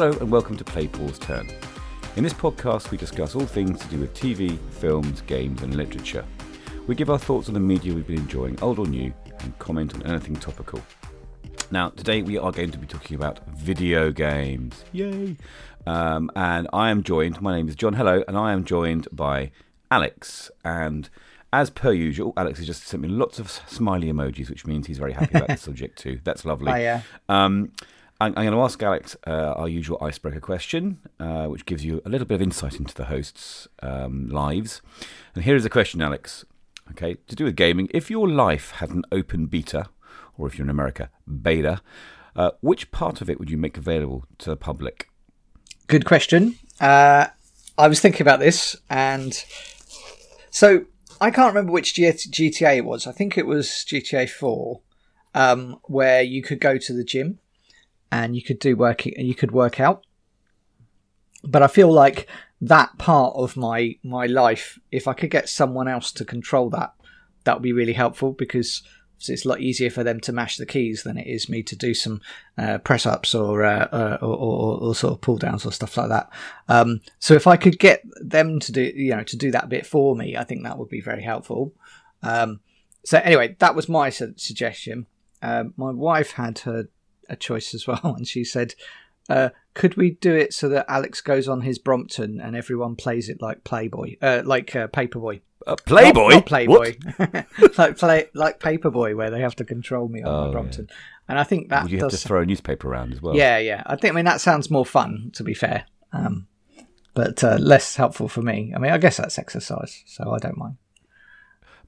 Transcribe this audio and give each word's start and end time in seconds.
Hello 0.00 0.16
and 0.20 0.30
welcome 0.30 0.56
to 0.56 0.62
Play 0.62 0.86
Paul's 0.86 1.18
Turn. 1.18 1.50
In 2.14 2.22
this 2.22 2.32
podcast, 2.32 2.92
we 2.92 2.96
discuss 2.96 3.34
all 3.34 3.44
things 3.44 3.80
to 3.80 3.88
do 3.88 3.98
with 3.98 4.14
TV, 4.14 4.56
films, 4.74 5.22
games, 5.22 5.60
and 5.62 5.74
literature. 5.74 6.24
We 6.86 6.94
give 6.94 7.10
our 7.10 7.18
thoughts 7.18 7.48
on 7.48 7.54
the 7.54 7.58
media 7.58 7.92
we've 7.92 8.06
been 8.06 8.18
enjoying, 8.18 8.62
old 8.62 8.78
or 8.78 8.86
new, 8.86 9.12
and 9.40 9.58
comment 9.58 9.96
on 9.96 10.04
anything 10.04 10.36
topical. 10.36 10.80
Now, 11.72 11.88
today 11.88 12.22
we 12.22 12.38
are 12.38 12.52
going 12.52 12.70
to 12.70 12.78
be 12.78 12.86
talking 12.86 13.16
about 13.16 13.44
video 13.48 14.12
games. 14.12 14.84
Yay! 14.92 15.36
Um, 15.84 16.30
and 16.36 16.68
I 16.72 16.90
am 16.90 17.02
joined, 17.02 17.42
my 17.42 17.56
name 17.56 17.68
is 17.68 17.74
John, 17.74 17.94
hello, 17.94 18.22
and 18.28 18.38
I 18.38 18.52
am 18.52 18.62
joined 18.62 19.08
by 19.10 19.50
Alex. 19.90 20.48
And 20.64 21.10
as 21.52 21.70
per 21.70 21.90
usual, 21.90 22.34
Alex 22.36 22.60
has 22.60 22.68
just 22.68 22.86
sent 22.86 23.02
me 23.02 23.08
lots 23.08 23.40
of 23.40 23.50
smiley 23.50 24.12
emojis, 24.12 24.48
which 24.48 24.64
means 24.64 24.86
he's 24.86 24.98
very 24.98 25.14
happy 25.14 25.36
about 25.36 25.48
the 25.48 25.56
subject 25.56 25.98
too. 25.98 26.20
That's 26.22 26.44
lovely. 26.44 26.70
Oh, 26.70 26.76
yeah. 26.76 27.02
Um, 27.28 27.72
I'm, 28.20 28.32
going 28.32 28.50
to 28.50 28.60
ask 28.62 28.82
Alex 28.82 29.16
uh, 29.28 29.30
our 29.30 29.68
usual 29.68 29.96
icebreaker 30.00 30.40
question, 30.40 30.98
uh, 31.20 31.46
which 31.46 31.64
gives 31.64 31.84
you 31.84 32.02
a 32.04 32.08
little 32.08 32.26
bit 32.26 32.34
of 32.36 32.42
insight 32.42 32.80
into 32.80 32.92
the 32.92 33.04
hosts' 33.04 33.68
um, 33.80 34.28
lives. 34.28 34.82
And 35.36 35.44
here 35.44 35.54
is 35.54 35.62
the 35.62 35.70
question, 35.70 36.02
Alex. 36.02 36.44
Okay, 36.90 37.16
to 37.28 37.36
do 37.36 37.44
with 37.44 37.54
gaming, 37.54 37.88
if 37.92 38.10
your 38.10 38.28
life 38.28 38.72
had 38.72 38.90
an 38.90 39.04
open 39.12 39.46
beta, 39.46 39.86
or 40.36 40.48
if 40.48 40.58
you're 40.58 40.64
in 40.64 40.70
America, 40.70 41.10
beta, 41.42 41.80
uh, 42.34 42.52
which 42.60 42.90
part 42.90 43.20
of 43.20 43.30
it 43.30 43.38
would 43.38 43.50
you 43.50 43.56
make 43.56 43.76
available 43.76 44.24
to 44.38 44.50
the 44.50 44.56
public? 44.56 45.10
Good 45.86 46.04
question. 46.04 46.56
Uh, 46.80 47.26
I 47.76 47.86
was 47.86 48.00
thinking 48.00 48.22
about 48.22 48.40
this, 48.40 48.74
and 48.90 49.44
so 50.50 50.86
I 51.20 51.30
can't 51.30 51.54
remember 51.54 51.72
which 51.72 51.94
GTA 51.94 52.78
it 52.78 52.84
was. 52.84 53.06
I 53.06 53.12
think 53.12 53.38
it 53.38 53.46
was 53.46 53.68
GTA 53.86 54.28
Four, 54.28 54.80
um, 55.34 55.78
where 55.84 56.22
you 56.22 56.42
could 56.42 56.58
go 56.58 56.78
to 56.78 56.92
the 56.92 57.04
gym 57.04 57.38
and 58.10 58.34
you 58.34 58.42
could 58.42 58.58
do 58.58 58.76
working 58.76 59.14
and 59.16 59.26
you 59.26 59.34
could 59.34 59.52
work 59.52 59.80
out. 59.80 60.04
But 61.44 61.62
I 61.62 61.68
feel 61.68 61.92
like 61.92 62.28
that 62.60 62.98
part 62.98 63.34
of 63.36 63.56
my 63.56 63.96
my 64.02 64.26
life, 64.26 64.78
if 64.90 65.06
I 65.06 65.12
could 65.12 65.30
get 65.30 65.48
someone 65.48 65.88
else 65.88 66.10
to 66.12 66.24
control 66.24 66.70
that, 66.70 66.94
that 67.44 67.54
would 67.54 67.62
be 67.62 67.72
really 67.72 67.92
helpful 67.92 68.32
because 68.32 68.82
it's 69.26 69.44
a 69.44 69.48
lot 69.48 69.60
easier 69.60 69.90
for 69.90 70.04
them 70.04 70.20
to 70.20 70.32
mash 70.32 70.56
the 70.56 70.66
keys 70.66 71.02
than 71.02 71.18
it 71.18 71.26
is 71.26 71.48
me 71.48 71.62
to 71.64 71.74
do 71.74 71.92
some 71.92 72.20
uh, 72.56 72.78
press 72.78 73.04
ups 73.04 73.34
or, 73.34 73.64
uh, 73.64 73.88
uh, 73.90 74.18
or, 74.20 74.36
or, 74.36 74.78
or 74.80 74.94
sort 74.94 75.12
of 75.12 75.20
pull 75.20 75.36
downs 75.36 75.66
or 75.66 75.72
stuff 75.72 75.96
like 75.96 76.08
that. 76.08 76.30
Um, 76.68 77.00
so 77.18 77.34
if 77.34 77.46
I 77.46 77.56
could 77.56 77.80
get 77.80 78.02
them 78.20 78.60
to 78.60 78.70
do 78.70 78.82
you 78.82 79.16
know 79.16 79.24
to 79.24 79.36
do 79.36 79.50
that 79.50 79.68
bit 79.68 79.86
for 79.86 80.14
me, 80.14 80.36
I 80.36 80.44
think 80.44 80.62
that 80.62 80.78
would 80.78 80.88
be 80.88 81.00
very 81.00 81.22
helpful. 81.22 81.72
Um, 82.22 82.60
so 83.04 83.18
anyway, 83.18 83.56
that 83.58 83.74
was 83.74 83.88
my 83.88 84.10
su- 84.10 84.34
suggestion. 84.36 85.06
Um, 85.42 85.74
my 85.76 85.90
wife 85.90 86.32
had 86.32 86.60
her 86.60 86.88
a 87.28 87.36
choice 87.36 87.74
as 87.74 87.86
well, 87.86 88.00
and 88.16 88.26
she 88.26 88.44
said, 88.44 88.74
uh, 89.28 89.50
"Could 89.74 89.96
we 89.96 90.10
do 90.12 90.34
it 90.34 90.52
so 90.54 90.68
that 90.70 90.86
Alex 90.88 91.20
goes 91.20 91.48
on 91.48 91.60
his 91.62 91.78
Brompton 91.78 92.40
and 92.40 92.54
everyone 92.56 92.96
plays 92.96 93.28
it 93.28 93.40
like 93.42 93.64
Playboy, 93.64 94.16
uh, 94.22 94.42
like 94.44 94.74
uh, 94.76 94.88
Paperboy, 94.88 95.40
Uh, 95.66 95.76
Playboy? 95.86 96.28
not, 96.28 96.34
not 96.34 96.46
Playboy, 96.46 96.96
like 97.78 97.96
play 97.98 98.26
like 98.34 98.60
Paperboy, 98.60 99.16
where 99.16 99.30
they 99.30 99.40
have 99.40 99.56
to 99.56 99.64
control 99.64 100.08
me 100.08 100.22
on 100.22 100.28
Oh, 100.34 100.46
my 100.46 100.52
Brompton." 100.52 100.88
And 101.30 101.38
I 101.38 101.44
think 101.44 101.68
that 101.68 101.82
Would 101.82 101.92
you 101.92 101.98
have 102.00 102.10
to 102.10 102.16
throw 102.16 102.40
a 102.40 102.46
newspaper 102.46 102.88
around 102.88 103.12
as 103.12 103.20
well? 103.20 103.36
yeah, 103.36 103.58
yeah. 103.58 103.82
I 103.84 103.96
think 103.96 104.14
I 104.14 104.16
mean 104.16 104.24
that 104.24 104.40
sounds 104.40 104.70
more 104.70 104.86
fun, 104.86 105.30
to 105.34 105.44
be 105.44 105.52
fair, 105.52 105.84
um, 106.12 106.46
but 107.12 107.44
uh, 107.44 107.56
less 107.60 107.96
helpful 107.96 108.28
for 108.28 108.40
me. 108.40 108.72
I 108.74 108.78
mean, 108.78 108.92
I 108.92 108.98
guess 108.98 109.18
that's 109.18 109.38
exercise, 109.38 110.02
so 110.06 110.30
I 110.30 110.38
don't 110.38 110.56
mind. 110.56 110.76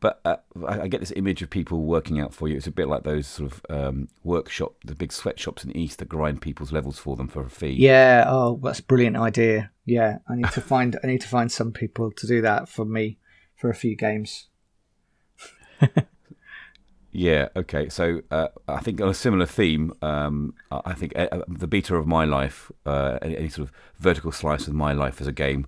But 0.01 0.21
uh, 0.25 0.37
I 0.67 0.83
I 0.83 0.89
get 0.89 1.01
this 1.01 1.13
image 1.15 1.43
of 1.43 1.51
people 1.51 1.83
working 1.83 2.21
out 2.21 2.35
for 2.35 2.49
you. 2.49 2.57
It's 2.57 2.67
a 2.67 2.73
bit 2.73 2.89
like 2.89 3.05
those 3.05 3.27
sort 3.27 3.53
of 3.53 3.63
um, 3.69 4.09
workshop, 4.25 4.75
the 4.85 4.95
big 4.95 5.13
sweatshops 5.13 5.63
in 5.63 5.71
the 5.71 5.81
east 5.81 5.99
that 5.99 6.09
grind 6.09 6.41
people's 6.43 6.73
levels 6.73 6.99
for 6.99 7.17
them 7.17 7.29
for 7.29 7.43
a 7.43 7.51
fee. 7.51 7.77
Yeah. 7.79 8.25
Oh, 8.27 8.59
that's 8.63 8.81
a 8.81 8.85
brilliant 8.85 9.17
idea. 9.17 9.71
Yeah, 9.85 10.19
I 10.29 10.37
need 10.37 10.51
to 10.53 10.61
find 10.73 10.99
I 11.03 11.07
need 11.07 11.21
to 11.21 11.29
find 11.29 11.53
some 11.53 11.73
people 11.73 12.11
to 12.13 12.27
do 12.27 12.41
that 12.43 12.69
for 12.69 12.85
me 12.85 13.19
for 13.57 13.71
a 13.71 13.75
few 13.75 13.95
games. 13.95 14.49
Yeah. 17.13 17.49
Okay. 17.57 17.89
So 17.89 18.23
uh, 18.31 18.49
I 18.69 18.81
think 18.81 19.01
on 19.01 19.09
a 19.09 19.15
similar 19.15 19.47
theme, 19.47 19.93
um, 20.03 20.55
I 20.71 20.95
think 20.95 21.13
uh, 21.17 21.43
the 21.49 21.67
beta 21.67 21.97
of 21.97 22.07
my 22.07 22.25
life, 22.25 22.71
uh, 22.87 23.19
any, 23.23 23.37
any 23.37 23.49
sort 23.49 23.69
of 23.69 23.75
vertical 23.99 24.33
slice 24.33 24.69
of 24.69 24.75
my 24.75 24.93
life 24.93 25.21
as 25.21 25.27
a 25.27 25.33
game, 25.33 25.67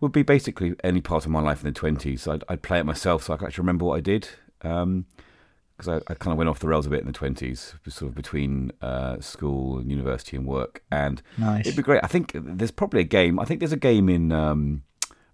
would 0.00 0.12
be 0.12 0.22
basically 0.22 0.74
any 0.82 1.00
part 1.00 1.24
of 1.26 1.30
my 1.30 1.40
life 1.40 1.60
in 1.60 1.66
the 1.66 1.72
twenties. 1.78 2.26
I'd, 2.26 2.44
I'd 2.48 2.62
play 2.62 2.78
it 2.80 2.84
myself, 2.86 3.24
so 3.24 3.34
I 3.34 3.36
could 3.36 3.46
actually 3.48 3.62
remember 3.62 3.84
what 3.84 3.96
I 3.96 4.00
did. 4.00 4.28
Because 4.60 5.88
I, 5.88 5.96
I 6.08 6.14
kind 6.14 6.32
of 6.32 6.36
went 6.38 6.48
off 6.50 6.58
the 6.58 6.68
rails 6.68 6.86
a 6.86 6.90
bit 6.90 7.00
in 7.00 7.06
the 7.06 7.12
twenties, 7.12 7.74
sort 7.88 8.10
of 8.10 8.14
between 8.14 8.72
uh, 8.82 9.20
school 9.20 9.78
and 9.78 9.90
university 9.90 10.36
and 10.36 10.46
work, 10.46 10.82
and 10.90 11.22
Nice. 11.38 11.66
it'd 11.66 11.76
be 11.76 11.82
great. 11.82 12.00
I 12.02 12.06
think 12.08 12.32
there's 12.34 12.70
probably 12.70 13.00
a 13.00 13.04
game. 13.04 13.38
I 13.38 13.44
think 13.44 13.60
there's 13.60 13.72
a 13.72 13.76
game 13.78 14.08
in 14.08 14.32
um, 14.32 14.82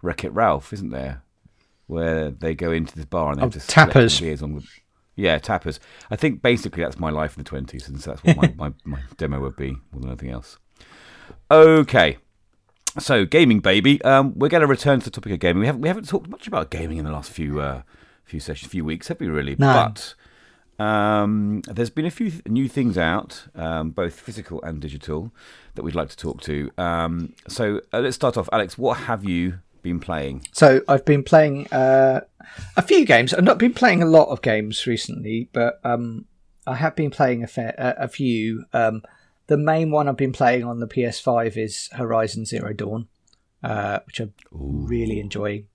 Wreck 0.01 0.23
It 0.23 0.29
Ralph, 0.33 0.71
isn't 0.73 0.89
there? 0.91 1.21
Where 1.87 2.31
they 2.31 2.53
go 2.55 2.71
into 2.71 2.95
this 2.95 3.05
bar 3.05 3.31
and 3.31 3.39
they 3.39 3.43
Oh, 3.45 3.49
have 3.49 3.53
to 3.61 3.67
tappers. 3.67 4.19
beers 4.19 4.41
on 4.41 4.55
the 4.55 4.67
yeah, 5.15 5.37
tappers. 5.39 5.79
I 6.11 6.15
think 6.15 6.41
basically 6.41 6.83
that's 6.83 6.99
my 6.99 7.09
life 7.09 7.37
in 7.37 7.43
the 7.43 7.49
twenties, 7.49 7.87
and 7.87 7.99
so 8.01 8.11
that's 8.11 8.23
what 8.23 8.37
my, 8.57 8.69
my, 8.69 8.73
my 8.85 8.99
demo 9.17 9.39
would 9.39 9.55
be 9.55 9.71
more 9.91 10.01
than 10.01 10.09
anything 10.09 10.29
else. 10.31 10.57
Okay, 11.49 12.17
so 12.99 13.25
gaming, 13.25 13.59
baby. 13.59 14.01
Um, 14.03 14.37
we're 14.37 14.49
going 14.49 14.61
to 14.61 14.67
return 14.67 14.99
to 14.99 15.05
the 15.05 15.11
topic 15.11 15.33
of 15.33 15.39
gaming. 15.39 15.61
We 15.61 15.65
haven't 15.65 15.81
we 15.81 15.87
haven't 15.87 16.07
talked 16.07 16.27
much 16.27 16.47
about 16.47 16.69
gaming 16.69 16.97
in 16.97 17.05
the 17.05 17.11
last 17.11 17.31
few 17.31 17.59
uh, 17.59 17.81
few 18.23 18.39
sessions, 18.39 18.71
few 18.71 18.85
weeks, 18.85 19.07
have 19.07 19.19
we? 19.19 19.27
Really? 19.27 19.55
No. 19.57 19.73
But 19.73 20.13
um, 20.83 21.61
there's 21.67 21.89
been 21.89 22.05
a 22.05 22.11
few 22.11 22.31
th- 22.31 22.45
new 22.47 22.67
things 22.67 22.97
out, 22.97 23.47
um, 23.55 23.91
both 23.91 24.19
physical 24.19 24.61
and 24.61 24.79
digital, 24.79 25.31
that 25.75 25.83
we'd 25.83 25.95
like 25.95 26.09
to 26.09 26.17
talk 26.17 26.41
to. 26.41 26.71
Um, 26.77 27.33
so 27.47 27.81
uh, 27.93 27.99
let's 27.99 28.15
start 28.15 28.37
off, 28.37 28.49
Alex. 28.51 28.77
What 28.77 28.99
have 28.99 29.23
you 29.23 29.59
been 29.81 29.99
playing? 29.99 30.45
So 30.51 30.81
I've 30.87 31.05
been 31.05 31.23
playing 31.23 31.67
uh, 31.67 32.21
a 32.75 32.81
few 32.81 33.05
games. 33.05 33.33
I've 33.33 33.43
not 33.43 33.57
been 33.57 33.73
playing 33.73 34.03
a 34.03 34.05
lot 34.05 34.27
of 34.29 34.41
games 34.41 34.85
recently, 34.85 35.49
but 35.51 35.79
um, 35.83 36.25
I 36.65 36.75
have 36.75 36.95
been 36.95 37.09
playing 37.09 37.43
a 37.43 37.47
fair 37.47 37.73
a, 37.77 38.03
a 38.03 38.07
few. 38.07 38.65
Um, 38.73 39.01
the 39.47 39.57
main 39.57 39.91
one 39.91 40.07
I've 40.07 40.17
been 40.17 40.31
playing 40.33 40.63
on 40.63 40.79
the 40.79 40.87
PS5 40.87 41.57
is 41.57 41.89
Horizon 41.93 42.45
Zero 42.45 42.73
Dawn, 42.73 43.07
uh, 43.63 43.99
which 44.05 44.19
I'm 44.19 44.33
really 44.51 45.19
enjoying. 45.19 45.67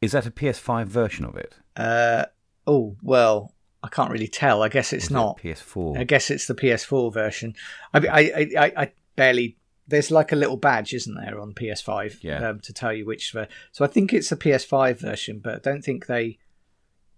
Is 0.00 0.12
that 0.12 0.26
a 0.26 0.30
PS5 0.30 0.86
version 0.86 1.24
of 1.24 1.36
it? 1.36 1.54
Uh, 1.76 2.26
oh 2.66 2.96
well, 3.02 3.54
I 3.82 3.88
can't 3.88 4.10
really 4.10 4.28
tell. 4.28 4.62
I 4.62 4.68
guess 4.68 4.92
it's 4.92 5.04
Is 5.06 5.10
it 5.10 5.14
not. 5.14 5.38
PS4. 5.38 5.98
I 5.98 6.04
guess 6.04 6.30
it's 6.30 6.46
the 6.46 6.54
PS4 6.54 7.12
version. 7.12 7.54
I, 7.92 7.98
I, 8.06 8.20
I, 8.58 8.72
I, 8.76 8.92
barely. 9.16 9.56
There's 9.86 10.10
like 10.10 10.32
a 10.32 10.36
little 10.36 10.56
badge, 10.56 10.94
isn't 10.94 11.14
there, 11.14 11.38
on 11.38 11.52
PS5 11.52 12.22
Yeah. 12.22 12.48
um, 12.48 12.60
to 12.60 12.72
tell 12.72 12.92
you 12.94 13.04
which. 13.04 13.32
Ver- 13.32 13.48
so 13.72 13.84
I 13.84 13.88
think 13.88 14.14
it's 14.14 14.30
the 14.30 14.36
PS5 14.36 14.98
version, 14.98 15.40
but 15.44 15.56
I 15.56 15.58
don't 15.58 15.82
think 15.84 16.06
they. 16.06 16.38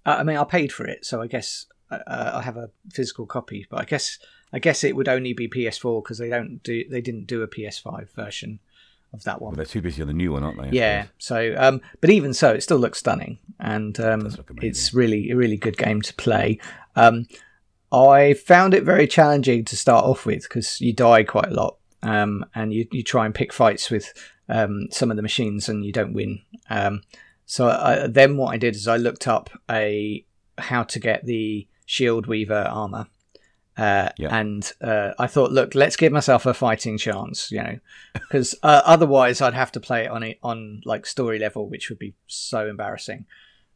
I 0.05 0.17
I 0.17 0.23
mean, 0.25 0.37
I 0.37 0.45
paid 0.45 0.73
for 0.73 0.85
it, 0.85 1.05
so 1.05 1.23
I 1.23 1.29
guess 1.29 1.67
uh, 1.91 1.99
I 2.07 2.43
have 2.43 2.57
a 2.57 2.71
physical 2.93 3.27
copy. 3.27 3.67
But 3.71 3.81
I 3.81 3.85
guess 3.85 4.19
I 4.57 4.59
guess 4.59 4.83
it 4.85 4.97
would 4.97 5.07
only 5.07 5.35
be 5.35 5.49
PS4 5.49 6.03
because 6.03 6.17
they 6.17 6.31
don't 6.31 6.63
do 6.63 6.83
they 6.89 7.03
didn't 7.03 7.27
do 7.27 7.43
a 7.43 7.47
PS5 7.49 8.09
version 8.15 8.59
of 9.13 9.23
that 9.25 9.43
one. 9.43 9.51
Well, 9.51 9.57
they're 9.57 9.67
too 9.67 9.83
busy 9.83 10.01
on 10.01 10.09
the 10.09 10.15
new 10.15 10.33
one, 10.33 10.43
aren't 10.43 10.57
they? 10.59 10.69
I 10.69 10.71
Yeah. 10.73 11.03
suppose? 11.03 11.15
So, 11.19 11.55
um, 11.59 11.81
but 12.01 12.09
even 12.09 12.33
so, 12.33 12.55
it 12.55 12.63
still 12.63 12.79
looks 12.79 12.99
stunning, 12.99 13.39
and 13.61 14.01
um, 14.01 14.21
look 14.21 14.51
it's 14.63 14.95
really 14.95 15.31
a 15.31 15.37
really 15.37 15.59
good 15.59 15.77
game 15.77 16.01
to 16.01 16.15
play. 16.15 16.59
Um, 16.97 17.27
I 17.93 18.33
found 18.33 18.73
it 18.73 18.83
very 18.83 19.07
challenging 19.07 19.65
to 19.67 19.77
start 19.77 20.07
off 20.07 20.25
with 20.25 20.43
because 20.45 20.81
you 20.81 20.95
die 20.95 21.23
quite 21.23 21.49
a 21.49 21.55
lot, 21.55 21.77
um, 22.03 22.47
and 22.55 22.73
you 22.73 22.89
you 22.91 23.03
try 23.03 23.27
and 23.27 23.35
pick 23.35 23.53
fights 23.53 23.91
with 23.91 24.13
um, 24.49 24.89
some 24.91 25.11
of 25.11 25.17
the 25.17 25.23
machines, 25.23 25.69
and 25.69 25.85
you 25.85 25.93
don't 25.93 26.15
win. 26.15 26.41
Um, 26.71 27.03
so 27.45 27.69
I, 27.69 28.07
then 28.07 28.39
what 28.39 28.55
I 28.55 28.57
did 28.57 28.75
is 28.75 28.89
I 28.89 28.97
looked 28.97 29.29
up 29.29 29.51
a 29.71 30.25
how 30.57 30.83
to 30.85 30.99
get 30.99 31.27
the 31.27 31.67
Shield 31.85 32.27
Weaver 32.27 32.67
armor. 32.71 33.07
Uh, 33.77 34.09
Yeah. 34.19 34.35
And 34.37 34.73
uh, 34.81 35.13
I 35.19 35.27
thought, 35.27 35.53
look, 35.53 35.75
let's 35.75 35.97
give 35.97 36.13
myself 36.13 36.47
a 36.47 36.55
fighting 36.55 36.97
chance, 36.99 37.51
you 37.51 37.63
know, 37.63 37.79
because 38.15 38.55
uh, 38.63 38.83
otherwise 38.85 39.41
I'd 39.41 39.55
have 39.55 39.73
to 39.73 39.81
play 39.81 40.05
it 40.05 40.11
on 40.11 40.23
it 40.23 40.39
on 40.43 40.81
like 40.85 41.05
story 41.07 41.39
level, 41.39 41.69
which 41.69 41.91
would 41.91 41.99
be 41.99 42.15
so 42.27 42.67
embarrassing. 42.69 43.27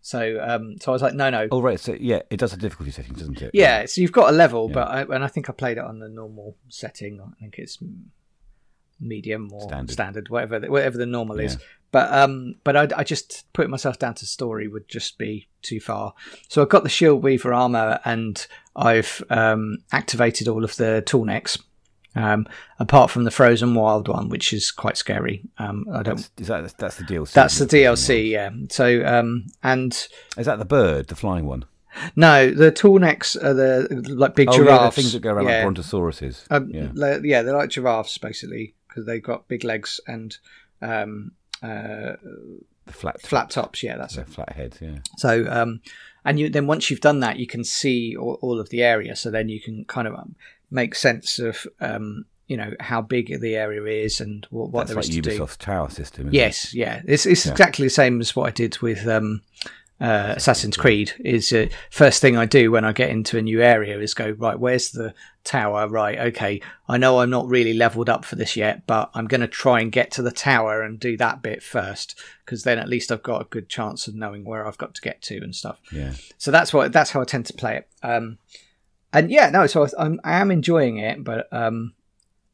So, 0.02 0.38
um, 0.42 0.76
so 0.80 0.90
I 0.90 0.94
was 0.94 1.02
like, 1.02 1.12
no, 1.12 1.28
no, 1.28 1.46
Oh 1.52 1.60
right, 1.60 1.78
so 1.78 1.94
yeah, 2.00 2.22
it 2.30 2.38
does 2.38 2.52
have 2.52 2.60
difficulty 2.60 2.90
settings, 2.90 3.18
doesn't 3.18 3.42
it? 3.42 3.50
yeah. 3.52 3.84
So 3.84 4.00
you've 4.00 4.12
got 4.12 4.30
a 4.30 4.36
level, 4.36 4.68
Yeah. 4.68 4.74
but 4.74 4.88
I, 4.88 5.00
and 5.14 5.22
I 5.22 5.26
think 5.28 5.50
I 5.50 5.52
played 5.52 5.76
it 5.76 5.84
on 5.84 5.98
the 5.98 6.08
normal 6.08 6.56
setting. 6.70 7.20
I 7.20 7.38
think 7.38 7.56
it's 7.58 7.76
medium 9.00 9.50
or 9.52 9.62
Standard. 9.62 9.92
standard, 9.92 10.28
whatever 10.28 10.58
the, 10.58 10.70
whatever 10.70 10.98
the 10.98 11.06
normal 11.06 11.40
is. 11.40 11.56
But 11.92 12.12
um, 12.12 12.54
but 12.62 12.76
I, 12.76 12.88
I 13.00 13.04
just 13.04 13.52
put 13.52 13.68
myself 13.68 13.98
down 13.98 14.14
to 14.14 14.26
story 14.26 14.68
would 14.68 14.88
just 14.88 15.18
be 15.18 15.48
too 15.62 15.80
far. 15.80 16.14
So 16.48 16.62
I've 16.62 16.68
got 16.68 16.84
the 16.84 16.88
Shield 16.88 17.22
Weaver 17.22 17.52
armor, 17.52 17.98
and 18.04 18.46
I've 18.76 19.22
um, 19.28 19.78
activated 19.90 20.46
all 20.46 20.62
of 20.64 20.76
the 20.76 21.02
tall 21.04 21.24
necks. 21.24 21.58
Um, 22.16 22.48
apart 22.80 23.08
from 23.08 23.22
the 23.22 23.30
Frozen 23.30 23.74
Wild 23.74 24.08
one, 24.08 24.28
which 24.28 24.52
is 24.52 24.72
quite 24.72 24.96
scary. 24.96 25.42
Um, 25.58 25.86
I 25.92 26.02
don't. 26.02 26.16
That's, 26.16 26.30
is 26.38 26.46
that 26.48 26.76
that's 26.76 26.96
the 26.96 27.04
DLC? 27.04 27.32
That's 27.32 27.58
the? 27.58 27.66
DLC, 27.66 28.30
yeah. 28.30 28.50
So 28.68 29.04
um, 29.06 29.46
and 29.62 29.92
Is 30.36 30.46
that 30.46 30.58
the 30.58 30.64
bird, 30.64 31.06
the 31.08 31.14
flying 31.14 31.46
one? 31.46 31.64
No, 32.16 32.50
the 32.50 32.70
tall 32.70 32.98
necks 32.98 33.36
are 33.36 33.54
the 33.54 34.04
like 34.08 34.34
big 34.34 34.48
Oh, 34.48 34.52
giraffes. 34.52 34.80
yeah, 34.80 34.86
the 34.86 34.92
things 34.92 35.12
that 35.12 35.20
go 35.20 35.32
around 35.32 35.46
yeah. 35.46 35.64
like 35.64 35.74
brontosauruses. 35.74 36.46
Um, 36.50 36.70
yeah. 36.70 37.18
yeah, 37.22 37.42
they're 37.42 37.56
like 37.56 37.70
giraffes 37.70 38.18
basically 38.18 38.74
because 38.90 39.06
they've 39.06 39.22
got 39.22 39.48
big 39.48 39.64
legs 39.64 40.00
and 40.06 40.36
um, 40.82 41.32
uh, 41.62 42.12
flat, 42.88 43.20
flat 43.22 43.50
tops. 43.50 43.82
Yeah, 43.82 43.96
that's 43.96 44.16
so 44.16 44.22
it. 44.22 44.28
flat 44.28 44.52
heads. 44.52 44.78
Yeah. 44.80 44.98
So, 45.16 45.46
um, 45.48 45.80
and 46.24 46.38
you 46.38 46.50
then 46.50 46.66
once 46.66 46.90
you've 46.90 47.00
done 47.00 47.20
that, 47.20 47.38
you 47.38 47.46
can 47.46 47.64
see 47.64 48.16
all, 48.16 48.38
all 48.42 48.60
of 48.60 48.68
the 48.70 48.82
area. 48.82 49.16
So 49.16 49.30
then 49.30 49.48
you 49.48 49.60
can 49.60 49.84
kind 49.86 50.06
of 50.08 50.14
um, 50.14 50.34
make 50.70 50.94
sense 50.94 51.38
of 51.38 51.66
um, 51.80 52.26
you 52.46 52.56
know 52.56 52.72
how 52.80 53.00
big 53.00 53.40
the 53.40 53.56
area 53.56 54.04
is 54.04 54.20
and 54.20 54.46
what, 54.50 54.70
what 54.70 54.86
there 54.88 54.96
like 54.96 55.04
is 55.08 55.14
to 55.14 55.20
do. 55.22 55.38
Ubisoft's 55.38 55.56
tower 55.56 55.88
system. 55.88 56.28
Yes, 56.32 56.74
yeah, 56.74 57.00
it's 57.06 57.26
it's 57.26 57.46
Yeah. 57.46 57.52
exactly 57.52 57.86
the 57.86 57.90
same 57.90 58.20
as 58.20 58.34
what 58.34 58.48
I 58.48 58.50
did 58.50 58.78
with 58.80 59.06
um, 59.06 59.42
uh, 60.00 60.34
Assassin's 60.36 60.76
Creed. 60.76 61.12
Is 61.24 61.52
uh, 61.52 61.66
first 61.90 62.20
thing 62.20 62.36
I 62.36 62.46
do 62.46 62.70
when 62.70 62.84
I 62.84 62.92
get 62.92 63.10
into 63.10 63.36
a 63.38 63.42
new 63.42 63.60
area 63.62 63.98
is 64.00 64.14
go 64.14 64.30
right. 64.30 64.58
Where's 64.58 64.90
the 64.90 65.14
tower? 65.44 65.88
Right, 65.88 66.18
okay. 66.18 66.60
I 66.88 66.96
know 66.98 67.20
I'm 67.20 67.30
not 67.30 67.46
really 67.48 67.74
leveled 67.74 68.08
up 68.08 68.24
for 68.24 68.36
this 68.36 68.56
yet, 68.56 68.86
but 68.86 69.10
I'm 69.14 69.26
going 69.26 69.40
to 69.42 69.46
try 69.48 69.80
and 69.80 69.92
get 69.92 70.10
to 70.12 70.22
the 70.22 70.30
tower 70.30 70.82
and 70.82 70.98
do 70.98 71.16
that 71.18 71.42
bit 71.42 71.62
first 71.62 72.18
because 72.44 72.62
then 72.64 72.78
at 72.78 72.88
least 72.88 73.12
I've 73.12 73.22
got 73.22 73.42
a 73.42 73.46
good 73.46 73.68
chance 73.68 74.08
of 74.08 74.14
knowing 74.14 74.44
where 74.44 74.66
I've 74.66 74.78
got 74.78 74.94
to 74.94 75.02
get 75.02 75.20
to 75.22 75.36
and 75.42 75.54
stuff. 75.54 75.78
Yeah. 75.92 76.12
So 76.38 76.50
that's 76.50 76.72
what 76.72 76.92
that's 76.92 77.10
how 77.10 77.20
I 77.20 77.24
tend 77.24 77.46
to 77.46 77.52
play 77.54 77.76
it. 77.76 77.88
Um, 78.02 78.38
and 79.12 79.30
yeah, 79.30 79.50
no, 79.50 79.66
so 79.66 79.84
I- 79.84 79.88
I'm 80.04 80.20
I 80.24 80.38
am 80.40 80.50
enjoying 80.50 80.98
it, 80.98 81.24
but 81.24 81.52
um, 81.52 81.94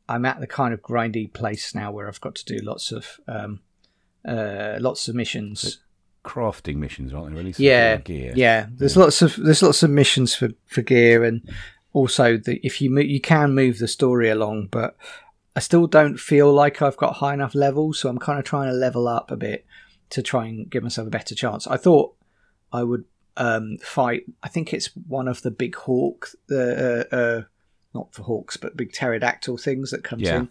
I'm 0.09 0.25
at 0.25 0.41
the 0.41 0.47
kind 0.47 0.73
of 0.75 0.83
grindy 0.83 1.33
place 1.33 1.75
now 1.75 1.91
where 1.93 2.09
I've 2.09 2.21
got 2.21 2.35
to 2.37 2.45
do 2.45 2.59
lots 2.65 2.93
of 2.93 3.21
um, 3.29 3.61
uh, 4.27 4.77
lots 4.81 5.07
of 5.09 5.15
missions. 5.15 5.81
Crafting 6.27 6.77
missions, 6.77 7.15
aren't 7.15 7.31
they? 7.31 7.37
Really? 7.39 7.55
Yeah, 7.57 7.97
Gear. 7.99 8.33
Yeah, 8.35 8.67
there's 8.71 8.97
lots 8.97 9.23
of 9.23 9.37
there's 9.37 9.63
lots 9.63 9.83
of 9.83 9.91
missions 9.91 10.35
for, 10.35 10.49
for 10.67 10.83
gear, 10.83 11.23
and 11.25 11.41
also 11.93 12.37
the 12.37 12.61
if 12.67 12.81
you 12.83 12.91
mo- 12.91 13.01
you 13.01 13.21
can 13.21 13.55
move 13.55 13.79
the 13.79 13.87
story 13.89 14.29
along, 14.29 14.69
but 14.73 14.97
I 15.55 15.61
still 15.61 15.87
don't 15.87 16.19
feel 16.19 16.53
like 16.53 16.83
I've 16.83 16.97
got 16.97 17.15
high 17.17 17.33
enough 17.35 17.55
levels, 17.55 17.99
so 18.01 18.09
I'm 18.09 18.19
kind 18.19 18.39
of 18.41 18.45
trying 18.45 18.69
to 18.71 18.75
level 18.77 19.07
up 19.09 19.31
a 19.31 19.37
bit 19.37 19.65
to 20.11 20.21
try 20.23 20.47
and 20.47 20.69
give 20.69 20.83
myself 20.83 21.07
a 21.07 21.11
better 21.11 21.35
chance. 21.35 21.67
I 21.69 21.77
thought 21.77 22.15
I 22.73 22.83
would 22.83 23.05
um, 23.37 23.79
fight. 23.79 24.25
I 24.43 24.49
think 24.49 24.75
it's 24.75 24.91
one 25.07 25.29
of 25.29 25.43
the 25.43 25.51
big 25.53 25.77
hawk, 25.77 26.31
the 26.49 27.07
uh, 27.13 27.15
uh, 27.17 27.43
not 27.95 28.13
for 28.15 28.25
hawks, 28.25 28.57
but 28.57 28.77
big 28.77 28.93
pterodactyl 28.93 29.59
things 29.59 29.93
that 29.93 30.03
comes 30.05 30.23
Yeah. 30.23 30.37
in. 30.41 30.49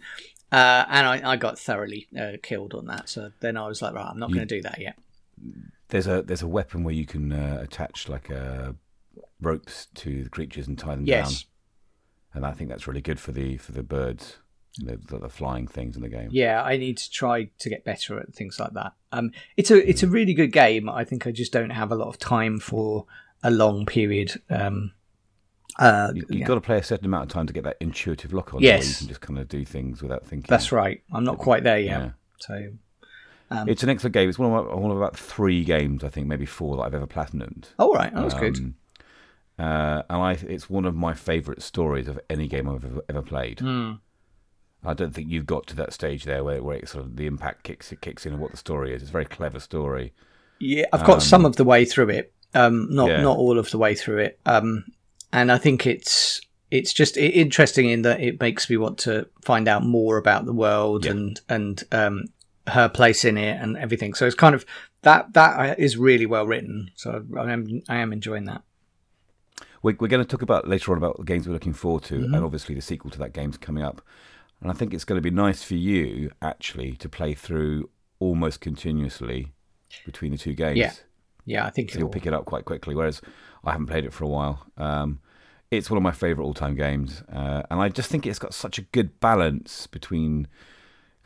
Uh, 0.50 0.84
and 0.88 1.06
I, 1.06 1.32
I 1.32 1.36
got 1.36 1.58
thoroughly 1.58 2.06
uh, 2.18 2.38
killed 2.42 2.72
on 2.72 2.86
that. 2.86 3.08
So 3.08 3.32
then 3.40 3.56
I 3.56 3.66
was 3.68 3.82
like, 3.82 3.94
right, 3.94 4.06
I'm 4.08 4.18
not 4.18 4.32
going 4.32 4.46
to 4.46 4.54
do 4.56 4.62
that 4.62 4.80
yet. 4.80 4.96
There's 5.88 6.06
a 6.06 6.22
there's 6.22 6.42
a 6.42 6.48
weapon 6.48 6.82
where 6.84 6.94
you 6.94 7.06
can 7.06 7.32
uh, 7.32 7.58
attach 7.62 8.08
like 8.08 8.30
uh, 8.30 8.72
ropes 9.40 9.86
to 9.96 10.24
the 10.24 10.30
creatures 10.30 10.66
and 10.66 10.78
tie 10.78 10.96
them 10.96 11.06
Yes. 11.06 11.42
down, 11.42 11.50
and 12.34 12.46
I 12.46 12.52
think 12.52 12.70
that's 12.70 12.86
really 12.88 13.00
good 13.02 13.20
for 13.20 13.32
the 13.32 13.56
for 13.58 13.72
the 13.72 13.82
birds, 13.82 14.38
the, 14.78 14.96
the, 14.96 15.18
the 15.18 15.28
flying 15.28 15.66
things 15.66 15.94
in 15.96 16.02
the 16.02 16.08
game. 16.08 16.28
Yeah, 16.32 16.62
I 16.62 16.76
need 16.76 16.98
to 16.98 17.10
try 17.10 17.50
to 17.58 17.68
get 17.70 17.84
better 17.84 18.18
at 18.18 18.34
things 18.34 18.58
like 18.58 18.72
that. 18.72 18.94
Um, 19.12 19.30
it's 19.56 19.70
a 19.70 19.88
it's 19.88 20.02
a 20.02 20.08
really 20.08 20.34
good 20.34 20.52
game. 20.52 20.88
I 20.88 21.04
think 21.04 21.26
I 21.26 21.30
just 21.32 21.52
don't 21.52 21.70
have 21.70 21.92
a 21.92 21.96
lot 21.96 22.08
of 22.08 22.18
time 22.18 22.58
for 22.58 23.06
a 23.44 23.50
long 23.50 23.86
period. 23.86 24.42
Um, 24.50 24.92
uh, 25.78 26.10
You, 26.14 26.24
yeah. 26.30 26.38
have 26.38 26.48
got 26.48 26.54
to 26.54 26.60
play 26.62 26.78
a 26.78 26.82
certain 26.82 27.04
amount 27.06 27.24
of 27.24 27.28
time 27.28 27.46
to 27.46 27.52
get 27.52 27.62
that 27.64 27.76
intuitive 27.80 28.32
lock 28.32 28.54
on. 28.54 28.60
where 28.62 28.62
you 28.72 28.76
Yes. 28.78 28.98
can 28.98 29.08
just 29.08 29.20
kind 29.20 29.38
of 29.38 29.46
do 29.46 29.64
things 29.64 30.02
without 30.02 30.26
thinking. 30.26 30.46
That's 30.48 30.72
right. 30.72 31.02
I'm 31.12 31.22
not 31.24 31.36
quite 31.38 31.62
there 31.64 31.78
yet. 31.78 32.00
Yeah. 32.00 32.10
So 32.40 32.72
Um, 33.50 33.68
it's 33.68 33.82
an 33.82 33.88
excellent 33.88 34.14
game. 34.14 34.28
It's 34.28 34.38
one 34.38 34.52
of, 34.52 34.66
my, 34.66 34.74
one 34.74 34.90
of 34.90 34.96
about 34.96 35.16
three 35.16 35.64
games, 35.64 36.02
I 36.02 36.08
think, 36.08 36.26
maybe 36.26 36.46
four 36.46 36.76
that 36.76 36.82
I've 36.82 36.94
ever 36.94 37.06
platinumed. 37.06 37.66
all 37.78 37.92
right, 37.92 38.12
oh, 38.14 38.22
that's 38.22 38.34
good. 38.34 38.56
Um, 38.58 38.74
Uh, 39.58 40.02
and 40.10 40.22
I, 40.22 40.32
it's 40.32 40.68
one 40.68 40.84
of 40.84 40.94
my 40.94 41.14
favourite 41.14 41.62
stories 41.62 42.08
of 42.08 42.18
any 42.28 42.46
game 42.48 42.68
I've 42.68 42.84
ever, 42.84 43.00
ever 43.08 43.22
played. 43.22 43.60
Hmm. 43.60 43.92
I 44.84 44.92
don't 44.94 45.14
think 45.14 45.30
you've 45.30 45.46
got 45.46 45.66
to 45.68 45.76
that 45.76 45.92
stage 45.94 46.24
there 46.24 46.44
where, 46.44 46.62
where 46.62 46.76
it 46.76 46.88
sort 46.88 47.04
of 47.06 47.16
the 47.16 47.26
impact 47.26 47.62
kicks 47.64 47.90
it 47.90 48.00
kicks 48.02 48.26
in 48.26 48.32
and 48.34 48.42
what 48.42 48.50
the 48.50 48.56
story 48.58 48.92
is. 48.94 49.00
It's 49.02 49.08
a 49.08 49.12
very 49.12 49.24
clever 49.24 49.58
story. 49.58 50.12
Yeah, 50.60 50.84
I've 50.92 51.04
got 51.04 51.22
some 51.22 51.44
of 51.46 51.56
the 51.56 51.64
way 51.64 51.84
through 51.84 52.10
it. 52.10 52.32
Um, 52.54 52.88
not 52.94 53.04
um, 53.04 53.10
Yeah. 53.10 53.22
not 53.22 53.36
all 53.38 53.58
of 53.58 53.70
the 53.70 53.78
way 53.78 53.94
through 53.94 54.18
it. 54.18 54.38
Um, 54.46 54.84
and 55.32 55.50
I 55.50 55.58
think 55.58 55.86
it's 55.86 56.40
it's 56.70 56.92
just 56.92 57.16
interesting 57.16 57.88
in 57.90 58.02
that 58.02 58.20
it 58.20 58.40
makes 58.40 58.68
me 58.68 58.76
want 58.76 58.98
to 58.98 59.26
find 59.42 59.66
out 59.68 59.84
more 59.84 60.18
about 60.18 60.44
the 60.44 60.52
world 60.52 61.04
Yeah. 61.06 61.12
and 61.12 61.40
and 61.48 61.82
um, 61.92 62.24
her 62.68 62.88
place 62.88 63.24
in 63.24 63.36
it 63.38 63.60
and 63.60 63.76
everything. 63.76 64.14
So 64.14 64.26
it's 64.26 64.34
kind 64.34 64.54
of 64.54 64.64
that 65.02 65.32
that 65.34 65.78
is 65.78 65.96
really 65.96 66.26
well 66.26 66.46
written. 66.46 66.90
So 66.94 67.24
I 67.38 67.52
am 67.52 67.82
I 67.88 67.96
am 67.96 68.12
enjoying 68.12 68.44
that. 68.44 68.62
We're, 69.82 69.96
we're 70.00 70.08
going 70.08 70.24
to 70.24 70.28
talk 70.28 70.42
about 70.42 70.66
later 70.66 70.90
on 70.92 70.98
about 70.98 71.18
the 71.18 71.24
games 71.24 71.46
we're 71.46 71.52
looking 71.54 71.72
forward 71.72 72.02
to, 72.04 72.14
Mm-hmm. 72.16 72.34
and 72.34 72.44
obviously 72.44 72.74
the 72.74 72.80
sequel 72.80 73.10
to 73.10 73.18
that 73.18 73.32
game's 73.32 73.56
coming 73.56 73.84
up. 73.84 74.02
And 74.60 74.70
I 74.70 74.74
think 74.74 74.94
it's 74.94 75.04
going 75.04 75.18
to 75.18 75.22
be 75.22 75.30
nice 75.30 75.62
for 75.62 75.74
you 75.74 76.30
actually 76.40 76.92
to 76.96 77.08
play 77.08 77.34
through 77.34 77.90
almost 78.18 78.60
continuously 78.60 79.52
between 80.04 80.32
the 80.32 80.38
two 80.38 80.54
games. 80.54 80.78
Yeah. 80.78 80.92
Yeah, 81.44 81.64
I 81.66 81.70
think 81.70 81.92
so 81.92 82.00
you'll 82.00 82.08
pick 82.08 82.26
it 82.26 82.32
up 82.34 82.46
quite 82.46 82.64
quickly. 82.64 82.94
Whereas 82.96 83.20
I 83.64 83.70
haven't 83.70 83.86
played 83.86 84.04
it 84.04 84.12
for 84.12 84.24
a 84.24 84.28
while. 84.28 84.66
Um, 84.76 85.20
it's 85.70 85.88
one 85.90 85.96
of 85.96 86.02
my 86.02 86.10
favourite 86.10 86.44
all-time 86.44 86.74
games, 86.74 87.22
uh, 87.32 87.62
and 87.70 87.80
I 87.80 87.88
just 87.88 88.10
think 88.10 88.26
it's 88.26 88.38
got 88.40 88.54
such 88.54 88.78
a 88.78 88.82
good 88.82 89.20
balance 89.20 89.86
between. 89.86 90.48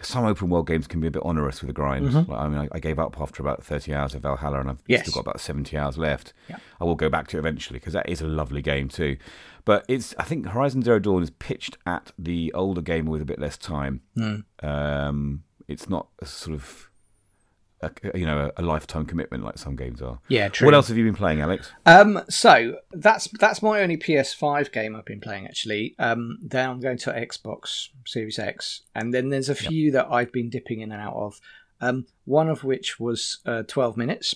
Some 0.03 0.25
open 0.25 0.49
world 0.49 0.67
games 0.67 0.87
can 0.87 1.01
be 1.01 1.07
a 1.09 1.11
bit 1.11 1.23
onerous 1.25 1.61
with 1.61 1.69
the 1.69 1.73
grind. 1.75 2.13
Like, 2.15 2.29
I 2.31 2.49
mean, 2.49 2.59
I, 2.59 2.69
I 2.73 2.79
gave 2.79 2.99
up 2.99 3.21
after 3.21 3.43
about 3.43 3.63
thirty 3.65 3.95
hours 3.95 4.15
of 4.15 4.23
Valhalla, 4.23 4.61
and 4.61 4.71
I've 4.71 4.77
Mm-hmm. 4.79 4.93
Yes. 4.93 5.01
still 5.03 5.15
got 5.15 5.29
about 5.29 5.41
seventy 5.41 5.77
hours 5.77 5.99
left. 5.99 6.33
Yeah. 6.49 6.57
I 6.81 6.85
will 6.85 6.95
go 6.97 7.09
back 7.09 7.29
to 7.29 7.37
it 7.37 7.41
eventually 7.41 7.79
because 7.79 7.93
that 7.93 8.09
is 8.09 8.21
a 8.21 8.27
lovely 8.27 8.63
game 8.63 8.89
too. 8.89 9.17
But 9.65 9.85
it's 9.89 10.15
I 10.19 10.25
think 10.25 10.47
Horizon 10.47 10.83
Zero 10.83 10.99
Dawn 10.99 11.23
is 11.23 11.31
pitched 11.31 11.77
at 11.87 12.13
the 12.19 12.53
older 12.55 12.81
gamer 12.81 13.11
with 13.11 13.23
a 13.23 13.27
bit 13.27 13.39
less 13.39 13.57
time. 13.59 14.01
Hmm. 14.17 14.37
Um, 14.63 15.45
it's 15.69 15.89
not 15.89 16.09
a 16.21 16.27
sort 16.27 16.55
of 16.55 16.90
a, 17.83 17.91
you 18.15 18.27
know 18.27 18.51
a, 18.57 18.63
lifetime 18.63 19.07
commitment 19.07 19.45
like 19.45 19.59
some 19.59 19.77
games 19.77 20.03
are. 20.03 20.19
Yeah, 20.29 20.49
true. 20.49 20.67
What 20.67 20.75
else 20.75 20.89
have 20.89 20.97
you 20.97 21.05
been 21.05 21.15
playing, 21.15 21.41
Alex? 21.41 21.71
Um, 21.87 22.23
so 22.29 22.77
that's 22.93 23.29
that's 23.39 23.63
my 23.63 23.81
only 23.81 23.97
PS5 23.97 24.73
game 24.73 24.95
I've 24.95 25.05
been 25.05 25.21
playing 25.21 25.47
actually. 25.47 25.95
Um, 25.99 26.39
then 26.43 26.69
I'm 26.69 26.81
going 26.81 26.99
to 26.99 27.13
Xbox 27.13 27.89
Series 28.07 28.39
X, 28.39 28.83
and 28.95 29.15
then 29.15 29.31
there's 29.31 29.49
a 29.49 29.55
few 29.55 29.91
that 29.93 30.09
I've 30.11 30.33
been 30.33 30.51
dipping 30.51 30.81
in 30.81 30.93
and 30.93 31.01
out 31.01 31.15
of. 31.15 31.41
Um, 31.83 32.07
one 32.27 32.51
of 32.51 32.63
which 32.63 33.01
was 33.01 33.39
uh, 33.47 33.63
12 33.63 33.97
minutes. 33.97 34.35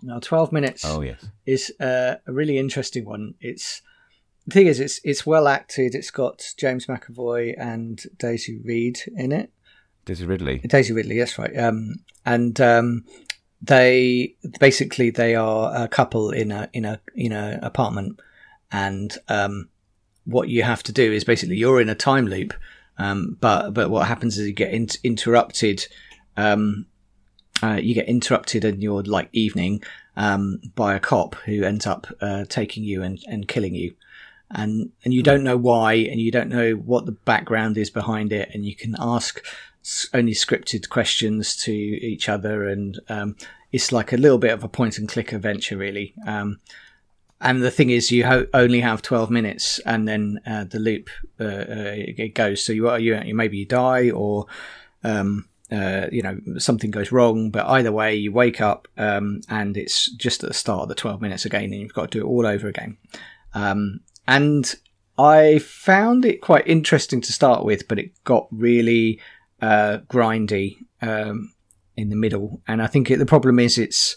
Now, 0.00 0.20
12 0.20 0.52
minutes 0.52 0.84
Oh 0.84 1.00
yes, 1.00 1.24
is 1.46 1.72
uh, 1.80 2.16
a 2.26 2.32
really 2.32 2.58
interesting 2.58 3.04
one. 3.04 3.34
It's 3.40 3.82
the 4.46 4.52
thing 4.52 4.66
is, 4.68 4.78
it's 4.78 5.00
it's 5.02 5.26
well 5.26 5.48
acted. 5.48 5.94
It's 5.94 6.10
got 6.10 6.54
James 6.56 6.86
McAvoy 6.86 7.54
and 7.58 8.00
Daisy 8.18 8.58
Reed 8.58 9.00
in 9.16 9.32
it. 9.32 9.50
Daisy 10.06 10.24
Ridley. 10.24 10.58
Daisy 10.58 10.92
Ridley, 10.92 11.18
that's 11.18 11.38
right. 11.38 11.54
Um, 11.58 11.96
and 12.24 12.58
um, 12.60 13.04
they 13.60 14.36
basically 14.60 15.10
they 15.10 15.34
are 15.34 15.84
a 15.84 15.88
couple 15.88 16.30
in 16.30 16.50
a 16.52 16.70
in 16.72 16.84
a 16.84 17.00
in 17.14 17.32
a 17.32 17.58
apartment, 17.60 18.20
and 18.70 19.16
um, 19.28 19.68
what 20.24 20.48
you 20.48 20.62
have 20.62 20.82
to 20.84 20.92
do 20.92 21.12
is 21.12 21.24
basically 21.24 21.56
you're 21.56 21.80
in 21.80 21.88
a 21.88 21.94
time 21.94 22.26
loop, 22.26 22.54
um, 22.98 23.36
but 23.40 23.74
but 23.74 23.90
what 23.90 24.06
happens 24.06 24.38
is 24.38 24.46
you 24.46 24.52
get 24.54 24.72
in- 24.72 24.88
interrupted. 25.04 25.86
Um, 26.36 26.86
uh, 27.62 27.80
you 27.82 27.94
get 27.94 28.06
interrupted 28.06 28.64
in 28.66 28.82
your 28.82 29.02
like 29.02 29.30
evening 29.32 29.82
um, 30.16 30.60
by 30.74 30.94
a 30.94 31.00
cop 31.00 31.34
who 31.46 31.64
ends 31.64 31.86
up 31.86 32.06
uh, 32.20 32.44
taking 32.50 32.84
you 32.84 33.02
and, 33.02 33.18
and 33.26 33.48
killing 33.48 33.74
you, 33.74 33.94
and 34.50 34.92
and 35.04 35.14
you 35.14 35.22
don't 35.22 35.42
know 35.42 35.56
why, 35.56 35.94
and 35.94 36.20
you 36.20 36.30
don't 36.30 36.50
know 36.50 36.72
what 36.74 37.06
the 37.06 37.12
background 37.12 37.76
is 37.76 37.90
behind 37.90 38.32
it, 38.32 38.50
and 38.52 38.64
you 38.64 38.76
can 38.76 38.94
ask 39.00 39.42
only 40.12 40.32
scripted 40.32 40.88
questions 40.88 41.56
to 41.64 41.72
each 41.72 42.28
other, 42.28 42.68
and 42.68 42.98
um, 43.08 43.36
it's 43.72 43.92
like 43.92 44.12
a 44.12 44.16
little 44.16 44.38
bit 44.38 44.52
of 44.52 44.64
a 44.64 44.68
point 44.68 44.98
and 44.98 45.08
click 45.08 45.32
adventure, 45.32 45.76
really. 45.76 46.14
Um, 46.26 46.60
and 47.40 47.62
the 47.62 47.70
thing 47.70 47.90
is, 47.90 48.10
you 48.10 48.24
ho- 48.26 48.46
only 48.54 48.80
have 48.80 49.02
twelve 49.02 49.30
minutes, 49.30 49.78
and 49.80 50.08
then 50.08 50.40
uh, 50.46 50.64
the 50.64 50.78
loop 50.78 51.10
uh, 51.38 51.44
uh, 51.44 51.94
it 51.96 52.34
goes. 52.34 52.64
So 52.64 52.72
you 52.72 52.88
are 52.88 52.98
you, 52.98 53.34
maybe 53.34 53.58
you 53.58 53.66
die 53.66 54.10
or. 54.10 54.46
Um, 55.04 55.48
uh, 55.70 56.06
you 56.12 56.22
know 56.22 56.38
something 56.58 56.92
goes 56.92 57.10
wrong, 57.10 57.50
but 57.50 57.66
either 57.66 57.90
way, 57.90 58.14
you 58.14 58.30
wake 58.30 58.60
up 58.60 58.86
um, 58.96 59.40
and 59.48 59.76
it's 59.76 60.08
just 60.12 60.44
at 60.44 60.48
the 60.48 60.54
start 60.54 60.82
of 60.82 60.88
the 60.88 60.94
twelve 60.94 61.20
minutes 61.20 61.44
again, 61.44 61.64
and 61.64 61.74
you've 61.74 61.92
got 61.92 62.10
to 62.10 62.18
do 62.18 62.24
it 62.24 62.28
all 62.28 62.46
over 62.46 62.68
again. 62.68 62.96
Um, 63.52 64.00
and 64.28 64.72
I 65.18 65.58
found 65.58 66.24
it 66.24 66.40
quite 66.40 66.66
interesting 66.66 67.20
to 67.22 67.32
start 67.32 67.64
with, 67.64 67.88
but 67.88 67.98
it 67.98 68.12
got 68.24 68.46
really 68.50 69.20
uh, 69.62 69.98
grindy 70.08 70.76
um, 71.02 71.52
in 71.96 72.08
the 72.10 72.16
middle. 72.16 72.60
And 72.66 72.82
I 72.82 72.86
think 72.86 73.10
it, 73.10 73.18
the 73.18 73.26
problem 73.26 73.58
is 73.58 73.78
it's 73.78 74.16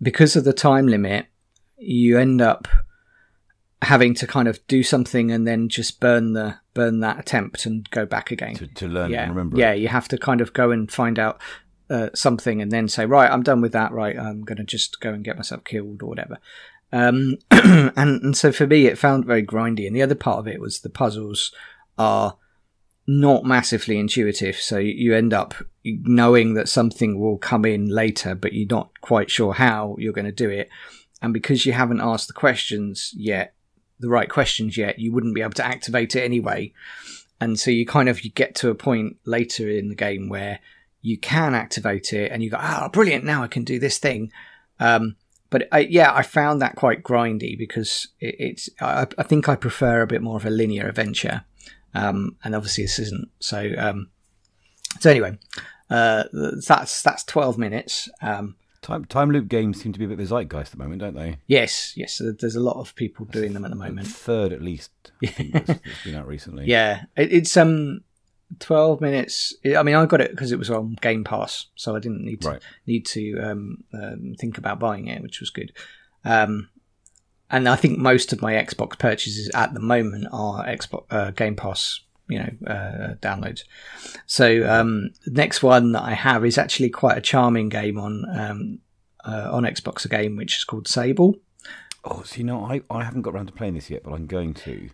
because 0.00 0.36
of 0.36 0.44
the 0.44 0.52
time 0.52 0.86
limit, 0.86 1.26
you 1.76 2.18
end 2.18 2.40
up 2.40 2.68
having 3.82 4.12
to 4.12 4.26
kind 4.26 4.48
of 4.48 4.64
do 4.66 4.82
something 4.82 5.30
and 5.30 5.46
then 5.46 5.68
just 5.68 6.00
burn 6.00 6.32
the 6.32 6.56
burn 6.74 6.98
that 7.00 7.18
attempt 7.18 7.64
and 7.64 7.88
go 7.90 8.04
back 8.04 8.30
again 8.32 8.54
To, 8.56 8.66
to 8.66 8.88
learn 8.88 9.10
yeah, 9.12 9.22
and 9.22 9.30
remember. 9.34 9.56
yeah, 9.56 9.72
it. 9.72 9.78
you 9.78 9.88
have 9.88 10.08
to 10.08 10.18
kind 10.18 10.40
of 10.40 10.52
go 10.52 10.70
and 10.72 10.90
find 10.90 11.18
out 11.18 11.40
uh, 11.90 12.08
something 12.14 12.60
and 12.60 12.70
then 12.72 12.88
say, 12.88 13.06
right, 13.06 13.30
I'm 13.30 13.42
done 13.42 13.60
with 13.60 13.72
that. 13.72 13.92
Right, 13.92 14.18
I'm 14.18 14.42
going 14.42 14.58
to 14.58 14.64
just 14.64 15.00
go 15.00 15.12
and 15.12 15.24
get 15.24 15.36
myself 15.36 15.64
killed 15.64 16.02
or 16.02 16.08
whatever. 16.08 16.38
Um, 16.92 17.36
and, 17.50 17.92
and 17.96 18.36
so 18.36 18.50
for 18.52 18.66
me, 18.66 18.86
it 18.86 18.98
found 18.98 19.24
very 19.24 19.42
grindy. 19.44 19.86
And 19.86 19.94
the 19.94 20.02
other 20.02 20.14
part 20.14 20.38
of 20.38 20.48
it 20.48 20.60
was 20.60 20.80
the 20.80 20.90
puzzles 20.90 21.52
are 21.98 22.36
not 23.08 23.42
massively 23.42 23.98
intuitive. 23.98 24.56
So 24.56 24.76
you 24.76 25.14
end 25.14 25.32
up 25.32 25.54
knowing 25.82 26.52
that 26.54 26.68
something 26.68 27.18
will 27.18 27.38
come 27.38 27.64
in 27.64 27.88
later, 27.88 28.34
but 28.34 28.52
you're 28.52 28.68
not 28.68 28.90
quite 29.00 29.30
sure 29.30 29.54
how 29.54 29.96
you're 29.98 30.12
going 30.12 30.26
to 30.26 30.32
do 30.32 30.50
it. 30.50 30.68
And 31.22 31.32
because 31.32 31.64
you 31.64 31.72
haven't 31.72 32.02
asked 32.02 32.28
the 32.28 32.34
questions 32.34 33.14
yet, 33.16 33.54
the 33.98 34.10
right 34.10 34.28
questions 34.28 34.76
yet, 34.76 34.98
you 34.98 35.10
wouldn't 35.10 35.34
be 35.34 35.40
able 35.40 35.52
to 35.52 35.66
activate 35.66 36.14
it 36.14 36.22
anyway. 36.22 36.74
And 37.40 37.58
so 37.58 37.70
you 37.70 37.86
kind 37.86 38.10
of 38.10 38.24
you 38.24 38.30
get 38.30 38.54
to 38.56 38.68
a 38.68 38.74
point 38.74 39.16
later 39.24 39.70
in 39.70 39.88
the 39.88 39.94
game 39.94 40.28
where 40.28 40.60
you 41.00 41.16
can 41.16 41.54
activate 41.54 42.12
it 42.12 42.30
and 42.30 42.42
you 42.42 42.50
go, 42.50 42.58
oh, 42.60 42.90
brilliant, 42.90 43.24
now 43.24 43.42
I 43.42 43.48
can 43.48 43.64
do 43.64 43.78
this 43.78 43.98
thing. 43.98 44.30
Um, 44.78 45.16
but 45.48 45.66
I, 45.72 45.78
yeah, 45.78 46.12
I 46.12 46.22
found 46.22 46.60
that 46.60 46.76
quite 46.76 47.02
grindy 47.02 47.56
because 47.56 48.08
it, 48.20 48.36
it's. 48.38 48.68
I, 48.82 49.06
I, 49.16 49.22
think 49.22 49.48
I 49.48 49.56
prefer 49.56 50.02
a 50.02 50.06
bit 50.06 50.20
more 50.20 50.36
of 50.36 50.44
a 50.44 50.50
linear 50.50 50.88
adventure, 50.88 51.44
um, 51.98 52.36
and 52.44 52.54
obviously 52.54 52.84
this 52.84 52.98
isn't. 52.98 53.28
So, 53.40 53.72
um, 53.78 54.10
so 55.00 55.10
anyway, 55.10 55.38
uh, 55.90 56.24
that's 56.66 57.02
that's 57.02 57.24
twelve 57.24 57.58
minutes. 57.58 58.08
Um, 58.22 58.56
time 58.82 59.04
time 59.06 59.30
loop 59.30 59.48
games 59.48 59.82
seem 59.82 59.92
to 59.92 59.98
be 59.98 60.04
a 60.04 60.08
bit 60.08 60.20
of 60.20 60.24
a 60.24 60.28
zeitgeist 60.34 60.72
at 60.72 60.78
the 60.78 60.82
moment, 60.84 61.00
don't 61.00 61.14
they? 61.14 61.36
Yes, 61.46 61.92
yes. 61.96 62.20
There's 62.40 62.56
a 62.56 62.60
lot 62.60 62.76
of 62.80 62.94
people 62.94 63.26
doing 63.26 63.52
them 63.54 63.64
at 63.64 63.70
the 63.70 63.76
moment. 63.76 64.06
third, 64.06 64.52
at 64.52 64.62
least, 64.62 64.90
that's, 65.22 65.36
that's 65.66 66.04
been 66.04 66.14
out 66.14 66.26
recently. 66.26 66.66
Yeah, 66.66 67.04
it, 67.16 67.32
it's 67.32 67.56
um 67.56 68.00
12 68.60 69.02
minutes 69.02 69.54
i 69.76 69.82
mean 69.82 69.94
i 69.94 70.06
got 70.06 70.22
it 70.22 70.30
because 70.30 70.52
it 70.52 70.58
was 70.58 70.70
on 70.70 70.96
game 71.02 71.22
pass 71.22 71.66
so 71.74 71.94
i 71.94 71.98
didn't 71.98 72.24
need 72.24 72.40
to 72.40 72.48
Right. 72.48 72.62
need 72.86 73.04
to 73.08 73.38
um, 73.40 73.84
um, 73.92 74.36
think 74.40 74.56
about 74.56 74.78
buying 74.78 75.06
it 75.06 75.20
which 75.20 75.40
was 75.40 75.50
good 75.50 75.70
um, 76.24 76.70
and 77.50 77.68
i 77.68 77.76
think 77.76 77.98
most 77.98 78.32
of 78.32 78.40
my 78.42 78.52
xbox 78.54 78.98
purchases 78.98 79.50
at 79.54 79.74
the 79.74 79.80
moment 79.80 80.26
are 80.32 80.64
xbox 80.66 81.04
uh, 81.10 81.30
game 81.32 81.56
pass 81.56 82.00
you 82.28 82.38
know 82.38 82.50
uh, 82.66 83.14
downloads 83.22 83.62
so 84.26 84.68
um, 84.68 85.10
the 85.24 85.30
next 85.32 85.62
one 85.62 85.92
that 85.92 86.02
i 86.02 86.12
have 86.14 86.44
is 86.44 86.58
actually 86.58 86.90
quite 86.90 87.16
a 87.16 87.20
charming 87.22 87.68
game 87.68 87.98
on 87.98 88.24
um, 88.38 88.78
uh, 89.24 89.48
on 89.52 89.62
xbox 89.64 90.04
a 90.04 90.08
game 90.08 90.36
which 90.36 90.56
is 90.58 90.64
called 90.64 90.86
sable 90.88 91.36
Oh, 92.04 92.22
so 92.22 92.36
you 92.38 92.44
know, 92.44 92.64
I, 92.64 92.80
I 92.90 93.02
haven't 93.02 93.22
got 93.22 93.34
around 93.34 93.48
to 93.48 93.52
playing 93.52 93.74
this 93.74 93.90
yet, 93.90 94.04
but 94.04 94.12
I'm 94.14 94.26
going 94.26 94.54
to. 94.54 94.88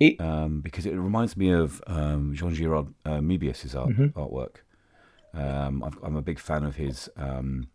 It- 0.00 0.18
um, 0.18 0.60
because 0.60 0.86
it 0.86 0.92
reminds 0.96 1.36
me 1.36 1.52
of 1.52 1.80
um, 1.86 2.32
Jean 2.34 2.52
Giraud 2.54 2.92
uh, 3.04 3.20
Moebius's 3.20 3.74
art, 3.76 3.90
Mm-hmm. 3.90 4.18
artwork. 4.18 4.56
Um, 5.34 5.84
I've, 5.84 5.98
I'm 6.02 6.16
a 6.16 6.22
big 6.22 6.38
fan 6.38 6.64
of 6.64 6.76
his. 6.76 7.08
Um, 7.16 7.68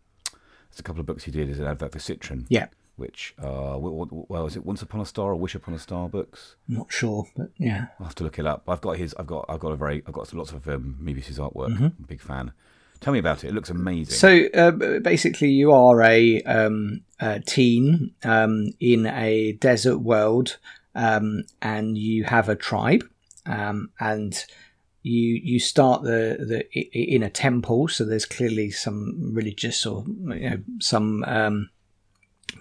there's 0.70 0.80
a 0.80 0.82
couple 0.82 1.00
of 1.00 1.06
books 1.06 1.22
he 1.24 1.30
did 1.30 1.48
as 1.48 1.60
an 1.60 1.66
advert 1.66 1.92
for 1.92 1.98
Citroën. 2.00 2.46
Yeah. 2.48 2.66
Which, 2.98 3.32
uh, 3.40 3.76
well, 3.78 4.46
is 4.46 4.56
it 4.56 4.66
Once 4.66 4.82
Upon 4.82 5.00
a 5.00 5.06
Star 5.06 5.30
or 5.30 5.36
Wish 5.36 5.54
Upon 5.54 5.72
a 5.72 5.78
Star 5.78 6.08
books? 6.08 6.56
i'm 6.68 6.74
not 6.78 6.92
sure 6.92 7.28
but 7.36 7.50
yeah 7.56 7.86
I'll 8.00 8.06
have 8.06 8.14
to 8.16 8.24
look 8.24 8.40
it 8.40 8.46
up. 8.46 8.64
I've 8.66 8.80
got 8.80 8.96
his. 8.96 9.14
I've 9.18 9.28
got. 9.28 9.46
I've 9.48 9.60
got 9.60 9.70
a 9.70 9.76
very. 9.76 10.02
I've 10.04 10.12
got 10.12 10.34
lots 10.34 10.50
of 10.50 10.66
um, 10.66 10.96
Moebius's 11.00 11.38
artwork. 11.38 11.76
I'm 11.78 11.96
a 12.02 12.06
big 12.06 12.20
fan. 12.20 12.52
Tell 13.00 13.12
me 13.12 13.20
about 13.20 13.44
it. 13.44 13.48
It 13.48 13.54
looks 13.54 13.70
amazing. 13.70 14.14
So 14.14 14.46
uh, 14.52 14.98
basically, 14.98 15.50
you 15.50 15.70
are 15.72 16.02
a, 16.02 16.42
um, 16.42 17.02
a 17.20 17.38
teen 17.38 18.12
um, 18.24 18.72
in 18.80 19.06
a 19.06 19.52
desert 19.52 19.98
world, 19.98 20.58
um, 20.96 21.44
and 21.62 21.96
you 21.96 22.24
have 22.24 22.48
a 22.48 22.56
tribe, 22.56 23.08
um, 23.46 23.90
and 24.00 24.44
you 25.04 25.40
you 25.42 25.60
start 25.60 26.02
the 26.02 26.66
the 26.72 27.12
in 27.14 27.22
a 27.22 27.30
temple. 27.30 27.86
So 27.86 28.04
there's 28.04 28.26
clearly 28.26 28.72
some 28.72 29.30
religious 29.32 29.86
or 29.86 30.04
you 30.08 30.50
know 30.50 30.58
some. 30.80 31.24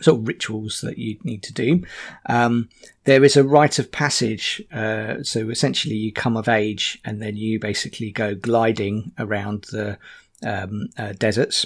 Sort 0.01 0.19
of 0.19 0.27
rituals 0.27 0.81
that 0.81 0.97
you 0.97 1.17
need 1.23 1.43
to 1.43 1.53
do. 1.53 1.83
Um, 2.27 2.69
there 3.05 3.23
is 3.23 3.37
a 3.37 3.43
rite 3.43 3.79
of 3.79 3.91
passage. 3.91 4.61
Uh, 4.71 5.23
so 5.23 5.49
essentially, 5.49 5.95
you 5.95 6.11
come 6.11 6.37
of 6.37 6.47
age, 6.47 6.99
and 7.05 7.21
then 7.21 7.35
you 7.35 7.59
basically 7.59 8.11
go 8.11 8.35
gliding 8.35 9.11
around 9.17 9.65
the 9.71 9.97
um, 10.45 10.89
uh, 10.97 11.13
deserts, 11.13 11.65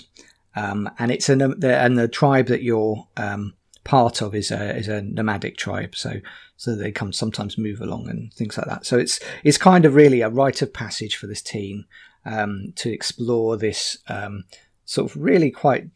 um, 0.56 0.90
and 1.00 1.12
it's 1.12 1.30
a 1.30 1.36
nom- 1.36 1.60
the, 1.60 1.76
and 1.76 1.98
the 1.98 2.08
tribe 2.08 2.48
that 2.48 2.64
you're 2.64 3.08
um, 3.18 3.54
part 3.84 4.22
of 4.22 4.36
is 4.36 4.52
a 4.52 4.76
is 4.78 4.88
a 4.88 5.02
nomadic 5.02 5.58
tribe. 5.58 5.96
So 5.96 6.22
so 6.58 6.76
they 6.76 6.92
come 6.92 7.12
sometimes 7.12 7.58
move 7.58 7.82
along 7.82 8.10
and 8.10 8.34
things 8.34 8.58
like 8.58 8.68
that. 8.68 8.86
So 8.86 8.98
it's 8.98 9.20
it's 9.44 9.58
kind 9.58 9.86
of 9.86 9.96
really 9.96 10.22
a 10.22 10.30
rite 10.30 10.62
of 10.62 10.74
passage 10.74 11.16
for 11.16 11.28
this 11.28 11.42
team 11.42 11.86
um, 12.26 12.74
to 12.76 12.92
explore 12.92 13.58
this 13.58 13.98
um, 14.08 14.46
sort 14.86 15.10
of 15.10 15.18
really 15.18 15.52
quite 15.52 15.90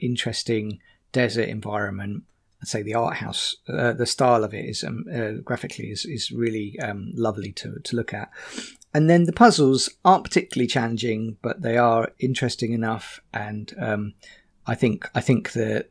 interesting 0.00 0.78
desert 1.16 1.48
environment. 1.48 2.24
I'd 2.60 2.68
say 2.68 2.82
the 2.82 2.94
art 2.94 3.16
house, 3.16 3.56
uh, 3.68 3.94
the 3.94 4.06
style 4.06 4.44
of 4.44 4.52
it 4.52 4.64
is 4.66 4.84
um, 4.84 5.04
uh, 5.12 5.40
graphically 5.42 5.90
is 5.90 6.04
is 6.04 6.30
really 6.30 6.78
um, 6.80 7.12
lovely 7.14 7.52
to 7.52 7.68
to 7.84 7.96
look 7.96 8.12
at. 8.12 8.28
And 8.92 9.08
then 9.10 9.24
the 9.24 9.32
puzzles 9.32 9.90
aren't 10.04 10.24
particularly 10.24 10.66
challenging, 10.66 11.36
but 11.42 11.62
they 11.62 11.76
are 11.76 12.12
interesting 12.18 12.72
enough. 12.72 13.20
And 13.32 13.74
um, 13.78 14.14
I 14.66 14.74
think 14.74 15.08
I 15.14 15.22
think 15.22 15.52
that 15.52 15.90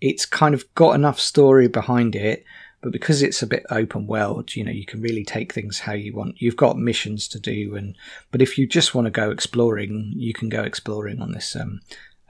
it's 0.00 0.26
kind 0.26 0.54
of 0.54 0.62
got 0.74 0.94
enough 0.94 1.20
story 1.20 1.68
behind 1.68 2.14
it. 2.14 2.44
But 2.82 2.92
because 2.92 3.22
it's 3.22 3.42
a 3.42 3.46
bit 3.46 3.64
open 3.70 4.06
world, 4.06 4.54
you 4.54 4.62
know, 4.62 4.70
you 4.70 4.84
can 4.84 5.00
really 5.00 5.24
take 5.24 5.54
things 5.54 5.78
how 5.78 5.94
you 5.94 6.12
want. 6.14 6.42
You've 6.42 6.64
got 6.64 6.76
missions 6.76 7.28
to 7.28 7.40
do, 7.40 7.76
and 7.76 7.96
but 8.30 8.42
if 8.42 8.58
you 8.58 8.66
just 8.66 8.94
want 8.94 9.06
to 9.06 9.20
go 9.22 9.30
exploring, 9.30 10.12
you 10.16 10.34
can 10.34 10.50
go 10.50 10.62
exploring 10.62 11.22
on 11.22 11.32
this 11.32 11.56
um, 11.56 11.80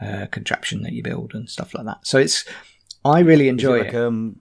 uh, 0.01 0.27
contraption 0.31 0.83
that 0.83 0.93
you 0.93 1.03
build 1.03 1.35
and 1.35 1.49
stuff 1.49 1.75
like 1.75 1.85
that. 1.87 2.07
So 2.07 2.19
it's 2.19 2.45
I 3.05 3.21
really 3.21 3.45
Is 3.45 3.49
it 3.49 3.51
enjoy 3.51 3.79
like 3.79 3.89
it. 3.89 3.97
um, 3.97 4.41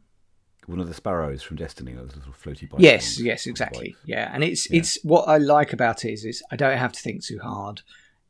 one 0.68 0.80
of 0.80 0.88
the 0.88 0.94
sparrows 0.94 1.44
from 1.44 1.58
Destiny, 1.58 1.94
those 1.94 2.16
little 2.16 2.32
floaty 2.34 2.70
bikes. 2.70 2.82
Yes, 2.82 3.20
yes, 3.20 3.48
exactly. 3.48 3.96
Yeah, 4.06 4.30
and 4.34 4.44
it's 4.44 4.70
Yeah. 4.70 4.80
it's 4.80 4.98
what 5.04 5.28
I 5.28 5.38
like 5.38 5.74
about 5.74 6.06
it 6.06 6.14
is, 6.14 6.24
is 6.26 6.42
I 6.52 6.56
don't 6.56 6.78
have 6.78 6.94
to 6.94 7.00
think 7.02 7.24
too 7.24 7.40
hard. 7.40 7.82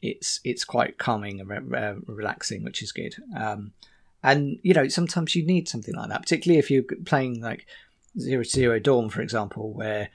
It's 0.01 0.39
it's 0.43 0.65
quite 0.65 0.97
calming 0.97 1.39
and 1.39 1.47
re- 1.49 1.59
re- 1.59 1.95
relaxing, 2.07 2.63
which 2.63 2.81
is 2.81 2.91
good. 2.91 3.15
Um, 3.37 3.73
and 4.23 4.57
you 4.63 4.73
know, 4.73 4.87
sometimes 4.87 5.35
you 5.35 5.45
need 5.45 5.69
something 5.69 5.93
like 5.95 6.09
that, 6.09 6.21
particularly 6.21 6.59
if 6.59 6.71
you're 6.71 6.83
playing 7.05 7.39
like 7.41 7.65
Zero 8.19 8.43
Zero 8.43 8.79
Dawn, 8.79 9.09
for 9.09 9.21
example, 9.21 9.71
where 9.73 10.09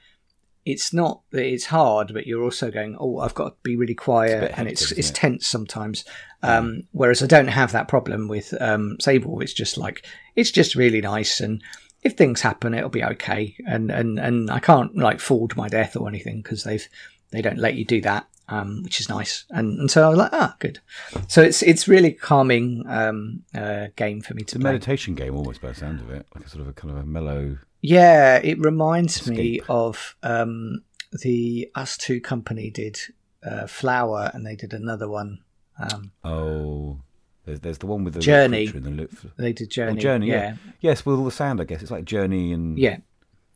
it's 0.65 0.93
not 0.93 1.21
that 1.31 1.45
it's 1.45 1.65
hard, 1.65 2.13
but 2.13 2.27
you're 2.27 2.43
also 2.43 2.69
going, 2.71 2.95
oh, 2.99 3.19
I've 3.19 3.33
got 3.33 3.49
to 3.49 3.55
be 3.63 3.75
really 3.75 3.95
quiet, 3.95 4.41
bit 4.41 4.57
and 4.57 4.67
hectic, 4.67 4.71
it's 4.71 4.91
it's 4.91 5.09
it? 5.09 5.15
tense 5.15 5.47
sometimes. 5.47 6.05
Um, 6.41 6.83
whereas 6.91 7.21
I 7.21 7.27
don't 7.27 7.47
have 7.47 7.71
that 7.73 7.87
problem 7.87 8.27
with 8.27 8.53
um, 8.61 8.97
Sable. 8.99 9.41
It's 9.41 9.53
just 9.53 9.77
like 9.77 10.05
it's 10.35 10.51
just 10.51 10.75
really 10.75 11.01
nice, 11.01 11.39
and 11.39 11.61
if 12.03 12.13
things 12.13 12.41
happen, 12.41 12.73
it'll 12.73 12.89
be 12.89 13.03
okay. 13.03 13.55
And 13.67 13.91
and 13.91 14.19
and 14.19 14.49
I 14.49 14.59
can't 14.59 14.95
like 14.95 15.19
fall 15.19 15.47
to 15.47 15.57
my 15.57 15.67
death 15.67 15.95
or 15.95 16.07
anything 16.07 16.41
because 16.41 16.63
they've 16.63 16.87
they 17.31 17.41
don't 17.41 17.59
let 17.59 17.75
you 17.75 17.85
do 17.85 18.01
that, 18.01 18.27
um, 18.47 18.83
which 18.83 18.99
is 18.99 19.09
nice. 19.09 19.45
And 19.49 19.79
and 19.79 19.91
so 19.91 20.05
I 20.05 20.09
was 20.09 20.17
like, 20.17 20.33
ah, 20.33 20.55
good. 20.59 20.79
So 21.27 21.41
it's 21.41 21.61
it's 21.61 21.87
really 21.87 22.11
calming 22.11 22.83
um, 22.87 23.43
uh, 23.53 23.87
game 23.95 24.21
for 24.21 24.33
me 24.33 24.41
It's 24.41 24.53
to 24.53 24.59
a 24.59 24.61
meditation 24.61 25.15
game, 25.15 25.35
almost 25.35 25.61
by 25.61 25.69
the 25.69 25.75
sound 25.75 26.01
of 26.01 26.09
it, 26.09 26.25
like 26.35 26.45
a 26.45 26.49
sort 26.49 26.61
of 26.61 26.67
a 26.67 26.73
kind 26.73 26.91
of 26.91 26.97
a 26.97 27.05
mellow. 27.05 27.57
Yeah, 27.81 28.37
it 28.37 28.59
reminds 28.59 29.27
me 29.29 29.61
of 29.69 30.15
um, 30.23 30.83
the 31.23 31.69
Us 31.75 31.97
Two 31.97 32.19
company 32.19 32.69
did 32.69 32.99
uh, 33.43 33.67
Flower, 33.67 34.31
and 34.33 34.45
they 34.45 34.55
did 34.55 34.73
another 34.73 35.07
one. 35.07 35.39
Um, 35.79 36.11
Oh, 36.23 36.99
there's 37.45 37.61
there's 37.61 37.77
the 37.77 37.87
one 37.87 38.03
with 38.03 38.13
the 38.15 38.19
Journey. 38.19 38.67
the 38.67 38.89
loop. 38.89 39.11
they 39.37 39.53
did 39.53 39.69
Journey. 39.71 39.97
Oh, 39.97 40.01
Journey, 40.01 40.27
yeah, 40.27 40.55
Yes, 40.81 41.05
with 41.05 41.17
all 41.17 41.25
the 41.25 41.31
sound, 41.31 41.61
I 41.61 41.63
guess 41.63 41.81
it's 41.81 41.91
like 41.91 42.05
Journey 42.05 42.51
and 42.51 42.77
yeah. 42.77 42.97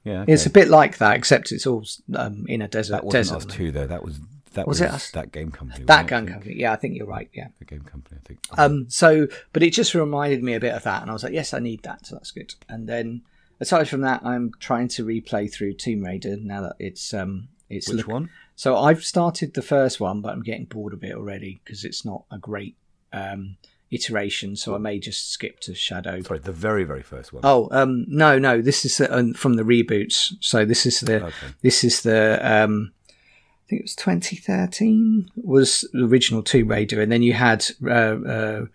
yeah. 0.03 0.23
It's 0.27 0.45
a 0.45 0.49
bit 0.49 0.69
like 0.69 0.97
that, 0.99 1.17
except 1.17 1.51
it's 1.51 1.67
all 1.67 1.83
um, 2.15 2.45
in 2.47 2.61
a 2.61 2.67
desert. 2.67 2.93
that 2.93 3.03
wasn't 3.03 3.25
desert. 3.25 3.35
us 3.35 3.45
two 3.45 3.71
though. 3.71 3.87
That 3.87 4.03
was 4.03 4.19
that 4.53 4.67
Was 4.67 4.79
was, 4.79 4.89
it 4.89 4.93
Us? 4.93 5.11
that 5.11 5.31
game 5.31 5.51
company. 5.51 5.83
That 5.85 6.07
gun 6.07 6.27
company. 6.27 6.55
Yeah, 6.57 6.71
I 6.73 6.75
think 6.75 6.95
you're 6.95 7.07
right. 7.07 7.29
Yeah. 7.33 7.47
The 7.59 7.65
game 7.65 7.81
company, 7.81 8.19
I 8.23 8.27
think. 8.27 8.39
Um, 8.57 8.85
so, 8.89 9.27
but 9.51 9.63
it 9.63 9.71
just 9.71 9.93
reminded 9.95 10.43
me 10.43 10.53
a 10.53 10.59
bit 10.59 10.73
of 10.73 10.83
that, 10.83 11.01
and 11.01 11.09
I 11.09 11.13
was 11.13 11.23
like, 11.23 11.33
yes, 11.33 11.53
I 11.53 11.59
need 11.59 11.83
that, 11.83 12.05
so 12.05 12.15
that's 12.15 12.31
good. 12.31 12.53
And 12.69 12.87
then, 12.87 13.23
aside 13.63 13.89
from 13.89 14.01
that, 14.01 14.21
I'm 14.23 14.51
trying 14.59 14.87
to 14.89 15.05
replay 15.05 15.51
through 15.51 15.73
Tomb 15.73 16.01
Raider 16.03 16.37
now 16.37 16.61
that 16.61 16.75
it's 16.79 17.13
um, 17.13 17.47
it's 17.69 17.87
Which 17.89 17.97
look- 17.97 18.07
one? 18.07 18.29
So 18.55 18.77
I've 18.77 19.03
started 19.03 19.55
the 19.55 19.63
first 19.63 19.99
one, 19.99 20.21
but 20.21 20.31
I'm 20.33 20.43
getting 20.43 20.65
bored 20.65 20.93
of 20.93 21.03
it 21.03 21.13
already 21.15 21.59
because 21.63 21.83
it's 21.83 22.05
not 22.05 22.25
a 22.31 22.37
great 22.37 22.75
um, 23.11 23.57
iteration. 23.89 24.55
So 24.55 24.75
I 24.75 24.77
may 24.77 24.99
just 24.99 25.31
skip 25.31 25.59
to 25.61 25.73
Shadow. 25.73 26.21
Sorry, 26.21 26.39
the 26.39 26.51
very 26.51 26.83
very 26.83 27.01
first 27.01 27.33
one. 27.33 27.41
Oh, 27.43 27.67
um, 27.71 28.05
no, 28.07 28.37
no, 28.37 28.61
this 28.61 28.85
is 28.85 29.01
uh, 29.01 29.23
from 29.35 29.53
the 29.55 29.63
reboots. 29.63 30.33
So 30.39 30.65
this 30.65 30.85
is 30.85 30.99
the 30.99 31.25
Okay. 31.25 31.47
this 31.63 31.83
is 31.83 32.01
the 32.03 32.39
um, 32.43 32.91
I 33.09 33.63
think 33.69 33.79
it 33.81 33.85
was 33.85 33.95
2013 33.95 35.31
was 35.35 35.87
the 35.93 36.05
original 36.05 36.43
Tomb 36.43 36.67
Raider, 36.67 37.01
and 37.01 37.11
then 37.11 37.23
you 37.23 37.33
had 37.33 37.65
uh, 37.83 37.89
uh, 37.89 38.65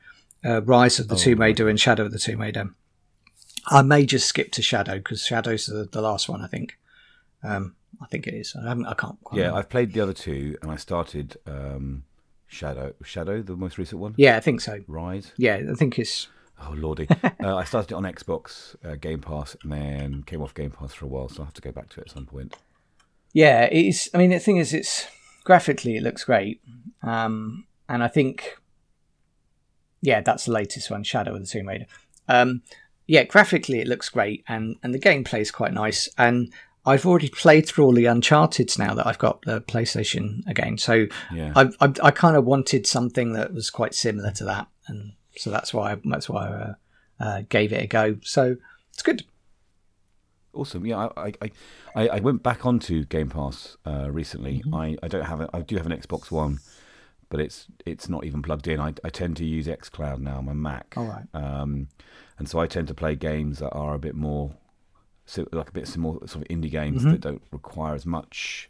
uh, 0.45 0.63
Rise 0.63 0.99
of 0.99 1.07
the 1.09 1.15
Oh, 1.15 1.19
Tomb. 1.19 1.41
Raider 1.41 1.69
and 1.69 1.79
Shadow 1.79 2.07
of 2.07 2.13
the 2.13 2.19
Tomb 2.19 2.41
Raider. 2.41 2.71
I 3.69 3.83
may 3.83 4.07
just 4.07 4.27
skip 4.27 4.51
to 4.53 4.63
Shadow 4.63 4.97
because 4.97 5.25
Shadow's 5.25 5.67
the, 5.67 5.89
the 5.91 6.01
last 6.01 6.29
one, 6.29 6.43
I 6.43 6.47
think. 6.47 6.79
Um, 7.43 7.77
I 8.01 8.07
think 8.07 8.27
it 8.27 8.35
is. 8.35 8.55
I 8.57 8.69
haven't. 8.69 8.87
I 8.87 8.95
can't. 8.95 9.19
Quite 9.23 9.39
Yeah, 9.39 9.45
remember. 9.45 9.59
I've 9.61 9.69
played 9.69 9.93
the 9.93 10.01
other 10.01 10.13
two, 10.13 10.57
and 10.63 10.71
I 10.71 10.77
started 10.77 11.37
um, 11.47 12.05
Shadow. 12.47 12.95
Shadow, 13.03 13.43
the 13.43 13.57
most 13.57 13.79
recent 13.79 14.01
one. 14.01 14.15
yeah, 14.17 14.37
I 14.37 14.41
think 14.41 14.61
so. 14.61 14.81
Rise. 14.87 15.33
Yeah, 15.37 15.61
I 15.71 15.75
think 15.75 15.99
it's 15.99 16.29
Oh 16.61 16.75
lordy! 16.77 17.07
uh, 17.41 17.57
I 17.57 17.65
started 17.65 17.93
it 17.93 17.95
on 17.95 18.03
Xbox 18.03 18.75
uh, 18.85 18.97
Game 18.97 19.21
Pass 19.21 19.57
and 19.63 19.73
then 19.73 20.23
came 20.25 20.43
off 20.43 20.55
Game 20.55 20.71
Pass 20.71 20.93
for 20.93 21.05
a 21.05 21.09
while, 21.09 21.29
so 21.29 21.37
I 21.37 21.39
will 21.39 21.45
have 21.47 21.55
to 21.55 21.63
go 21.63 21.73
back 21.73 21.89
to 21.91 22.01
it 22.01 22.09
at 22.09 22.11
some 22.11 22.27
point. 22.27 22.57
Yeah, 23.33 23.65
it's. 23.71 24.09
I 24.15 24.19
mean, 24.19 24.31
the 24.31 24.39
thing 24.39 24.57
is, 24.57 24.73
it's 24.75 25.07
graphically 25.45 25.97
it 25.97 26.03
looks 26.03 26.25
great, 26.25 26.61
um, 27.03 27.67
and 27.89 28.03
I 28.03 28.09
think, 28.09 28.59
yeah, 30.01 30.21
that's 30.21 30.47
the 30.47 30.53
latest 30.53 30.91
one, 30.91 31.05
Shadow 31.05 31.35
of 31.35 31.41
the 31.41 31.47
Tomb 31.47 31.69
Raider. 31.69 31.87
Um, 32.29 32.63
yeah, 33.09 33.25
graphically 33.25 33.81
it 33.81 33.89
looks 33.89 34.09
great, 34.11 34.45
and 34.47 34.77
and 34.83 34.95
the 34.95 35.01
gameplay 35.01 35.41
is 35.41 35.51
quite 35.51 35.73
nice, 35.73 36.09
and 36.17 36.53
I've 36.87 37.05
already 37.05 37.29
played 37.29 37.67
through 37.67 37.87
all 37.87 37.93
the 37.93 38.07
Uncharted's 38.07 38.79
now 38.79 38.95
that 38.95 39.07
I've 39.07 39.19
got 39.19 39.43
the 39.43 39.61
PlayStation 39.63 40.47
again. 40.47 40.79
So 40.79 41.07
Yeah. 41.33 41.53
I, 41.57 41.71
I, 41.81 41.93
I 42.05 42.11
kind 42.11 42.37
of 42.37 42.45
wanted 42.45 42.87
something 42.87 43.33
that 43.33 43.53
was 43.53 43.69
quite 43.69 43.95
similar 43.95 44.31
to 44.33 44.45
that, 44.45 44.69
and 44.87 45.13
so 45.37 45.51
that's 45.51 45.75
why 45.75 45.97
that's 46.05 46.29
why 46.29 46.47
I 46.47 46.53
uh, 46.53 46.75
uh, 47.21 47.43
gave 47.49 47.73
it 47.73 47.83
a 47.83 47.87
go. 47.87 48.19
So 48.23 48.57
it's 48.93 49.03
good. 49.03 49.25
Awesome. 50.53 50.87
Yeah, 50.87 51.09
I 51.17 51.33
I, 51.41 51.51
I, 51.95 52.09
I 52.09 52.21
went 52.21 52.43
back 52.43 52.67
onto 52.67 53.05
Game 53.07 53.31
Pass 53.31 53.77
uh, 53.87 54.11
recently. 54.11 54.59
Mm-hmm. 54.59 54.75
I, 54.75 54.97
I 55.03 55.09
don't 55.09 55.25
have 55.25 55.41
a, 55.41 55.51
I 55.55 55.63
do 55.63 55.77
have 55.77 55.87
an 55.87 55.93
Xbox 55.93 56.31
One, 56.31 56.61
but 57.31 57.41
it's 57.41 57.67
it's 57.87 58.09
not 58.09 58.25
even 58.25 58.43
plugged 58.43 58.67
in. 58.69 58.81
I, 58.81 58.95
I 59.05 59.11
tend 59.11 59.37
to 59.39 59.45
use 59.45 59.67
XCloud 59.67 60.19
now 60.21 60.39
on 60.39 60.45
my 60.47 60.53
Mac. 60.55 60.95
All 60.97 61.05
right. 61.07 61.27
Um, 61.35 61.89
and 62.39 62.49
so 62.49 62.59
I 62.61 62.67
tend 62.67 62.89
to 62.89 62.95
play 62.95 63.15
games 63.17 63.59
that 63.59 63.71
are 63.71 63.95
a 63.95 63.99
bit 63.99 64.15
more, 64.15 64.53
so 65.27 65.47
like 65.53 65.69
a 65.69 65.73
bit 65.73 65.89
some 65.89 66.03
more 66.03 66.19
sort 66.27 66.43
of 66.43 66.49
indie 66.49 66.71
games 66.71 67.03
Mm-hmm. 67.03 67.11
that 67.13 67.21
don't 67.21 67.43
require 67.51 67.95
as 67.95 68.07
much 68.07 68.69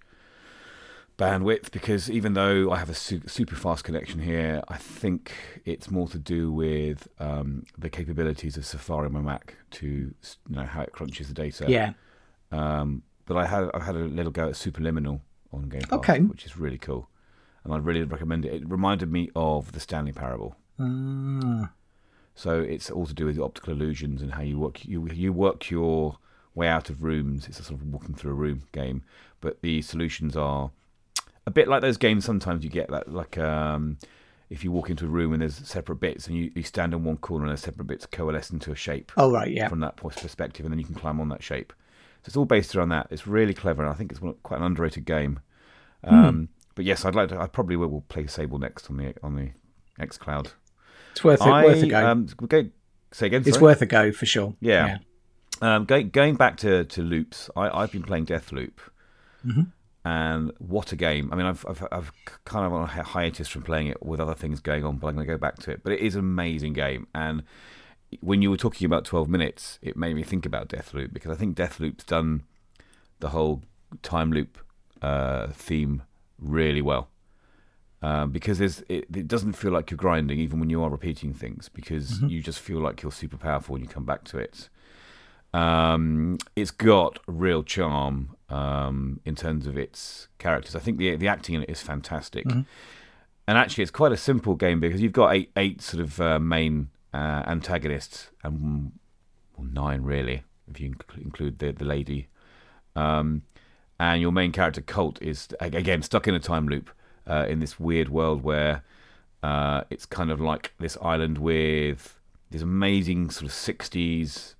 bandwidth. 1.18 1.70
Because 1.70 2.10
even 2.10 2.34
though 2.34 2.70
I 2.70 2.78
have 2.78 2.90
a 2.90 2.94
su- 2.94 3.22
super 3.26 3.56
fast 3.56 3.84
connection 3.84 4.20
here, 4.20 4.62
I 4.68 4.76
think 4.76 5.32
it's 5.64 5.90
more 5.90 6.08
to 6.08 6.18
do 6.18 6.50
with 6.52 7.08
um, 7.18 7.64
the 7.76 7.90
capabilities 7.90 8.56
of 8.56 8.64
Safari 8.64 9.06
on 9.06 9.12
my 9.12 9.20
Mac 9.20 9.56
to 9.72 9.86
you 9.86 10.14
know 10.48 10.64
how 10.64 10.82
it 10.82 10.92
crunches 10.92 11.28
the 11.28 11.34
data. 11.34 11.66
Yeah. 11.68 11.92
Um, 12.50 13.02
but 13.26 13.36
I 13.36 13.46
had 13.46 13.68
I 13.74 13.84
had 13.84 13.94
a 13.94 13.98
little 14.00 14.32
go 14.32 14.48
at 14.48 14.54
Superliminal 14.54 15.20
on 15.52 15.68
Game 15.68 15.82
Pass, 15.82 15.92
Okay. 15.98 16.20
which 16.20 16.46
is 16.46 16.56
really 16.56 16.78
cool, 16.78 17.08
and 17.64 17.72
I'd 17.72 17.84
really 17.84 18.02
recommend 18.02 18.44
it. 18.44 18.52
It 18.54 18.68
reminded 18.68 19.10
me 19.12 19.30
of 19.36 19.72
the 19.72 19.80
Stanley 19.80 20.12
Parable. 20.12 20.56
Ah. 20.80 21.70
So 22.34 22.60
it's 22.60 22.90
all 22.90 23.06
to 23.06 23.14
do 23.14 23.26
with 23.26 23.36
the 23.36 23.42
optical 23.42 23.72
illusions 23.72 24.22
and 24.22 24.32
how 24.34 24.42
you 24.42 24.58
work 24.58 24.84
you 24.84 25.08
you 25.08 25.32
work 25.32 25.70
your 25.70 26.18
way 26.54 26.68
out 26.68 26.88
of 26.88 27.02
rooms. 27.02 27.48
It's 27.48 27.58
a 27.60 27.64
sort 27.64 27.80
of 27.80 27.86
walking 27.92 28.14
through 28.14 28.30
a 28.30 28.34
room 28.34 28.62
game, 28.72 29.02
but 29.40 29.60
the 29.62 29.82
solutions 29.82 30.36
are 30.36 30.70
a 31.46 31.50
bit 31.50 31.66
like 31.66 31.80
those 31.82 31.96
games. 31.96 32.24
Sometimes 32.24 32.62
you 32.62 32.70
get 32.70 32.90
that 32.90 33.12
like 33.12 33.36
um, 33.38 33.98
if 34.50 34.62
you 34.62 34.70
walk 34.70 34.88
into 34.88 35.04
a 35.04 35.08
room 35.08 35.32
and 35.32 35.42
there's 35.42 35.56
separate 35.56 35.96
bits 35.96 36.26
and 36.28 36.36
you, 36.36 36.52
you 36.54 36.62
stand 36.62 36.94
in 36.94 37.02
one 37.04 37.16
corner 37.16 37.44
and 37.44 37.52
those 37.52 37.60
separate 37.62 37.86
bits 37.86 38.06
coalesce 38.06 38.50
into 38.50 38.70
a 38.70 38.76
shape 38.76 39.10
Oh 39.16 39.30
right. 39.32 39.50
Yeah. 39.50 39.68
from 39.68 39.80
that 39.80 39.96
perspective, 39.96 40.64
and 40.64 40.72
then 40.72 40.78
you 40.78 40.84
can 40.86 40.94
climb 40.94 41.20
on 41.20 41.28
that 41.30 41.42
shape. 41.42 41.72
So 42.22 42.28
it's 42.28 42.36
all 42.36 42.44
based 42.44 42.74
around 42.76 42.90
that. 42.90 43.08
It's 43.10 43.26
really 43.26 43.54
clever, 43.54 43.82
and 43.82 43.90
I 43.90 43.94
think 43.94 44.12
it's 44.12 44.20
quite 44.42 44.58
an 44.58 44.62
underrated 44.66 45.04
game. 45.04 45.40
Um, 46.04 46.48
But 46.78 46.84
yes, 46.84 47.04
I'd 47.04 47.16
like 47.16 47.30
to. 47.30 47.40
I 47.40 47.48
probably 47.48 47.74
will 47.74 48.02
play 48.02 48.28
Sable 48.28 48.60
next 48.60 48.88
on 48.88 48.98
the 48.98 49.12
on 49.20 49.34
the 49.34 49.50
X 49.98 50.16
Cloud. 50.16 50.52
It's 51.10 51.24
worth 51.24 51.40
it. 51.40 51.48
I, 51.48 51.64
worth 51.64 51.82
a 51.82 51.88
go. 51.88 52.06
Um, 52.08 52.26
go, 52.46 52.68
say 53.10 53.26
again. 53.26 53.42
it's 53.44 53.60
worth 53.60 53.82
a 53.82 53.86
go 53.86 54.12
for 54.12 54.26
sure. 54.26 54.54
Yeah. 54.60 54.98
Um, 55.60 55.86
going 55.86 56.10
going 56.10 56.36
back 56.36 56.56
to, 56.58 56.84
to 56.84 57.02
loops, 57.02 57.50
I, 57.56 57.68
I've 57.68 57.90
been 57.90 58.04
playing 58.04 58.26
Deathloop, 58.26 58.74
Mm-hmm. 59.44 59.62
and 60.04 60.52
what 60.58 60.92
a 60.92 60.96
game! 60.96 61.32
I 61.32 61.34
mean, 61.34 61.46
I've, 61.46 61.66
I've 61.68 61.84
I've 61.90 62.12
kind 62.44 62.64
of 62.64 62.72
on 62.72 62.82
a 62.84 62.86
hiatus 62.86 63.48
from 63.48 63.62
playing 63.64 63.88
it 63.88 64.00
with 64.00 64.20
other 64.20 64.34
things 64.34 64.60
going 64.60 64.84
on, 64.84 64.98
but 64.98 65.08
I'm 65.08 65.16
going 65.16 65.26
to 65.26 65.32
go 65.32 65.36
back 65.36 65.56
to 65.62 65.72
it. 65.72 65.80
But 65.82 65.94
it 65.94 65.98
is 65.98 66.14
an 66.14 66.20
amazing 66.20 66.74
game, 66.74 67.08
and 67.12 67.42
when 68.20 68.40
you 68.40 68.50
were 68.50 68.56
talking 68.56 68.86
about 68.86 69.04
12 69.04 69.28
minutes, 69.28 69.80
it 69.82 69.96
made 69.96 70.14
me 70.14 70.22
think 70.22 70.46
about 70.46 70.68
Deathloop 70.68 71.12
because 71.12 71.32
I 71.32 71.34
think 71.34 71.56
Deathloop's 71.56 72.04
done 72.04 72.44
the 73.18 73.30
whole 73.30 73.64
time 74.02 74.30
loop 74.32 74.58
uh, 75.02 75.48
theme 75.48 76.02
really 76.38 76.82
well. 76.82 77.08
Um, 78.00 78.30
because 78.30 78.58
there's, 78.58 78.80
it, 78.88 79.06
it 79.12 79.26
doesn't 79.26 79.54
feel 79.54 79.72
like 79.72 79.90
you're 79.90 79.98
grinding 79.98 80.38
even 80.38 80.60
when 80.60 80.70
you 80.70 80.82
are 80.84 80.88
repeating 80.90 81.34
things 81.34 81.68
because 81.68 82.20
you 82.30 82.40
just 82.40 82.60
feel 82.60 82.78
like 82.78 83.02
you're 83.02 83.10
super 83.10 83.36
powerful 83.36 83.72
when 83.72 83.82
you 83.82 83.88
come 83.88 84.04
back 84.04 84.22
to 84.24 84.38
it. 84.38 84.68
Um, 85.52 86.38
it's 86.54 86.70
got 86.70 87.18
real 87.26 87.64
charm 87.64 88.36
um, 88.50 89.18
in 89.24 89.34
terms 89.34 89.66
of 89.66 89.76
its 89.76 90.28
characters. 90.38 90.76
I 90.76 90.78
think 90.78 90.98
the 90.98 91.16
the 91.16 91.26
acting 91.26 91.54
in 91.56 91.62
it 91.62 91.70
is 91.70 91.80
fantastic, 91.80 92.44
and 93.48 93.58
actually 93.58 93.82
it's 93.82 93.90
quite 93.90 94.12
a 94.12 94.16
simple 94.16 94.54
game 94.54 94.78
because 94.78 95.00
you've 95.00 95.12
got 95.12 95.34
eight 95.34 95.50
eight 95.56 95.80
sort 95.82 96.02
of 96.02 96.20
uh, 96.20 96.38
main 96.38 96.90
uh, 97.14 97.42
antagonists 97.46 98.28
and 98.44 98.92
well, 99.56 99.66
nine 99.72 100.02
really 100.02 100.42
if 100.70 100.78
you 100.78 100.90
inc- 100.90 101.16
include 101.20 101.58
the 101.58 101.72
the 101.72 101.84
lady. 101.84 102.28
Um, 102.94 103.42
and 104.00 104.20
your 104.20 104.32
main 104.32 104.52
character 104.52 104.80
Colt 104.80 105.18
is 105.22 105.48
again 105.60 106.02
stuck 106.02 106.28
in 106.28 106.34
a 106.34 106.40
time 106.40 106.68
loop 106.68 106.90
uh, 107.26 107.46
in 107.48 107.60
this 107.60 107.78
weird 107.80 108.08
world 108.08 108.42
where 108.42 108.82
uh, 109.42 109.82
it's 109.90 110.06
kind 110.06 110.30
of 110.30 110.40
like 110.40 110.72
this 110.78 110.96
island 111.02 111.38
with 111.38 112.18
this 112.50 112.62
amazing 112.62 113.30
sort 113.30 113.46
of 113.46 113.52
'60s 113.52 114.54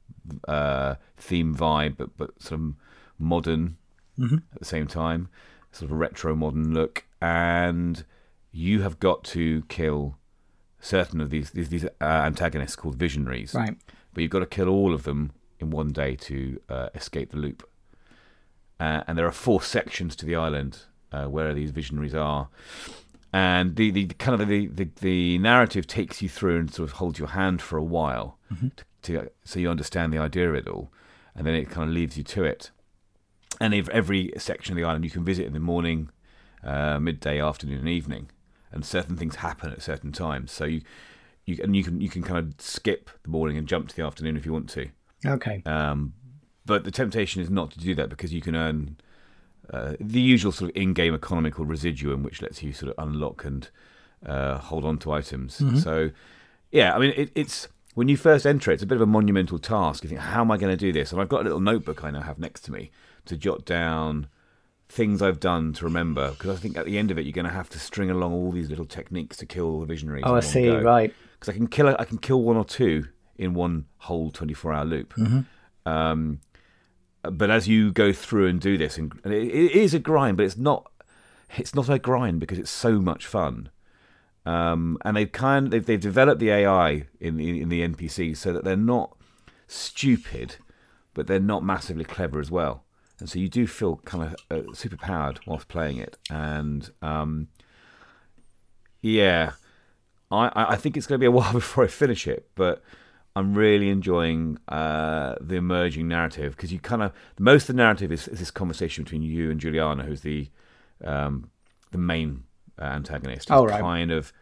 uh, 0.46 0.94
theme 1.16 1.54
vibe, 1.56 1.96
but 1.96 2.16
but 2.16 2.40
sort 2.42 2.60
of 2.60 2.74
modern 3.18 3.76
at 4.52 4.58
the 4.58 4.64
same 4.64 4.86
time, 4.86 5.28
sort 5.72 5.90
of 5.90 5.92
a 5.92 5.98
retro 5.98 6.34
modern 6.34 6.74
look. 6.74 7.04
And 7.22 8.04
you 8.52 8.82
have 8.82 8.98
got 8.98 9.22
to 9.24 9.62
kill 9.68 10.16
certain 10.80 11.20
of 11.20 11.30
these 11.30 11.50
these, 11.50 11.68
these 11.68 11.84
uh, 11.84 11.88
antagonists 12.00 12.76
called 12.76 12.96
visionaries, 12.96 13.54
Right. 13.54 13.76
but 14.12 14.22
you've 14.22 14.30
got 14.30 14.40
to 14.40 14.46
kill 14.46 14.68
all 14.68 14.92
of 14.94 15.02
them 15.04 15.32
in 15.60 15.70
one 15.70 15.88
day 15.92 16.14
to 16.16 16.60
uh, 16.68 16.88
escape 16.94 17.30
the 17.30 17.36
loop. 17.36 17.68
Uh, 18.80 19.02
and 19.06 19.18
there 19.18 19.26
are 19.26 19.32
four 19.32 19.60
sections 19.60 20.14
to 20.16 20.26
the 20.26 20.36
island 20.36 20.82
uh, 21.12 21.26
where 21.26 21.54
these 21.54 21.70
visionaries 21.70 22.14
are. 22.14 22.48
And 23.32 23.76
the, 23.76 23.90
the 23.90 24.06
kind 24.06 24.40
of 24.40 24.48
the, 24.48 24.68
the, 24.68 24.88
the 25.00 25.38
narrative 25.38 25.86
takes 25.86 26.22
you 26.22 26.28
through 26.28 26.60
and 26.60 26.72
sort 26.72 26.88
of 26.88 26.96
holds 26.96 27.18
your 27.18 27.28
hand 27.28 27.60
for 27.60 27.76
a 27.76 27.84
while 27.84 28.38
to, 29.02 29.12
to, 29.12 29.30
so 29.44 29.60
you 29.60 29.70
understand 29.70 30.12
the 30.12 30.18
idea 30.18 30.48
of 30.48 30.54
it 30.54 30.68
all. 30.68 30.90
And 31.34 31.46
then 31.46 31.54
it 31.54 31.70
kind 31.70 31.88
of 31.88 31.94
leaves 31.94 32.16
you 32.16 32.24
to 32.24 32.44
it. 32.44 32.70
And 33.60 33.74
if 33.74 33.88
every 33.90 34.32
section 34.38 34.72
of 34.72 34.76
the 34.76 34.84
island 34.84 35.04
you 35.04 35.10
can 35.10 35.24
visit 35.24 35.46
in 35.46 35.52
the 35.52 35.60
morning, 35.60 36.10
uh, 36.64 36.98
midday, 36.98 37.40
afternoon, 37.40 37.78
and 37.80 37.88
evening, 37.88 38.30
and 38.72 38.84
certain 38.84 39.16
things 39.16 39.36
happen 39.36 39.72
at 39.72 39.82
certain 39.82 40.12
times. 40.12 40.52
So 40.52 40.64
you, 40.64 40.82
you 41.44 41.58
and 41.62 41.74
you 41.74 41.82
can 41.82 42.00
you 42.00 42.08
can 42.08 42.22
kind 42.22 42.38
of 42.38 42.60
skip 42.60 43.10
the 43.22 43.30
morning 43.30 43.56
and 43.56 43.66
jump 43.66 43.88
to 43.88 43.96
the 43.96 44.02
afternoon 44.02 44.36
if 44.36 44.46
you 44.46 44.52
want 44.52 44.68
to. 44.70 44.88
Okay. 45.24 45.62
Um, 45.66 46.14
but 46.68 46.84
the 46.84 46.90
temptation 46.92 47.42
is 47.42 47.50
not 47.50 47.70
to 47.72 47.78
do 47.80 47.94
that 47.96 48.08
because 48.10 48.32
you 48.32 48.40
can 48.40 48.54
earn 48.54 48.96
uh, 49.72 49.94
the 49.98 50.20
usual 50.20 50.52
sort 50.52 50.70
of 50.70 50.76
in-game 50.76 51.14
economical 51.14 51.64
residuum, 51.64 52.22
which 52.22 52.40
lets 52.40 52.62
you 52.62 52.72
sort 52.72 52.92
of 52.94 53.04
unlock 53.04 53.44
and 53.44 53.68
uh, 54.24 54.58
hold 54.58 54.84
on 54.84 54.98
to 54.98 55.10
items. 55.12 55.60
So, 55.82 56.10
yeah, 56.70 56.94
I 56.94 56.98
mean, 56.98 57.12
it, 57.16 57.30
it's 57.34 57.68
when 57.94 58.08
you 58.08 58.16
first 58.16 58.46
enter 58.46 58.70
it, 58.70 58.74
it's 58.74 58.82
a 58.82 58.86
bit 58.86 58.96
of 58.96 59.02
a 59.02 59.06
monumental 59.06 59.58
task. 59.58 60.02
You 60.04 60.08
think, 60.08 60.20
how 60.20 60.40
am 60.42 60.50
I 60.50 60.56
going 60.56 60.70
to 60.72 60.76
do 60.76 60.92
this? 60.92 61.10
And 61.12 61.20
I've 61.20 61.28
got 61.28 61.40
a 61.40 61.44
little 61.44 61.60
notebook 61.60 62.04
I 62.04 62.10
now 62.10 62.20
have 62.22 62.38
next 62.38 62.60
to 62.66 62.72
me 62.72 62.90
to 63.26 63.36
jot 63.36 63.64
down 63.64 64.28
things 64.88 65.20
I've 65.20 65.38
done 65.40 65.72
to 65.74 65.84
remember 65.84 66.30
because 66.30 66.50
I 66.50 66.60
think 66.60 66.78
at 66.78 66.86
the 66.86 66.96
end 66.96 67.10
of 67.10 67.18
it, 67.18 67.22
you're 67.26 67.32
going 67.32 67.44
to 67.44 67.52
have 67.52 67.68
to 67.70 67.78
string 67.78 68.10
along 68.10 68.32
all 68.32 68.52
these 68.52 68.70
little 68.70 68.86
techniques 68.86 69.36
to 69.38 69.46
kill 69.46 69.80
the 69.80 69.86
visionaries. 69.86 70.24
Oh, 70.26 70.34
I 70.34 70.40
see. 70.40 70.66
go 70.66 70.80
Right. 70.80 71.12
because 71.38 71.48
I 71.54 71.56
can 71.56 71.66
kill 71.66 71.88
I 71.88 72.04
can 72.04 72.18
kill 72.18 72.42
one 72.42 72.56
or 72.56 72.64
two 72.64 73.06
in 73.36 73.52
one 73.54 73.84
whole 73.98 74.30
24 74.30 74.72
hour 74.72 74.84
loop. 74.84 75.14
Um, 75.86 76.40
but 77.30 77.50
as 77.50 77.68
you 77.68 77.92
go 77.92 78.12
through 78.12 78.46
and 78.48 78.60
do 78.60 78.78
this, 78.78 78.98
and 78.98 79.12
it, 79.24 79.32
it 79.32 79.72
is 79.72 79.94
a 79.94 79.98
grind, 79.98 80.36
but 80.36 80.46
it's 80.46 80.56
not 80.56 80.90
it's 81.56 81.74
not 81.74 81.88
a 81.88 81.98
grind 81.98 82.40
because 82.40 82.58
it's 82.58 82.70
so 82.70 83.00
much 83.00 83.26
fun. 83.26 83.70
Um, 84.44 84.98
and 85.04 85.16
they've 85.16 85.30
kind 85.30 85.70
they've, 85.70 85.84
they've 85.84 86.00
developed 86.00 86.40
the 86.40 86.50
AI 86.50 87.06
in 87.20 87.36
the, 87.36 87.60
in 87.60 87.68
the 87.68 87.86
NPCs 87.86 88.38
so 88.38 88.52
that 88.52 88.64
they're 88.64 88.76
not 88.76 89.16
stupid, 89.66 90.56
but 91.14 91.26
they're 91.26 91.40
not 91.40 91.62
massively 91.62 92.04
clever 92.04 92.40
as 92.40 92.50
well. 92.50 92.84
And 93.20 93.28
so 93.28 93.38
you 93.38 93.48
do 93.48 93.66
feel 93.66 93.96
kind 94.04 94.24
of 94.24 94.36
uh, 94.50 94.72
super 94.74 94.96
powered 94.96 95.40
whilst 95.46 95.68
playing 95.68 95.98
it. 95.98 96.16
And 96.30 96.90
um, 97.02 97.48
yeah, 99.02 99.52
I 100.30 100.50
I 100.54 100.76
think 100.76 100.96
it's 100.96 101.06
going 101.06 101.18
to 101.18 101.22
be 101.22 101.26
a 101.26 101.30
while 101.38 101.52
before 101.52 101.84
I 101.84 101.88
finish 101.88 102.26
it, 102.26 102.48
but 102.54 102.82
I'm 103.38 103.54
really 103.54 103.88
enjoying 103.88 104.58
uh, 104.66 105.36
the 105.40 105.54
emerging 105.54 106.08
narrative 106.08 106.56
because 106.56 106.72
you 106.72 106.80
kind 106.80 107.02
of 107.02 107.12
most 107.38 107.68
of 107.68 107.76
the 107.76 107.82
narrative 107.82 108.10
is, 108.10 108.26
is 108.26 108.40
this 108.40 108.50
conversation 108.50 109.04
between 109.04 109.22
you 109.22 109.50
and 109.50 109.60
Juliana, 109.60 110.02
who's 110.02 110.22
the 110.22 110.48
um, 111.04 111.50
the 111.92 111.98
main 111.98 112.42
uh, 112.80 112.86
antagonist. 112.86 113.50
Oh, 113.52 113.64
right. 113.64 113.80
Kind 113.80 114.10
of, 114.10 114.32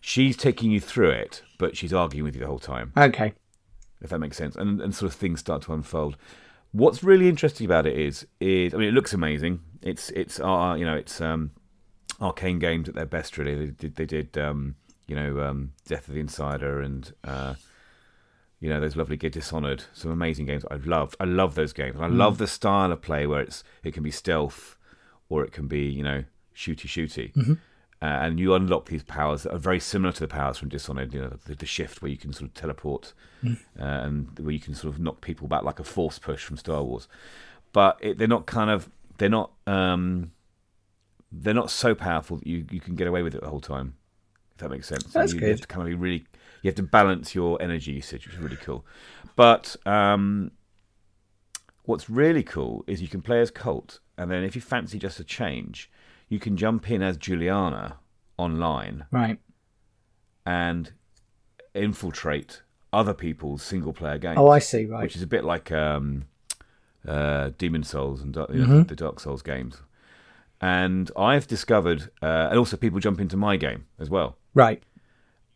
she's 0.00 0.38
taking 0.38 0.70
you 0.70 0.80
through 0.80 1.10
it, 1.10 1.42
but 1.58 1.76
she's 1.76 1.92
arguing 1.92 2.24
with 2.24 2.34
you 2.34 2.40
the 2.40 2.46
whole 2.46 2.58
time 2.58 2.92
Okay. 2.96 3.34
if 4.00 4.08
that 4.08 4.18
makes 4.18 4.38
sense, 4.38 4.56
and 4.56 4.80
and 4.80 4.94
sort 4.94 5.12
of 5.12 5.18
things 5.18 5.40
start 5.40 5.60
to 5.62 5.74
unfold. 5.74 6.16
What's 6.72 7.02
really 7.02 7.28
interesting 7.28 7.66
about 7.66 7.86
it 7.86 7.98
is 7.98 8.26
is 8.40 8.72
I 8.72 8.78
mean 8.78 8.88
it 8.88 8.94
looks 8.94 9.12
amazing. 9.12 9.60
It's 9.82 10.08
it's 10.10 10.40
uh, 10.40 10.76
you 10.78 10.86
know 10.86 10.96
it's 10.96 11.20
um, 11.20 11.50
Arkane 12.20 12.58
games 12.58 12.88
at 12.88 12.94
their 12.94 13.04
best 13.06 13.36
really. 13.36 13.54
They 13.66 13.70
did 13.72 13.96
they 13.96 14.06
did 14.06 14.38
um, 14.38 14.76
you 15.06 15.14
know 15.14 15.40
um, 15.40 15.72
Death 15.86 16.08
of 16.08 16.14
the 16.14 16.20
Insider 16.20 16.80
and 16.80 17.12
uh, 17.22 17.54
You 18.60 18.68
know 18.68 18.78
those 18.80 18.94
lovely 18.96 19.16
Get 19.16 19.32
Dishonored, 19.32 19.84
some 19.94 20.10
amazing 20.10 20.46
games 20.46 20.64
I've 20.70 20.86
loved. 20.86 21.16
I 21.18 21.24
love 21.24 21.54
those 21.54 21.72
games, 21.72 21.96
and 21.96 22.04
I 22.04 22.08
love 22.08 22.36
the 22.38 22.46
style 22.46 22.92
of 22.92 23.00
play 23.00 23.26
where 23.26 23.40
it's 23.40 23.64
it 23.82 23.94
can 23.94 24.02
be 24.02 24.10
stealth, 24.10 24.76
or 25.30 25.42
it 25.44 25.52
can 25.52 25.66
be 25.66 25.80
you 25.88 26.02
know 26.04 26.24
shooty 26.54 26.86
shooty, 26.86 27.32
Mm-hmm. 27.32 27.52
uh, 28.02 28.04
and 28.04 28.38
you 28.38 28.54
unlock 28.54 28.86
these 28.90 29.02
powers 29.02 29.44
that 29.44 29.52
are 29.54 29.58
very 29.58 29.80
similar 29.80 30.12
to 30.12 30.20
the 30.20 30.28
powers 30.28 30.58
from 30.58 30.68
Dishonored. 30.68 31.14
You 31.14 31.20
know 31.22 31.38
the, 31.46 31.54
the 31.54 31.64
shift 31.66 32.02
where 32.02 32.10
you 32.10 32.18
can 32.18 32.32
sort 32.34 32.50
of 32.50 32.54
teleport, 32.54 33.14
Hmm. 33.40 33.54
uh, 33.78 33.82
and 33.84 34.38
where 34.38 34.52
you 34.52 34.60
can 34.60 34.74
sort 34.74 34.92
of 34.92 35.00
knock 35.00 35.22
people 35.22 35.48
back 35.48 35.62
like 35.62 35.80
a 35.80 35.84
force 35.84 36.18
push 36.18 36.44
from 36.44 36.58
Star 36.58 36.82
Wars. 36.82 37.08
But 37.72 37.96
it, 38.02 38.18
they're 38.18 38.28
not 38.28 38.44
kind 38.44 38.68
of 38.68 38.90
they're 39.16 39.30
not 39.30 39.52
um, 39.66 40.32
they're 41.32 41.54
not 41.54 41.70
so 41.70 41.94
powerful 41.94 42.36
that 42.38 42.46
you, 42.46 42.66
you 42.70 42.80
can 42.80 42.94
get 42.94 43.06
away 43.06 43.22
with 43.22 43.34
it 43.34 43.40
the 43.40 43.48
whole 43.48 43.60
time. 43.60 43.94
If 44.52 44.58
that 44.58 44.68
makes 44.70 44.86
sense. 44.88 45.04
That's 45.04 45.32
you, 45.32 45.40
good. 45.40 45.48
Have 45.50 45.60
to 45.62 45.66
kind 45.66 45.82
of 45.82 45.86
be 45.88 45.94
really 45.94 46.26
you 46.62 46.68
have 46.68 46.74
to 46.76 46.82
balance 46.82 47.34
your 47.34 47.60
energy 47.62 47.92
usage, 47.92 48.26
which 48.26 48.34
is 48.36 48.40
really 48.40 48.56
cool. 48.56 48.84
But 49.36 49.76
um, 49.86 50.50
what's 51.84 52.10
really 52.10 52.42
cool 52.42 52.84
is 52.86 53.00
you 53.02 53.08
can 53.08 53.22
play 53.22 53.40
as 53.40 53.50
Colt, 53.50 54.00
and 54.18 54.30
then 54.30 54.44
if 54.44 54.54
you 54.54 54.60
fancy 54.60 54.98
just 54.98 55.18
a 55.20 55.24
change, 55.24 55.90
you 56.28 56.38
can 56.38 56.56
jump 56.56 56.90
in 56.90 57.02
as 57.02 57.16
Juliana 57.16 57.96
online 58.36 59.06
Right. 59.10 59.38
and 60.46 60.92
infiltrate 61.74 62.62
other 62.92 63.14
people's 63.14 63.62
single 63.62 63.92
player 63.92 64.18
games. 64.18 64.38
Oh, 64.38 64.48
I 64.48 64.58
see. 64.58 64.86
Right. 64.86 65.02
Which 65.02 65.16
is 65.16 65.22
a 65.22 65.26
bit 65.26 65.44
like 65.44 65.70
um, 65.72 66.24
uh, 67.06 67.50
Demon 67.58 67.82
Souls 67.84 68.20
and 68.20 68.34
you 68.34 68.42
know, 68.42 68.46
Mm-hmm. 68.66 68.82
the 68.84 68.96
Dark 68.96 69.20
Souls 69.20 69.42
games. 69.42 69.82
And 70.60 71.10
I've 71.16 71.46
discovered, 71.46 72.10
uh, 72.20 72.48
and 72.50 72.58
also 72.58 72.76
people 72.76 72.98
jump 73.00 73.20
into 73.20 73.36
my 73.36 73.56
game 73.56 73.86
as 73.98 74.10
well. 74.10 74.36
Right. 74.52 74.82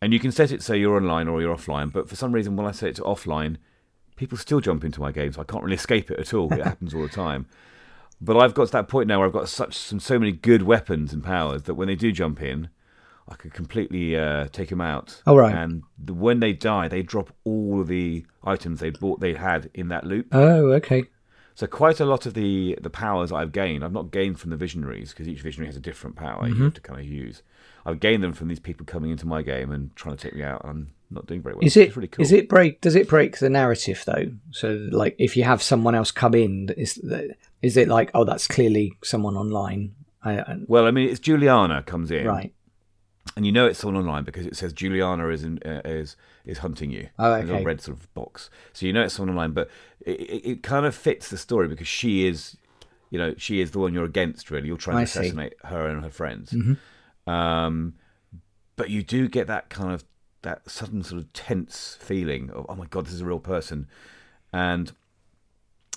And 0.01 0.13
you 0.13 0.19
can 0.19 0.31
set 0.31 0.51
it 0.51 0.61
so 0.61 0.73
you're 0.73 0.97
online 0.97 1.27
or 1.27 1.41
you're 1.41 1.55
offline, 1.55 1.91
but 1.91 2.09
for 2.09 2.15
some 2.15 2.31
reason, 2.31 2.55
when 2.55 2.67
I 2.67 2.71
set 2.71 2.89
it 2.89 2.95
to 2.97 3.01
offline, 3.03 3.57
people 4.15 4.37
still 4.37 4.59
jump 4.59 4.83
into 4.83 4.99
my 5.01 5.11
game, 5.11 5.31
so 5.33 5.41
I 5.41 5.45
can't 5.45 5.63
really 5.63 5.75
escape 5.75 6.11
it 6.11 6.19
at 6.19 6.33
all. 6.33 6.51
It 6.53 6.63
happens 6.63 6.93
all 6.93 7.01
the 7.01 7.09
time. 7.09 7.47
But 8.21 8.37
I've 8.37 8.53
got 8.53 8.67
to 8.67 8.71
that 8.73 8.87
point 8.87 9.07
now 9.07 9.19
where 9.19 9.27
I've 9.27 9.33
got 9.33 9.49
such 9.49 9.75
some 9.75 9.99
so 9.99 10.17
many 10.19 10.31
good 10.31 10.63
weapons 10.63 11.11
and 11.13 11.23
powers 11.23 11.63
that 11.63 11.73
when 11.75 11.87
they 11.87 11.95
do 11.95 12.11
jump 12.11 12.41
in, 12.41 12.69
I 13.27 13.35
could 13.35 13.53
completely 13.53 14.15
uh, 14.15 14.47
take 14.51 14.69
them 14.69 14.81
out. 14.81 15.21
Oh, 15.25 15.35
right. 15.35 15.53
And 15.53 15.83
the, 15.97 16.13
when 16.13 16.39
they 16.39 16.53
die, 16.53 16.87
they 16.87 17.01
drop 17.01 17.33
all 17.43 17.81
of 17.81 17.87
the 17.87 18.25
items 18.43 18.79
they 18.79 18.91
bought 18.91 19.19
they 19.19 19.33
had 19.33 19.69
in 19.73 19.87
that 19.89 20.05
loop. 20.05 20.27
Oh, 20.31 20.71
okay. 20.73 21.05
So 21.55 21.67
quite 21.67 21.99
a 21.99 22.05
lot 22.05 22.25
of 22.25 22.33
the 22.35 22.77
the 22.81 22.89
powers 22.89 23.31
I've 23.31 23.51
gained, 23.51 23.83
I've 23.83 23.91
not 23.93 24.11
gained 24.11 24.39
from 24.39 24.49
the 24.51 24.57
visionaries 24.57 25.09
because 25.11 25.27
each 25.27 25.41
visionary 25.41 25.67
has 25.67 25.75
a 25.77 25.81
different 25.81 26.15
power 26.15 26.43
Mm-hmm. 26.43 26.57
you 26.57 26.63
have 26.65 26.73
to 26.75 26.81
kind 26.81 26.99
of 26.99 27.05
use. 27.07 27.41
I've 27.85 27.99
gained 27.99 28.23
them 28.23 28.33
from 28.33 28.47
these 28.47 28.59
people 28.59 28.85
coming 28.85 29.11
into 29.11 29.27
my 29.27 29.41
game 29.41 29.71
and 29.71 29.95
trying 29.95 30.17
to 30.17 30.23
take 30.23 30.35
me 30.35 30.43
out. 30.43 30.63
and 30.63 30.71
I'm 30.71 30.93
not 31.11 31.27
doing 31.27 31.41
very 31.41 31.55
well. 31.55 31.63
Is 31.63 31.77
it? 31.77 31.95
Really 31.95 32.07
cool. 32.07 32.23
Is 32.23 32.31
it 32.31 32.49
break? 32.49 32.81
Does 32.81 32.95
it 32.95 33.07
break 33.07 33.37
the 33.37 33.49
narrative 33.49 34.03
though? 34.05 34.31
So, 34.51 34.87
like, 34.91 35.15
if 35.19 35.37
you 35.37 35.43
have 35.43 35.61
someone 35.61 35.93
else 35.93 36.11
come 36.11 36.33
in, 36.33 36.69
is 36.77 36.99
is 37.61 37.77
it 37.77 37.87
like, 37.87 38.09
oh, 38.13 38.23
that's 38.23 38.47
clearly 38.47 38.93
someone 39.03 39.37
online? 39.37 39.93
I, 40.23 40.39
I, 40.39 40.57
Well, 40.67 40.87
I 40.87 40.91
mean, 40.91 41.09
it's 41.09 41.19
Juliana 41.19 41.83
comes 41.83 42.09
in, 42.09 42.25
right. 42.25 42.51
and 43.35 43.45
you 43.45 43.51
know 43.51 43.67
it's 43.67 43.77
someone 43.79 44.01
online 44.01 44.23
because 44.23 44.47
it 44.47 44.55
says 44.55 44.73
Juliana 44.73 45.27
is 45.29 45.43
in, 45.43 45.59
uh, 45.63 45.81
is 45.85 46.17
is 46.43 46.57
hunting 46.59 46.89
you. 46.89 47.09
Oh, 47.19 47.33
There's 47.35 47.49
a 47.51 47.55
okay. 47.55 47.63
red 47.63 47.81
sort 47.81 47.97
of 47.97 48.11
box, 48.15 48.49
so 48.73 48.87
you 48.87 48.93
know 48.93 49.03
it's 49.03 49.13
someone 49.13 49.35
online. 49.35 49.51
But 49.51 49.69
it, 50.01 50.19
it, 50.19 50.49
it 50.49 50.63
kind 50.63 50.87
of 50.87 50.95
fits 50.95 51.29
the 51.29 51.37
story 51.37 51.67
because 51.67 51.87
she 51.87 52.25
is, 52.27 52.57
you 53.11 53.19
know, 53.19 53.35
she 53.37 53.61
is 53.61 53.71
the 53.71 53.79
one 53.79 53.93
you're 53.93 54.05
against. 54.05 54.49
Really, 54.49 54.67
you're 54.67 54.77
trying 54.77 54.97
to 54.97 55.01
I 55.01 55.05
see. 55.05 55.19
Mm-hmm. 55.19 55.25
assassinate 55.25 55.53
her 55.65 55.87
and 55.87 56.03
her 56.03 56.09
friends. 56.09 56.55
Um, 57.27 57.95
but 58.75 58.89
you 58.89 59.03
do 59.03 59.27
get 59.27 59.47
that 59.47 59.69
kind 59.69 59.91
of 59.91 60.03
that 60.41 60.69
sudden 60.69 61.01
sort 61.03 61.21
of 61.21 61.33
tense 61.33 61.97
feeling 62.01 62.49
of 62.51 62.65
oh 62.69 62.75
my 62.75 62.85
god, 62.85 63.05
this 63.07 63.13
is 63.13 63.21
a 63.21 63.25
real 63.25 63.39
person, 63.39 63.87
and 64.53 64.91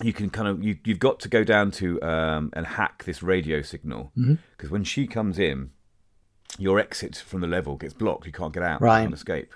you 0.03 0.13
can 0.13 0.31
kind 0.31 0.47
of 0.49 0.63
you 0.63 0.79
you've 0.85 0.99
got 1.01 1.19
to 1.21 1.29
go 1.29 1.43
down 1.45 1.71
to 1.73 2.01
um, 2.03 2.51
and 2.55 2.67
hack 2.67 3.05
this 3.05 3.23
radio 3.23 3.63
signal 3.63 4.13
Mm-hmm. 4.17 4.35
because 4.57 4.71
when 4.71 4.85
she 4.85 5.07
comes 5.07 5.39
in, 5.39 5.71
your 6.59 6.79
exit 6.79 7.17
from 7.17 7.41
the 7.41 7.47
level 7.47 7.77
gets 7.77 7.95
blocked. 7.95 8.27
You 8.27 8.33
can't 8.33 8.55
get 8.55 8.63
out. 8.63 8.81
Right. 8.81 9.01
You 9.01 9.05
can't 9.09 9.15
escape. 9.15 9.53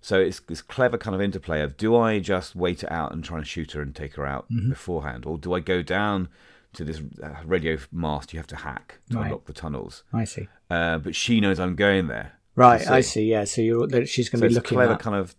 So 0.00 0.18
it's 0.20 0.38
this 0.40 0.62
clever 0.62 0.96
kind 0.96 1.14
of 1.16 1.20
interplay 1.20 1.60
of 1.60 1.76
do 1.76 1.96
I 1.96 2.20
just 2.20 2.54
wait 2.54 2.84
it 2.84 2.90
out 2.92 3.12
and 3.12 3.24
try 3.24 3.38
and 3.38 3.46
shoot 3.46 3.72
her 3.72 3.82
and 3.82 3.94
take 3.94 4.14
her 4.14 4.24
out 4.24 4.46
Mm-hmm. 4.50 4.70
beforehand, 4.70 5.26
or 5.26 5.36
do 5.36 5.52
I 5.52 5.60
go 5.60 5.82
down 5.82 6.28
to 6.74 6.84
this 6.84 7.00
uh, 7.22 7.28
radio 7.44 7.78
mast 7.92 8.32
you 8.32 8.38
have 8.38 8.46
to 8.48 8.56
hack 8.56 8.98
to 9.10 9.16
Right. 9.16 9.26
unlock 9.26 9.46
the 9.46 9.52
tunnels? 9.52 10.04
I 10.12 10.24
see. 10.24 10.48
Uh, 10.70 10.98
but 10.98 11.14
she 11.14 11.40
knows 11.40 11.58
I'm 11.58 11.74
going 11.76 12.08
there. 12.08 12.32
Right. 12.56 12.84
You 12.84 12.92
I 12.92 13.00
see. 13.00 13.24
Yeah. 13.30 13.44
So 13.44 13.62
you're 13.62 13.88
she's 14.06 14.28
going 14.28 14.40
So 14.40 14.40
to 14.40 14.40
be 14.42 14.46
it's 14.48 14.54
a 14.56 14.58
looking 14.60 14.76
clever 14.76 14.92
at. 14.94 15.00
kind 15.00 15.16
of. 15.16 15.34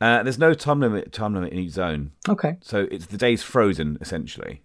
Uh, 0.00 0.22
there's 0.22 0.38
no 0.38 0.54
time 0.54 0.80
limit. 0.80 1.12
Time 1.12 1.34
limit 1.34 1.52
in 1.52 1.58
each 1.58 1.72
zone, 1.72 2.12
Okay. 2.28 2.56
so 2.62 2.86
it's 2.90 3.06
the 3.06 3.18
day's 3.18 3.42
frozen 3.42 3.98
essentially. 4.00 4.62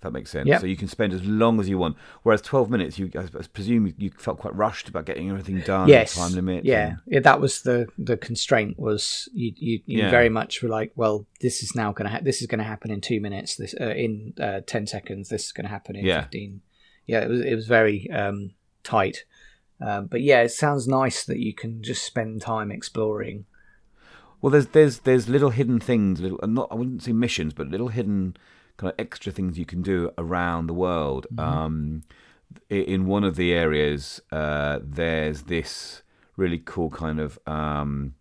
If 0.00 0.04
that 0.04 0.12
makes 0.12 0.30
sense. 0.30 0.48
Yep. 0.48 0.62
So 0.62 0.66
you 0.66 0.78
can 0.78 0.88
spend 0.88 1.12
as 1.12 1.22
long 1.26 1.60
as 1.60 1.68
you 1.68 1.76
want. 1.76 1.94
Whereas 2.22 2.40
12 2.40 2.70
minutes, 2.70 2.98
you 2.98 3.10
I 3.14 3.26
presume 3.52 3.92
you 3.98 4.10
felt 4.16 4.38
quite 4.38 4.54
rushed 4.56 4.88
about 4.88 5.04
getting 5.04 5.28
everything 5.28 5.60
done. 5.60 5.88
yes. 5.88 6.14
Time 6.14 6.32
limit. 6.32 6.64
Yeah. 6.64 6.86
and- 6.86 6.98
yeah. 7.06 7.20
That 7.20 7.38
was 7.38 7.60
the 7.60 7.86
the 7.98 8.16
constraint. 8.16 8.78
Was 8.78 9.28
you 9.34 9.52
you, 9.56 9.80
you 9.84 9.98
Yeah. 9.98 10.10
very 10.10 10.30
much 10.30 10.62
were 10.62 10.70
like, 10.70 10.92
well, 10.96 11.26
this 11.42 11.62
is 11.62 11.74
now 11.74 11.92
going 11.92 12.06
to 12.08 12.12
ha- 12.16 12.22
this 12.24 12.40
is 12.40 12.46
going 12.46 12.60
to 12.60 12.64
happen 12.64 12.90
in 12.90 13.02
two 13.02 13.20
minutes. 13.20 13.56
This 13.56 13.74
uh, 13.78 13.90
in 13.90 14.32
uh, 14.40 14.60
ten 14.66 14.86
seconds. 14.86 15.28
This 15.28 15.44
is 15.44 15.52
going 15.52 15.66
to 15.66 15.70
happen 15.70 15.96
in 15.96 16.06
Yeah. 16.06 16.22
fifteen. 16.22 16.62
Yeah. 17.06 17.20
It 17.20 17.28
was 17.28 17.40
it 17.42 17.54
was 17.54 17.66
very 17.66 18.08
um, 18.10 18.52
tight. 18.82 19.24
Um, 19.82 20.06
but 20.06 20.22
yeah, 20.22 20.40
it 20.40 20.48
sounds 20.50 20.88
nice 20.88 21.24
that 21.26 21.40
you 21.40 21.52
can 21.52 21.82
just 21.82 22.04
spend 22.06 22.40
time 22.40 22.70
exploring. 22.70 23.44
Well, 24.40 24.50
there's 24.50 24.68
there's 24.68 25.00
there's 25.00 25.28
little 25.28 25.50
hidden 25.50 25.78
things, 25.78 26.20
little 26.22 26.38
not 26.48 26.68
I 26.70 26.74
wouldn't 26.74 27.02
say 27.02 27.12
missions, 27.12 27.52
but 27.52 27.68
little 27.68 27.88
hidden 27.88 28.34
kind 28.80 28.92
of 28.92 28.98
extra 28.98 29.30
things 29.30 29.58
you 29.58 29.66
can 29.66 29.82
do 29.82 30.10
around 30.16 30.66
the 30.66 30.74
world. 30.74 31.26
Um, 31.38 32.02
in 32.68 33.06
one 33.06 33.22
of 33.24 33.36
the 33.36 33.52
areas, 33.52 34.20
uh, 34.32 34.78
there's 34.82 35.42
this 35.42 36.02
really 36.36 36.58
cool 36.64 36.90
kind 36.90 37.20
of. 37.20 37.38
Um, 37.46 38.14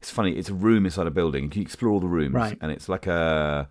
it's 0.00 0.10
funny. 0.10 0.32
It's 0.32 0.48
a 0.48 0.54
room 0.54 0.86
inside 0.86 1.06
a 1.06 1.10
building. 1.10 1.44
You 1.44 1.50
can 1.50 1.62
explore 1.62 1.92
all 1.92 2.00
the 2.00 2.06
rooms, 2.08 2.34
Right. 2.34 2.58
and 2.62 2.72
it's 2.72 2.88
like 2.88 3.06
a. 3.06 3.68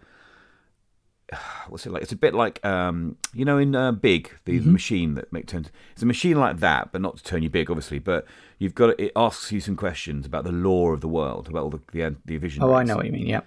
What's 1.68 1.86
it 1.86 1.92
like? 1.92 2.04
It's 2.04 2.12
a 2.12 2.16
bit 2.16 2.34
like 2.34 2.64
um, 2.66 3.18
you 3.34 3.46
know 3.46 3.58
in 3.58 3.76
uh, 3.76 3.92
Big, 3.92 4.32
the 4.46 4.60
machine 4.60 5.16
that 5.16 5.32
make 5.34 5.48
turns. 5.48 5.70
It's 5.94 6.04
a 6.04 6.06
machine 6.06 6.40
like 6.40 6.58
that, 6.60 6.92
but 6.92 7.02
not 7.02 7.18
to 7.18 7.24
turn 7.24 7.44
you 7.44 7.50
big, 7.50 7.70
obviously. 7.70 8.00
But 8.00 8.26
you've 8.58 8.76
got 8.76 9.00
it 9.00 9.12
asks 9.16 9.52
you 9.52 9.60
some 9.62 9.76
questions 9.76 10.26
about 10.26 10.44
the 10.44 10.52
lore 10.52 10.94
of 10.94 11.02
the 11.02 11.08
world, 11.08 11.48
about 11.50 11.64
all 11.64 11.70
the 11.72 11.82
the, 11.92 12.16
the 12.26 12.38
vision. 12.38 12.64
Oh, 12.64 12.74
I 12.74 12.84
know 12.84 12.96
what 12.96 13.06
you 13.06 13.12
mean. 13.12 13.28
Yeah. 13.28 13.42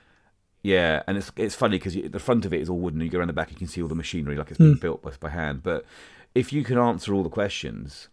Yeah, 0.63 1.03
and 1.07 1.17
it's 1.19 1.33
it's 1.37 1.55
funny 1.55 1.79
because 1.79 1.95
the 1.95 2.19
front 2.21 2.45
of 2.45 2.53
it 2.53 2.61
is 2.61 2.69
all 2.69 2.79
wooden. 2.79 3.01
And 3.01 3.07
You 3.07 3.11
go 3.11 3.19
around 3.19 3.29
the 3.29 3.33
back, 3.33 3.51
you 3.51 3.57
can 3.57 3.67
see 3.67 3.83
all 3.83 3.89
the 3.89 3.95
machinery 3.95 4.37
like 4.37 4.49
it's 4.51 4.59
been 4.59 4.75
built 4.77 5.03
by, 5.03 5.11
by 5.21 5.31
hand. 5.31 5.63
But 5.63 5.85
if 6.35 6.53
you 6.53 6.63
can 6.65 6.79
answer 6.79 7.13
all 7.13 7.23
the 7.25 7.29
questions, 7.29 8.09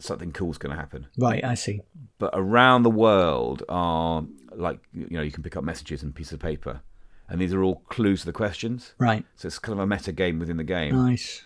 something 0.00 0.32
cool's 0.32 0.58
going 0.58 0.74
to 0.74 0.80
happen. 0.80 1.06
Right. 1.16 1.44
I 1.44 1.54
see. 1.54 1.82
But 2.18 2.30
around 2.34 2.82
the 2.82 2.90
world 2.90 3.62
are 3.68 4.24
like 4.54 4.80
you 4.92 5.06
know 5.10 5.22
you 5.22 5.30
can 5.32 5.42
pick 5.44 5.56
up 5.56 5.62
messages 5.64 6.02
and 6.02 6.12
pieces 6.14 6.32
of 6.32 6.40
paper, 6.40 6.80
and 7.28 7.40
these 7.40 7.52
are 7.54 7.62
all 7.62 7.76
clues 7.88 8.20
to 8.20 8.26
the 8.26 8.32
questions. 8.32 8.94
Right. 8.98 9.24
So 9.36 9.46
it's 9.46 9.58
kind 9.60 9.78
of 9.78 9.82
a 9.82 9.86
meta 9.86 10.10
game 10.12 10.38
within 10.40 10.56
the 10.56 10.64
game, 10.64 10.96
Nice. 10.96 11.42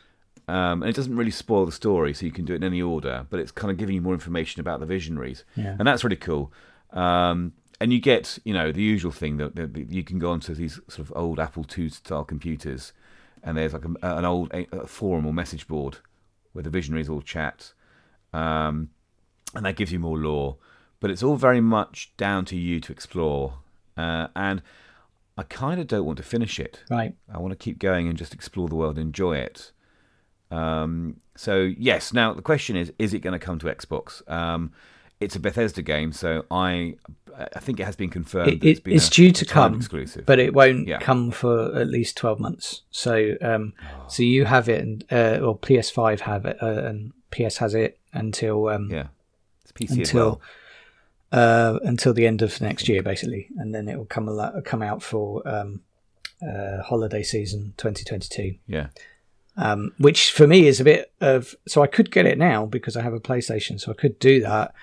um, 0.49 0.83
and 0.83 0.89
it 0.89 0.97
doesn't 0.97 1.15
really 1.15 1.31
spoil 1.31 1.67
the 1.67 1.73
story, 1.73 2.15
so 2.15 2.25
you 2.25 2.33
can 2.33 2.47
do 2.47 2.55
it 2.55 2.57
in 2.57 2.65
any 2.65 2.81
order. 2.81 3.27
But 3.29 3.41
it's 3.41 3.51
kind 3.53 3.71
of 3.71 3.77
giving 3.77 3.95
you 3.95 4.01
more 4.01 4.15
information 4.15 4.61
about 4.61 4.81
the 4.81 4.87
visionaries, 4.87 5.45
Yeah. 5.57 5.77
and 5.79 5.87
that's 5.87 6.05
really 6.05 6.17
cool. 6.17 6.51
Um, 6.93 7.53
and 7.81 7.93
you 7.93 8.01
get, 8.01 8.39
you 8.45 8.53
know, 8.53 8.73
the 8.73 8.83
usual 8.83 9.13
thing 9.13 9.37
that, 9.37 9.55
that 9.57 9.77
you 9.91 10.03
can 10.03 10.19
go 10.19 10.31
onto 10.31 10.55
these 10.55 10.81
sort 10.89 11.09
of 11.09 11.13
old 11.17 11.39
Apple 11.39 11.65
II 11.77 11.89
style 11.89 12.25
computers, 12.25 12.93
and 13.43 13.57
there's 13.57 13.73
like 13.73 13.85
a, 13.85 14.17
an 14.17 14.25
old 14.25 14.53
a, 14.53 14.67
a 14.73 14.87
forum 14.87 15.27
or 15.27 15.33
message 15.33 15.69
board 15.69 15.99
where 16.53 16.63
the 16.63 16.71
visionaries 16.71 17.09
all 17.09 17.23
chat, 17.23 17.73
um, 18.33 18.91
and 19.55 19.65
that 19.65 19.77
gives 19.77 19.93
you 19.93 19.99
more 19.99 20.19
lore. 20.19 20.57
But 21.01 21.11
it's 21.13 21.23
all 21.23 21.37
very 21.37 21.61
much 21.61 22.13
down 22.17 22.45
to 22.47 22.57
you 22.57 22.81
to 22.81 22.93
explore, 22.93 23.59
uh, 23.97 24.29
and 24.35 24.63
I 25.37 25.45
kind 25.45 25.81
of 25.81 25.87
don't 25.87 26.05
want 26.05 26.17
to 26.17 26.25
finish 26.25 26.59
it. 26.59 26.83
Right. 26.91 27.15
I 27.33 27.39
want 27.39 27.53
to 27.53 27.57
keep 27.57 27.79
going 27.79 28.09
and 28.09 28.19
just 28.19 28.35
explore 28.35 28.69
the 28.69 28.75
world, 28.75 28.97
and 28.97 29.07
enjoy 29.07 29.37
it. 29.37 29.71
Um, 30.51 31.21
so 31.37 31.73
yes, 31.79 32.13
now 32.13 32.35
the 32.35 32.43
question 32.43 32.77
is: 32.77 32.93
Is 32.99 33.15
it 33.15 33.21
going 33.21 33.39
to 33.39 33.45
come 33.45 33.61
to 33.61 33.67
Xbox? 33.67 34.29
Um, 34.29 34.73
it's 35.21 35.37
a 35.37 35.41
Bethesda 35.41 35.83
game, 35.83 36.13
so 36.13 36.45
I 36.51 36.95
I 37.55 37.61
think 37.61 37.79
it 37.81 37.85
has 37.85 37.95
been 37.97 38.11
confirmed. 38.11 38.49
It, 38.53 38.61
that 38.61 38.69
it's 38.69 38.79
it, 38.81 38.85
been 38.85 38.95
it's 38.97 39.09
a- 39.09 39.11
due 39.13 39.31
to 39.33 39.45
come, 39.45 39.75
exclusive. 39.75 40.27
but 40.27 40.39
it 40.39 40.55
won't 40.55 40.89
Yeah. 40.89 40.99
come 40.99 41.31
for 41.31 41.75
at 41.79 41.89
least 41.89 42.17
twelve 42.17 42.41
months. 42.41 42.83
So, 42.91 43.35
um, 43.41 43.75
so 44.09 44.23
you 44.23 44.45
have 44.45 44.69
it, 44.69 44.81
and 44.83 45.05
uh, 45.13 45.39
or 45.43 45.57
PS5 45.59 46.21
have 46.21 46.45
it, 46.47 46.57
uh, 46.63 46.67
and 46.87 47.13
PS 47.31 47.59
has 47.59 47.75
it 47.75 47.99
until 48.13 48.69
um, 48.69 48.91
yeah, 48.91 49.09
it's 49.63 49.73
PC 49.73 49.99
until 49.99 50.25
well. 50.25 50.41
uh, 51.33 51.79
until 51.85 52.13
the 52.15 52.27
end 52.27 52.43
of 52.43 52.61
next 52.61 52.89
year, 52.89 53.03
basically, 53.03 53.49
and 53.59 53.75
then 53.75 53.89
it 53.89 53.97
will 53.99 54.07
come 54.07 54.29
al- 54.29 54.63
come 54.65 54.83
out 54.83 55.03
for 55.03 55.47
um, 55.47 55.83
uh, 56.43 56.83
holiday 56.83 57.23
season 57.23 57.75
2022. 57.77 58.55
Yeah, 58.67 58.89
Um, 59.57 59.93
which 59.99 60.31
for 60.33 60.47
me 60.47 60.67
is 60.67 60.81
a 60.81 60.85
bit 60.85 61.13
of 61.21 61.55
so 61.67 61.83
I 61.83 61.87
could 61.87 62.11
get 62.11 62.27
it 62.27 62.39
now 62.39 62.67
because 62.67 62.97
I 62.97 63.03
have 63.03 63.13
a 63.15 63.21
PlayStation, 63.21 63.79
so 63.81 63.93
I 63.93 63.95
could 63.95 64.19
do 64.19 64.41
that, 64.41 64.75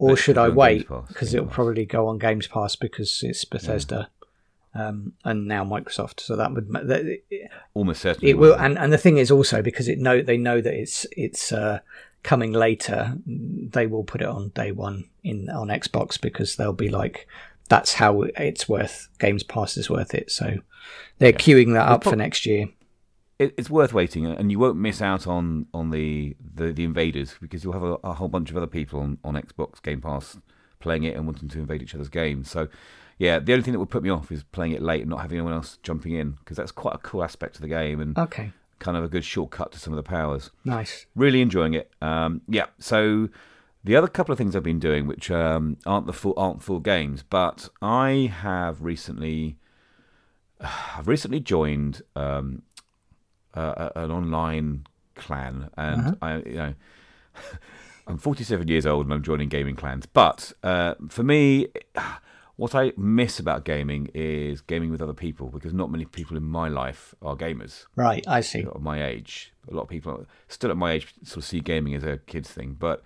or 0.00 0.16
should 0.16 0.38
I 0.38 0.48
wait 0.48 0.88
because 1.08 1.34
it'll 1.34 1.46
Pass. 1.46 1.54
probably 1.54 1.86
go 1.86 2.08
on 2.08 2.18
Games 2.18 2.46
Pass 2.46 2.76
because 2.76 3.22
it's 3.22 3.44
Bethesda 3.44 4.08
um, 4.74 5.12
and 5.24 5.46
now 5.46 5.64
Microsoft. 5.64 6.20
So 6.20 6.36
that 6.36 6.52
would 6.52 6.68
that, 6.72 7.20
Almost 7.74 8.02
certainly. 8.02 8.30
it 8.30 8.38
will. 8.38 8.54
And, 8.54 8.78
and 8.78 8.92
the 8.92 8.98
thing 8.98 9.18
is 9.18 9.30
also 9.30 9.62
because 9.62 9.88
it 9.88 9.98
know 9.98 10.22
they 10.22 10.36
know 10.36 10.60
that 10.60 10.74
it's 10.74 11.06
it's 11.16 11.52
uh, 11.52 11.80
coming 12.22 12.52
later. 12.52 13.14
They 13.26 13.86
will 13.86 14.04
put 14.04 14.22
it 14.22 14.28
on 14.28 14.50
day 14.50 14.72
one 14.72 15.08
in 15.22 15.48
on 15.50 15.68
Xbox 15.68 16.20
because 16.20 16.56
they'll 16.56 16.72
be 16.72 16.88
like, 16.88 17.26
that's 17.68 17.94
how 17.94 18.22
it's 18.22 18.68
worth. 18.68 19.08
Games 19.18 19.42
Pass 19.42 19.76
is 19.76 19.90
worth 19.90 20.14
it. 20.14 20.30
So 20.30 20.58
they're 21.18 21.32
queuing 21.32 21.74
that 21.74 21.88
up 21.88 22.04
for 22.04 22.16
next 22.16 22.46
year. 22.46 22.68
It, 23.40 23.54
it's 23.58 23.70
worth 23.70 23.92
waiting, 23.92 24.26
and 24.26 24.50
you 24.52 24.58
won't 24.58 24.76
miss 24.76 25.00
out 25.02 25.26
on 25.26 25.66
on 25.72 25.90
the 25.90 26.36
the, 26.54 26.72
the 26.72 26.84
invaders 26.84 27.34
because 27.40 27.64
you'll 27.64 27.72
have 27.72 27.82
a, 27.82 27.94
a 28.04 28.12
whole 28.14 28.28
bunch 28.28 28.50
of 28.50 28.56
other 28.56 28.66
people 28.66 29.00
on, 29.00 29.18
on 29.24 29.34
Xbox 29.34 29.82
Game 29.82 30.00
Pass 30.00 30.38
playing 30.78 31.04
it 31.04 31.16
and 31.16 31.26
wanting 31.26 31.48
to 31.48 31.58
invade 31.58 31.82
each 31.82 31.94
other's 31.94 32.08
games. 32.08 32.50
So, 32.50 32.68
yeah, 33.18 33.38
the 33.38 33.52
only 33.52 33.62
thing 33.62 33.72
that 33.74 33.78
would 33.80 33.90
put 33.90 34.02
me 34.02 34.08
off 34.10 34.32
is 34.32 34.42
playing 34.44 34.72
it 34.72 34.80
late 34.80 35.02
and 35.02 35.10
not 35.10 35.20
having 35.20 35.36
anyone 35.38 35.52
else 35.52 35.78
jumping 35.82 36.14
in 36.14 36.32
because 36.32 36.56
that's 36.56 36.72
quite 36.72 36.94
a 36.94 36.98
cool 36.98 37.22
aspect 37.22 37.56
of 37.56 37.60
the 37.62 37.68
game 37.68 38.00
and 38.00 38.16
Okay, 38.16 38.52
kind 38.78 38.96
of 38.96 39.04
a 39.04 39.08
good 39.08 39.24
shortcut 39.24 39.72
to 39.72 39.78
some 39.78 39.92
of 39.92 39.96
the 39.96 40.02
powers. 40.02 40.50
nice. 40.64 41.06
Really 41.14 41.40
enjoying 41.42 41.74
it. 41.74 41.90
Um, 42.00 42.42
yeah, 42.48 42.66
so. 42.78 43.28
The 43.82 43.96
other 43.96 44.08
couple 44.08 44.30
of 44.30 44.36
things 44.36 44.54
I've 44.54 44.62
been 44.62 44.78
doing, 44.78 45.06
which 45.06 45.30
um, 45.30 45.78
aren't 45.86 46.06
the 46.06 46.12
full 46.12 46.34
aren't 46.36 46.62
full 46.62 46.80
games, 46.80 47.22
but 47.22 47.70
I 47.80 48.30
have 48.30 48.82
recently, 48.82 49.56
I've 50.60 51.08
recently 51.08 51.40
joined 51.40 52.02
um, 52.14 52.60
uh, 53.54 53.90
an 53.96 54.10
online 54.10 54.86
clan, 55.16 55.70
and 55.76 56.16
I, 56.22 56.36
you 56.38 56.54
know, 56.54 56.74
I'm 58.06 58.18
47 58.18 58.66
years 58.68 58.86
old 58.86 59.06
and 59.06 59.14
I'm 59.14 59.22
joining 59.22 59.48
gaming 59.48 59.76
clans. 59.76 60.06
But 60.06 60.52
uh, 60.62 60.94
for 61.08 61.22
me, 61.22 61.68
what 62.56 62.74
I 62.74 62.92
miss 62.96 63.38
about 63.38 63.64
gaming 63.64 64.10
is 64.14 64.60
gaming 64.62 64.90
with 64.90 65.00
other 65.00 65.12
people 65.14 65.48
because 65.48 65.72
not 65.72 65.90
many 65.90 66.04
people 66.04 66.36
in 66.36 66.42
my 66.42 66.68
life 66.68 67.14
are 67.22 67.36
gamers 67.36 67.84
Right, 67.96 68.26
I 68.26 68.40
see. 68.40 68.60
at 68.62 68.80
my 68.80 69.04
age. 69.04 69.52
A 69.70 69.74
lot 69.74 69.82
of 69.82 69.88
people 69.88 70.26
still 70.48 70.70
at 70.70 70.76
my 70.76 70.92
age 70.92 71.14
sort 71.22 71.38
of 71.38 71.44
see 71.44 71.60
gaming 71.60 71.94
as 71.94 72.02
a 72.02 72.18
kid's 72.26 72.50
thing, 72.50 72.76
but 72.78 73.02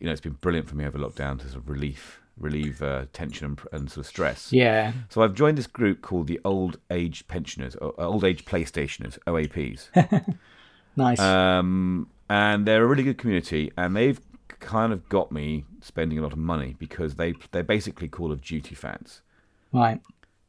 you 0.00 0.06
know, 0.06 0.12
it's 0.12 0.20
been 0.20 0.32
brilliant 0.40 0.68
for 0.68 0.74
me 0.74 0.84
over 0.86 0.98
lockdown 0.98 1.38
to 1.40 1.44
sort 1.46 1.56
of 1.58 1.68
relieve 2.42 2.82
uh, 2.82 3.06
tension 3.12 3.46
and, 3.46 3.60
and 3.72 3.90
sort 3.90 4.04
of 4.04 4.06
stress. 4.06 4.52
Yeah, 4.52 4.92
So 5.08 5.22
I've 5.22 5.34
joined 5.34 5.56
this 5.58 5.66
group 5.66 6.02
called 6.02 6.26
the 6.26 6.40
Old 6.44 6.78
Age 6.90 7.26
Pensioners, 7.28 7.76
or 7.76 7.94
uh, 7.98 8.04
Old 8.06 8.24
Age 8.24 8.44
PlayStationers, 8.44 9.18
OAPs. 9.26 9.88
nice. 10.96 11.18
um, 11.20 12.08
and 12.28 12.66
they're 12.66 12.84
a 12.84 12.86
really 12.86 13.02
good 13.04 13.18
community, 13.18 13.72
and 13.76 13.96
they've 13.96 14.20
kind 14.60 14.92
of 14.92 15.08
got 15.08 15.32
me 15.32 15.64
spending 15.80 16.18
a 16.18 16.22
lot 16.22 16.32
of 16.32 16.38
money 16.38 16.76
because 16.78 17.16
they 17.16 17.34
they're 17.50 17.62
basically 17.62 18.08
Call 18.08 18.30
of 18.32 18.42
Duty 18.42 18.74
fans. 18.74 19.22
right. 19.72 20.00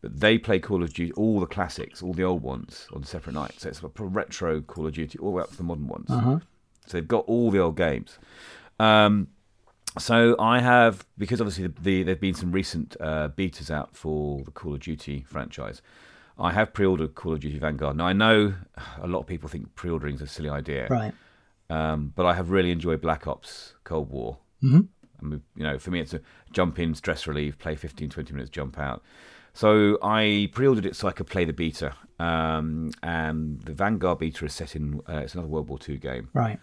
But 0.01 0.19
they 0.19 0.37
play 0.37 0.59
Call 0.59 0.83
of 0.83 0.93
Duty, 0.93 1.13
all 1.13 1.39
the 1.39 1.45
classics, 1.45 2.03
all 2.03 2.13
the 2.13 2.25
old 2.25 2.41
ones 2.43 2.87
on 2.93 3.05
separate 3.05 3.33
nights. 3.35 3.61
So 3.61 3.69
it's 3.69 3.81
a 3.81 3.89
retro 4.03 4.59
Call 4.59 4.85
of 4.85 4.93
Duty, 4.93 5.17
all 5.19 5.29
the 5.29 5.35
way 5.37 5.43
up 5.43 5.51
to 5.51 5.55
the 5.57 5.63
modern 5.63 5.87
ones. 5.87 6.09
Uh-huh. 6.09 6.39
So 6.85 6.97
they've 6.97 7.07
got 7.07 7.23
all 7.25 7.51
the 7.51 7.59
old 7.59 7.77
games. 7.77 8.19
Um, 8.81 9.27
so 9.99 10.35
I 10.39 10.59
have, 10.59 11.05
because 11.17 11.39
obviously 11.41 11.67
the, 11.67 11.73
the, 11.81 12.03
there've 12.03 12.19
been 12.19 12.33
some 12.33 12.51
recent 12.51 12.95
uh, 12.99 13.29
betas 13.37 13.69
out 13.69 13.95
for 13.95 14.41
the 14.43 14.51
Call 14.51 14.73
of 14.73 14.79
Duty 14.81 15.23
franchise. 15.27 15.81
I 16.39 16.51
have 16.51 16.73
pre-ordered 16.73 17.13
Call 17.15 17.33
of 17.33 17.41
Duty 17.41 17.59
Vanguard. 17.59 17.95
Now 17.97 18.07
I 18.07 18.13
know 18.13 18.53
a 19.01 19.07
lot 19.07 19.19
of 19.19 19.27
people 19.27 19.49
think 19.49 19.75
pre-ordering 19.75 20.15
is 20.15 20.21
a 20.21 20.27
silly 20.27 20.49
idea, 20.49 20.87
Right. 20.89 21.13
um, 21.69 22.11
but 22.15 22.25
I 22.25 22.33
have 22.33 22.49
really 22.49 22.71
enjoyed 22.71 23.01
Black 23.01 23.27
Ops 23.27 23.75
Cold 23.83 24.09
War. 24.09 24.39
Mhm. 24.63 24.87
I 25.21 25.25
mean, 25.25 25.41
you 25.55 25.63
know, 25.63 25.77
for 25.77 25.91
me, 25.91 25.99
it's 25.99 26.13
a 26.13 26.21
jump 26.51 26.79
in, 26.79 26.95
stress 26.95 27.27
relief, 27.27 27.57
play 27.59 27.75
15, 27.75 28.09
20 28.09 28.33
minutes, 28.33 28.49
jump 28.49 28.79
out. 28.79 29.03
So 29.53 29.99
I 30.01 30.49
pre-ordered 30.53 30.85
it 30.87 30.95
so 30.95 31.07
I 31.07 31.11
could 31.11 31.27
play 31.27 31.45
the 31.45 31.53
beta. 31.53 31.93
Um, 32.19 32.91
and 33.03 33.61
the 33.61 33.73
Vanguard 33.73 34.17
beta 34.19 34.45
is 34.45 34.53
set 34.53 34.75
in, 34.75 35.01
uh, 35.07 35.17
it's 35.17 35.35
another 35.35 35.47
World 35.49 35.69
War 35.69 35.77
II 35.87 35.97
game. 35.97 36.29
Right. 36.33 36.59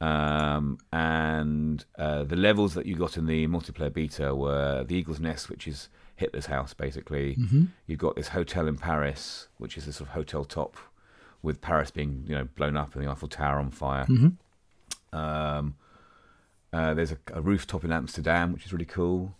Um, 0.00 0.78
and 0.92 1.84
uh, 1.98 2.22
the 2.24 2.36
levels 2.36 2.74
that 2.74 2.86
you 2.86 2.94
got 2.94 3.16
in 3.16 3.26
the 3.26 3.46
multiplayer 3.48 3.92
beta 3.92 4.34
were 4.34 4.84
the 4.84 4.94
Eagle's 4.94 5.20
Nest, 5.20 5.50
which 5.50 5.66
is 5.66 5.88
Hitler's 6.16 6.46
house, 6.46 6.74
basically. 6.74 7.36
Mm-hmm. 7.36 7.64
You've 7.86 7.98
got 7.98 8.16
this 8.16 8.28
hotel 8.28 8.68
in 8.68 8.76
Paris, 8.76 9.48
which 9.58 9.76
is 9.76 9.86
a 9.88 9.92
sort 9.92 10.08
of 10.08 10.14
hotel 10.14 10.44
top, 10.44 10.76
with 11.42 11.60
Paris 11.60 11.90
being 11.90 12.24
you 12.26 12.34
know 12.34 12.48
blown 12.56 12.76
up 12.76 12.94
and 12.94 13.04
the 13.04 13.10
Eiffel 13.10 13.28
Tower 13.28 13.58
on 13.58 13.70
fire. 13.70 14.06
Mm-hmm. 14.06 15.16
Um, 15.16 15.76
uh, 16.72 16.94
there's 16.94 17.12
a, 17.12 17.18
a 17.32 17.40
rooftop 17.40 17.84
in 17.84 17.92
Amsterdam, 17.92 18.52
which 18.52 18.66
is 18.66 18.72
really 18.72 18.84
cool. 18.84 19.34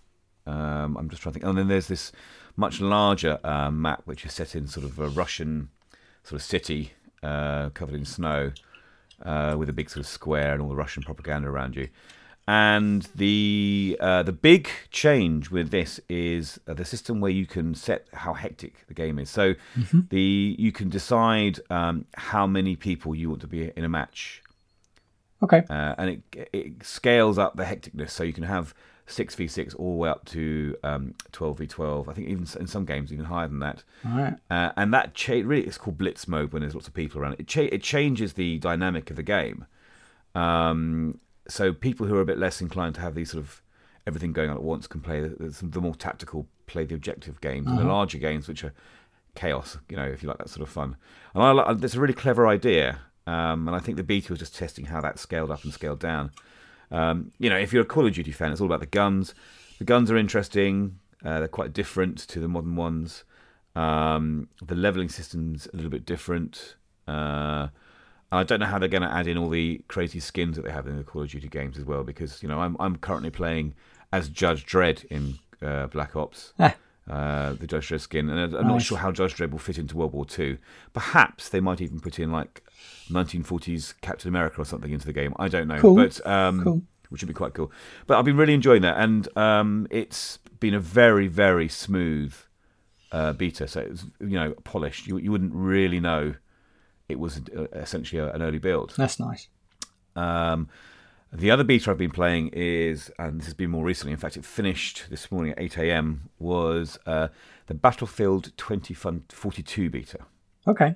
Um, 0.47 0.97
I'm 0.97 1.09
just 1.11 1.23
trying 1.23 1.35
to 1.35 1.41
think. 1.41 1.49
And 1.49 1.59
then 1.59 1.69
there's 1.69 1.89
this 1.89 2.11
much 2.57 2.81
larger 2.81 3.39
uh, 3.45 3.71
map, 3.71 4.03
which 4.07 4.25
is 4.25 4.33
set 4.33 4.57
in 4.57 4.67
sort 4.67 4.87
of 4.87 4.99
a 4.99 5.09
Russian 5.09 5.69
sort 6.25 6.41
of 6.41 6.47
city 6.47 6.93
uh, 7.23 7.69
covered 7.71 7.95
in 7.95 8.05
snow, 8.05 8.53
uh, 9.25 9.57
with 9.59 9.69
a 9.69 9.73
big 9.73 9.91
sort 9.91 10.01
of 10.01 10.07
square 10.07 10.53
and 10.53 10.63
all 10.63 10.69
the 10.69 10.77
Russian 10.77 11.03
propaganda 11.03 11.49
around 11.49 11.77
you. 11.77 11.89
And 12.47 13.07
the 13.15 13.99
uh, 14.01 14.23
the 14.23 14.33
big 14.33 14.71
change 14.91 15.51
with 15.51 15.71
this 15.71 16.01
is 16.09 16.59
uh, 16.67 16.73
the 16.73 16.85
system 16.85 17.21
where 17.21 17.31
you 17.31 17.45
can 17.45 17.75
set 17.75 18.07
how 18.15 18.33
hectic 18.33 18.87
the 18.87 18.95
game 18.95 19.19
is. 19.19 19.29
So 19.29 19.55
the 20.09 20.57
you 20.59 20.73
can 20.73 20.89
decide 20.89 21.61
um, 21.69 22.07
how 22.17 22.47
many 22.47 22.75
people 22.75 23.15
you 23.15 23.29
want 23.29 23.43
to 23.43 23.47
be 23.47 23.71
in 23.77 23.85
a 23.85 23.89
match 23.89 24.43
Okay. 25.43 25.63
uh, 25.69 25.95
and 25.99 26.11
it 26.33 26.49
it 26.53 26.85
scales 26.85 27.37
up 27.39 27.57
the 27.57 27.65
hecticness. 27.65 28.11
So 28.11 28.25
you 28.25 28.33
can 28.33 28.45
have 28.45 28.75
six 29.09 29.35
v 29.35 29.49
six 29.49 29.75
all 29.75 29.93
the 29.93 29.97
way 29.97 30.09
up 30.09 30.25
to 30.27 30.77
um, 30.85 31.15
twelve 31.33 31.59
v 31.59 31.67
twelve. 31.67 32.09
I 32.09 32.13
think 32.13 32.29
even 32.29 32.47
in 32.61 32.67
some 32.67 32.85
games 32.85 33.13
even 33.13 33.25
higher 33.25 33.49
than 33.49 33.59
that. 33.61 33.83
All 34.05 34.19
right. 34.19 34.35
Uh, 34.51 34.73
and 34.77 34.93
that 34.95 35.15
cha- 35.15 35.33
really 35.45 35.67
it's 35.67 35.79
called 35.79 35.99
blitz 35.99 36.29
mode 36.29 36.53
when 36.53 36.63
there's 36.63 36.75
lots 36.75 36.87
of 36.87 36.95
people 36.95 37.21
around. 37.21 37.37
It 37.39 37.49
cha- 37.49 37.63
it 37.63 37.83
changes 37.83 38.35
the 38.35 38.59
dynamic 38.59 39.11
of 39.11 39.17
the 39.17 39.23
game. 39.23 39.67
Um, 40.35 41.21
so 41.49 41.73
people 41.73 42.07
who 42.07 42.17
are 42.17 42.21
a 42.21 42.27
bit 42.27 42.39
less 42.39 42.61
inclined 42.61 42.95
to 42.97 43.01
have 43.01 43.15
these 43.15 43.31
sort 43.31 43.43
of 43.43 43.63
everything 44.07 44.33
going 44.33 44.51
on 44.51 44.57
at 44.57 44.63
once 44.63 44.87
can 44.87 45.01
play 45.01 45.21
the, 45.21 45.51
the, 45.63 45.81
more 45.81 45.95
tactical, 45.95 46.47
play 46.67 46.85
the 46.85 46.95
objective 46.95 47.41
games, 47.41 47.67
and 47.67 47.79
the 47.79 47.85
larger 47.85 48.19
games 48.19 48.49
which 48.49 48.65
are 48.65 48.73
chaos. 49.35 49.79
You 49.89 49.97
know, 49.97 50.05
if 50.05 50.23
you 50.23 50.29
like 50.29 50.39
that 50.39 50.51
sort 50.51 50.63
of 50.67 50.73
fun. 50.73 50.97
And 51.35 51.43
I 51.43 51.51
like 51.53 51.83
it's 51.83 51.95
a 51.95 52.01
really 52.01 52.15
clever 52.15 52.47
idea. 52.47 53.01
Um, 53.27 53.69
and 53.69 53.77
I 53.77 53.81
think 53.81 53.99
the 53.99 54.03
beta 54.03 54.33
was 54.33 54.39
just 54.39 54.57
testing 54.57 54.87
how 54.87 55.03
that 55.03 55.19
scaled 55.19 55.51
up 55.51 55.63
and 55.65 55.73
scaled 55.73 56.01
down. 56.01 56.31
Um, 56.91 57.33
you 57.39 57.51
know, 57.51 57.59
if 57.59 57.73
you're 57.73 57.83
a 57.83 57.87
Call 57.87 58.07
of 58.07 58.15
Duty 58.15 58.33
fan, 58.33 58.53
it's 58.53 58.61
all 58.61 58.67
about 58.67 58.81
the 58.81 58.87
guns. 58.87 59.35
The 59.79 59.85
guns 59.85 60.11
are 60.11 60.17
interesting. 60.17 60.99
Uh, 61.25 61.39
they're 61.41 61.49
quite 61.49 61.73
different 61.73 62.19
to 62.29 62.41
the 62.41 62.49
modern 62.49 62.77
ones. 62.77 63.25
Um, 63.75 64.49
the 64.65 64.75
leveling 64.75 65.09
system's 65.09 65.69
a 65.73 65.77
little 65.77 65.91
bit 65.91 66.05
different. 66.05 66.77
Uh, 67.07 67.69
I 68.31 68.43
don't 68.43 68.61
know 68.61 68.67
how 68.67 68.79
they're 68.79 68.89
going 68.89 69.03
to 69.03 69.13
add 69.13 69.27
in 69.27 69.39
all 69.39 69.49
the 69.49 69.81
crazy 69.89 70.21
skins 70.21 70.57
that 70.57 70.65
they 70.65 70.73
have 70.73 70.87
in 70.87 70.97
the 70.97 71.05
Call 71.05 71.23
of 71.23 71.31
Duty 71.31 71.49
games 71.49 71.79
as 71.79 71.85
well, 71.85 72.05
because 72.05 72.43
you 72.43 72.49
know 72.49 72.61
I'm 72.61 72.77
I'm 72.79 72.97
currently 72.97 73.31
playing 73.31 73.75
as 74.13 74.29
Judge 74.29 74.67
Dredd 74.67 75.05
in 75.07 75.39
uh, 75.63 75.87
Black 75.87 76.15
Ops, 76.17 76.53
Ah. 76.59 76.75
Uh, 77.09 77.55
the 77.55 77.67
Judge 77.67 77.89
Dredd 77.89 78.01
skin, 78.01 78.29
and 78.29 78.55
I'm 78.55 78.69
not 78.69 78.83
sure 78.83 78.99
how 78.99 79.11
Judge 79.13 79.35
Dredd 79.37 79.51
will 79.51 79.59
fit 79.59 79.79
into 79.79 79.97
World 79.97 80.13
War 80.13 80.25
Two. 80.27 80.59
Perhaps 80.93 81.49
they 81.49 81.61
might 81.61 81.81
even 81.81 82.01
put 82.01 82.19
in 82.19 82.31
like 82.31 82.63
1940s 83.11 83.95
Captain 84.01 84.29
America 84.29 84.61
or 84.61 84.65
something 84.65 84.93
into 84.93 85.07
the 85.07 85.13
game. 85.13 85.35
I 85.39 85.49
don't 85.49 85.69
know, 85.69 85.79
Cool. 85.81 85.97
but 85.97 86.27
um, 86.27 86.63
Cool. 86.63 86.83
which 87.09 87.23
would 87.23 87.29
be 87.29 87.35
quite 87.35 87.55
cool. 87.55 87.73
But 88.07 88.19
I've 88.19 88.25
been 88.25 88.37
really 88.37 88.55
enjoying 88.55 88.83
that, 88.83 88.99
and 88.99 89.29
um, 89.37 89.87
it's 89.91 90.39
been 90.61 90.75
a 90.75 90.81
very 90.81 91.27
very 91.29 91.69
smooth 91.69 92.35
uh, 93.13 93.33
beta. 93.33 93.67
So 93.69 93.81
it's 93.81 94.05
you 94.21 94.39
know 94.39 94.55
polished. 94.65 95.07
You 95.07 95.19
you 95.19 95.31
wouldn't 95.33 95.55
really 95.55 96.01
know 96.01 96.35
it 97.09 97.19
was 97.19 97.41
uh, 97.57 97.63
essentially 97.73 98.21
an 98.21 98.43
early 98.43 98.59
build. 98.59 98.93
That's 98.97 99.19
nice. 99.19 99.49
Um, 100.15 100.69
the 101.33 101.51
other 101.51 101.65
beta 101.65 101.91
I've 101.91 101.99
been 101.99 102.11
playing 102.11 102.49
is, 102.53 103.11
and 103.19 103.39
this 103.41 103.47
has 103.47 103.55
been 103.55 103.71
more 103.71 103.85
recently. 103.85 104.13
In 104.13 104.19
fact, 104.19 104.37
it 104.37 104.45
finished 104.45 105.07
this 105.11 105.31
morning 105.31 105.53
at 105.53 105.61
8 105.61 105.79
a.m. 105.79 106.31
Was 106.39 106.99
uh, 107.07 107.29
the 107.67 107.75
Battlefield 107.75 108.53
2042 108.57 109.91
beta. 109.91 110.19
Okay. 110.67 110.95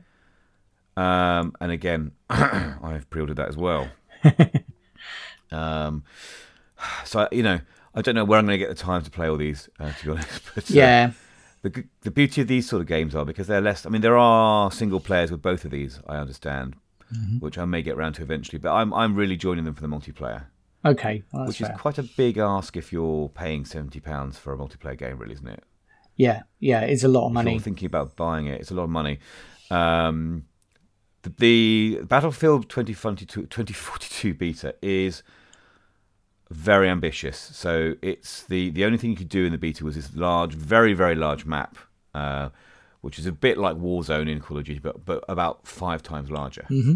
Um, 0.97 1.55
and 1.61 1.71
again, 1.73 2.13
I've 2.31 3.09
pre-ordered 3.11 3.37
that 3.37 3.49
as 3.49 3.57
well. 3.57 3.89
um, 5.51 6.05
so 7.05 7.29
you 7.33 7.43
know, 7.43 7.61
I 7.95 8.03
don't 8.03 8.15
know 8.15 8.25
where 8.25 8.39
I'm 8.39 8.47
going 8.47 8.59
to 8.59 8.65
get 8.65 8.69
the 8.75 8.83
time 8.83 9.03
to 9.03 9.11
play 9.11 9.29
all 9.29 9.37
these, 9.37 9.69
uh, 9.79 9.93
to 9.93 10.05
be 10.05 10.11
honest. 10.13 10.41
But 10.55 10.65
uh, 10.71 10.75
Yeah. 10.75 11.13
the 11.63 11.85
the 12.03 12.11
beauty 12.11 12.41
of 12.43 12.49
these 12.49 12.69
sort 12.69 12.81
of 12.83 12.89
games 12.89 13.15
are 13.15 13.25
because 13.25 13.47
they're 13.47 13.61
less. 13.61 13.87
I 13.87 13.91
mean, 13.91 14.03
there 14.03 14.17
are 14.19 14.71
single 14.73 15.01
players 15.01 15.31
with 15.31 15.43
both 15.43 15.65
of 15.65 15.71
these. 15.71 16.01
I 16.07 16.17
understand, 16.17 16.77
which 17.41 17.59
I 17.59 17.65
may 17.65 17.83
get 17.83 17.97
around 17.97 18.15
to 18.15 18.23
eventually. 18.23 18.59
But 18.59 18.73
I'm 18.73 18.93
I'm 18.95 19.15
really 19.15 19.37
joining 19.37 19.65
them 19.65 19.75
for 19.75 19.83
the 19.83 19.89
multiplayer, 19.89 20.45
Okay. 20.85 21.23
Well, 21.33 21.47
which 21.47 21.59
fair. 21.59 21.71
is 21.73 21.81
quite 21.81 21.99
a 21.99 22.03
big 22.03 22.39
ask 22.39 22.77
if 22.77 22.93
you're 22.93 23.29
paying 23.29 23.65
seventy 23.65 24.01
pounds 24.01 24.39
for 24.39 24.53
a 24.53 24.57
multiplayer 24.57 24.97
game, 24.99 25.19
really, 25.19 25.35
isn't 25.35 25.47
it? 25.49 25.63
Yeah. 26.17 26.43
Yeah. 26.61 26.81
It's 26.81 27.05
a 27.05 27.09
lot 27.09 27.25
of 27.27 27.31
If 27.33 27.35
money. 27.35 27.53
you're 27.53 27.61
thinking 27.61 27.87
about 27.87 28.17
buying 28.17 28.47
it, 28.47 28.61
it's 28.61 28.71
a 28.71 28.75
lot 28.75 28.85
of 28.85 28.91
money. 28.91 29.19
Um, 29.71 30.45
the, 31.23 31.31
the 31.39 32.05
Battlefield 32.05 32.69
2042, 32.69 33.43
2042 33.43 34.35
beta 34.35 34.75
is 34.83 35.23
very 36.51 36.89
ambitious. 36.89 37.39
So 37.39 37.95
it's 38.03 38.43
the 38.45 38.71
the 38.71 38.85
only 38.85 38.99
thing 38.99 39.11
you 39.11 39.17
could 39.17 39.29
do 39.29 39.45
in 39.47 39.53
the 39.53 39.59
beta 39.59 39.85
was 39.85 39.95
this 39.95 40.15
large, 40.15 40.55
very 40.55 40.93
very 40.95 41.15
large 41.15 41.47
map, 41.47 41.79
uh, 42.15 42.51
which 43.03 43.19
is 43.19 43.27
a 43.27 43.33
bit 43.33 43.59
like 43.59 43.77
Warzone 43.77 44.29
in 44.31 44.41
Call 44.41 44.57
of 44.59 44.65
Duty, 44.65 44.81
but 44.81 45.05
but 45.05 45.23
about 45.29 45.67
five 45.67 46.03
times 46.03 46.31
larger. 46.31 46.67
Mm-hmm. 46.71 46.95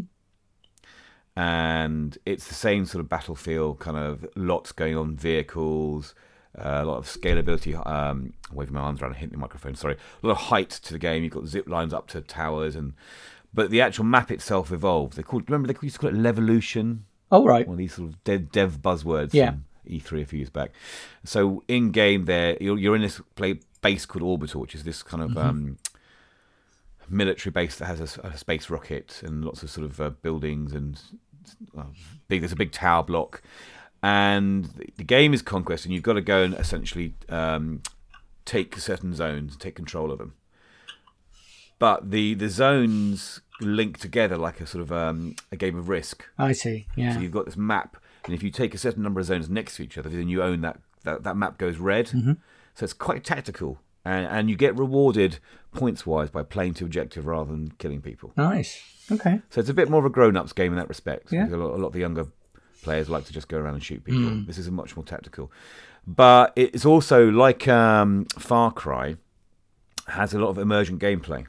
And 1.37 2.17
it's 2.25 2.47
the 2.49 2.55
same 2.55 2.87
sort 2.87 3.01
of 3.05 3.11
battlefield, 3.11 3.79
kind 3.79 3.97
of 3.99 4.25
lots 4.37 4.73
going 4.73 4.97
on, 4.97 5.17
vehicles, 5.17 6.15
uh, 6.59 6.81
a 6.83 6.85
lot 6.87 6.97
of 6.97 7.05
scalability. 7.07 7.75
Um, 7.87 8.33
waving 8.51 8.73
my 8.75 8.81
arms 8.81 9.03
around 9.03 9.11
and 9.11 9.19
hitting 9.19 9.33
the 9.33 9.39
microphone. 9.39 9.75
Sorry, 9.75 9.97
a 10.23 10.27
lot 10.27 10.33
of 10.33 10.39
height 10.45 10.71
to 10.71 10.93
the 10.95 10.99
game. 10.99 11.23
You've 11.23 11.35
got 11.35 11.47
zip 11.47 11.69
lines 11.69 11.93
up 11.93 12.07
to 12.09 12.23
towers, 12.23 12.75
and 12.75 12.95
but 13.53 13.69
the 13.71 13.83
actual 13.83 14.05
map 14.05 14.31
itself 14.31 14.73
evolved. 14.73 15.17
They 15.17 15.23
called 15.23 15.51
remember 15.51 15.71
they 15.71 15.79
used 15.83 15.97
to 15.97 16.01
call 16.01 16.11
it 16.11 16.17
Levolution 16.19 17.01
Oh 17.31 17.45
right. 17.45 17.67
one 17.67 17.75
of 17.75 17.79
these 17.79 17.95
sort 17.95 18.09
of 18.11 18.25
dev, 18.25 18.51
dev 18.53 18.79
buzzwords 18.81 19.35
Yeah. 19.35 19.51
from 19.51 19.65
E3 19.91 20.23
a 20.23 20.25
few 20.25 20.39
years 20.39 20.51
back. 20.51 20.71
So 21.25 21.63
in 21.69 21.91
game, 21.91 22.25
there 22.25 22.57
you're, 22.61 22.79
you're 22.79 22.95
in 22.97 23.03
this 23.03 23.21
play, 23.35 23.61
base 23.83 24.07
called 24.07 24.23
Orbital, 24.23 24.61
which 24.61 24.75
is 24.75 24.85
this 24.85 25.03
kind 25.03 25.23
of 25.23 25.37
um, 25.37 25.77
military 27.09 27.51
base 27.51 27.77
that 27.77 27.87
has 27.87 28.19
a 28.19 28.37
space 28.37 28.71
rocket 28.71 29.23
and 29.25 29.45
lots 29.45 29.63
of 29.63 29.71
sort 29.71 29.87
of 29.87 30.01
uh, 30.01 30.11
buildings 30.11 30.73
and 30.73 31.01
well, 31.73 31.93
big. 32.29 32.41
There's 32.41 32.53
a 32.53 32.57
big 32.57 32.73
tower 32.73 33.03
block, 33.03 33.43
and 34.03 34.65
the, 34.65 34.89
the 34.97 35.05
game 35.05 35.33
is 35.35 35.43
conquest, 35.43 35.85
and 35.85 35.95
you've 35.95 36.03
got 36.03 36.15
to 36.15 36.21
go 36.21 36.43
and 36.43 36.55
essentially 36.55 37.15
um, 37.29 37.83
take 38.45 38.77
certain 38.79 39.15
zones, 39.15 39.57
take 39.57 39.75
control 39.75 40.11
of 40.11 40.19
them. 40.19 40.35
But 41.79 42.11
the 42.11 42.35
the 42.35 42.49
zones 42.49 43.41
link 43.61 43.99
together 43.99 44.37
like 44.37 44.61
a 44.61 44.67
sort 44.67 44.83
of 44.83 44.93
um, 44.93 45.37
a 45.53 45.57
game 45.57 45.77
of 45.79 45.89
Risk. 45.89 46.25
I 46.39 46.53
see. 46.53 46.87
Yeah. 46.97 47.15
So 47.15 47.21
you've 47.21 47.33
got 47.33 47.45
this 47.45 47.57
map, 47.57 47.97
and 48.25 48.35
if 48.35 48.43
you 48.43 48.51
take 48.51 48.75
a 48.75 48.79
certain 48.79 49.03
number 49.03 49.21
of 49.21 49.27
zones 49.27 49.49
next 49.49 49.77
to 49.77 49.83
each 49.83 49.99
other, 49.99 50.09
then 50.09 50.29
you 50.29 50.43
own 50.43 50.63
that. 50.63 50.81
That, 51.05 51.23
that 51.23 51.37
map 51.37 51.57
goes 51.57 51.79
red. 51.79 52.07
Mm-hmm. 52.07 52.33
So 52.75 52.83
it's 52.83 52.93
quite 52.93 53.23
tactical, 53.23 53.79
and, 54.07 54.27
and 54.27 54.51
you 54.51 54.57
get 54.57 54.73
rewarded 54.79 55.39
points 55.75 56.07
wise 56.07 56.31
by 56.31 56.43
playing 56.43 56.75
to 56.75 56.85
objective 56.85 57.27
rather 57.27 57.51
than 57.51 57.73
killing 57.79 58.01
people. 58.01 58.33
Nice. 58.37 58.83
Okay. 59.11 59.41
So 59.51 59.61
it's 59.61 59.69
a 59.71 59.75
bit 59.75 59.89
more 59.91 60.01
of 60.01 60.07
a 60.07 60.11
grown 60.11 60.37
ups 60.37 60.53
game 60.53 60.73
in 60.73 60.79
that 60.79 60.89
respect. 60.89 61.33
Yeah. 61.33 61.47
A, 61.49 61.57
lot, 61.57 61.75
a 61.75 61.81
lot 61.83 61.89
of 61.89 61.93
the 61.93 62.01
younger 62.01 62.27
players 62.83 63.09
like 63.09 63.25
to 63.27 63.33
just 63.33 63.49
go 63.49 63.59
around 63.59 63.75
and 63.75 63.83
shoot 63.85 64.03
people. 64.05 64.23
Mm. 64.23 64.47
This 64.47 64.59
is 64.59 64.71
much 64.71 64.97
more 64.97 65.05
tactical, 65.05 65.51
but 66.07 66.53
it's 66.57 66.85
also 66.87 67.29
like 67.31 67.67
um, 67.69 68.27
Far 68.39 68.71
Cry 68.73 69.17
has 70.09 70.33
a 70.35 70.39
lot 70.39 70.49
of 70.51 70.59
emergent 70.59 71.01
gameplay. 71.03 71.47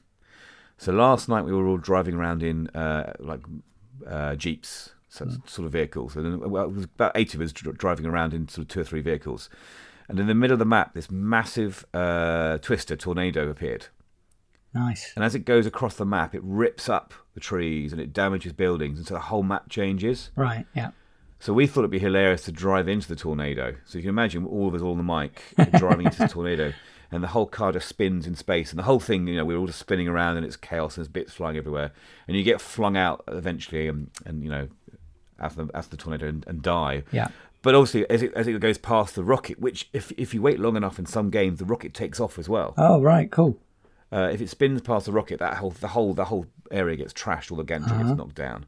So 0.78 0.92
last 0.92 1.28
night 1.30 1.46
we 1.46 1.54
were 1.54 1.68
all 1.68 1.78
driving 1.78 2.16
around 2.16 2.44
in 2.44 2.68
uh, 2.70 3.14
like 3.20 3.42
uh, 4.08 4.36
jeeps, 4.36 4.92
so 5.10 5.26
Mm. 5.26 5.50
sort 5.50 5.66
of 5.66 5.72
vehicles, 5.72 6.16
and 6.16 6.40
well, 6.52 6.66
it 6.66 6.72
was 6.72 6.84
about 6.84 7.12
eight 7.16 7.34
of 7.34 7.42
us 7.42 7.52
dr- 7.52 7.78
driving 7.78 8.06
around 8.06 8.34
in 8.34 8.48
sort 8.48 8.64
of 8.66 8.68
two 8.68 8.82
or 8.82 8.84
three 8.84 9.02
vehicles. 9.02 9.50
And 10.10 10.20
in 10.20 10.28
the 10.28 10.36
middle 10.36 10.54
of 10.54 10.60
the 10.60 10.66
map, 10.66 10.94
this 10.94 11.12
massive 11.12 11.86
uh, 11.94 12.60
twister 12.60 12.96
tornado 12.96 13.50
appeared. 13.50 13.88
Nice. 14.74 15.12
And 15.16 15.24
as 15.24 15.36
it 15.36 15.40
goes 15.40 15.66
across 15.66 15.96
the 15.96 16.06
map, 16.06 16.36
it 16.36 16.42
rips 16.44 16.88
up 16.88 17.14
the 17.34 17.40
trees 17.40 17.92
and 17.92 18.02
it 18.02 18.14
damages 18.14 18.54
buildings, 18.54 18.98
and 18.98 19.08
so 19.08 19.16
the 19.16 19.22
whole 19.22 19.44
map 19.44 19.70
changes. 19.70 20.32
Right. 20.36 20.66
Yeah. 20.76 20.92
So 21.40 21.54
we 21.54 21.68
thought 21.68 21.82
it'd 21.82 21.92
be 21.92 22.00
hilarious 22.00 22.44
to 22.46 22.52
drive 22.52 22.88
into 22.88 23.08
the 23.08 23.16
tornado. 23.16 23.76
So 23.86 23.98
you 23.98 24.04
can 24.04 24.10
imagine 24.10 24.46
all 24.46 24.68
of 24.68 24.74
us 24.74 24.82
all 24.82 24.92
on 24.92 24.98
the 24.98 25.04
mic 25.04 25.42
driving 25.78 26.06
into 26.06 26.20
the 26.20 26.28
tornado, 26.30 26.74
and 27.12 27.24
the 27.24 27.28
whole 27.28 27.46
car 27.46 27.72
just 27.72 27.88
spins 27.88 28.26
in 28.28 28.36
space, 28.36 28.72
and 28.72 28.80
the 28.80 28.84
whole 28.84 29.00
thing, 29.00 29.28
you 29.28 29.36
know, 29.36 29.46
we're 29.46 29.58
all 29.58 29.68
just 29.68 29.80
spinning 29.80 30.08
around, 30.08 30.38
and 30.38 30.46
it's 30.46 30.56
chaos, 30.56 30.98
and 30.98 31.06
there's 31.06 31.12
bits 31.12 31.34
flying 31.34 31.58
everywhere, 31.58 31.92
and 32.28 32.36
you 32.36 32.44
get 32.44 32.60
flung 32.60 32.98
out 32.98 33.24
eventually, 33.28 33.88
and, 33.88 34.10
and 34.26 34.44
you 34.44 34.50
know, 34.50 34.68
after 35.40 35.66
the, 35.66 35.76
after 35.76 35.96
the 35.96 36.02
tornado 36.02 36.28
and, 36.28 36.46
and 36.48 36.62
die. 36.62 37.04
Yeah. 37.12 37.28
But 37.68 37.76
obviously, 37.76 38.10
as 38.10 38.22
it, 38.24 38.32
as 38.34 38.48
it 38.48 38.58
goes 38.62 38.78
past 38.78 39.16
the 39.16 39.26
rocket, 39.26 39.60
which 39.60 39.90
if 39.92 40.14
if 40.18 40.34
you 40.34 40.42
wait 40.42 40.58
long 40.58 40.78
enough 40.78 40.98
in 41.00 41.06
some 41.06 41.30
games, 41.30 41.60
the 41.60 41.66
rocket 41.66 41.94
takes 41.94 42.18
off 42.18 42.40
as 42.40 42.48
well. 42.48 42.74
Oh 42.78 43.02
right. 43.02 43.30
Cool. 43.30 43.60
Uh, 44.10 44.30
if 44.32 44.40
it 44.40 44.50
spins 44.50 44.82
past 44.82 45.06
the 45.08 45.12
rocket, 45.12 45.38
that 45.40 45.56
whole 45.58 45.72
the 45.72 45.90
whole 45.90 46.14
the 46.14 46.26
whole 46.32 46.46
area 46.72 46.96
gets 46.96 47.12
trashed. 47.12 47.52
All 47.52 47.58
the 47.58 47.66
gantry 47.66 47.92
Uh-huh. 47.98 48.04
gets 48.04 48.18
knocked 48.18 48.36
down. 48.36 48.66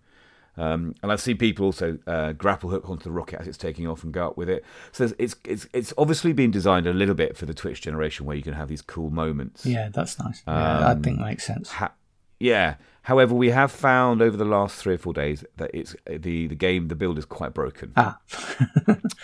Um, 0.57 0.95
and 1.01 1.13
I've 1.13 1.21
seen 1.21 1.37
people 1.37 1.63
also 1.67 1.97
uh, 2.07 2.33
grapple 2.33 2.69
hook 2.71 2.89
onto 2.89 3.05
the 3.05 3.11
rocket 3.11 3.39
as 3.39 3.47
it's 3.47 3.57
taking 3.57 3.87
off 3.87 4.03
and 4.03 4.11
go 4.11 4.27
up 4.27 4.35
with 4.35 4.49
it. 4.49 4.65
So 4.91 5.09
it's 5.17 5.35
it's 5.45 5.65
it's 5.73 5.93
obviously 5.97 6.33
been 6.33 6.51
designed 6.51 6.85
a 6.85 6.91
little 6.91 7.15
bit 7.15 7.37
for 7.37 7.45
the 7.45 7.53
Twitch 7.53 7.79
generation 7.79 8.25
where 8.25 8.35
you 8.35 8.43
can 8.43 8.55
have 8.55 8.67
these 8.67 8.81
cool 8.81 9.09
moments. 9.09 9.65
Yeah, 9.65 9.87
that's 9.87 10.19
nice. 10.19 10.43
Yeah, 10.45 10.79
I 10.79 10.91
Um, 10.91 11.01
think 11.01 11.19
makes 11.21 11.45
sense. 11.47 11.69
Ha- 11.71 11.93
yeah. 12.37 12.75
However, 13.03 13.33
we 13.33 13.49
have 13.49 13.71
found 13.71 14.21
over 14.21 14.37
the 14.37 14.45
last 14.45 14.75
three 14.75 14.95
or 14.95 14.97
four 14.97 15.13
days 15.13 15.43
that 15.57 15.71
it's 15.73 15.95
the 16.07 16.47
the 16.47 16.55
game 16.55 16.87
the 16.87 16.95
build 16.95 17.17
is 17.17 17.25
quite 17.25 17.53
broken. 17.53 17.93
Ah. 17.95 18.19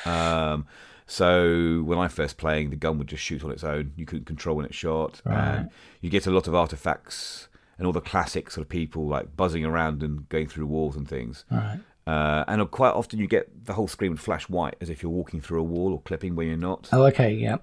Um, 0.05 0.67
so 1.07 1.81
when 1.83 1.97
I 1.97 2.07
first 2.07 2.37
playing, 2.37 2.69
the 2.69 2.75
gun 2.75 2.97
would 2.97 3.07
just 3.07 3.23
shoot 3.23 3.43
on 3.43 3.51
its 3.51 3.63
own. 3.63 3.93
You 3.95 4.05
couldn't 4.05 4.25
control 4.25 4.55
when 4.57 4.65
it 4.65 4.73
shot, 4.73 5.21
and 5.25 5.69
you 6.01 6.09
get 6.09 6.27
a 6.27 6.31
lot 6.31 6.47
of 6.47 6.55
artifacts 6.55 7.47
and 7.77 7.85
all 7.85 7.93
the 7.93 8.01
classic 8.01 8.49
sort 8.51 8.63
of 8.63 8.69
people 8.69 9.07
like 9.07 9.35
buzzing 9.35 9.65
around 9.65 10.01
and 10.03 10.27
going 10.29 10.47
through 10.47 10.65
walls 10.65 10.95
and 10.95 11.07
things. 11.07 11.45
Right. 11.51 11.79
Uh, 12.07 12.43
and 12.47 12.69
quite 12.71 12.91
often 12.93 13.19
you 13.19 13.27
get 13.27 13.65
the 13.65 13.73
whole 13.73 13.87
screen 13.87 14.11
would 14.11 14.19
flash 14.19 14.47
white 14.47 14.75
as 14.79 14.89
if 14.89 15.01
you're 15.01 15.11
walking 15.11 15.41
through 15.41 15.59
a 15.59 15.63
wall 15.63 15.91
or 15.91 16.01
clipping 16.01 16.35
where 16.35 16.45
you're 16.45 16.57
not. 16.57 16.87
Oh, 16.91 17.03
okay. 17.05 17.33
Yeah. 17.33 17.57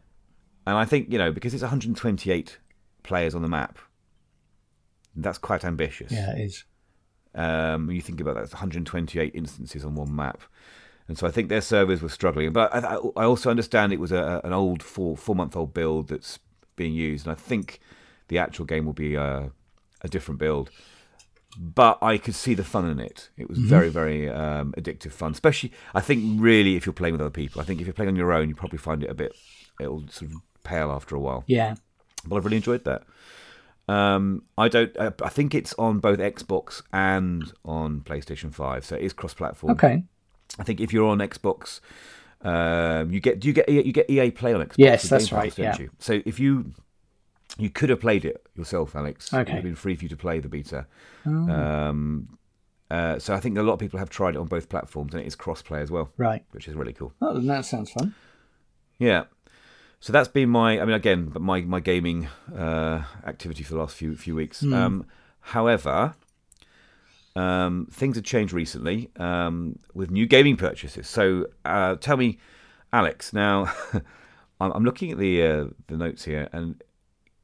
And 0.67 0.77
I 0.77 0.85
think 0.85 1.11
you 1.11 1.19
know 1.19 1.33
because 1.33 1.55
it's 1.55 1.63
128 1.63 2.59
players 3.03 3.35
on 3.35 3.43
the 3.43 3.49
map, 3.49 3.79
that's 5.17 5.39
quite 5.39 5.65
ambitious. 5.65 6.11
Yeah, 6.13 6.33
it 6.37 6.41
is. 6.41 6.65
Um, 7.35 7.91
you 7.91 8.01
think 8.03 8.21
about 8.21 8.35
that, 8.35 8.45
it's 8.45 8.53
128 8.53 9.35
instances 9.35 9.85
on 9.85 9.95
one 9.95 10.15
map, 10.15 10.43
and 11.09 11.17
so 11.17 11.27
I 11.27 11.31
think 11.31 11.49
their 11.49 11.61
servers 11.63 12.03
were 12.03 12.09
struggling. 12.11 12.53
But 12.53 12.75
I, 12.75 12.95
I 13.17 13.25
also 13.25 13.51
understand 13.51 13.93
it 13.93 14.01
was 14.01 14.13
a, 14.13 14.41
an 14.45 14.53
old 14.53 14.83
four 14.83 15.17
four 15.17 15.35
month 15.35 15.57
old 15.57 15.73
build 15.73 16.09
that's 16.09 16.39
being 16.77 16.93
used, 16.93 17.27
and 17.27 17.33
I 17.33 17.35
think 17.35 17.81
the 18.29 18.39
actual 18.39 18.65
game 18.67 18.85
will 18.85 18.93
be 18.93 19.15
a, 19.15 19.51
a 20.03 20.09
different 20.09 20.39
build. 20.41 20.71
But 21.59 21.99
I 22.03 22.17
could 22.17 22.35
see 22.35 22.55
the 22.55 22.65
fun 22.65 22.89
in 22.89 22.99
it. 22.99 23.29
It 23.37 23.49
was 23.49 23.59
very 23.59 23.89
very 23.91 24.29
um, 24.31 24.73
addictive 24.77 25.13
fun, 25.13 25.33
especially 25.33 25.73
I 25.95 26.01
think 26.01 26.41
really 26.41 26.77
if 26.77 26.87
you're 26.87 26.93
playing 26.95 27.13
with 27.15 27.21
other 27.21 27.31
people. 27.31 27.61
I 27.61 27.65
think 27.65 27.81
if 27.81 27.87
you're 27.87 27.95
playing 27.95 28.09
on 28.09 28.17
your 28.17 28.33
own, 28.33 28.49
you 28.49 28.55
probably 28.55 28.79
find 28.79 29.03
it 29.03 29.11
a 29.11 29.15
bit 29.15 29.35
it'll 29.81 30.07
sort 30.09 30.31
of 30.31 30.37
pale 30.65 30.91
after 30.93 31.17
a 31.17 31.19
while 31.21 31.45
Yeah. 31.47 31.75
but 32.27 32.37
I've 32.37 32.45
really 32.45 32.59
enjoyed 32.59 32.85
that. 32.85 33.03
Um, 33.89 34.43
I 34.57 34.69
don't. 34.69 34.97
I, 34.99 35.13
I 35.23 35.29
think 35.29 35.55
it's 35.55 35.75
on 35.79 35.99
both 35.99 36.19
Xbox 36.19 36.83
and 36.93 37.53
on 37.65 38.01
PlayStation 38.03 38.55
Five, 38.55 38.85
so 38.85 38.97
it 38.97 39.03
is 39.03 39.13
cross-platform. 39.13 39.73
Okay. 39.73 40.05
I 40.59 40.63
think 40.65 40.81
if 40.81 40.93
you're 40.93 41.09
on 41.09 41.19
Xbox, 41.19 41.81
um, 42.43 43.11
you 43.11 43.21
get 43.21 43.41
do 43.41 43.49
you 43.49 43.55
get 43.55 43.69
you 43.69 43.93
get 43.93 44.09
EA 44.09 44.31
Play 44.31 44.55
on 44.55 44.61
Xbox? 44.65 44.75
Yes, 44.77 45.09
that's 45.09 45.29
Pass, 45.29 45.33
right, 45.33 45.59
yeah. 45.59 45.77
You? 45.79 45.91
So 45.99 46.21
if 46.25 46.39
you 46.39 46.73
you 47.59 47.71
could 47.71 47.91
have 47.91 48.01
played 48.01 48.25
it 48.25 48.47
yourself, 48.55 48.95
Alex. 48.97 49.33
Okay. 49.33 49.41
It 49.41 49.45
would 49.45 49.51
Oh. 49.51 49.55
have 49.57 49.65
been 49.65 49.75
free 49.75 49.97
for 49.97 50.05
you 50.05 50.09
to 50.11 50.17
play 50.17 50.39
the 50.39 50.49
beta. 50.49 50.87
Um, 51.27 52.39
uh, 52.91 53.19
so 53.19 53.35
I 53.35 53.41
think 53.41 53.59
a 53.59 53.63
lot 53.63 53.75
of 53.75 53.79
people 53.79 53.99
have 53.99 54.11
tried 54.11 54.37
it 54.37 54.39
on 54.39 54.47
both 54.47 54.69
platforms, 54.69 55.13
and 55.15 55.23
it 55.23 55.27
is 55.27 55.35
cross-play 55.35 55.81
as 55.81 55.91
well, 55.91 56.11
Right. 56.17 56.45
which 56.53 56.69
is 56.69 56.75
really 56.75 56.93
cool. 56.93 57.13
Oh, 57.21 57.39
that 57.41 57.65
sounds 57.65 57.91
fun. 57.91 58.15
Yeah. 58.99 59.25
So 60.03 60.13
that's 60.13 60.27
been 60.29 60.49
my, 60.49 60.81
I 60.81 60.85
mean, 60.85 60.97
again, 60.97 61.27
but 61.27 61.41
my 61.43 61.61
my 61.61 61.79
gaming 61.79 62.27
uh, 62.53 63.05
activity 63.25 63.63
for 63.63 63.75
the 63.75 63.79
last 63.79 63.95
few 63.95 64.17
few 64.17 64.35
weeks. 64.35 64.61
Um, 64.65 65.07
however, 65.39 66.15
um, 67.37 67.87
things 67.89 68.17
have 68.17 68.25
changed 68.25 68.53
recently 68.53 69.11
um, 69.17 69.79
with 69.95 70.11
new 70.11 70.27
gaming 70.27 70.57
purchases. 70.57 71.07
So 71.07 71.47
uh, 71.65 71.95
tell 72.01 72.17
me, 72.17 72.39
Alex. 72.93 73.33
Now, 73.33 73.73
I'm, 74.61 74.73
I'm 74.73 74.85
looking 74.85 75.13
at 75.13 75.19
the 75.19 75.41
uh, 75.41 75.65
the 75.87 75.97
notes 75.97 76.25
here, 76.25 76.49
and 76.53 76.83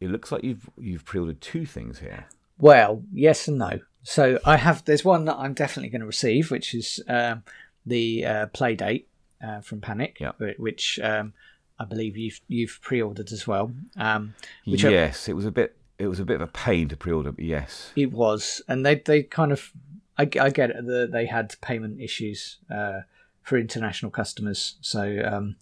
it 0.00 0.10
looks 0.10 0.32
like 0.32 0.42
you've 0.42 0.68
you've 0.76 1.04
pre-ordered 1.04 1.40
two 1.40 1.64
things 1.64 2.00
here. 2.00 2.26
Well, 2.58 3.04
yes 3.12 3.46
and 3.46 3.58
no. 3.58 3.78
So 4.02 4.40
I 4.44 4.56
have. 4.56 4.84
There's 4.84 5.04
one 5.04 5.26
that 5.26 5.36
I'm 5.36 5.54
definitely 5.54 5.90
going 5.90 6.00
to 6.00 6.06
receive, 6.08 6.50
which 6.50 6.74
is 6.74 6.98
um, 7.06 7.44
the 7.86 8.26
uh, 8.26 8.46
Playdate 8.46 9.04
uh, 9.40 9.60
from 9.60 9.80
Panic, 9.80 10.16
Yeah. 10.18 10.32
which 10.58 10.98
um, 11.04 11.34
I 11.78 11.84
believe 11.84 12.16
you've 12.16 12.40
you've 12.48 12.78
pre-ordered 12.82 13.30
as 13.32 13.46
well. 13.46 13.72
Um, 13.96 14.34
which 14.64 14.84
I- 14.84 14.90
yes, 14.90 15.28
it 15.28 15.34
was 15.36 15.44
a 15.46 15.50
bit 15.52 15.76
it 15.98 16.06
was 16.08 16.20
a 16.20 16.24
bit 16.24 16.36
of 16.36 16.42
a 16.42 16.46
pain 16.52 16.88
to 16.88 16.96
pre-order, 16.96 17.32
but 17.32 17.44
yes, 17.44 17.90
It 17.96 18.12
was, 18.12 18.62
and 18.68 18.86
they 18.86 18.96
they 18.96 19.22
kind 19.24 19.50
of, 19.52 19.72
I, 20.16 20.22
I 20.40 20.50
get 20.50 20.70
it. 20.70 20.86
The, 20.86 21.08
they 21.10 21.26
had 21.26 21.54
payment 21.60 22.00
issues 22.00 22.58
uh, 22.70 23.00
for 23.42 23.58
international 23.58 24.10
customers, 24.12 24.76
so 24.80 25.20
um, 25.24 25.56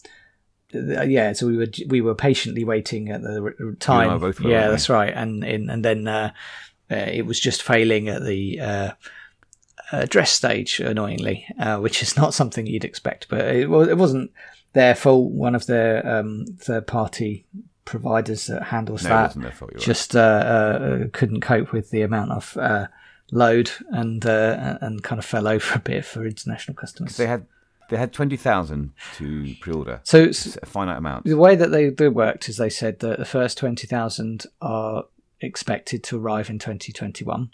yeah. 0.73 1.33
So 1.33 1.47
we 1.47 1.57
were 1.57 1.69
we 1.89 2.01
were 2.03 2.15
patiently 2.15 2.65
waiting 2.65 3.09
at 3.11 3.23
the 3.23 3.43
r- 3.61 3.73
time. 3.81 4.11
I 4.11 4.17
were, 4.17 4.35
yeah, 4.43 4.69
that's 4.69 4.89
right. 4.91 5.13
And 5.15 5.43
in, 5.45 5.71
and 5.71 5.85
then 5.85 6.07
uh, 6.07 6.33
uh, 6.91 6.97
it 6.97 7.25
was 7.25 7.41
just 7.41 7.63
failing 7.63 8.09
at 8.09 8.23
the 8.23 8.61
uh, 8.61 8.91
address 9.93 10.33
stage, 10.33 10.81
annoyingly, 10.81 11.47
uh, 11.59 11.79
which 11.79 12.03
is 12.03 12.17
not 12.17 12.35
something 12.35 12.67
you'd 12.67 12.85
expect. 12.85 13.29
But 13.29 13.41
it 13.55 13.71
was 13.71 13.89
it 13.89 13.97
wasn't 13.97 14.33
their 14.77 14.95
fault. 14.95 15.33
One 15.33 15.55
of 15.55 15.67
their 15.67 16.07
um, 16.07 16.45
third 16.59 16.87
party 16.87 17.47
providers 17.87 18.47
that 18.47 18.65
handles 18.65 19.05
no, 19.05 19.09
that 19.09 19.33
fault. 19.33 19.73
You're 19.73 19.79
right. 19.79 19.85
just 19.85 20.15
uh, 20.15 20.21
uh, 20.21 21.05
couldn't 21.15 21.41
cope 21.41 21.73
with 21.73 21.91
the 21.91 22.03
amount 22.03 22.33
of 22.33 22.57
uh, 22.59 22.87
load 23.33 23.71
and 23.89 24.25
uh, 24.27 24.77
and 24.83 25.03
kind 25.03 25.19
of 25.19 25.25
fell 25.25 25.49
over 25.49 25.75
a 25.75 25.79
bit 25.79 26.05
for 26.05 26.27
international 26.27 26.75
customers. 26.75 27.17
They 27.17 27.27
had 27.27 27.47
they 27.89 27.97
had 27.97 28.13
twenty 28.13 28.37
thousand 28.37 28.93
to 29.15 29.55
pre-order. 29.61 30.01
So 30.05 30.19
it's, 30.19 30.57
a 30.57 30.67
finite 30.67 30.99
amount. 30.99 31.25
the 31.25 31.39
way 31.39 31.57
that 31.57 31.71
they, 31.71 31.89
they 31.89 32.09
worked 32.09 32.47
is 32.51 32.59
they 32.59 32.69
said 32.69 32.99
that 32.99 33.19
the 33.19 33.25
first 33.25 33.57
20,000 33.57 34.45
are 34.61 35.05
expected 35.41 36.03
to 36.05 36.19
arrive 36.19 36.51
in 36.51 36.59
2021 36.59 37.51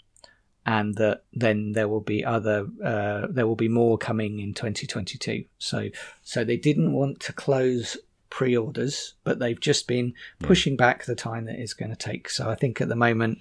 and 0.65 0.95
that 0.95 1.23
then 1.33 1.73
there 1.73 1.87
will 1.87 2.01
be 2.01 2.23
other 2.23 2.67
uh, 2.83 3.27
there 3.29 3.47
will 3.47 3.55
be 3.55 3.67
more 3.67 3.97
coming 3.97 4.39
in 4.39 4.53
2022 4.53 5.45
so 5.57 5.89
so 6.21 6.43
they 6.43 6.57
didn't 6.57 6.93
want 6.93 7.19
to 7.19 7.33
close 7.33 7.97
pre-orders 8.29 9.13
but 9.23 9.39
they've 9.39 9.59
just 9.59 9.87
been 9.87 10.13
pushing 10.39 10.75
back 10.75 11.05
the 11.05 11.15
time 11.15 11.45
that 11.45 11.59
it's 11.59 11.73
going 11.73 11.91
to 11.91 11.95
take. 11.95 12.29
So 12.29 12.49
i 12.49 12.55
think 12.55 12.81
at 12.81 12.89
the 12.89 12.95
moment 12.95 13.39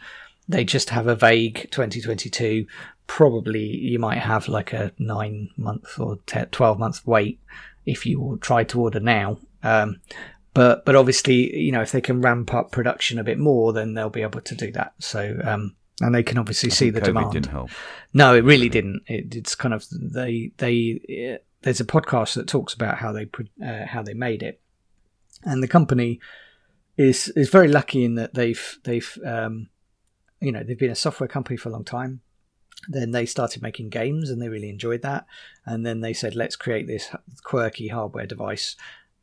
they 0.49 0.65
just 0.65 0.91
have 0.91 1.07
a 1.07 1.17
vague 1.17 1.69
2022 1.71 2.67
probably 3.07 3.65
you 3.65 3.99
might 3.99 4.19
have 4.19 4.49
like 4.49 4.73
a 4.73 4.93
9 4.99 5.51
month 5.57 5.99
or 5.99 6.19
10, 6.27 6.49
12 6.49 6.79
month 6.79 7.07
wait 7.07 7.41
if 7.87 8.05
you 8.05 8.21
will 8.21 8.37
try 8.39 8.63
to 8.63 8.81
order 8.81 9.01
now. 9.01 9.39
Um, 9.63 10.01
but 10.55 10.85
but 10.85 10.95
obviously 10.95 11.57
you 11.57 11.73
know 11.73 11.81
if 11.81 11.93
they 11.93 12.01
can 12.01 12.21
ramp 12.21 12.53
up 12.53 12.71
production 12.71 13.19
a 13.19 13.25
bit 13.25 13.39
more 13.39 13.73
then 13.73 13.95
they'll 13.95 14.11
be 14.11 14.23
able 14.23 14.41
to 14.43 14.55
do 14.55 14.73
that. 14.73 14.93
So 14.99 15.41
um 15.43 15.75
and 16.01 16.15
they 16.15 16.23
can 16.23 16.39
obviously 16.39 16.71
see 16.71 16.91
the 16.91 17.01
COVID 17.01 17.05
demand. 17.05 17.33
didn't 17.33 17.51
help. 17.51 17.71
no 18.13 18.35
it 18.35 18.45
really 18.45 18.69
didn't. 18.69 19.03
It, 19.07 19.35
it's 19.35 19.55
kind 19.55 19.75
of 19.75 19.87
they 19.91 20.53
they 20.57 21.35
uh, 21.35 21.43
there's 21.63 21.81
a 21.81 21.85
podcast 21.85 22.35
that 22.35 22.49
talks 22.49 22.75
about 22.75 22.99
how 22.99 23.13
they 23.13 23.29
uh, 23.65 23.87
how 23.87 24.03
they 24.03 24.15
made 24.15 24.43
it. 24.43 24.61
And 25.45 25.63
the 25.63 25.69
company 25.69 26.21
is 26.97 27.29
is 27.37 27.51
very 27.51 27.69
lucky 27.69 28.05
in 28.05 28.15
that 28.17 28.35
they've 28.35 28.79
they've 28.85 29.19
um 29.25 29.69
you 30.41 30.53
know 30.53 30.63
they've 30.63 30.79
been 30.79 30.91
a 30.91 30.97
software 30.97 31.29
company 31.29 31.57
for 31.57 31.69
a 31.69 31.73
long 31.73 31.85
time. 31.85 32.21
Then 32.89 33.13
they 33.13 33.27
started 33.27 33.63
making 33.63 33.91
games 33.91 34.29
and 34.29 34.43
they 34.43 34.49
really 34.49 34.69
enjoyed 34.71 35.03
that. 35.03 35.27
And 35.65 35.87
then 35.87 36.01
they 36.01 36.13
said 36.13 36.35
let's 36.35 36.57
create 36.57 36.87
this 36.87 37.15
quirky 37.45 37.89
hardware 37.89 38.27
device. 38.27 38.77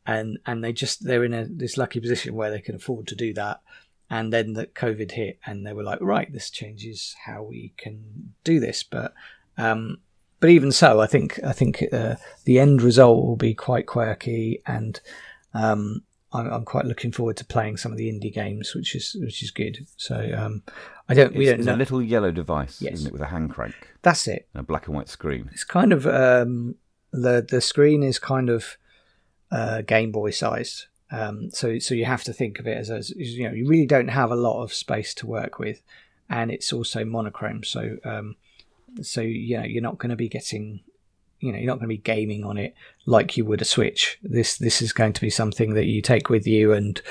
And 0.06 0.40
and 0.46 0.64
they 0.64 0.72
just 0.72 1.04
they're 1.04 1.26
in 1.26 1.34
a 1.34 1.46
this 1.46 1.78
lucky 1.78 2.00
position 2.00 2.36
where 2.36 2.52
they 2.52 2.62
can 2.62 2.76
afford 2.76 3.08
to 3.08 3.16
do 3.16 3.34
that 3.34 3.62
and 4.10 4.34
then 4.34 4.53
the 4.53 4.66
covid 4.68 5.12
hit 5.12 5.39
and 5.45 5.66
they 5.66 5.74
were 5.74 5.84
like 5.84 5.99
right 6.01 6.32
this 6.34 6.49
changes 6.49 7.16
how 7.26 7.43
we 7.43 7.74
can 7.78 8.34
do 8.43 8.60
this 8.60 8.84
but 8.84 9.14
um 9.57 9.97
but 10.39 10.49
even 10.49 10.72
so 10.72 10.99
i 10.99 11.07
think 11.07 11.39
i 11.45 11.51
think 11.53 11.84
uh, 11.93 12.16
the 12.45 12.60
end 12.60 12.82
result 12.82 13.24
will 13.26 13.36
be 13.36 13.53
quite 13.53 13.86
quirky 13.86 14.62
and 14.66 14.99
um 15.53 16.03
I'm, 16.32 16.47
I'm 16.53 16.64
quite 16.66 16.86
looking 16.86 17.12
forward 17.12 17.38
to 17.38 17.45
playing 17.45 17.78
some 17.78 17.91
of 17.91 17.97
the 17.97 18.07
indie 18.12 18.32
games 18.34 18.76
which 18.76 18.93
is 18.95 19.16
which 19.20 19.41
is 19.41 19.49
good 19.51 19.88
so 19.97 20.32
um 20.38 20.62
i 21.07 21.14
don't 21.16 21.34
we 21.36 21.45
It's, 21.45 21.51
don't 21.51 21.60
it's 21.62 21.66
know 21.68 21.76
a 21.76 21.84
little 21.84 22.01
yellow 22.03 22.32
device, 22.32 22.82
Yes. 22.82 22.93
isn't 22.93 23.07
it, 23.07 23.14
with 23.14 23.22
a 23.22 23.28
hand 23.28 23.49
crank 23.51 23.74
that's 24.03 24.28
it 24.28 24.47
a 24.55 24.62
black 24.64 24.86
and 24.88 24.95
white 24.95 25.10
screen. 25.10 25.49
it's 25.51 25.64
kind 25.64 25.91
of 25.91 26.05
um, 26.05 26.76
the 27.12 27.45
the 27.49 27.62
screen 27.62 28.03
is 28.03 28.20
kind 28.20 28.49
of 28.49 28.78
uh, 29.51 29.82
Game 29.82 30.12
Boy 30.12 30.30
sized. 30.30 30.86
Um, 31.12 31.49
so 31.51 31.80
so 31.80 31.95
you 31.95 32.05
have 32.05 32.24
to 32.26 32.34
think 32.34 32.60
of 32.60 32.68
it 32.68 32.78
as, 32.78 32.89
as 32.89 33.10
you 33.12 33.47
know 33.47 33.53
you 33.53 33.68
really 33.68 33.88
don't 33.88 34.10
have 34.10 34.32
a 34.32 34.36
lot 34.36 34.62
of 34.62 34.74
space 34.74 35.14
to 35.16 35.28
work 35.28 35.60
with, 35.60 35.82
and 36.30 36.51
it's 36.51 36.72
also 36.72 37.03
monochrome. 37.03 37.64
So 37.64 37.97
um, 38.03 38.36
so 39.01 39.22
you 39.22 39.57
know 39.57 39.64
you're 39.64 39.82
not 39.82 39.97
going 39.97 40.12
to 40.12 40.16
be 40.16 40.30
getting 40.30 40.82
you 41.39 41.51
know 41.51 41.57
you're 41.57 41.68
not 41.68 41.80
going 41.80 41.88
to 41.89 41.95
be 41.95 41.97
gaming 41.97 42.43
on 42.43 42.57
it 42.57 42.76
like 43.05 43.38
you 43.38 43.45
would 43.45 43.62
a 43.62 43.66
Switch. 43.66 44.20
This 44.22 44.57
this 44.57 44.82
is 44.82 44.93
going 44.93 45.14
to 45.14 45.22
be 45.22 45.30
something 45.30 45.74
that 45.74 45.86
you 45.86 46.01
take 46.01 46.30
with 46.30 46.45
you 46.45 46.74
and 46.74 47.01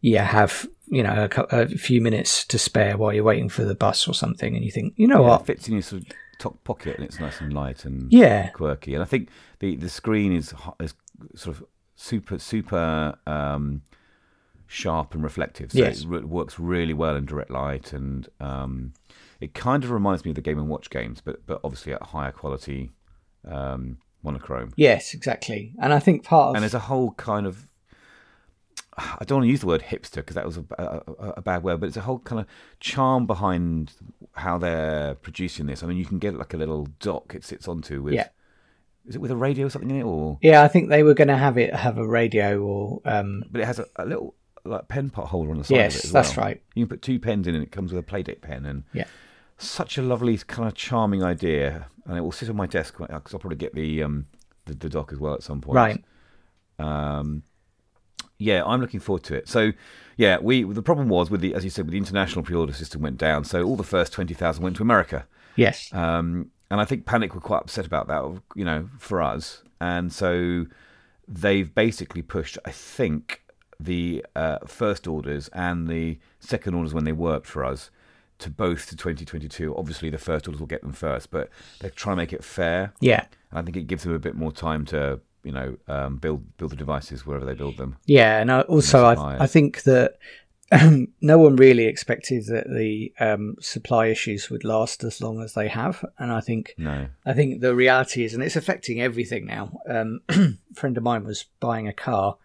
yeah 0.00 0.24
have 0.24 0.68
you 0.88 1.02
know 1.02 1.28
a, 1.36 1.42
a 1.62 1.68
few 1.68 2.00
minutes 2.00 2.44
to 2.46 2.58
spare 2.58 2.96
while 2.96 3.12
you're 3.12 3.24
waiting 3.24 3.48
for 3.48 3.64
the 3.64 3.74
bus 3.74 4.06
or 4.06 4.14
something, 4.14 4.54
and 4.54 4.64
you 4.64 4.70
think 4.70 4.94
you 4.96 5.06
know 5.06 5.22
Yeah, 5.22 5.28
what 5.28 5.40
it 5.42 5.46
fits 5.46 5.68
in 5.68 5.74
your 5.74 5.82
sort 5.82 6.02
of 6.02 6.08
top 6.38 6.62
pocket 6.64 6.96
and 6.96 7.04
it's 7.04 7.18
nice 7.18 7.40
and 7.40 7.52
light 7.52 7.84
and 7.84 8.12
yeah 8.12 8.48
quirky. 8.50 8.92
And 8.94 9.02
I 9.02 9.06
think 9.06 9.30
the 9.60 9.76
the 9.76 9.88
screen 9.88 10.32
is 10.32 10.52
is 10.80 10.94
sort 11.34 11.56
of 11.56 11.64
super 11.96 12.38
super 12.38 13.16
um, 13.26 13.82
sharp 14.66 15.14
and 15.14 15.22
reflective. 15.24 15.72
So 15.72 15.78
Yes. 15.78 16.02
it 16.02 16.08
re- 16.08 16.20
works 16.20 16.58
really 16.58 16.94
well 16.94 17.16
in 17.16 17.24
direct 17.26 17.50
light, 17.50 17.92
and 17.92 18.28
um, 18.40 18.92
it 19.40 19.54
kind 19.54 19.82
of 19.84 19.90
reminds 19.90 20.24
me 20.24 20.30
of 20.30 20.34
the 20.36 20.40
Game 20.42 20.58
and 20.58 20.68
Watch 20.68 20.90
games, 20.90 21.20
but 21.20 21.44
but 21.46 21.60
obviously 21.64 21.92
at 21.92 22.02
higher 22.02 22.32
quality 22.32 22.90
um, 23.44 23.98
monochrome. 24.22 24.72
yes 24.76 25.14
exactly, 25.14 25.72
and 25.80 25.92
I 25.92 25.98
think 25.98 26.22
part 26.24 26.50
of 26.50 26.54
And 26.56 26.62
there's 26.62 26.74
a 26.74 26.80
whole 26.80 27.12
kind 27.12 27.46
of 27.46 27.66
I 28.98 29.24
don't 29.26 29.38
want 29.38 29.44
to 29.46 29.50
use 29.50 29.60
the 29.60 29.66
word 29.66 29.82
hipster 29.82 30.16
because 30.16 30.36
that 30.36 30.46
was 30.46 30.56
a, 30.56 30.64
a, 30.78 31.02
a 31.36 31.42
bad 31.42 31.62
word, 31.62 31.80
but 31.80 31.86
it's 31.86 31.98
a 31.98 32.02
whole 32.02 32.18
kind 32.20 32.40
of 32.40 32.46
charm 32.80 33.26
behind 33.26 33.92
how 34.32 34.56
they're 34.56 35.14
producing 35.16 35.66
this. 35.66 35.82
I 35.82 35.86
mean, 35.86 35.98
you 35.98 36.06
can 36.06 36.18
get 36.18 36.34
like 36.34 36.54
a 36.54 36.56
little 36.56 36.88
dock 36.98 37.34
it 37.34 37.44
sits 37.44 37.68
onto 37.68 38.02
with. 38.02 38.14
Yeah. 38.14 38.28
Is 39.06 39.14
it 39.16 39.20
with 39.20 39.30
a 39.30 39.36
radio 39.36 39.66
or 39.66 39.70
something 39.70 39.90
in 39.90 39.96
it, 40.00 40.04
or 40.04 40.38
Yeah, 40.42 40.62
I 40.62 40.68
think 40.68 40.88
they 40.88 41.02
were 41.02 41.14
going 41.14 41.28
to 41.28 41.36
have 41.36 41.56
it 41.58 41.74
have 41.74 41.98
a 41.98 42.06
radio 42.06 42.60
or 42.60 43.00
um, 43.04 43.44
but 43.50 43.60
it 43.60 43.64
has 43.66 43.78
a, 43.78 43.86
a 43.96 44.04
little 44.06 44.34
like 44.64 44.88
pen 44.88 45.10
pot 45.10 45.28
holder 45.28 45.50
on 45.52 45.58
the 45.58 45.64
side 45.64 45.74
of 45.74 45.80
it. 45.80 45.92
yes, 45.94 46.02
that's 46.10 46.36
right. 46.36 46.60
You 46.74 46.84
can 46.84 46.88
put 46.96 47.02
two 47.02 47.18
pens 47.20 47.46
in, 47.46 47.54
and 47.54 47.62
it 47.62 47.70
comes 47.70 47.92
with 47.92 48.02
a 48.04 48.06
Playdate 48.06 48.40
pen, 48.40 48.66
and 48.66 48.82
Yeah. 48.92 49.04
such 49.58 49.96
a 49.96 50.02
lovely 50.02 50.36
kind 50.38 50.66
of 50.68 50.74
charming 50.74 51.22
idea. 51.22 51.86
And 52.04 52.16
it 52.18 52.20
will 52.20 52.32
sit 52.32 52.48
on 52.50 52.56
my 52.56 52.66
desk 52.66 52.96
because 52.98 53.32
I'll 53.34 53.40
probably 53.40 53.56
get 53.56 53.74
the 53.74 54.02
um 54.02 54.26
the, 54.64 54.74
the 54.74 54.88
dock 54.88 55.12
as 55.12 55.18
well 55.20 55.34
at 55.34 55.42
some 55.44 55.60
point. 55.60 55.76
Right. 55.76 56.04
Um, 56.78 57.42
yeah, 58.38 58.62
I'm 58.64 58.80
looking 58.80 59.00
forward 59.00 59.22
to 59.24 59.34
it. 59.34 59.48
So, 59.48 59.72
yeah, 60.16 60.38
we 60.40 60.62
the 60.64 60.82
problem 60.82 61.08
was 61.08 61.30
with 61.30 61.40
the 61.40 61.54
as 61.54 61.64
you 61.64 61.70
said, 61.70 61.86
with 61.86 61.92
the 61.92 61.98
international 61.98 62.44
pre-order 62.44 62.72
system 62.72 63.00
went 63.02 63.18
down, 63.18 63.44
so 63.44 63.62
all 63.62 63.76
the 63.76 63.82
first 63.84 64.12
twenty 64.12 64.34
thousand 64.34 64.62
went 64.62 64.76
to 64.76 64.82
America, 64.82 65.26
Yes. 65.56 65.92
um, 65.94 66.50
and 66.70 66.80
I 66.80 66.84
think 66.84 67.06
Panic 67.06 67.34
were 67.34 67.40
quite 67.40 67.62
upset 67.62 67.86
about 67.86 68.08
that. 68.08 68.40
You 68.54 68.64
know, 68.64 68.88
for 68.98 69.22
us, 69.22 69.62
and 69.80 70.12
so 70.12 70.66
they've 71.28 71.72
basically 71.74 72.22
pushed. 72.22 72.58
I 72.64 72.70
think 72.70 73.42
the 73.78 74.24
uh, 74.34 74.58
first 74.66 75.06
orders 75.06 75.48
and 75.52 75.88
the 75.88 76.18
second 76.40 76.74
orders 76.74 76.94
when 76.94 77.04
they 77.04 77.12
worked 77.12 77.46
for 77.46 77.64
us 77.64 77.90
to 78.38 78.50
both 78.50 78.88
to 78.88 78.96
2022. 78.96 79.74
Obviously, 79.76 80.10
the 80.10 80.18
first 80.18 80.46
orders 80.46 80.60
will 80.60 80.66
get 80.66 80.82
them 80.82 80.92
first, 80.92 81.30
but 81.30 81.50
they're 81.80 81.90
trying 81.90 82.16
to 82.16 82.22
make 82.22 82.32
it 82.32 82.44
fair. 82.44 82.92
yeah. 83.00 83.24
And 83.50 83.60
I 83.60 83.62
think 83.62 83.76
it 83.76 83.86
gives 83.86 84.02
them 84.02 84.12
a 84.12 84.18
bit 84.18 84.34
more 84.34 84.52
time 84.52 84.84
to, 84.86 85.20
you 85.44 85.52
know, 85.52 85.76
um, 85.88 86.16
build 86.16 86.56
build 86.56 86.72
the 86.72 86.76
devices 86.76 87.24
wherever 87.24 87.44
they 87.44 87.54
build 87.54 87.76
them. 87.76 87.96
Yeah, 88.06 88.40
and 88.40 88.50
I, 88.50 88.62
also. 88.62 89.04
I, 89.04 89.44
I 89.44 89.46
think 89.46 89.84
that 89.84 90.18
no 91.20 91.38
one 91.38 91.56
really 91.56 91.84
expected 91.84 92.46
that 92.46 92.68
the 92.68 93.12
um, 93.20 93.56
supply 93.60 94.06
issues 94.06 94.50
would 94.50 94.64
last 94.64 95.04
as 95.04 95.20
long 95.20 95.40
as 95.40 95.54
they 95.54 95.68
have, 95.68 96.04
and 96.18 96.32
I 96.32 96.40
think 96.40 96.74
No, 96.76 97.06
I 97.24 97.34
think 97.34 97.60
the 97.60 97.74
reality 97.74 98.24
is, 98.24 98.34
and 98.34 98.42
it's 98.42 98.56
affecting 98.56 99.00
everything 99.00 99.46
now. 99.46 99.80
Um, 99.88 100.20
a 100.28 100.54
friend 100.74 100.96
of 100.96 101.04
mine 101.04 101.24
was 101.24 101.44
buying 101.60 101.86
a 101.86 101.92
car, 101.92 102.36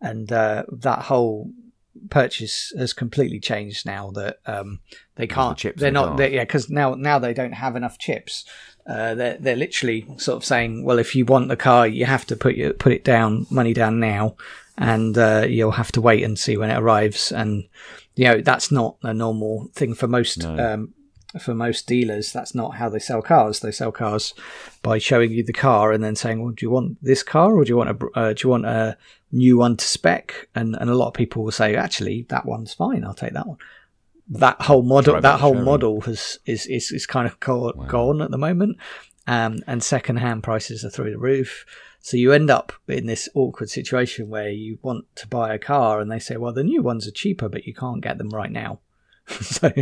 and 0.00 0.30
uh, 0.30 0.64
that 0.70 1.02
whole 1.02 1.50
purchase 2.10 2.72
has 2.76 2.92
completely 2.92 3.40
changed 3.40 3.86
now. 3.86 4.10
That 4.10 4.40
um, 4.44 4.80
they 5.16 5.26
can't. 5.26 5.56
chips 5.56 5.80
they're 5.80 5.90
not. 5.90 6.18
They're, 6.18 6.30
yeah, 6.30 6.44
because 6.44 6.68
now 6.68 6.94
now 6.94 7.18
they 7.18 7.32
don't 7.32 7.52
have 7.52 7.76
enough 7.76 7.98
chips. 7.98 8.44
Uh, 8.86 9.14
they're 9.14 9.38
they're 9.38 9.56
literally 9.56 10.06
sort 10.18 10.36
of 10.36 10.44
saying, 10.44 10.84
well, 10.84 10.98
if 10.98 11.14
you 11.14 11.24
want 11.24 11.48
the 11.48 11.56
car, 11.56 11.86
you 11.86 12.04
have 12.04 12.26
to 12.26 12.36
put 12.36 12.56
your 12.56 12.74
put 12.74 12.92
it 12.92 13.04
down, 13.04 13.46
money 13.50 13.72
down 13.72 14.00
now, 14.00 14.36
and 14.80 15.16
uh, 15.16 15.46
you'll 15.48 15.70
have 15.72 15.92
to 15.92 16.00
wait 16.00 16.24
and 16.24 16.36
see 16.38 16.56
when 16.56 16.70
it 16.70 16.78
arrives. 16.78 17.30
And 17.30 17.68
you 18.16 18.24
know 18.24 18.40
that's 18.40 18.72
not 18.72 18.96
a 19.02 19.14
normal 19.14 19.68
thing 19.74 19.94
for 19.94 20.08
most 20.08 20.38
No. 20.38 20.58
um, 20.74 20.94
for 21.40 21.54
most 21.54 21.86
dealers. 21.86 22.32
That's 22.32 22.54
not 22.56 22.74
how 22.76 22.88
they 22.88 22.98
sell 22.98 23.22
cars. 23.22 23.60
They 23.60 23.70
sell 23.70 23.92
cars 23.92 24.34
by 24.82 24.98
showing 24.98 25.30
you 25.30 25.44
the 25.44 25.52
car 25.52 25.92
and 25.92 26.02
then 26.02 26.16
saying, 26.16 26.42
"Well, 26.42 26.52
do 26.52 26.66
you 26.66 26.70
want 26.70 26.98
this 27.00 27.22
car 27.22 27.54
or 27.56 27.64
do 27.64 27.68
you 27.68 27.76
want 27.76 27.90
a 27.90 28.18
uh, 28.18 28.32
do 28.32 28.40
you 28.46 28.50
want 28.50 28.66
a 28.66 28.96
new 29.30 29.56
one 29.58 29.76
to 29.76 29.84
spec?" 29.84 30.48
And 30.54 30.74
and 30.80 30.90
a 30.90 30.94
lot 30.96 31.08
of 31.08 31.14
people 31.14 31.44
will 31.44 31.52
say, 31.52 31.76
"Actually, 31.76 32.26
that 32.30 32.46
one's 32.46 32.74
fine. 32.74 33.04
I'll 33.04 33.14
take 33.14 33.34
that 33.34 33.46
one." 33.46 33.58
That 34.32 34.62
whole 34.62 34.82
model, 34.82 35.14
Drive 35.14 35.22
that 35.22 35.40
whole 35.40 35.54
showroom. 35.54 35.64
model 35.64 36.00
has 36.02 36.38
is 36.46 36.66
is, 36.66 36.90
is 36.92 37.06
kind 37.06 37.26
of 37.26 37.38
go- 37.40 37.72
gone 37.88 38.22
at 38.22 38.30
the 38.30 38.38
moment, 38.38 38.76
um, 39.26 39.58
and 39.66 39.82
second 39.82 40.16
hand 40.18 40.42
prices 40.44 40.84
are 40.84 40.90
through 40.90 41.10
the 41.10 41.18
roof. 41.18 41.64
So 42.00 42.16
you 42.16 42.32
end 42.32 42.50
up 42.50 42.72
in 42.88 43.06
this 43.06 43.28
awkward 43.34 43.70
situation 43.70 44.28
where 44.28 44.48
you 44.48 44.78
want 44.82 45.04
to 45.16 45.28
buy 45.28 45.54
a 45.54 45.58
car 45.58 46.00
and 46.00 46.10
they 46.10 46.18
say, 46.18 46.36
"Well, 46.36 46.52
the 46.52 46.64
new 46.64 46.82
ones 46.82 47.06
are 47.06 47.12
cheaper, 47.12 47.48
but 47.48 47.66
you 47.66 47.74
can't 47.74 48.00
get 48.00 48.18
them 48.18 48.30
right 48.30 48.50
now." 48.50 48.80
so, 49.28 49.72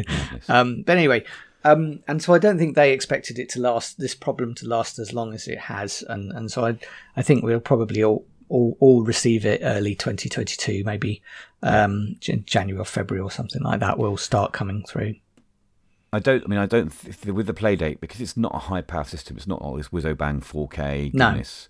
um, 0.48 0.82
but 0.82 0.96
anyway, 0.96 1.24
um, 1.64 2.00
and 2.08 2.22
so 2.22 2.34
I 2.34 2.38
don't 2.38 2.58
think 2.58 2.74
they 2.74 2.92
expected 2.92 3.38
it 3.38 3.48
to 3.50 3.60
last 3.60 3.98
this 3.98 4.14
problem 4.14 4.54
to 4.56 4.66
last 4.68 4.98
as 4.98 5.12
long 5.12 5.32
as 5.32 5.48
it 5.48 5.58
has, 5.58 6.02
and 6.08 6.32
and 6.32 6.50
so 6.50 6.66
I 6.66 6.78
I 7.16 7.22
think 7.22 7.44
we'll 7.44 7.60
probably 7.60 8.02
all 8.02 8.26
all, 8.48 8.76
all 8.80 9.04
receive 9.04 9.44
it 9.44 9.60
early 9.62 9.94
2022, 9.94 10.82
maybe 10.84 11.22
um, 11.62 12.16
January 12.20 12.80
or 12.80 12.84
February 12.84 13.22
or 13.22 13.30
something 13.30 13.62
like 13.62 13.80
that. 13.80 13.98
Will 13.98 14.16
start 14.16 14.52
coming 14.52 14.84
through. 14.88 15.14
I 16.12 16.18
don't. 16.18 16.44
I 16.44 16.46
mean, 16.46 16.58
I 16.58 16.66
don't 16.66 16.90
th- 16.90 17.34
with 17.34 17.46
the 17.46 17.54
Playdate, 17.54 18.00
because 18.00 18.20
it's 18.20 18.36
not 18.36 18.54
a 18.54 18.58
high 18.58 18.80
power 18.80 19.04
system. 19.04 19.36
It's 19.36 19.46
not 19.46 19.60
all 19.60 19.76
this 19.76 19.88
whizzo 19.88 20.16
bang 20.16 20.40
4K 20.40 21.12
No. 21.14 21.30
goodness. 21.30 21.68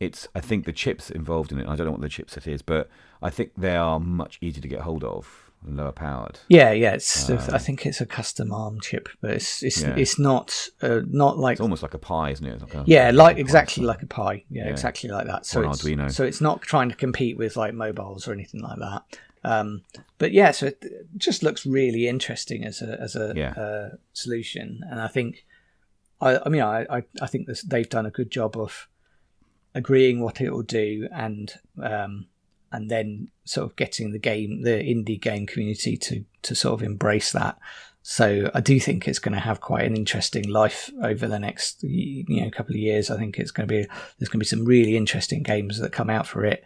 It's. 0.00 0.28
I 0.34 0.40
think 0.40 0.64
the 0.64 0.72
chips 0.72 1.10
involved 1.10 1.50
in 1.52 1.58
it. 1.58 1.66
I 1.68 1.74
don't 1.76 1.86
know 1.86 1.92
what 1.92 2.00
the 2.00 2.08
chipset 2.08 2.46
is, 2.46 2.62
but 2.62 2.88
I 3.20 3.30
think 3.30 3.52
they 3.56 3.76
are 3.76 3.98
much 3.98 4.38
easier 4.40 4.62
to 4.62 4.68
get 4.68 4.80
hold 4.80 5.04
of. 5.04 5.44
and 5.66 5.76
lower 5.76 5.90
powered. 5.90 6.38
Yeah, 6.48 6.70
yeah. 6.70 6.92
It's 6.92 7.28
I 7.28 7.58
think 7.58 7.84
it's 7.84 8.00
a 8.00 8.06
custom 8.06 8.52
ARM 8.52 8.78
chip, 8.80 9.08
but 9.20 9.32
it's 9.32 9.60
it's 9.64 9.82
Yeah. 9.82 9.96
it's 9.96 10.16
not 10.16 10.68
uh, 10.82 11.00
not 11.10 11.36
like 11.36 11.54
It's 11.54 11.60
almost 11.60 11.82
like 11.82 11.94
a 11.94 11.98
Pi, 11.98 12.30
isn't 12.30 12.46
it? 12.46 12.60
Like 12.60 12.74
a- 12.74 12.84
yeah, 12.86 13.10
like 13.10 13.38
a 13.38 13.40
exactly 13.40 13.84
like 13.84 14.00
a 14.02 14.06
Pi. 14.06 14.44
Yeah, 14.50 14.66
Yeah. 14.66 14.70
exactly 14.70 15.10
like 15.10 15.26
that. 15.26 15.46
So 15.46 15.62
Or 15.62 15.70
it's, 15.72 15.82
Arduino. 15.82 16.12
so 16.12 16.22
it's 16.24 16.40
not 16.40 16.62
trying 16.62 16.90
to 16.90 16.94
compete 16.94 17.36
with 17.36 17.56
like 17.56 17.74
mobiles 17.74 18.28
or 18.28 18.32
anything 18.32 18.60
like 18.62 18.78
that. 18.78 19.02
Um, 19.42 19.82
but 20.18 20.30
yeah, 20.30 20.52
so 20.52 20.66
it 20.66 20.84
just 21.16 21.42
looks 21.42 21.66
really 21.66 22.06
interesting 22.06 22.64
as 22.64 22.80
a 22.80 22.96
as 23.00 23.16
a 23.16 23.32
Yeah. 23.34 23.50
uh, 23.54 23.88
solution, 24.12 24.84
and 24.88 25.00
I 25.00 25.08
think 25.08 25.44
I 26.20 26.38
I 26.46 26.48
mean 26.50 26.62
I 26.62 26.86
I, 26.88 27.02
I 27.20 27.26
think 27.26 27.48
this, 27.48 27.62
they've 27.62 27.88
done 27.90 28.06
a 28.06 28.10
good 28.12 28.30
job 28.30 28.56
of 28.56 28.86
agreeing 29.78 30.20
what 30.20 30.40
it 30.40 30.50
will 30.52 30.62
do 30.62 31.08
and 31.12 31.54
um, 31.82 32.26
and 32.70 32.90
then 32.90 33.28
sort 33.44 33.64
of 33.70 33.76
getting 33.76 34.12
the 34.12 34.18
game 34.18 34.62
the 34.62 34.70
indie 34.92 35.20
game 35.20 35.46
community 35.46 35.96
to 35.96 36.24
to 36.42 36.54
sort 36.54 36.74
of 36.80 36.82
embrace 36.86 37.32
that. 37.32 37.58
So 38.02 38.50
I 38.54 38.60
do 38.60 38.80
think 38.80 39.06
it's 39.06 39.18
going 39.18 39.34
to 39.34 39.40
have 39.50 39.60
quite 39.60 39.84
an 39.84 39.94
interesting 39.96 40.48
life 40.48 40.90
over 41.02 41.26
the 41.28 41.38
next 41.38 41.82
you 41.82 42.24
know 42.42 42.50
couple 42.50 42.74
of 42.74 42.80
years. 42.80 43.10
I 43.10 43.16
think 43.18 43.38
it's 43.38 43.50
going 43.50 43.68
to 43.68 43.72
be 43.74 43.82
there's 44.18 44.28
going 44.30 44.40
to 44.40 44.46
be 44.46 44.54
some 44.56 44.64
really 44.64 44.96
interesting 44.96 45.42
games 45.42 45.78
that 45.80 45.92
come 45.92 46.10
out 46.10 46.26
for 46.26 46.44
it 46.44 46.62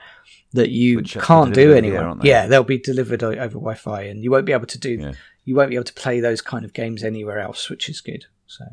that 0.53 0.71
you 0.71 0.97
Which 0.97 1.17
can't 1.19 1.55
do 1.55 1.73
anywhere. 1.75 2.09
air, 2.09 2.15
yeah, 2.23 2.47
they'll 2.47 2.63
be 2.63 2.79
delivered 2.79 3.23
over 3.23 3.55
Wi-Fi, 3.55 4.03
and 4.03 4.23
you 4.23 4.31
won't 4.31 4.45
be 4.47 4.53
able 4.53 4.67
to 4.67 4.79
do 4.79 4.93
Yeah. 5.01 5.13
you 5.45 5.55
won't 5.57 5.71
be 5.71 5.77
able 5.77 5.85
to 5.93 5.95
play 6.05 6.21
those 6.21 6.41
kind 6.43 6.65
of 6.65 6.73
games 6.73 7.03
anywhere 7.03 7.39
else, 7.41 7.71
which 7.71 7.89
is 7.89 8.01
good. 8.01 8.27
So 8.47 8.65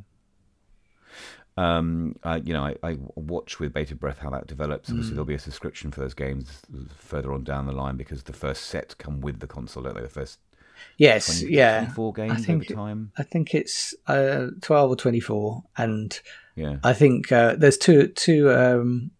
Um, 1.59 2.15
uh, 2.23 2.39
you 2.41 2.53
know, 2.53 2.63
I, 2.63 2.75
I 2.81 2.97
watch 3.15 3.59
with 3.59 3.73
bated 3.73 3.99
breath 3.99 4.19
how 4.19 4.29
that 4.29 4.47
develops. 4.47 4.89
Mm. 4.89 4.93
Obviously, 4.93 5.13
there'll 5.13 5.25
be 5.25 5.33
a 5.33 5.39
subscription 5.39 5.91
for 5.91 5.99
those 5.99 6.13
games 6.13 6.61
further 6.95 7.33
on 7.33 7.43
down 7.43 7.65
the 7.65 7.73
line 7.73 7.97
because 7.97 8.23
the 8.23 8.33
first 8.33 8.63
set 8.63 8.97
come 8.97 9.19
with 9.19 9.41
the 9.41 9.47
console, 9.47 9.83
don't 9.83 9.95
they? 9.95 10.01
The 10.01 10.07
first 10.07 10.39
yes, 10.95 11.41
20, 11.41 11.53
yeah, 11.53 11.91
four 11.91 12.13
games 12.13 12.31
I 12.31 12.35
think 12.37 12.71
over 12.71 12.73
time. 12.81 13.11
I 13.17 13.23
think 13.23 13.53
it's 13.53 13.93
uh, 14.07 14.47
twelve 14.61 14.89
or 14.89 14.95
twenty 14.95 15.19
four, 15.19 15.63
and 15.77 16.17
Yeah, 16.55 16.77
I 16.81 16.93
think 16.93 17.29
uh, 17.29 17.55
there's 17.55 17.77
two 17.77 18.07
two. 18.07 18.49
Um, 18.51 19.11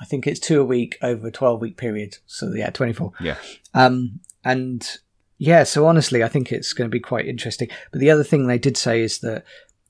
I 0.00 0.06
think 0.06 0.26
it's 0.26 0.40
two 0.40 0.62
a 0.62 0.64
week 0.64 0.96
over 1.02 1.26
a 1.26 1.32
twelve 1.32 1.60
week 1.60 1.76
period. 1.76 2.16
So 2.24 2.54
yeah, 2.54 2.70
twenty 2.70 2.94
four. 2.94 3.12
yeah, 3.20 3.36
Um, 3.74 4.20
and 4.44 4.96
yeah, 5.38 5.64
so 5.64 5.86
honestly, 5.86 6.24
I 6.24 6.28
think 6.28 6.50
it's 6.50 6.72
going 6.72 6.88
to 6.88 6.94
be 6.94 7.00
quite 7.00 7.26
interesting. 7.26 7.68
But 7.92 8.00
the 8.00 8.10
other 8.10 8.24
thing 8.24 8.46
they 8.46 8.58
did 8.58 8.78
say 8.78 9.02
is 9.02 9.18
that 9.18 9.44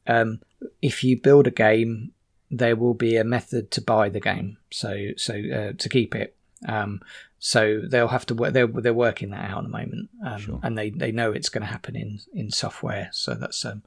um, 0.07 0.41
if 0.83 1.03
you 1.05 1.21
build 1.21 1.47
a 1.47 1.51
game, 1.51 2.13
there 2.51 2.77
will 2.77 2.95
be 2.95 3.17
a 3.17 3.25
method 3.25 3.71
to 3.73 3.81
buy 3.81 4.09
the 4.09 4.21
game. 4.21 4.59
So 4.71 5.09
so 5.17 5.35
uh, 5.35 5.73
to 5.79 5.89
keep 5.89 6.15
it. 6.15 6.37
Um, 6.67 7.01
so 7.39 7.81
they'll 7.87 8.09
have 8.09 8.27
to 8.27 8.35
work. 8.35 8.53
They're 8.55 8.67
they're 8.67 8.95
working 8.95 9.31
that 9.31 9.51
out 9.51 9.59
at 9.59 9.65
the 9.65 9.69
moment, 9.69 10.09
um, 10.25 10.41
Sure. 10.41 10.61
and 10.63 10.77
they, 10.77 10.91
they 10.91 11.13
know 11.13 11.33
it's 11.33 11.49
going 11.51 11.63
to 11.63 11.69
happen 11.73 11.95
in 11.97 12.21
in 12.33 12.51
software. 12.51 13.11
So 13.13 13.35
that's 13.35 13.65
um 13.65 13.83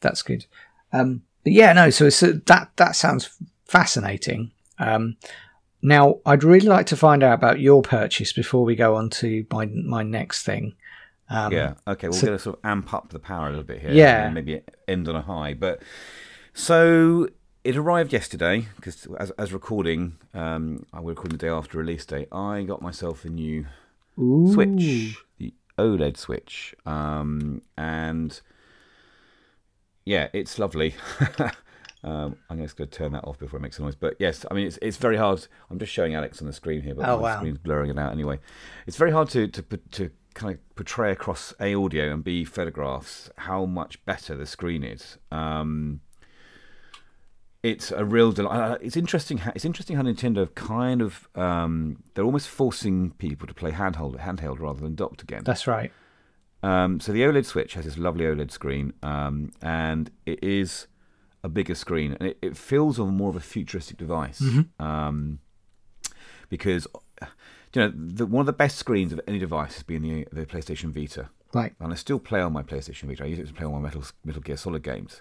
that's 0.00 0.22
good. 0.22 0.46
Um, 0.92 1.22
but 1.44 1.52
yeah, 1.52 1.72
no. 1.72 1.90
So 1.90 2.06
it's, 2.06 2.22
uh, 2.22 2.34
that 2.46 2.70
that 2.76 2.94
sounds 2.96 3.30
fascinating. 3.64 4.52
Um, 4.78 5.16
now, 5.82 6.18
I'd 6.24 6.44
really 6.44 6.68
like 6.68 6.86
to 6.86 6.96
find 6.96 7.24
out 7.24 7.34
about 7.34 7.58
your 7.60 7.82
purchase 7.82 8.32
before 8.32 8.64
we 8.64 8.76
go 8.76 8.94
on 8.94 9.10
to 9.10 9.44
my 9.50 9.66
my 9.66 10.02
next 10.04 10.44
thing. 10.44 10.74
Um, 11.32 11.52
yeah. 11.52 11.74
Okay, 11.86 12.08
we're 12.08 12.12
so- 12.12 12.26
going 12.26 12.38
to 12.38 12.42
sort 12.42 12.58
of 12.58 12.64
amp 12.64 12.92
up 12.94 13.10
the 13.10 13.18
power 13.18 13.46
a 13.46 13.50
little 13.50 13.64
bit 13.64 13.80
here. 13.80 13.92
Yeah. 13.92 14.28
maybe 14.30 14.62
end 14.86 15.08
on 15.08 15.16
a 15.16 15.22
high. 15.22 15.54
But 15.54 15.82
so 16.54 17.28
it 17.64 17.76
arrived 17.76 18.12
yesterday 18.12 18.66
because 18.76 19.06
as, 19.18 19.30
as 19.32 19.52
recording, 19.52 20.18
um, 20.34 20.84
I 20.92 21.00
was 21.00 21.12
recording 21.16 21.38
the 21.38 21.46
day 21.46 21.48
after 21.48 21.78
release 21.78 22.04
day. 22.04 22.26
I 22.32 22.62
got 22.64 22.82
myself 22.82 23.24
a 23.24 23.28
new 23.28 23.66
Ooh. 24.18 24.52
Switch, 24.52 25.16
the 25.38 25.54
OLED 25.78 26.16
Switch, 26.16 26.74
um, 26.84 27.62
and 27.78 28.40
yeah, 30.04 30.28
it's 30.32 30.58
lovely. 30.58 30.94
um, 32.04 32.36
I'm 32.50 32.60
just 32.60 32.76
going 32.76 32.90
to 32.90 32.96
turn 32.98 33.12
that 33.12 33.24
off 33.24 33.38
before 33.38 33.58
it 33.58 33.62
makes 33.62 33.78
a 33.78 33.82
noise. 33.82 33.94
But 33.94 34.16
yes, 34.18 34.44
I 34.50 34.54
mean 34.54 34.66
it's 34.66 34.78
it's 34.82 34.96
very 34.96 35.16
hard. 35.16 35.46
I'm 35.70 35.78
just 35.78 35.92
showing 35.92 36.14
Alex 36.14 36.40
on 36.40 36.46
the 36.46 36.52
screen 36.52 36.82
here, 36.82 36.94
but 36.94 37.08
Oh, 37.08 37.16
my 37.16 37.22
wow. 37.22 37.36
screen's 37.38 37.58
blurring 37.58 37.90
it 37.90 37.98
out 37.98 38.12
anyway. 38.12 38.38
It's 38.86 38.96
very 38.96 39.12
hard 39.12 39.28
to 39.30 39.46
to 39.48 39.62
put- 39.62 39.90
to 39.92 40.10
kind 40.34 40.54
of 40.54 40.74
portray 40.74 41.12
across 41.12 41.54
a 41.60 41.74
audio 41.74 42.12
and 42.12 42.24
b 42.24 42.44
photographs 42.44 43.30
how 43.36 43.64
much 43.64 44.04
better 44.04 44.36
the 44.36 44.46
screen 44.46 44.82
is. 44.84 45.18
Um, 45.30 46.00
it's 47.62 47.92
a 47.92 48.04
real 48.04 48.32
delight. 48.32 48.78
It's 48.82 48.96
interesting. 48.96 49.38
How, 49.38 49.52
it's 49.54 49.64
interesting 49.64 49.96
how 49.96 50.02
Nintendo 50.02 50.38
have 50.38 50.54
kind 50.54 51.00
of 51.00 51.28
um, 51.36 52.02
they're 52.14 52.24
almost 52.24 52.48
forcing 52.48 53.12
people 53.12 53.46
to 53.46 53.54
play 53.54 53.70
handheld 53.70 54.18
handheld 54.18 54.58
rather 54.58 54.80
than 54.80 54.94
docked 54.94 55.22
again. 55.22 55.42
That's 55.44 55.66
right. 55.66 55.92
Um, 56.64 57.00
so 57.00 57.12
the 57.12 57.22
OLED 57.22 57.44
Switch 57.44 57.74
has 57.74 57.84
this 57.84 57.98
lovely 57.98 58.24
OLED 58.24 58.50
screen, 58.50 58.92
um, 59.02 59.52
and 59.60 60.10
it 60.26 60.42
is 60.42 60.86
a 61.42 61.48
bigger 61.48 61.74
screen, 61.74 62.16
and 62.20 62.28
it, 62.30 62.38
it 62.40 62.56
feels 62.56 62.98
more 62.98 63.30
of 63.30 63.36
a 63.36 63.40
futuristic 63.40 63.96
device. 63.96 64.40
Um, 64.78 65.40
because 66.48 66.86
you 67.74 67.82
know 67.82 67.92
the, 67.94 68.26
one 68.26 68.40
of 68.40 68.46
the 68.46 68.52
best 68.52 68.78
screens 68.78 69.12
of 69.12 69.20
any 69.26 69.38
device 69.38 69.74
has 69.74 69.82
been 69.82 70.02
the 70.02 70.26
the 70.32 70.46
PlayStation 70.46 70.90
Vita 70.92 71.28
Right. 71.54 71.74
and 71.80 71.92
I 71.92 71.96
still 71.96 72.18
play 72.18 72.40
on 72.40 72.52
my 72.52 72.62
PlayStation 72.62 73.04
Vita. 73.08 73.24
I 73.24 73.26
use 73.26 73.38
it 73.38 73.46
to 73.48 73.52
play 73.52 73.66
all 73.66 73.72
my 73.72 73.78
Metal, 73.80 74.02
Metal 74.24 74.40
Gear 74.40 74.56
Solid 74.56 74.82
games. 74.82 75.20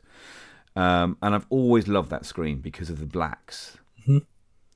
Um, 0.77 1.17
and 1.21 1.35
I've 1.35 1.45
always 1.49 1.89
loved 1.89 2.09
that 2.11 2.25
screen 2.25 2.59
because 2.59 2.89
of 2.89 2.99
the 2.99 3.05
blacks, 3.05 3.77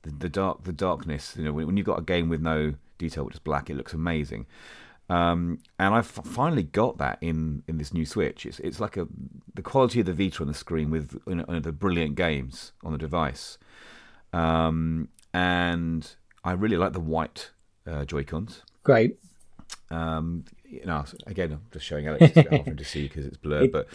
the, 0.02 0.10
the 0.10 0.28
dark, 0.28 0.64
the 0.64 0.72
darkness. 0.74 1.34
You 1.34 1.44
know, 1.44 1.52
when, 1.54 1.66
when 1.66 1.76
you've 1.78 1.86
got 1.86 1.98
a 1.98 2.02
game 2.02 2.28
with 2.28 2.42
no 2.42 2.74
detail, 2.98 3.24
which 3.24 3.36
is 3.36 3.40
black, 3.40 3.70
it 3.70 3.76
looks 3.76 3.94
amazing. 3.94 4.44
Um, 5.08 5.60
and 5.78 5.94
I've 5.94 6.06
finally 6.06 6.64
got 6.64 6.98
that 6.98 7.16
in, 7.22 7.62
in 7.66 7.78
this 7.78 7.94
new 7.94 8.04
Switch. 8.04 8.44
It's 8.44 8.58
it's 8.60 8.78
like 8.78 8.98
a 8.98 9.08
the 9.54 9.62
quality 9.62 10.00
of 10.00 10.06
the 10.06 10.12
Vita 10.12 10.42
on 10.42 10.48
the 10.48 10.54
screen 10.54 10.90
with 10.90 11.18
you 11.26 11.36
know, 11.36 11.60
the 11.60 11.72
brilliant 11.72 12.16
games 12.16 12.72
on 12.84 12.92
the 12.92 12.98
device. 12.98 13.56
Um, 14.34 15.08
and 15.32 16.14
I 16.44 16.52
really 16.52 16.76
like 16.76 16.92
the 16.92 17.00
white 17.00 17.50
uh, 17.86 18.04
Joy 18.04 18.24
Cons. 18.24 18.62
Great. 18.82 19.18
Um, 19.90 20.44
you 20.64 20.84
know, 20.84 21.04
again, 21.26 21.52
I'm 21.52 21.62
just 21.72 21.86
showing 21.86 22.06
Alex 22.06 22.24
to 22.34 22.42
get 22.42 22.52
off 22.52 22.66
him 22.66 22.76
to 22.76 22.84
see 22.84 23.04
because 23.08 23.26
it's 23.26 23.36
blurred. 23.36 23.72
But 23.72 23.88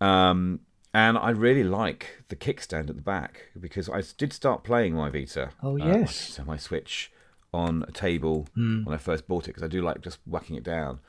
um, 0.00 0.60
and 0.92 1.18
I 1.18 1.30
really 1.30 1.64
like 1.64 2.22
the 2.28 2.36
kickstand 2.36 2.88
at 2.88 2.96
the 2.96 3.02
back 3.02 3.48
because 3.58 3.88
I 3.88 4.02
did 4.16 4.32
start 4.32 4.64
playing 4.64 4.94
my 4.94 5.10
Vita. 5.10 5.50
Oh, 5.62 5.78
uh, 5.78 5.84
yes. 5.84 6.38
my, 6.38 6.44
my 6.44 6.56
Switch 6.56 7.10
on 7.52 7.84
a 7.86 7.92
table 7.92 8.48
when 8.84 8.94
I 8.94 8.98
first 8.98 9.28
bought 9.28 9.44
it 9.44 9.48
because 9.48 9.62
I 9.62 9.68
do 9.68 9.82
like 9.82 10.00
just 10.00 10.18
whacking 10.26 10.56
it 10.56 10.64
down. 10.64 11.00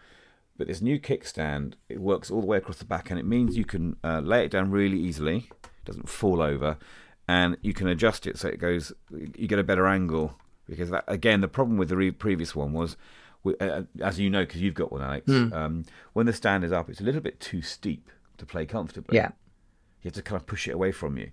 But 0.57 0.68
this 0.68 0.82
new 0.82 0.99
kickstand, 0.99 1.74
it 1.89 1.99
works 1.99 2.32
all 2.32 2.39
the 2.39 2.47
way 2.47 2.57
across 2.57 2.78
the 2.78 2.86
back, 2.86 3.09
and 3.09 3.20
it 3.20 3.26
means 3.26 3.57
you 3.57 3.66
can 3.66 3.97
uh, 4.03 4.22
lay 4.22 4.45
it 4.45 4.51
down 4.51 4.72
really 4.72 4.97
easily. 4.97 5.49
It 5.63 5.86
doesn't 5.86 6.07
fall 6.07 6.41
over, 6.41 6.78
and 7.28 7.57
you 7.61 7.74
can 7.74 7.88
adjust 7.88 8.26
it 8.26 8.38
so 8.38 8.47
it 8.47 8.59
goes. 8.59 8.93
You 9.11 9.47
get 9.47 9.59
a 9.59 9.63
better 9.63 9.86
angle 9.86 10.38
because 10.68 10.89
that 10.89 11.03
again, 11.07 11.41
the 11.41 11.47
problem 11.47 11.78
with 11.78 11.89
the 11.89 11.97
re- 11.97 12.11
previous 12.11 12.55
one 12.55 12.74
was, 12.74 12.97
wi- 13.43 13.57
uh, 13.59 13.84
as 14.01 14.20
you 14.20 14.30
know, 14.30 14.43
because 14.43 14.61
you've 14.61 14.74
got 14.74 14.91
one, 14.91 15.01
Alex. 15.01 15.30
Um, 15.30 15.86
when 16.13 16.26
the 16.26 16.34
stand 16.34 16.63
is 16.63 16.72
up, 16.72 16.89
it's 16.89 17.01
a 17.01 17.03
little 17.03 17.22
bit 17.22 17.39
too 17.39 17.61
steep 17.61 18.09
to 18.38 18.45
play 18.45 18.66
comfortably. 18.66 19.16
Yeah. 19.16 19.30
You 20.01 20.09
have 20.09 20.13
to 20.13 20.22
kind 20.22 20.39
of 20.39 20.45
push 20.47 20.68
it 20.68 20.72
away 20.72 20.91
from 20.91 21.18
you. 21.18 21.32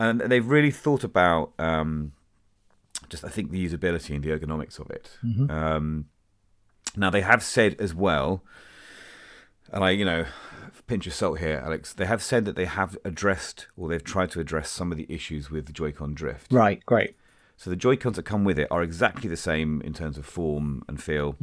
And 0.00 0.20
they've 0.20 0.46
really 0.46 0.70
thought 0.70 1.04
about 1.04 1.52
um, 1.58 2.12
just, 3.08 3.24
I 3.24 3.28
think, 3.28 3.50
the 3.50 3.68
usability 3.68 4.14
and 4.14 4.24
the 4.24 4.30
ergonomics 4.30 4.78
of 4.78 4.90
it. 4.90 5.18
Um, 5.50 6.06
now, 6.96 7.10
they 7.10 7.20
have 7.20 7.42
said 7.42 7.76
as 7.78 7.94
well, 7.94 8.42
and 9.70 9.84
I, 9.84 9.90
you 9.90 10.04
know, 10.04 10.24
pinch 10.86 11.06
of 11.06 11.14
salt 11.14 11.38
here, 11.38 11.62
Alex, 11.64 11.92
they 11.92 12.06
have 12.06 12.22
said 12.22 12.44
that 12.44 12.56
they 12.56 12.64
have 12.64 12.98
addressed 13.04 13.66
or 13.76 13.88
they've 13.88 14.02
tried 14.02 14.30
to 14.32 14.40
address 14.40 14.70
some 14.70 14.90
of 14.92 14.98
the 14.98 15.06
issues 15.08 15.50
with 15.50 15.66
the 15.66 15.72
Joy-Con 15.72 16.14
drift. 16.14 16.52
Right. 16.52 16.84
Great. 16.84 17.16
So 17.62 17.70
the 17.70 17.76
Joy 17.76 17.94
Cons 17.94 18.16
that 18.16 18.24
come 18.24 18.42
with 18.42 18.58
it 18.58 18.66
are 18.72 18.82
exactly 18.82 19.28
the 19.28 19.36
same 19.36 19.80
in 19.82 19.92
terms 19.92 20.18
of 20.18 20.26
form 20.26 20.82
and 20.88 21.00
feel. 21.00 21.36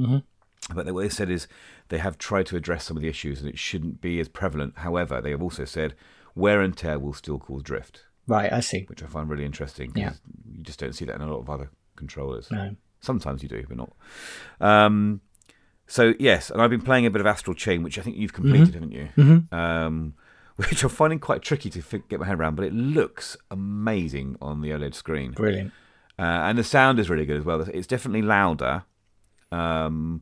But 0.76 0.86
what 0.94 1.00
they 1.02 1.08
said 1.08 1.30
is 1.30 1.48
they 1.88 1.98
have 2.00 2.18
tried 2.18 2.46
to 2.48 2.58
address 2.58 2.84
some 2.84 2.98
of 2.98 3.02
the 3.02 3.08
issues 3.08 3.40
and 3.40 3.48
it 3.48 3.58
shouldn't 3.58 4.02
be 4.02 4.20
as 4.20 4.28
prevalent. 4.28 4.80
However, 4.80 5.22
they 5.22 5.30
have 5.32 5.42
also 5.42 5.64
said 5.64 5.96
wear 6.36 6.60
and 6.60 6.76
tear 6.76 7.00
will 7.00 7.14
still 7.14 7.40
cause 7.40 7.64
drift, 7.64 8.04
Right. 8.28 8.52
I 8.52 8.60
see. 8.60 8.84
which 8.90 9.02
I 9.02 9.06
find 9.06 9.30
really 9.30 9.46
interesting. 9.46 9.94
Yeah. 9.96 10.12
You 10.52 10.62
just 10.62 10.78
don't 10.78 10.92
see 10.92 11.06
that 11.06 11.16
in 11.16 11.22
a 11.22 11.32
lot 11.32 11.40
of 11.40 11.50
other 11.50 11.70
controllers. 11.96 12.52
No. 12.52 12.76
Sometimes 13.00 13.42
you 13.42 13.48
do, 13.48 13.64
but 13.70 13.78
not. 13.78 13.94
Um, 14.60 15.22
so 15.88 16.16
yes, 16.20 16.50
and 16.52 16.62
I've 16.62 16.70
been 16.70 16.82
playing 16.82 17.06
a 17.06 17.10
bit 17.12 17.22
of 17.22 17.28
Astral 17.28 17.56
Chain, 17.56 17.82
which 17.82 17.98
I 17.98 18.02
think 18.02 18.18
you've 18.18 18.34
completed, 18.34 18.74
haven't 18.74 18.92
you? 18.92 19.08
Mm-hmm. 19.18 19.56
Um, 19.56 20.16
which 20.58 20.84
I'm 20.84 20.90
finding 20.90 21.20
quite 21.20 21.44
tricky 21.44 21.70
to 21.70 21.82
get 22.10 22.20
my 22.20 22.26
head 22.26 22.38
around, 22.38 22.56
but 22.56 22.66
it 22.66 22.74
looks 22.74 23.38
amazing 23.50 24.36
on 24.42 24.60
the 24.60 24.72
OLED 24.72 24.94
screen. 24.94 25.32
Brilliant. 25.32 25.72
Uh, 26.20 26.48
and 26.50 26.58
the 26.58 26.64
sound 26.66 27.00
is 27.00 27.10
really 27.10 27.26
good 27.26 27.38
as 27.38 27.46
well. 27.46 27.62
It's 27.62 27.88
definitely 27.88 28.22
louder, 28.24 28.84
um, 29.54 30.22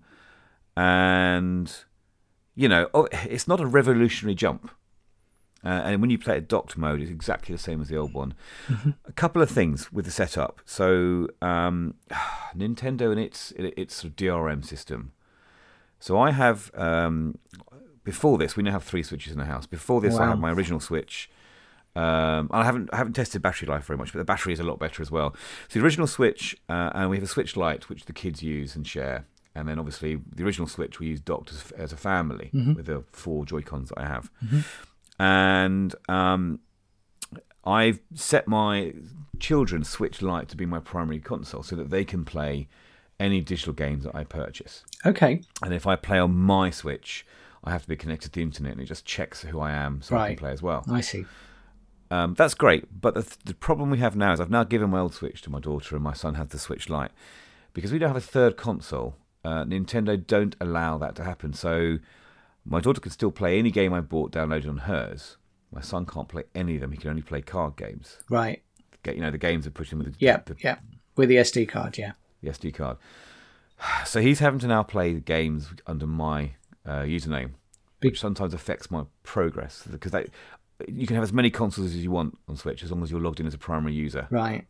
and 0.76 1.74
you 2.56 2.70
know, 2.70 2.88
oh, 2.94 3.08
it's 3.12 3.48
not 3.48 3.60
a 3.60 3.66
revolutionary 3.66 4.36
jump. 4.36 4.70
Uh, 5.66 5.70
and 5.70 6.02
when 6.02 6.10
you 6.12 6.20
play 6.20 6.38
it 6.38 6.48
docked 6.48 6.78
mode, 6.78 7.02
it's 7.02 7.10
exactly 7.12 7.54
the 7.54 7.60
same 7.60 7.82
as 7.82 7.88
the 7.90 7.98
old 7.98 8.14
one. 8.14 8.34
A 9.06 9.12
couple 9.14 9.42
of 9.42 9.50
things 9.50 9.92
with 9.92 10.06
the 10.06 10.12
setup. 10.12 10.62
So, 10.66 11.28
um, 11.42 11.96
Nintendo 12.56 13.12
and 13.12 13.20
its 13.20 13.52
its 13.58 14.04
DRM 14.04 14.64
system 14.64 15.12
So 16.00 16.18
I 16.20 16.32
have 16.32 16.72
um, 16.76 17.40
before 18.04 18.38
this, 18.38 18.56
we 18.56 18.64
now 18.64 18.72
have 18.72 18.84
three 18.84 19.04
switches 19.04 19.34
in 19.34 19.40
the 19.40 19.46
house. 19.46 19.66
Before 19.66 20.00
this, 20.00 20.20
I 20.20 20.24
Wow. 20.26 20.30
had 20.30 20.40
my 20.40 20.52
original 20.52 20.80
switch. 20.80 21.30
Um, 21.98 22.50
I 22.52 22.64
haven't 22.64 22.90
I 22.94 22.98
haven't 22.98 23.14
tested 23.14 23.42
battery 23.42 23.68
life 23.68 23.86
very 23.86 23.98
much, 23.98 24.12
but 24.14 24.20
the 24.20 24.26
battery 24.26 24.54
is 24.54 24.60
a 24.60 24.64
lot 24.64 24.78
better 24.80 25.02
as 25.02 25.10
well. 25.10 25.36
So 25.68 25.80
the 25.80 25.86
original 25.86 26.08
switch, 26.08 26.56
uh, 26.70 26.92
and 26.94 27.10
we 27.10 27.18
have 27.18 27.24
a 27.24 27.28
switch 27.28 27.58
light 27.58 27.90
which 27.90 28.06
the 28.06 28.14
kids 28.14 28.44
use 28.44 28.76
and 28.76 28.86
share, 28.86 29.26
and 29.56 29.68
then 29.68 29.80
obviously 29.80 30.20
the 30.36 30.44
original 30.44 30.68
switch 30.68 31.00
we 31.00 31.08
use 31.08 31.20
docked 31.20 31.52
as, 31.52 31.72
as 31.72 31.92
a 31.92 31.98
family 31.98 32.50
with 32.76 32.86
the 32.86 33.04
four 33.12 33.46
Joy 33.46 33.62
Cons 33.62 33.90
that 33.90 34.00
I 34.00 34.06
have, 34.06 34.30
and 35.20 35.96
um, 36.08 36.60
I've 37.66 38.00
set 38.14 38.48
my 38.48 38.94
children's 39.40 39.90
switch 39.90 40.22
light 40.22 40.48
to 40.50 40.58
be 40.58 40.66
my 40.66 40.80
primary 40.80 41.20
console 41.20 41.64
so 41.64 41.76
that 41.76 41.90
they 41.90 42.06
can 42.06 42.26
play 42.26 42.68
any 43.20 43.42
digital 43.42 43.74
games 43.74 44.04
that 44.04 44.16
I 44.16 44.24
purchase. 44.24 44.84
Okay. 45.06 45.42
And 45.64 45.74
if 45.74 45.88
I 45.88 45.96
play 45.96 46.20
on 46.20 46.36
my 46.36 46.70
Switch, 46.70 47.26
I 47.64 47.72
have 47.72 47.82
to 47.82 47.88
be 47.88 47.96
connected 47.96 48.32
to 48.34 48.40
the 48.40 48.44
internet, 48.44 48.74
and 48.74 48.82
it 48.82 48.86
just 48.86 49.06
checks 49.06 49.42
who 49.42 49.60
I 49.60 49.72
am, 49.72 50.02
so 50.02 50.16
I 50.16 50.30
can 50.30 50.38
play 50.38 50.52
as 50.52 50.62
well. 50.62 50.84
I 50.90 51.02
see. 51.02 51.26
Um, 52.10 52.34
that's 52.36 52.54
great, 52.54 52.86
but 53.02 53.14
the, 53.16 53.36
the 53.46 53.54
problem 53.54 53.90
we 53.90 53.98
have 53.98 54.16
now 54.16 54.32
is 54.34 54.40
I've 54.40 54.50
now 54.50 54.64
given 54.64 54.90
my 54.90 55.00
old 55.00 55.14
Switch 55.14 55.42
to 55.44 55.50
my 55.50 55.60
daughter, 55.60 55.96
and 55.96 56.04
my 56.04 56.14
son 56.14 56.36
has 56.36 56.48
the 56.50 56.60
Switch 56.60 56.90
Lite 56.90 57.12
because 57.74 57.92
we 57.92 58.00
don't 58.00 58.10
have 58.10 58.16
a 58.18 58.22
third 58.22 58.56
console. 58.58 59.16
Uh, 59.44 59.64
Nintendo 59.66 60.26
don't 60.26 60.56
allow 60.62 60.98
that 60.98 61.16
to 61.18 61.24
happen, 61.24 61.54
so 61.54 61.98
my 62.66 62.80
daughter 62.80 63.02
can 63.02 63.12
still 63.12 63.32
play 63.32 63.60
any 63.60 63.72
game 63.72 63.94
I 63.94 64.02
bought 64.02 64.32
downloaded 64.32 64.70
on 64.70 64.78
hers. 64.80 65.38
My 65.72 65.82
son 65.82 66.06
can't 66.06 66.28
play 66.30 66.44
any 66.56 66.76
of 66.76 66.82
them; 66.82 66.92
he 66.92 66.98
can 66.98 67.10
only 67.10 67.22
play 67.22 67.42
card 67.42 67.76
games. 67.76 68.20
Right. 68.30 68.64
Get 69.04 69.16
you 69.16 69.22
know 69.22 69.32
the 69.32 69.38
games 69.38 69.68
are 69.68 69.72
pushing 69.72 69.98
with 70.00 70.08
the, 70.08 70.16
Yeah. 70.20 70.38
the, 70.46 70.56
Yeah. 70.60 70.78
With 71.18 71.30
the 71.30 71.36
SD 71.38 71.68
card. 71.68 71.98
Yeah. 71.98 72.14
the 72.42 72.50
SD 72.50 72.74
card. 72.74 72.98
So 74.06 74.22
he's 74.22 74.40
having 74.40 74.60
to 74.62 74.68
now 74.68 74.82
play 74.84 75.14
the 75.14 75.20
games 75.20 75.70
under 75.86 76.08
my 76.08 76.54
uh, 76.86 77.02
username, 77.02 77.52
Be- 78.00 78.10
which 78.10 78.20
sometimes 78.20 78.54
affects 78.56 78.90
my 78.90 79.04
progress 79.24 79.84
because 79.90 80.12
they, 80.14 80.28
you 80.88 81.08
can 81.08 81.16
have 81.16 81.24
as 81.24 81.34
many 81.34 81.50
consoles 81.50 81.88
as 81.88 81.98
you 82.04 82.12
want 82.12 82.38
on 82.48 82.56
Switch 82.56 82.84
as 82.84 82.92
long 82.92 83.02
as 83.04 83.10
you're 83.12 83.22
logged 83.22 83.40
in 83.40 83.48
as 83.48 83.54
a 83.54 83.58
primary 83.58 83.94
user. 83.94 84.28
Right. 84.30 84.66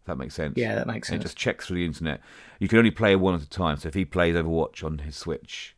If 0.00 0.06
that 0.06 0.16
makes 0.18 0.34
sense. 0.34 0.54
Yeah, 0.56 0.74
that 0.74 0.86
makes 0.86 1.08
sense. 1.08 1.14
And 1.14 1.22
it 1.22 1.24
just 1.24 1.36
checks 1.36 1.66
through 1.66 1.76
the 1.78 1.84
internet. 1.86 2.20
You 2.60 2.68
can 2.68 2.78
only 2.78 2.90
play 2.90 3.16
one 3.16 3.34
at 3.34 3.42
a 3.42 3.48
time. 3.48 3.76
So 3.78 3.88
if 3.88 3.94
he 3.94 4.04
plays 4.04 4.34
Overwatch 4.34 4.84
on 4.84 4.98
his 4.98 5.16
Switch 5.16 5.74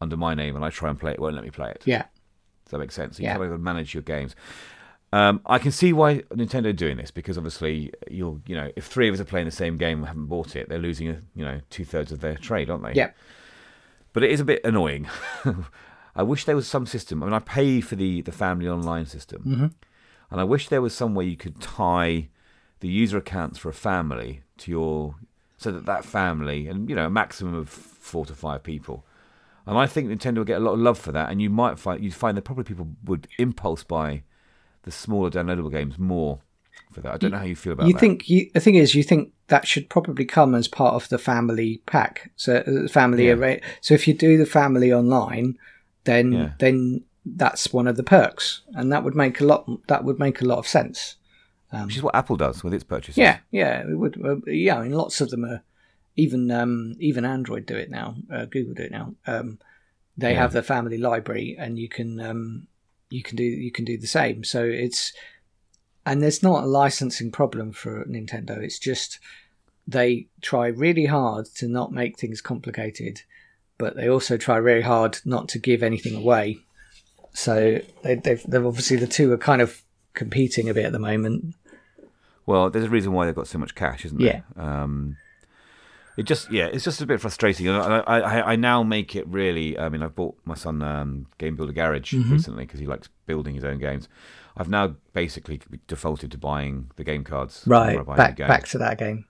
under 0.00 0.16
my 0.16 0.34
name 0.34 0.56
and 0.56 0.64
I 0.64 0.70
try 0.70 0.88
and 0.90 0.98
play 0.98 1.10
it, 1.12 1.14
it 1.14 1.20
won't 1.20 1.34
let 1.34 1.44
me 1.44 1.50
play 1.50 1.70
it. 1.70 1.82
Yeah. 1.84 2.04
Does 2.64 2.70
that 2.72 2.78
make 2.78 2.92
sense? 2.92 3.16
So 3.16 3.22
you 3.22 3.28
Yeah. 3.28 3.36
kind 3.36 3.52
of 3.52 3.60
manage 3.60 3.94
your 3.94 4.02
games. 4.02 4.34
Um, 5.12 5.40
I 5.44 5.58
can 5.58 5.72
see 5.72 5.92
why 5.92 6.18
Nintendo 6.32 6.66
are 6.66 6.72
doing 6.72 6.96
this 6.96 7.10
because 7.10 7.36
obviously 7.36 7.92
you'll 8.08 8.40
you 8.46 8.54
know 8.54 8.70
if 8.76 8.86
three 8.86 9.08
of 9.08 9.14
us 9.14 9.20
are 9.20 9.24
playing 9.24 9.46
the 9.46 9.50
same 9.50 9.76
game 9.76 9.98
and 9.98 10.06
haven't 10.06 10.26
bought 10.26 10.54
it, 10.54 10.68
they're 10.68 10.78
losing 10.78 11.08
a, 11.08 11.20
you 11.34 11.44
know 11.44 11.60
two 11.68 11.84
thirds 11.84 12.12
of 12.12 12.20
their 12.20 12.36
trade, 12.36 12.70
aren't 12.70 12.84
they? 12.84 12.92
Yeah. 12.94 13.10
But 14.12 14.22
it 14.22 14.30
is 14.30 14.38
a 14.40 14.44
bit 14.44 14.60
annoying. 14.64 15.08
I 16.16 16.22
wish 16.22 16.44
there 16.44 16.56
was 16.56 16.66
some 16.66 16.86
system. 16.86 17.22
I 17.22 17.26
mean, 17.26 17.34
I 17.34 17.38
pay 17.38 17.80
for 17.80 17.96
the 17.96 18.22
the 18.22 18.32
family 18.32 18.68
online 18.68 19.06
system, 19.06 19.42
Mm-hmm. 19.46 19.66
and 20.30 20.40
I 20.40 20.44
wish 20.44 20.68
there 20.68 20.82
was 20.82 20.94
some 20.94 21.14
way 21.14 21.24
you 21.24 21.36
could 21.36 21.60
tie 21.60 22.28
the 22.80 22.88
user 22.88 23.18
accounts 23.18 23.58
for 23.58 23.68
a 23.68 23.74
family 23.74 24.42
to 24.58 24.70
your 24.70 25.16
so 25.58 25.70
that 25.70 25.84
that 25.86 26.04
family 26.04 26.66
and 26.68 26.88
you 26.88 26.96
know 26.96 27.06
a 27.06 27.10
maximum 27.10 27.54
of 27.54 27.68
four 27.68 28.24
to 28.26 28.34
five 28.34 28.62
people. 28.62 29.04
And 29.66 29.76
I 29.78 29.86
think 29.86 30.08
Nintendo 30.08 30.38
will 30.38 30.44
get 30.44 30.56
a 30.60 30.64
lot 30.64 30.72
of 30.72 30.80
love 30.80 30.98
for 30.98 31.12
that, 31.12 31.30
and 31.30 31.40
you 31.40 31.50
might 31.50 31.78
find 31.78 32.02
you'd 32.02 32.14
find 32.14 32.36
that 32.36 32.42
probably 32.42 32.64
people 32.64 32.88
would 33.04 33.28
impulse 33.38 33.84
buy 33.84 34.22
the 34.82 34.90
smaller 34.90 35.30
downloadable 35.30 35.70
games 35.70 35.98
more 35.98 36.40
for 36.90 37.02
that. 37.02 37.12
I 37.14 37.16
don't 37.18 37.30
know 37.30 37.38
how 37.38 37.44
you 37.44 37.54
feel 37.54 37.74
about 37.74 37.86
You 37.86 37.92
that. 37.92 38.00
think 38.00 38.28
you, 38.28 38.50
the 38.54 38.60
thing 38.60 38.74
is, 38.74 38.94
you 38.94 39.02
think 39.04 39.32
that 39.48 39.68
should 39.68 39.88
probably 39.90 40.24
come 40.24 40.54
as 40.54 40.66
part 40.66 40.94
of 40.94 41.08
the 41.10 41.18
family 41.18 41.82
pack. 41.86 42.32
So 42.36 42.56
uh, 42.56 42.88
family 42.88 43.26
Yeah. 43.28 43.34
array. 43.34 43.60
So 43.82 43.94
if 43.94 44.08
you 44.08 44.14
do 44.14 44.38
the 44.38 44.46
family 44.46 44.92
online, 44.92 45.56
then 46.04 46.32
Yeah. 46.32 46.52
then 46.58 47.04
that's 47.26 47.72
one 47.72 47.86
of 47.86 47.96
the 47.96 48.02
perks, 48.02 48.62
and 48.74 48.90
that 48.92 49.04
would 49.04 49.14
make 49.14 49.40
a 49.40 49.44
lot. 49.44 49.68
That 49.88 50.04
would 50.04 50.18
make 50.18 50.40
a 50.40 50.46
lot 50.46 50.58
of 50.58 50.66
sense. 50.66 51.16
which 51.84 51.96
is 51.96 52.02
what 52.02 52.16
Apple 52.16 52.36
does 52.36 52.64
with 52.64 52.74
its 52.74 52.82
purchases. 52.84 53.18
Yeah, 53.18 53.38
yeah, 53.52 53.82
it 53.88 53.96
would. 53.96 54.20
Uh, 54.24 54.36
yeah, 54.46 54.78
I 54.78 54.82
mean, 54.82 54.92
lots 54.92 55.20
of 55.20 55.30
them 55.30 55.44
are. 55.44 55.62
Even 56.16 56.50
um, 56.50 56.96
even 56.98 57.24
Android 57.24 57.64
do 57.66 57.76
it 57.76 57.88
now. 57.90 58.16
Uh, 58.30 58.44
Google 58.44 58.74
do 58.74 58.82
it 58.82 58.90
now. 58.90 59.14
Um, 59.26 59.58
they 60.16 60.32
Yeah. 60.32 60.40
have 60.40 60.52
the 60.52 60.62
family 60.62 60.98
library, 60.98 61.56
and 61.58 61.78
you 61.78 61.88
can 61.88 62.20
um, 62.20 62.66
you 63.08 63.22
can 63.22 63.36
do 63.36 63.44
you 63.44 63.70
can 63.70 63.84
do 63.84 63.96
the 63.96 64.08
same. 64.08 64.42
So 64.42 64.64
it's 64.64 65.12
and 66.04 66.20
there's 66.22 66.42
not 66.42 66.64
a 66.64 66.66
licensing 66.66 67.30
problem 67.30 67.72
for 67.72 68.04
Nintendo. 68.06 68.58
It's 68.58 68.78
just 68.78 69.20
they 69.86 70.26
try 70.40 70.66
really 70.66 71.06
hard 71.06 71.46
to 71.56 71.68
not 71.68 71.92
make 71.92 72.18
things 72.18 72.40
complicated, 72.40 73.22
but 73.80 73.96
they 73.96 74.08
also 74.08 74.36
try 74.36 74.60
very 74.60 74.82
hard 74.82 75.18
not 75.24 75.48
to 75.48 75.58
give 75.58 75.82
anything 75.82 76.14
away. 76.14 76.58
So 77.32 77.80
they, 78.02 78.14
they've, 78.16 78.42
they've 78.46 78.64
obviously 78.66 78.96
the 78.98 79.06
two 79.08 79.32
are 79.32 79.38
kind 79.38 79.60
of 79.62 79.82
competing 80.14 80.68
a 80.68 80.74
bit 80.74 80.84
at 80.84 80.92
the 80.92 80.98
moment. 81.00 81.54
Well, 82.46 82.70
there's 82.70 82.84
a 82.84 82.90
reason 82.90 83.12
why 83.12 83.26
they've 83.26 83.34
got 83.34 83.46
so 83.48 83.58
much 83.58 83.74
cash, 83.74 84.04
isn't 84.04 84.18
there? 84.18 84.44
Um, 84.56 85.16
it 86.16 86.24
just, 86.24 86.50
yeah, 86.50 86.66
it's 86.66 86.84
just 86.84 87.00
a 87.00 87.06
bit 87.06 87.20
frustrating. 87.20 87.68
And 87.68 87.76
I, 87.76 87.98
I, 88.00 88.18
I, 88.20 88.52
I 88.52 88.56
now 88.56 88.82
make 88.82 89.16
it 89.16 89.26
really. 89.28 89.78
I 89.78 89.88
mean, 89.88 90.02
I've 90.02 90.14
bought 90.16 90.36
my 90.44 90.54
son 90.54 90.82
um, 90.82 91.26
Game 91.38 91.56
Builder 91.56 91.72
Garage 91.72 92.12
Mm-hmm. 92.14 92.32
recently 92.32 92.64
because 92.66 92.80
he 92.80 92.86
likes 92.86 93.08
building 93.26 93.54
his 93.54 93.64
own 93.64 93.78
games. 93.78 94.08
I've 94.56 94.68
now 94.68 94.96
basically 95.14 95.60
defaulted 95.86 96.32
to 96.32 96.38
buying 96.38 96.90
the 96.96 97.04
game 97.04 97.24
cards. 97.24 97.62
Right, 97.66 97.92
whenever 97.92 98.00
I 98.00 98.04
buy 98.04 98.14
a 98.14 98.16
back 98.34 98.36
back 98.36 98.68
to 98.68 98.78
that 98.78 98.98
game. 98.98 99.24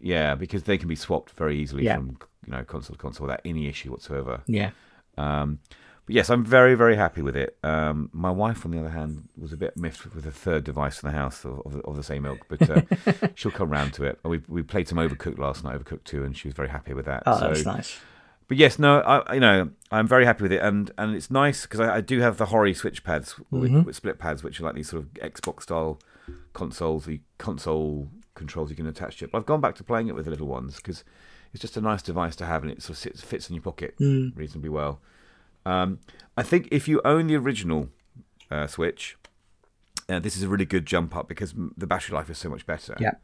Yeah, 0.00 0.34
because 0.34 0.64
they 0.64 0.78
can 0.78 0.88
be 0.88 0.96
swapped 0.96 1.30
very 1.30 1.58
easily 1.58 1.84
Yeah. 1.84 1.96
from 1.96 2.18
you 2.46 2.52
know 2.52 2.64
console 2.64 2.94
to 2.96 3.00
console 3.02 3.26
without 3.26 3.40
any 3.44 3.66
issue 3.68 3.90
whatsoever. 3.90 4.42
Yeah, 4.46 4.70
Um, 5.18 5.58
but 6.06 6.14
yes, 6.14 6.30
I'm 6.30 6.44
very, 6.44 6.74
very 6.76 6.94
happy 6.94 7.20
with 7.22 7.34
it. 7.34 7.56
Um, 7.64 8.10
my 8.12 8.30
wife, 8.30 8.64
on 8.64 8.70
the 8.70 8.78
other 8.78 8.90
hand, 8.90 9.28
was 9.36 9.52
a 9.52 9.56
bit 9.56 9.76
miffed 9.76 10.14
with 10.14 10.24
a 10.26 10.30
third 10.30 10.62
device 10.62 11.02
in 11.02 11.08
the 11.10 11.16
house 11.16 11.44
of, 11.44 11.60
of, 11.66 11.72
the, 11.72 11.80
of 11.80 11.96
the 11.96 12.02
same 12.04 12.24
ilk, 12.26 12.46
but 12.48 12.70
uh, 12.70 12.82
she'll 13.34 13.50
come 13.50 13.70
round 13.70 13.92
to 13.94 14.04
it. 14.04 14.20
We 14.24 14.40
we 14.46 14.62
played 14.62 14.86
some 14.86 14.98
Overcooked 14.98 15.38
last 15.38 15.64
night, 15.64 15.74
Overcooked 15.78 16.04
two, 16.04 16.22
and 16.24 16.36
she 16.36 16.46
was 16.48 16.54
very 16.54 16.68
happy 16.68 16.94
with 16.94 17.06
that. 17.06 17.22
oh, 17.26 17.38
so, 17.40 17.48
that's 17.48 17.64
nice. 17.64 17.98
but 18.46 18.56
yes, 18.56 18.78
no, 18.78 19.00
I 19.00 19.34
you 19.34 19.40
know 19.40 19.70
I'm 19.90 20.06
very 20.06 20.24
happy 20.24 20.42
with 20.44 20.52
it, 20.52 20.60
and 20.62 20.92
and 20.96 21.16
it's 21.16 21.30
nice 21.32 21.62
because 21.62 21.80
I, 21.80 21.96
I 21.96 22.00
do 22.00 22.20
have 22.20 22.36
the 22.36 22.46
Hori 22.46 22.72
switch 22.74 23.02
pads 23.02 23.34
Mm-hmm. 23.52 23.82
with 23.82 23.96
split 23.96 24.18
pads, 24.20 24.44
which 24.44 24.60
are 24.60 24.64
like 24.64 24.74
these 24.76 24.90
sort 24.90 25.02
of 25.02 25.12
Xbox 25.14 25.62
style 25.62 25.98
consoles, 26.52 27.06
the 27.06 27.20
console 27.38 28.08
controls 28.36 28.70
you 28.70 28.76
can 28.76 28.86
attach 28.86 29.16
to 29.18 29.24
it. 29.24 29.32
But 29.32 29.38
I've 29.38 29.46
gone 29.46 29.60
back 29.60 29.74
to 29.76 29.84
playing 29.84 30.06
it 30.08 30.14
with 30.14 30.26
the 30.26 30.30
little 30.30 30.46
ones 30.46 30.76
because 30.76 31.02
it's 31.52 31.60
just 31.60 31.76
a 31.76 31.80
nice 31.80 32.02
device 32.02 32.36
to 32.36 32.46
have, 32.46 32.62
and 32.62 32.70
it 32.70 32.82
sort 32.82 32.90
of 32.90 32.98
sits, 32.98 33.20
fits 33.22 33.48
in 33.48 33.54
your 33.56 33.62
pocket 33.62 33.96
Mm. 33.98 34.36
reasonably 34.36 34.68
well. 34.70 35.00
Um, 35.64 35.98
I 36.36 36.42
think 36.44 36.68
if 36.70 36.86
you 36.86 37.00
own 37.04 37.26
the 37.26 37.36
original 37.36 37.88
uh, 38.50 38.66
Switch, 38.68 39.16
uh, 40.08 40.20
this 40.20 40.36
is 40.36 40.44
a 40.44 40.48
really 40.48 40.64
good 40.64 40.86
jump 40.86 41.16
up 41.16 41.26
because 41.28 41.52
the 41.76 41.86
battery 41.86 42.14
life 42.14 42.30
is 42.30 42.38
so 42.38 42.48
much 42.48 42.64
better 42.66 42.94
Yeah, 43.00 43.14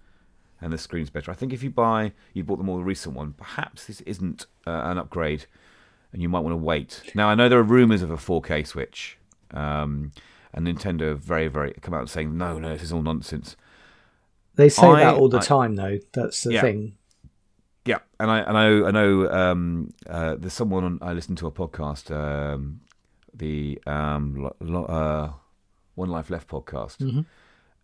and 0.60 0.72
the 0.72 0.78
screen's 0.78 1.10
better. 1.10 1.30
I 1.30 1.34
think 1.34 1.52
if 1.52 1.62
you 1.62 1.70
buy, 1.70 2.12
you 2.32 2.42
bought 2.42 2.56
the 2.58 2.64
more 2.64 2.82
recent 2.82 3.14
one, 3.14 3.34
perhaps 3.34 3.86
this 3.86 4.00
isn't 4.00 4.46
uh, 4.66 4.70
an 4.84 4.98
upgrade, 4.98 5.46
and 6.12 6.20
you 6.20 6.28
might 6.28 6.40
want 6.40 6.52
to 6.54 6.56
wait. 6.56 7.02
Now 7.14 7.28
I 7.28 7.34
know 7.36 7.48
there 7.48 7.60
are 7.60 7.62
rumours 7.62 8.02
of 8.02 8.10
a 8.10 8.16
4K 8.16 8.66
Switch, 8.66 9.18
um, 9.52 10.10
and 10.52 10.66
Nintendo 10.66 11.10
have 11.10 11.20
very, 11.20 11.46
very 11.48 11.74
come 11.80 11.94
out 11.94 12.10
saying 12.10 12.36
no, 12.36 12.58
no, 12.58 12.70
this 12.72 12.82
is 12.82 12.92
all 12.92 13.02
nonsense. 13.02 13.56
They 14.56 14.68
say 14.68 14.86
I- 14.86 15.00
that 15.04 15.14
all 15.16 15.28
the 15.28 15.38
I- 15.38 15.42
time, 15.42 15.76
though. 15.76 15.98
That's 16.12 16.42
the 16.44 16.54
Yeah. 16.54 16.60
thing. 16.60 16.96
Yeah, 17.84 17.98
and 18.20 18.30
I, 18.30 18.44
I 18.44 18.52
know, 18.52 18.86
I 18.86 18.90
know. 18.92 19.30
Um, 19.30 19.92
uh, 20.08 20.36
there's 20.36 20.52
someone 20.52 20.84
on, 20.84 20.98
I 21.02 21.12
listened 21.14 21.38
to 21.38 21.48
a 21.48 21.50
podcast, 21.50 22.10
um, 22.14 22.80
the 23.34 23.80
um, 23.86 24.36
lo, 24.36 24.54
lo, 24.60 24.84
uh, 24.84 25.32
One 25.96 26.08
Life 26.08 26.30
Left 26.30 26.46
podcast, 26.48 26.98
Mhm. 26.98 27.24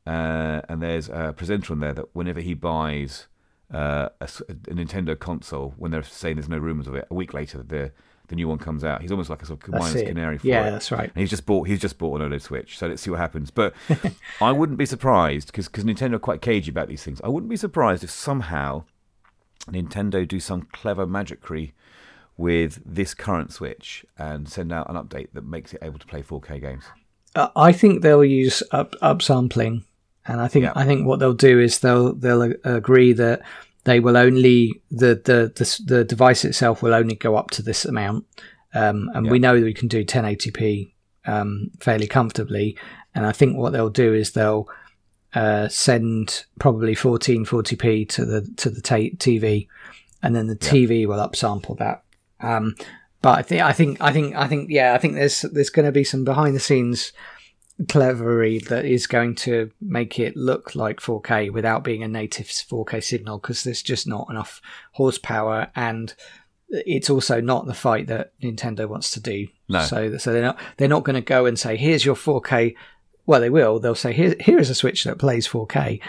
uh, 0.07 0.63
and 0.69 0.81
there's 0.81 1.09
a 1.09 1.35
presenter 1.37 1.73
on 1.73 1.81
there 1.81 1.95
that 1.95 2.15
whenever 2.15 2.41
he 2.41 2.55
buys 2.55 3.27
uh, 3.73 4.09
a, 4.21 4.25
a 4.25 4.55
Nintendo 4.75 5.19
console, 5.19 5.75
when 5.77 5.91
they're 5.91 6.03
saying 6.03 6.37
there's 6.37 6.49
no 6.49 6.57
rumors 6.59 6.87
of 6.87 6.95
it, 6.95 7.07
a 7.11 7.15
week 7.15 7.35
later 7.35 7.63
the 7.63 7.91
the 8.29 8.37
new 8.37 8.47
one 8.49 8.59
comes 8.59 8.85
out. 8.85 9.03
He's 9.03 9.11
almost 9.11 9.31
like 9.31 9.43
a 9.43 9.47
sort 9.47 9.63
of 9.65 9.71
That's 9.73 9.85
minus 9.85 10.01
it. 10.03 10.07
canary 10.09 10.39
for 10.39 10.47
Yeah, 10.47 10.69
it. 10.69 10.71
that's 10.71 10.93
right. 10.93 11.11
And 11.15 11.21
he's 11.21 11.31
just 11.31 11.45
bought 11.47 11.67
he's 11.69 11.81
just 11.81 11.99
bought 11.99 12.21
an 12.21 12.31
OLED 12.31 12.41
Switch, 12.43 12.79
so 12.79 12.87
let's 12.87 13.03
see 13.03 13.11
what 13.11 13.19
happens. 13.21 13.51
But 13.51 13.75
I 14.41 14.53
wouldn't 14.53 14.79
be 14.79 14.87
surprised 14.87 15.49
because 15.49 15.67
because 15.69 15.85
Nintendo 15.85 16.15
are 16.15 16.19
quite 16.19 16.41
cagey 16.43 16.71
about 16.71 16.89
these 16.89 17.03
things. 17.03 17.21
I 17.25 17.29
wouldn't 17.29 17.51
be 17.51 17.57
surprised 17.57 18.05
if 18.05 18.11
somehow 18.11 18.85
Nintendo 19.69 20.27
do 20.27 20.41
some 20.41 20.63
clever 20.73 21.07
magicry 21.07 21.73
with 22.37 22.81
this 22.87 23.15
current 23.15 23.53
Switch 23.53 24.07
and 24.17 24.49
send 24.49 24.73
out 24.73 24.89
an 24.89 24.97
update 24.97 25.29
that 25.33 25.45
makes 25.45 25.75
it 25.75 25.81
able 25.83 25.99
to 25.99 26.07
play 26.07 26.23
4K 26.23 26.61
games. 26.61 26.85
Uh, 27.35 27.49
I 27.57 27.73
think 27.73 28.03
they'll 28.03 28.25
use 28.25 28.63
up 28.71 28.95
upsampling, 29.03 29.83
and 30.27 30.41
I 30.41 30.49
think 30.49 30.65
Yeah. 30.65 30.73
I 30.77 30.85
think 30.85 31.07
what 31.07 31.19
they'll 31.19 31.35
do 31.35 31.59
is 31.59 31.81
they'll 31.81 32.15
they'll 32.15 32.43
uh, 32.43 32.49
agree 32.65 33.13
that 33.15 33.43
they 33.89 34.01
will 34.01 34.17
only 34.17 34.83
the 34.91 35.21
the 35.25 35.53
the, 35.55 35.83
the 35.85 36.05
device 36.05 36.45
itself 36.45 36.83
will 36.83 36.95
only 36.95 37.15
go 37.15 37.37
up 37.37 37.51
to 37.53 37.63
this 37.63 37.85
amount, 37.85 38.27
um, 38.75 39.11
and 39.15 39.31
we 39.31 39.39
know 39.39 39.59
that 39.59 39.65
we 39.65 39.75
can 39.75 39.89
do 39.89 40.05
1080p 40.05 40.93
um, 41.27 41.71
fairly 41.81 42.07
comfortably. 42.07 42.77
And 43.15 43.27
I 43.27 43.33
think 43.33 43.57
what 43.57 43.73
they'll 43.73 43.91
do 43.91 44.13
is 44.13 44.33
they'll 44.33 44.69
uh, 45.35 45.69
send 45.69 46.45
probably 46.59 46.95
1440p 46.95 48.09
to 48.11 48.25
the 48.25 48.43
to 48.59 48.71
the 48.71 48.83
ta- 48.83 49.17
TV, 49.17 49.69
and 50.23 50.37
then 50.37 50.47
the 50.47 50.57
TV 50.57 51.07
will 51.07 51.19
upsample 51.19 51.79
that. 51.79 52.03
Um, 52.41 52.75
but 53.23 53.39
I 53.39 53.43
think 53.43 53.63
I 53.63 53.73
think 53.73 54.01
I 54.01 54.13
think 54.13 54.37
I 54.37 54.47
think 54.47 54.71
yeah, 54.71 54.95
I 54.95 54.99
think 54.99 55.15
there's 55.15 55.43
there's 55.43 55.71
going 55.71 55.87
to 55.87 55.93
be 55.93 56.05
some 56.05 56.25
behind 56.25 56.55
the 56.55 56.61
scenes 56.61 57.13
clevery 57.89 58.59
that 58.59 58.85
is 58.85 59.07
going 59.07 59.35
to 59.37 59.71
make 59.81 60.19
it 60.19 60.37
look 60.37 60.75
like 60.75 60.99
4K 61.01 61.53
without 61.53 61.85
being 61.85 62.03
a 62.03 62.09
native 62.09 62.47
4K 62.47 63.03
signal 63.03 63.39
because 63.39 63.63
there's 63.63 63.83
just 63.83 64.07
not 64.07 64.27
enough 64.31 64.61
horsepower 64.93 65.71
and 65.77 66.15
it's 66.71 67.09
also 67.09 67.41
not 67.41 67.67
the 67.67 67.75
fight 67.75 68.09
that 68.09 68.33
Nintendo 68.43 68.89
wants 68.89 69.11
to 69.13 69.21
do. 69.21 69.47
No. 69.69 69.81
So 69.83 70.19
so 70.19 70.33
they're 70.33 70.43
not 70.43 70.59
they're 70.77 70.89
not 70.89 71.05
going 71.05 71.15
to 71.15 71.21
go 71.23 71.47
and 71.47 71.59
say 71.59 71.77
here's 71.77 72.05
your 72.05 72.17
4K. 72.17 72.75
Well, 73.27 73.41
they 73.41 73.51
will. 73.51 73.79
They'll 73.79 73.95
say 73.95 74.13
here 74.13 74.35
here 74.41 74.59
is 74.59 74.71
a 74.71 74.75
Switch 74.75 75.05
that 75.05 75.19
plays 75.19 75.47
4K, 75.47 76.01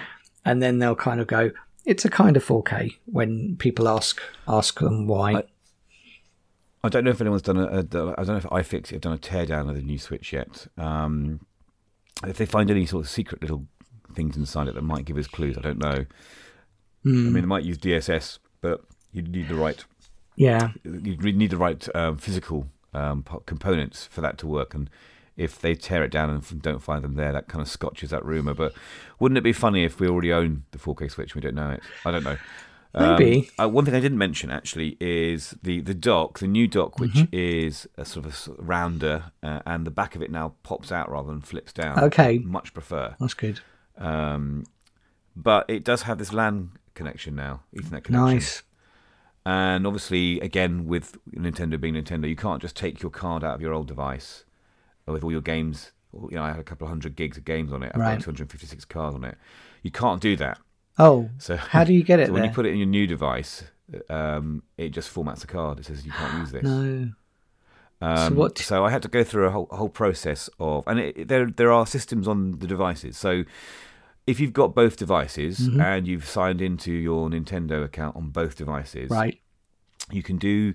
and 0.45 0.61
then 0.61 0.79
they'll 0.79 0.95
kind 0.95 1.21
of 1.21 1.27
go 1.27 1.51
it's 1.85 2.03
a 2.03 2.09
kind 2.09 2.35
of 2.35 2.45
4K 2.45 2.95
when 3.05 3.55
people 3.57 3.87
ask 3.87 4.19
ask 4.47 4.79
them 4.79 5.07
why. 5.07 5.33
I- 5.33 5.43
I 6.81 6.87
don't 6.87 7.03
know 7.03 7.11
if 7.11 7.19
anyone's 7.19 7.41
done 7.41 7.57
a, 7.57 7.65
a 7.65 7.79
I 7.79 7.81
don't 7.81 8.27
know 8.27 8.37
if 8.37 8.43
iFixit 8.45 8.91
have 8.91 9.01
done 9.01 9.11
a 9.13 9.17
teardown 9.17 9.69
of 9.69 9.75
the 9.75 9.81
new 9.81 9.97
Switch 9.97 10.31
yet. 10.31 10.67
Um, 10.77 11.41
if 12.25 12.37
they 12.37 12.45
find 12.45 12.69
any 12.69 12.85
sort 12.85 13.05
of 13.05 13.09
secret 13.09 13.41
little 13.41 13.65
things 14.13 14.35
inside 14.35 14.67
it 14.67 14.75
that 14.75 14.81
might 14.81 15.05
give 15.05 15.17
us 15.17 15.27
clues, 15.27 15.57
I 15.57 15.61
don't 15.61 15.79
know. 15.79 16.05
I 17.05 17.09
mean, 17.09 17.33
they 17.33 17.41
might 17.41 17.63
use 17.63 17.77
DLSS, 17.77 18.39
but 18.61 18.81
you'd 19.13 19.31
need 19.31 19.47
the 19.47 19.55
right 19.55 19.83
yeah, 20.39 20.69
You'd 20.85 21.35
need 21.35 21.51
the 21.51 21.57
right 21.57 21.85
um, 21.93 22.17
physical 22.17 22.67
um, 22.93 23.25
components 23.45 24.07
for 24.09 24.21
that 24.21 24.37
to 24.37 24.47
work. 24.47 24.73
And 24.73 24.89
if 25.35 25.59
they 25.59 25.75
tear 25.75 26.01
it 26.05 26.11
down 26.11 26.29
and 26.29 26.61
don't 26.61 26.81
find 26.81 27.03
them 27.03 27.15
there, 27.15 27.33
that 27.33 27.49
kind 27.49 27.61
of 27.61 27.67
scotches 27.67 28.11
that 28.11 28.23
rumor. 28.23 28.53
But 28.53 28.73
wouldn't 29.19 29.37
it 29.37 29.43
be 29.43 29.51
funny 29.51 29.83
if 29.83 29.99
we 29.99 30.07
already 30.07 30.31
own 30.31 30.63
the 30.71 30.77
4K 30.77 31.11
Switch? 31.11 31.35
and 31.35 31.43
We 31.43 31.45
don't 31.45 31.55
know 31.55 31.71
it. 31.71 31.81
I 32.05 32.11
don't 32.11 32.23
know. 32.23 32.37
Maybe. 32.93 33.49
Um, 33.59 33.65
uh, 33.65 33.69
one 33.69 33.85
thing 33.85 33.93
I 33.93 33.99
didn't 33.99 34.17
mention 34.17 34.49
actually 34.49 34.97
is 34.99 35.55
the 35.61 35.79
the 35.81 35.93
dock, 35.93 36.39
the 36.39 36.47
new 36.47 36.67
dock, 36.67 36.99
which 36.99 37.11
Mm-hmm. 37.11 37.25
is 37.33 37.87
a 37.97 38.05
sort 38.05 38.25
of 38.25 38.49
a 38.57 38.61
rounder, 38.61 39.31
uh, 39.43 39.59
and 39.65 39.85
the 39.85 39.91
back 39.91 40.15
of 40.15 40.21
it 40.23 40.31
now 40.31 40.53
pops 40.63 40.91
out 40.91 41.09
rather 41.11 41.27
than 41.29 41.41
flips 41.41 41.71
down. 41.71 41.99
Okay. 41.99 42.39
much 42.39 42.73
prefer. 42.73 43.15
that's 43.19 43.35
good. 43.35 43.59
Um, 43.97 44.65
but 45.35 45.69
it 45.69 45.83
does 45.83 46.03
have 46.03 46.17
this 46.17 46.33
LAN 46.33 46.71
connection 46.95 47.35
now, 47.35 47.61
Ethernet 47.75 48.03
connection. 48.03 48.13
Nice. 48.13 48.63
And 49.45 49.85
obviously, 49.87 50.39
again, 50.41 50.85
with 50.85 51.17
Nintendo 51.33 51.79
being 51.79 51.93
Nintendo, 51.93 52.27
you 52.27 52.35
can't 52.35 52.61
just 52.61 52.75
take 52.75 53.01
your 53.01 53.09
card 53.11 53.43
out 53.43 53.55
of 53.55 53.61
your 53.61 53.73
old 53.73 53.87
device 53.87 54.45
with 55.07 55.23
all 55.23 55.31
your 55.31 55.41
games. 55.41 55.91
You 56.13 56.35
know, 56.37 56.43
I 56.43 56.49
had 56.51 56.59
a 56.59 56.63
couple 56.63 56.85
of 56.85 56.89
hundred 56.89 57.15
gigs 57.15 57.37
of 57.37 57.45
games 57.45 57.71
on 57.71 57.83
it. 57.83 57.91
I've 57.93 58.01
Right. 58.01 58.15
got 58.17 58.23
256 58.23 58.83
cards 58.85 59.15
on 59.15 59.23
it. 59.23 59.37
You 59.83 59.91
can't 59.91 60.21
do 60.21 60.35
that. 60.37 60.59
Oh, 60.99 61.29
So 61.37 61.55
how 61.55 61.83
do 61.83 61.93
you 61.93 62.03
get 62.03 62.19
it 62.21 62.27
so 62.27 62.33
when 62.33 62.43
you 62.43 62.49
put 62.51 62.65
it 62.65 62.71
in 62.73 62.77
your 62.77 62.87
new 62.87 63.07
device, 63.07 63.63
um, 64.09 64.63
it 64.77 64.89
just 64.89 65.13
formats 65.13 65.39
the 65.39 65.47
card. 65.47 65.79
It 65.79 65.85
says 65.85 66.05
you 66.05 66.11
can't 66.11 66.37
use 66.39 66.51
this. 66.51 66.63
no. 66.63 67.09
Um, 68.01 68.35
what- 68.35 68.57
so 68.57 68.85
I 68.85 68.91
had 68.91 69.01
to 69.01 69.07
go 69.09 69.23
through 69.25 69.47
a 69.47 69.51
whole, 69.51 69.67
whole 69.71 69.89
process 69.89 70.49
of, 70.59 70.83
and 70.87 70.99
it, 70.99 71.27
there 71.27 71.47
there 71.47 71.71
are 71.71 71.85
systems 71.85 72.27
on 72.29 72.59
the 72.59 72.67
devices. 72.67 73.17
So 73.17 73.43
if 74.25 74.39
you've 74.39 74.53
got 74.53 74.73
both 74.75 74.95
devices 74.95 75.59
Mm-hmm. 75.59 75.81
and 75.81 76.07
you've 76.07 76.25
signed 76.25 76.61
into 76.61 76.93
your 76.93 77.29
Nintendo 77.29 77.83
account 77.83 78.15
on 78.15 78.29
both 78.29 78.55
devices, 78.55 79.09
Right. 79.09 79.39
you 80.11 80.23
can 80.23 80.37
do 80.37 80.73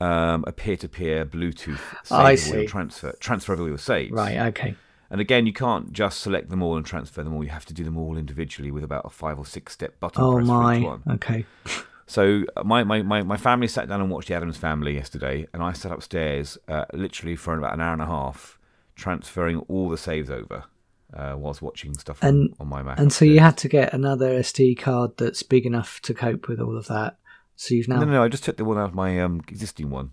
um, 0.00 0.42
a 0.48 0.52
peer-to-peer 0.52 1.24
Bluetooth 1.26 1.78
save 2.02 2.18
I 2.18 2.34
see. 2.34 2.66
transfer 2.66 3.14
transfer 3.20 3.52
of 3.52 3.60
all 3.60 3.68
your 3.68 3.78
saves. 3.78 4.10
Right. 4.12 4.38
Okay. 4.48 4.74
And 5.10 5.20
again, 5.20 5.46
you 5.46 5.52
can't 5.52 5.92
just 5.92 6.20
select 6.20 6.50
them 6.50 6.62
all 6.62 6.76
and 6.76 6.84
transfer 6.84 7.22
them 7.22 7.34
all. 7.34 7.44
You 7.44 7.50
have 7.50 7.66
to 7.66 7.74
do 7.74 7.84
them 7.84 7.96
all 7.96 8.16
individually 8.16 8.70
with 8.70 8.82
about 8.84 9.04
a 9.04 9.10
five 9.10 9.38
or 9.38 9.46
six 9.46 9.72
step 9.72 10.00
button 10.00 10.22
Oh 10.22 10.34
press 10.36 10.46
for 10.46 10.72
each 10.74 10.80
my. 10.82 10.86
one. 10.86 11.02
Okay. 11.10 11.46
So 12.06 12.44
uh, 12.56 12.64
my, 12.64 12.84
my, 12.84 13.02
my, 13.02 13.22
my 13.22 13.36
family 13.36 13.66
sat 13.68 13.88
down 13.88 14.00
and 14.00 14.10
watched 14.10 14.28
the 14.28 14.34
Addams 14.34 14.56
Family 14.58 14.94
yesterday, 14.94 15.46
and 15.54 15.62
I 15.62 15.72
sat 15.72 15.90
upstairs 15.92 16.58
uh, 16.68 16.84
literally 16.92 17.34
for 17.36 17.56
about 17.56 17.72
an 17.74 17.80
hour 17.80 17.92
and 17.94 18.02
a 18.02 18.06
half, 18.06 18.58
transferring 18.94 19.58
all 19.68 19.88
the 19.88 19.96
saves 19.96 20.30
over 20.30 20.64
uh, 21.14 21.34
whilst 21.38 21.62
watching 21.62 21.94
stuff 21.94 22.22
on, 22.22 22.28
And- 22.28 22.54
on 22.60 22.68
my 22.68 22.82
Mac. 22.82 22.98
And 22.98 23.12
so 23.12 23.24
you 23.24 23.40
had 23.40 23.56
to 23.58 23.68
get 23.68 23.92
another 23.94 24.38
SD 24.40 24.78
card 24.78 25.16
that's 25.16 25.42
big 25.42 25.64
enough 25.66 26.00
to 26.02 26.12
cope 26.14 26.48
with 26.48 26.60
all 26.60 26.76
of 26.76 26.86
that. 26.88 27.18
So 27.56 27.74
you've 27.74 27.88
now. 27.88 28.00
no, 28.00 28.06
no, 28.06 28.12
no. 28.12 28.22
I 28.24 28.28
just 28.28 28.42
took 28.44 28.56
the 28.56 28.64
one 28.64 28.78
out 28.78 28.88
of 28.90 28.94
my 28.94 29.20
um, 29.20 29.40
existing 29.48 29.88
one. 29.90 30.10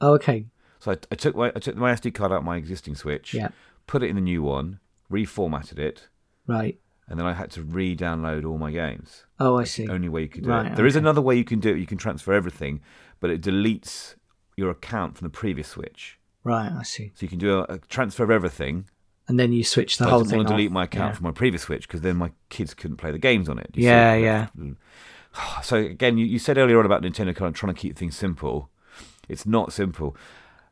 Oh, 0.00 0.14
okay. 0.14 0.46
So 0.78 0.92
I, 0.92 0.96
I 1.10 1.14
took 1.16 1.34
my 1.34 1.48
I 1.56 1.58
took 1.58 1.76
my 1.76 1.92
SD 1.92 2.14
card 2.14 2.30
out 2.30 2.38
of 2.38 2.44
my 2.44 2.56
existing 2.56 2.94
Switch, 2.94 3.34
Yeah. 3.34 3.48
Put 3.86 4.02
it 4.02 4.08
in 4.10 4.16
the 4.16 4.20
new 4.22 4.42
one, 4.42 4.80
reformatted 5.10 5.78
it, 5.78 6.08
Right. 6.46 6.78
and 7.08 7.18
then 7.18 7.26
I 7.26 7.32
had 7.34 7.50
to 7.52 7.62
re-download 7.62 8.44
all 8.48 8.58
my 8.58 8.70
games. 8.70 9.24
Oh, 9.38 9.56
I 9.56 9.60
That's 9.60 9.70
see. 9.72 9.88
only 9.88 10.08
way 10.08 10.22
you 10.22 10.28
could 10.28 10.44
do 10.44 10.50
Right, 10.50 10.66
it. 10.66 10.76
There 10.76 10.86
is 10.86 10.96
okay. 10.96 11.02
another 11.02 11.20
way 11.20 11.36
you 11.36 11.44
can 11.44 11.60
do 11.60 11.70
it. 11.70 11.78
You 11.78 11.86
can 11.86 11.98
transfer 11.98 12.32
everything, 12.32 12.80
but 13.20 13.30
it 13.30 13.40
deletes 13.42 14.14
your 14.56 14.70
account 14.70 15.16
from 15.18 15.26
the 15.26 15.30
previous 15.30 15.68
Switch. 15.68 16.18
Right. 16.44 16.70
I 16.70 16.82
see. 16.82 17.12
So 17.14 17.22
you 17.24 17.28
can 17.28 17.38
do 17.38 17.58
a, 17.60 17.62
a 17.74 17.78
transfer 17.78 18.22
of 18.24 18.30
everything. 18.30 18.88
And 19.26 19.40
then 19.40 19.52
you 19.52 19.64
switch 19.64 19.96
the 19.96 20.06
I 20.06 20.10
whole 20.10 20.24
thing 20.24 20.36
want 20.38 20.48
to 20.48 20.54
off. 20.54 20.58
delete 20.58 20.70
my 20.70 20.84
account 20.84 21.12
Yeah. 21.12 21.16
from 21.16 21.24
my 21.24 21.30
previous 21.32 21.62
Switch 21.62 21.88
because 21.88 22.02
then 22.02 22.16
my 22.16 22.32
kids 22.50 22.74
couldn't 22.74 22.98
play 22.98 23.10
the 23.10 23.18
games 23.18 23.48
on 23.48 23.58
it. 23.58 23.70
You 23.74 23.84
Yeah, 23.84 24.14
see? 24.16 24.22
yeah. 24.24 24.46
So 25.64 25.76
again, 25.78 26.16
you, 26.18 26.24
you 26.26 26.38
said 26.38 26.58
earlier 26.58 26.78
on 26.78 26.86
about 26.86 27.02
Nintendo 27.02 27.34
kind 27.34 27.48
of 27.48 27.54
trying 27.54 27.74
to 27.74 27.80
keep 27.80 27.96
things 27.96 28.16
simple. 28.16 28.70
It's 29.28 29.44
not 29.46 29.72
simple, 29.72 30.16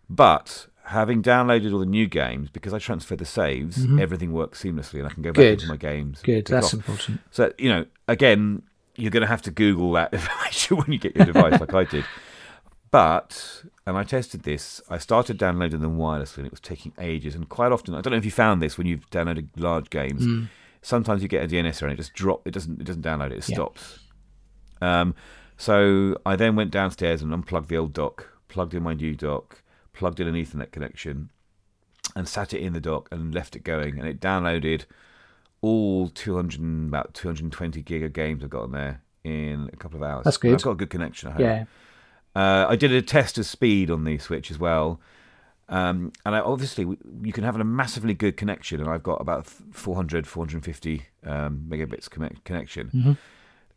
but 0.08 0.68
having 0.84 1.22
downloaded 1.22 1.72
all 1.72 1.78
the 1.78 1.86
new 1.86 2.06
games 2.06 2.50
because 2.50 2.72
I 2.74 2.78
transferred 2.78 3.18
the 3.18 3.24
saves, 3.24 3.84
everything 4.00 4.32
works 4.32 4.62
seamlessly, 4.62 4.94
and 5.00 5.06
I 5.06 5.10
can 5.10 5.22
go 5.22 5.32
back 5.32 5.36
Mm-hmm. 5.42 5.48
Good. 5.50 5.52
into 5.62 5.68
my 5.68 5.76
games. 5.76 6.22
Good. 6.22 6.46
That's 6.46 6.66
off. 6.68 6.74
important. 6.74 7.20
So 7.30 7.52
you 7.58 7.68
know, 7.70 7.86
again, 8.08 8.62
you're 8.96 9.10
going 9.10 9.22
to 9.22 9.26
have 9.28 9.42
to 9.42 9.50
Google 9.50 9.92
that 9.92 10.12
information 10.18 10.76
when 10.78 10.92
you 10.92 10.98
get 10.98 11.16
your 11.16 11.24
device, 11.26 11.60
like 11.60 11.72
I 11.74 11.84
did. 11.84 12.04
But 12.90 13.62
and 13.86 13.96
I 13.96 14.04
tested 14.04 14.42
this. 14.42 14.80
I 14.90 14.98
started 14.98 15.38
downloading 15.38 15.80
them 15.80 15.96
wirelessly, 15.96 16.38
and 16.38 16.46
it 16.46 16.52
was 16.52 16.60
taking 16.60 16.92
ages. 16.98 17.34
And 17.34 17.48
quite 17.48 17.72
often, 17.72 17.94
I 17.94 18.00
don't 18.02 18.10
know 18.12 18.18
if 18.18 18.24
you 18.24 18.30
found 18.30 18.60
this 18.60 18.76
when 18.76 18.86
you've 18.86 19.08
downloaded 19.10 19.48
large 19.56 19.88
games. 19.88 20.24
Hmm. 20.24 20.44
Sometimes 20.82 21.22
you 21.22 21.28
get 21.28 21.42
a 21.44 21.46
DNS 21.48 21.80
error 21.82 21.88
and 21.90 21.98
it 21.98 22.02
just 22.02 22.12
drop. 22.12 22.46
It 22.46 22.50
doesn't. 22.52 22.80
It 22.80 22.84
doesn't 22.84 23.02
download 23.02 23.26
it. 23.30 23.38
It 23.38 23.48
Yeah. 23.48 23.54
stops. 23.54 24.00
Um, 24.82 25.14
so 25.56 26.16
I 26.26 26.36
then 26.36 26.56
went 26.56 26.70
downstairs 26.70 27.22
and 27.22 27.32
unplugged 27.32 27.68
the 27.68 27.78
old 27.78 27.92
dock, 27.92 28.28
plugged 28.48 28.74
in 28.74 28.82
my 28.82 28.92
new 28.94 29.14
dock, 29.14 29.61
plugged 30.02 30.18
in 30.18 30.26
an 30.26 30.34
Ethernet 30.34 30.72
connection, 30.72 31.30
and 32.16 32.26
sat 32.26 32.52
it 32.52 32.60
in 32.60 32.72
the 32.72 32.80
dock 32.80 33.08
and 33.12 33.32
left 33.32 33.54
it 33.54 33.62
going. 33.62 34.00
And 34.00 34.08
it 34.08 34.20
downloaded 34.20 34.84
all 35.60 36.08
200 36.08 36.88
about 36.88 37.14
220 37.14 37.80
gig 37.82 38.02
of 38.02 38.12
games 38.12 38.42
I've 38.42 38.50
got 38.50 38.64
on 38.64 38.72
there 38.72 39.00
in 39.22 39.70
a 39.72 39.76
couple 39.76 39.98
of 39.98 40.02
hours. 40.02 40.24
That's 40.24 40.38
good. 40.38 40.54
I've 40.54 40.62
got 40.62 40.72
a 40.72 40.74
good 40.74 40.90
connection 40.90 41.28
at 41.28 41.34
home. 41.34 41.42
Yeah. 41.42 41.64
Uh, 42.34 42.66
I 42.68 42.74
did 42.74 42.90
a 42.90 43.00
test 43.00 43.38
of 43.38 43.46
speed 43.46 43.92
on 43.92 44.02
the 44.02 44.18
Switch 44.18 44.50
as 44.50 44.58
well. 44.58 45.00
Um, 45.68 46.10
and 46.26 46.34
I, 46.34 46.40
obviously, 46.40 46.84
you 47.22 47.32
can 47.32 47.44
have 47.44 47.54
a 47.54 47.62
massively 47.62 48.12
good 48.12 48.36
connection, 48.36 48.80
and 48.80 48.90
I've 48.90 49.04
got 49.04 49.20
about 49.20 49.46
400, 49.46 50.26
450 50.26 51.02
um, 51.24 51.64
megabits 51.68 52.10
connect- 52.10 52.42
connection. 52.42 52.90
Mm-hmm. 52.92 53.12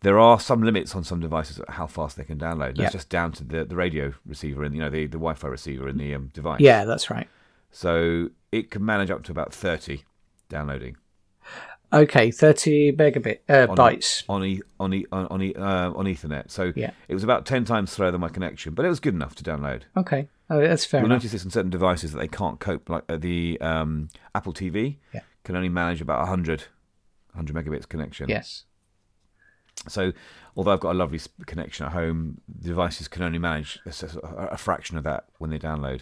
There 0.05 0.19
are 0.19 0.39
some 0.39 0.61
limits 0.61 0.95
on 0.95 1.03
some 1.03 1.19
devices 1.19 1.59
at 1.59 1.67
how 1.71 1.87
fast 1.87 2.15
they 2.15 2.23
can 2.23 2.37
download. 2.37 2.75
That's 2.77 2.79
Yeah. 2.79 2.89
just 2.99 3.09
down 3.09 3.31
to 3.33 3.43
the, 3.43 3.65
the 3.65 3.75
radio 3.75 4.13
receiver 4.23 4.63
and 4.63 4.75
you 4.75 4.81
know 4.81 4.91
the, 4.91 5.07
the 5.07 5.17
Wi-Fi 5.17 5.47
receiver 5.47 5.89
in 5.89 5.97
the 5.97 6.13
um, 6.13 6.27
device. 6.31 6.61
Yeah, 6.61 6.85
that's 6.85 7.09
right. 7.09 7.27
So 7.71 8.29
it 8.51 8.69
can 8.69 8.85
manage 8.85 9.09
up 9.09 9.23
to 9.23 9.31
about 9.31 9.51
30 9.51 10.03
downloading. 10.47 10.95
Okay, 11.91 12.29
30 12.29 12.91
megabit 12.93 13.39
uh, 13.49 13.65
on 13.71 13.77
bytes. 13.77 14.23
on 14.29 14.43
e, 14.45 14.61
on 14.79 14.93
e, 14.93 15.05
on 15.11 15.25
on, 15.27 15.41
e, 15.41 15.55
uh, 15.55 15.91
on 15.93 16.05
Ethernet. 16.05 16.51
So 16.51 16.71
Yeah. 16.75 16.91
it 17.07 17.15
was 17.15 17.23
about 17.23 17.45
ten 17.47 17.65
times 17.65 17.91
slower 17.91 18.11
than 18.11 18.21
my 18.21 18.29
connection, 18.29 18.75
but 18.75 18.85
it 18.85 18.89
was 18.89 18.99
good 18.99 19.13
enough 19.15 19.33
to 19.35 19.43
download. 19.43 19.83
Okay. 19.97 20.27
Oh, 20.51 20.59
that's 20.61 20.85
fair 20.85 20.99
You'll 20.99 21.07
enough. 21.07 21.17
notice 21.23 21.31
this 21.31 21.45
on 21.45 21.49
certain 21.51 21.71
devices 21.71 22.11
that 22.11 22.19
they 22.19 22.27
can't 22.27 22.59
cope. 22.59 22.89
Like 22.89 23.03
uh, 23.09 23.17
the 23.17 23.59
um, 23.59 24.09
Apple 24.35 24.53
TV 24.53 24.97
Yeah. 25.15 25.21
can 25.43 25.55
only 25.55 25.69
manage 25.69 25.99
about 26.01 26.19
100, 26.19 26.65
100 27.33 27.55
megabits 27.55 27.89
connection. 27.89 28.29
Yes. 28.29 28.65
So 29.87 30.13
although 30.55 30.71
I've 30.73 30.79
got 30.79 30.91
a 30.91 30.97
lovely 30.97 31.19
connection 31.45 31.85
at 31.85 31.91
home, 31.91 32.41
the 32.47 32.69
devices 32.69 33.07
can 33.07 33.23
only 33.23 33.39
manage 33.39 33.79
a 33.85 34.57
fraction 34.57 34.97
of 34.97 35.03
that 35.03 35.25
when 35.37 35.49
they 35.49 35.59
download. 35.59 36.01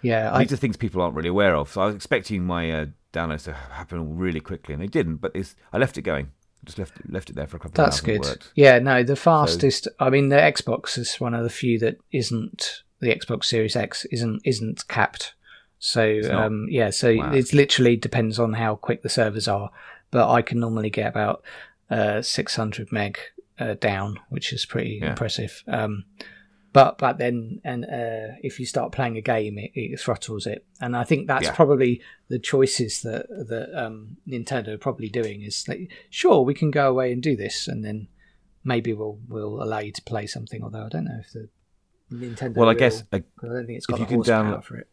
Yeah. 0.00 0.34
I, 0.34 0.42
These 0.44 0.52
are 0.54 0.56
things 0.56 0.76
people 0.76 1.00
aren't 1.00 1.14
really 1.14 1.28
aware 1.28 1.54
of. 1.54 1.70
So 1.70 1.80
I 1.82 1.86
was 1.86 1.94
expecting 1.94 2.44
my 2.44 2.70
uh, 2.70 2.86
downloads 3.12 3.44
to 3.44 3.52
happen 3.52 4.16
really 4.18 4.40
quickly, 4.40 4.74
and 4.74 4.82
they 4.82 4.88
didn't. 4.88 5.16
But 5.16 5.32
it's, 5.34 5.54
I 5.72 5.78
left 5.78 5.96
it 5.98 6.02
going. 6.02 6.32
Just 6.64 6.78
left 6.78 6.98
it, 7.00 7.12
left 7.12 7.28
it 7.30 7.34
there 7.36 7.46
for 7.46 7.56
a 7.56 7.60
couple 7.60 7.82
That's 7.84 8.00
of 8.00 8.08
hours. 8.08 8.18
good. 8.18 8.46
Yeah, 8.54 8.78
no, 8.78 9.02
the 9.02 9.16
fastest. 9.16 9.88
I 9.98 10.10
mean, 10.10 10.28
the 10.28 10.36
Xbox 10.36 10.96
is 10.96 11.16
one 11.20 11.34
of 11.34 11.42
the 11.42 11.50
few 11.50 11.78
that 11.80 11.98
isn't 12.12 12.82
the 13.00 13.08
Xbox 13.14 13.44
Series 13.46 13.74
X 13.76 14.04
isn't 14.06 14.42
isn't 14.44 14.86
capped. 14.88 15.34
So 15.80 16.20
um, 16.32 16.66
yeah, 16.70 16.90
so 16.90 17.12
Wow. 17.14 17.32
it 17.32 17.52
literally 17.52 17.96
depends 17.96 18.38
on 18.38 18.52
how 18.52 18.76
quick 18.76 19.02
the 19.02 19.08
servers 19.08 19.48
are. 19.48 19.70
But 20.12 20.30
I 20.30 20.40
can 20.42 20.60
normally 20.60 20.90
get 20.90 21.08
about 21.08 21.42
uh, 21.92 22.22
600 22.22 22.90
meg 22.92 23.18
uh, 23.58 23.74
down, 23.74 24.18
which 24.30 24.52
is 24.52 24.64
pretty 24.66 24.98
Yeah. 25.02 25.10
impressive. 25.10 25.62
Um, 25.68 26.04
but 26.72 26.96
but 26.96 27.18
then 27.18 27.60
and 27.64 27.84
uh, 27.84 28.34
if 28.42 28.58
you 28.58 28.64
start 28.66 28.92
playing 28.92 29.16
a 29.18 29.20
game, 29.20 29.58
it, 29.58 29.72
it 29.74 30.00
throttles 30.00 30.46
it, 30.46 30.64
and 30.80 30.96
I 30.96 31.04
think 31.04 31.26
that's 31.26 31.44
Yeah. 31.44 31.54
probably 31.54 32.00
the 32.28 32.38
choices 32.38 33.02
that 33.02 33.26
that 33.28 33.68
um, 33.84 34.16
Nintendo 34.26 34.68
are 34.68 34.78
probably 34.78 35.10
doing 35.10 35.42
is 35.42 35.68
like, 35.68 35.90
sure 36.08 36.40
we 36.42 36.54
can 36.54 36.70
go 36.70 36.88
away 36.88 37.12
and 37.12 37.22
do 37.22 37.36
this, 37.36 37.68
and 37.68 37.84
then 37.84 38.08
maybe 38.64 38.94
we'll 38.94 39.18
we'll 39.28 39.62
allow 39.62 39.80
you 39.80 39.92
to 39.92 40.02
play 40.02 40.26
something. 40.26 40.62
Although 40.64 40.86
I 40.86 40.88
don't 40.88 41.04
know 41.04 41.20
if 41.20 41.30
the 41.32 41.48
Nintendo. 42.10 42.56
Well, 42.56 42.70
I 42.70 42.74
guess 42.74 43.02
uh, 43.12 43.18
'cause 43.36 43.50
I 43.50 43.54
don't 43.54 43.66
think 43.66 43.76
it's 43.76 43.86
if 43.86 43.90
got 43.90 44.00
you 44.00 44.06
the 44.06 44.22
can 44.24 44.32
download- 44.32 44.64
for 44.64 44.76
it. 44.78 44.88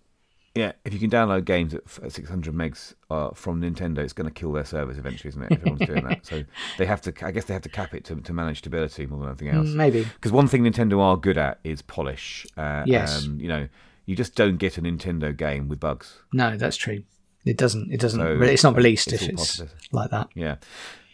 Yeah, 0.56 0.72
if 0.84 0.94
you 0.94 1.00
can 1.00 1.10
download 1.10 1.46
games 1.46 1.74
at, 1.74 1.82
at 2.04 2.12
600 2.12 2.54
megs 2.54 2.94
uh, 3.10 3.30
from 3.34 3.62
Nintendo, 3.62 4.00
it's 4.00 4.14
going 4.14 4.28
to 4.28 4.34
kill 4.34 4.52
their 4.52 4.66
service 4.66 4.98
eventually, 4.98 5.30
isn't 5.30 5.44
it? 5.44 5.52
If 5.52 5.60
everyone's 5.60 5.86
doing 5.86 6.04
that, 6.06 6.26
so 6.26 6.44
they 6.78 6.86
have 6.86 7.02
to. 7.04 7.14
I 7.26 7.32
guess 7.32 7.46
they 7.46 7.54
have 7.54 7.64
to 7.64 7.70
cap 7.70 7.94
it 7.94 8.04
to, 8.06 8.16
to 8.16 8.34
manage 8.34 8.60
stability 8.60 9.06
more 9.06 9.20
than 9.20 9.28
anything 9.30 9.50
else. 9.50 9.70
Maybe. 9.70 10.04
Because 10.04 10.32
one 10.32 10.48
thing 10.48 10.64
Nintendo 10.64 11.00
are 11.00 11.18
good 11.18 11.38
at 11.38 11.60
is 11.64 11.82
polish. 11.82 12.46
Uh, 12.58 12.84
Yes. 12.86 13.24
And, 13.26 13.40
you 13.40 13.48
know, 13.48 13.68
you 14.06 14.16
just 14.16 14.36
don't 14.36 14.58
get 14.58 14.78
a 14.78 14.82
Nintendo 14.82 15.36
game 15.36 15.70
with 15.70 15.80
bugs. 15.80 16.20
No, 16.34 16.58
that's 16.58 16.78
true. 16.78 17.04
It 17.46 17.58
doesn't. 17.58 17.92
It 17.92 18.00
doesn't. 18.00 18.20
So, 18.20 18.42
it's 18.42 18.64
not 18.64 18.76
released 18.76 19.14
it's 19.14 19.24
if 19.24 19.30
it's 19.30 19.64
like 19.92 20.10
that. 20.12 20.30
Yeah. 20.36 20.56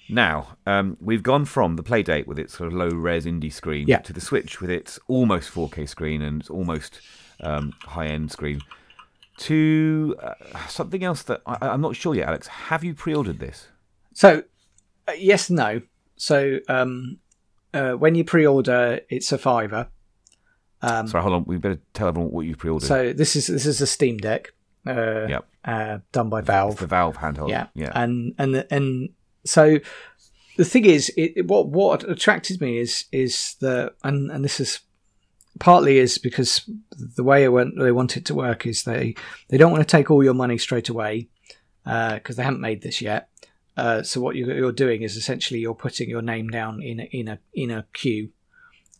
Now, 0.07 0.55
um, 0.65 0.97
we've 1.01 1.23
gone 1.23 1.45
from 1.45 1.75
the 1.75 1.83
Playdate 1.83 2.27
with 2.27 2.37
its 2.39 2.57
sort 2.57 2.67
of 2.67 2.73
low 2.73 2.89
res 2.89 3.25
indie 3.25 3.51
screen 3.51 3.87
Yeah. 3.87 3.99
to 3.99 4.13
the 4.13 4.21
Switch 4.21 4.61
with 4.61 4.69
its 4.69 4.99
almost 5.07 5.51
4K 5.51 5.89
screen 5.89 6.21
and 6.21 6.41
its 6.41 6.49
almost 6.49 7.01
um, 7.41 7.73
high 7.83 8.07
end 8.07 8.31
screen 8.31 8.61
to 9.37 10.15
uh, 10.21 10.33
something 10.67 11.03
else 11.03 11.23
that 11.23 11.41
I, 11.45 11.57
I'm 11.61 11.81
not 11.81 11.95
sure 11.95 12.15
yet, 12.15 12.27
Alex. 12.27 12.47
Have 12.47 12.83
you 12.83 12.93
pre 12.93 13.13
ordered 13.13 13.39
this? 13.39 13.67
So, 14.13 14.43
uh, 15.07 15.11
yes, 15.17 15.49
no. 15.49 15.81
So, 16.15 16.59
um, 16.69 17.17
uh, 17.73 17.91
when 17.93 18.15
you 18.15 18.23
pre-order, 18.23 19.01
it's 19.09 19.31
a 19.33 19.37
fiver. 19.37 19.87
Um, 20.81 21.07
Sorry, 21.07 21.21
hold 21.23 21.33
on. 21.35 21.43
We 21.45 21.57
better 21.57 21.79
tell 21.93 22.07
everyone 22.07 22.31
what 22.31 22.45
you 22.45 22.55
pre 22.55 22.69
ordered. 22.69 22.85
so 22.87 23.11
this 23.13 23.35
is 23.35 23.47
this 23.47 23.65
is 23.65 23.81
a 23.81 23.87
Steam 23.87 24.17
Deck, 24.17 24.53
uh, 24.87 25.25
Yep. 25.27 25.45
uh, 25.65 25.97
done 26.11 26.29
by 26.29 26.39
It's 26.39 26.47
Valve. 26.47 26.77
the 26.77 26.87
Valve 26.87 27.17
handheld. 27.17 27.49
yeah, 27.49 27.67
Yeah. 27.73 27.91
and 27.95 28.33
and 28.37 28.65
and 28.71 29.09
so 29.45 29.79
the 30.57 30.63
thing 30.65 30.85
is, 30.85 31.09
it, 31.17 31.33
it- 31.35 31.47
what 31.47 31.67
what 31.69 32.09
attracted 32.09 32.61
me 32.61 32.77
is 32.77 33.05
is 33.11 33.55
the 33.59 33.93
and 34.03 34.31
and 34.31 34.43
this 34.45 34.59
is 34.61 34.79
partly 35.59 35.97
is 35.97 36.17
because 36.17 36.69
the 36.91 37.23
way 37.23 37.43
it 37.43 37.49
went, 37.49 37.77
they 37.77 37.91
want 37.91 38.17
it 38.17 38.25
to 38.25 38.35
work 38.35 38.65
is 38.65 38.83
they 38.83 39.15
they 39.49 39.57
don't 39.57 39.71
want 39.71 39.81
to 39.81 39.97
take 39.97 40.11
all 40.11 40.23
your 40.23 40.33
money 40.33 40.57
straight 40.57 40.89
away 40.89 41.29
because 41.83 42.35
they 42.35 42.43
haven't 42.43 42.61
made 42.61 42.81
this 42.81 43.01
yet. 43.01 43.29
Uh, 43.77 44.01
so 44.01 44.21
what 44.21 44.35
you're, 44.35 44.55
you're 44.55 44.71
doing 44.71 45.01
is 45.01 45.17
essentially 45.17 45.59
you're 45.59 45.75
putting 45.75 46.09
your 46.09 46.21
name 46.21 46.49
down 46.49 46.81
in 46.81 47.01
a, 47.01 47.03
in 47.03 47.27
a 47.27 47.39
in 47.53 47.71
a 47.71 47.85
queue, 47.93 48.29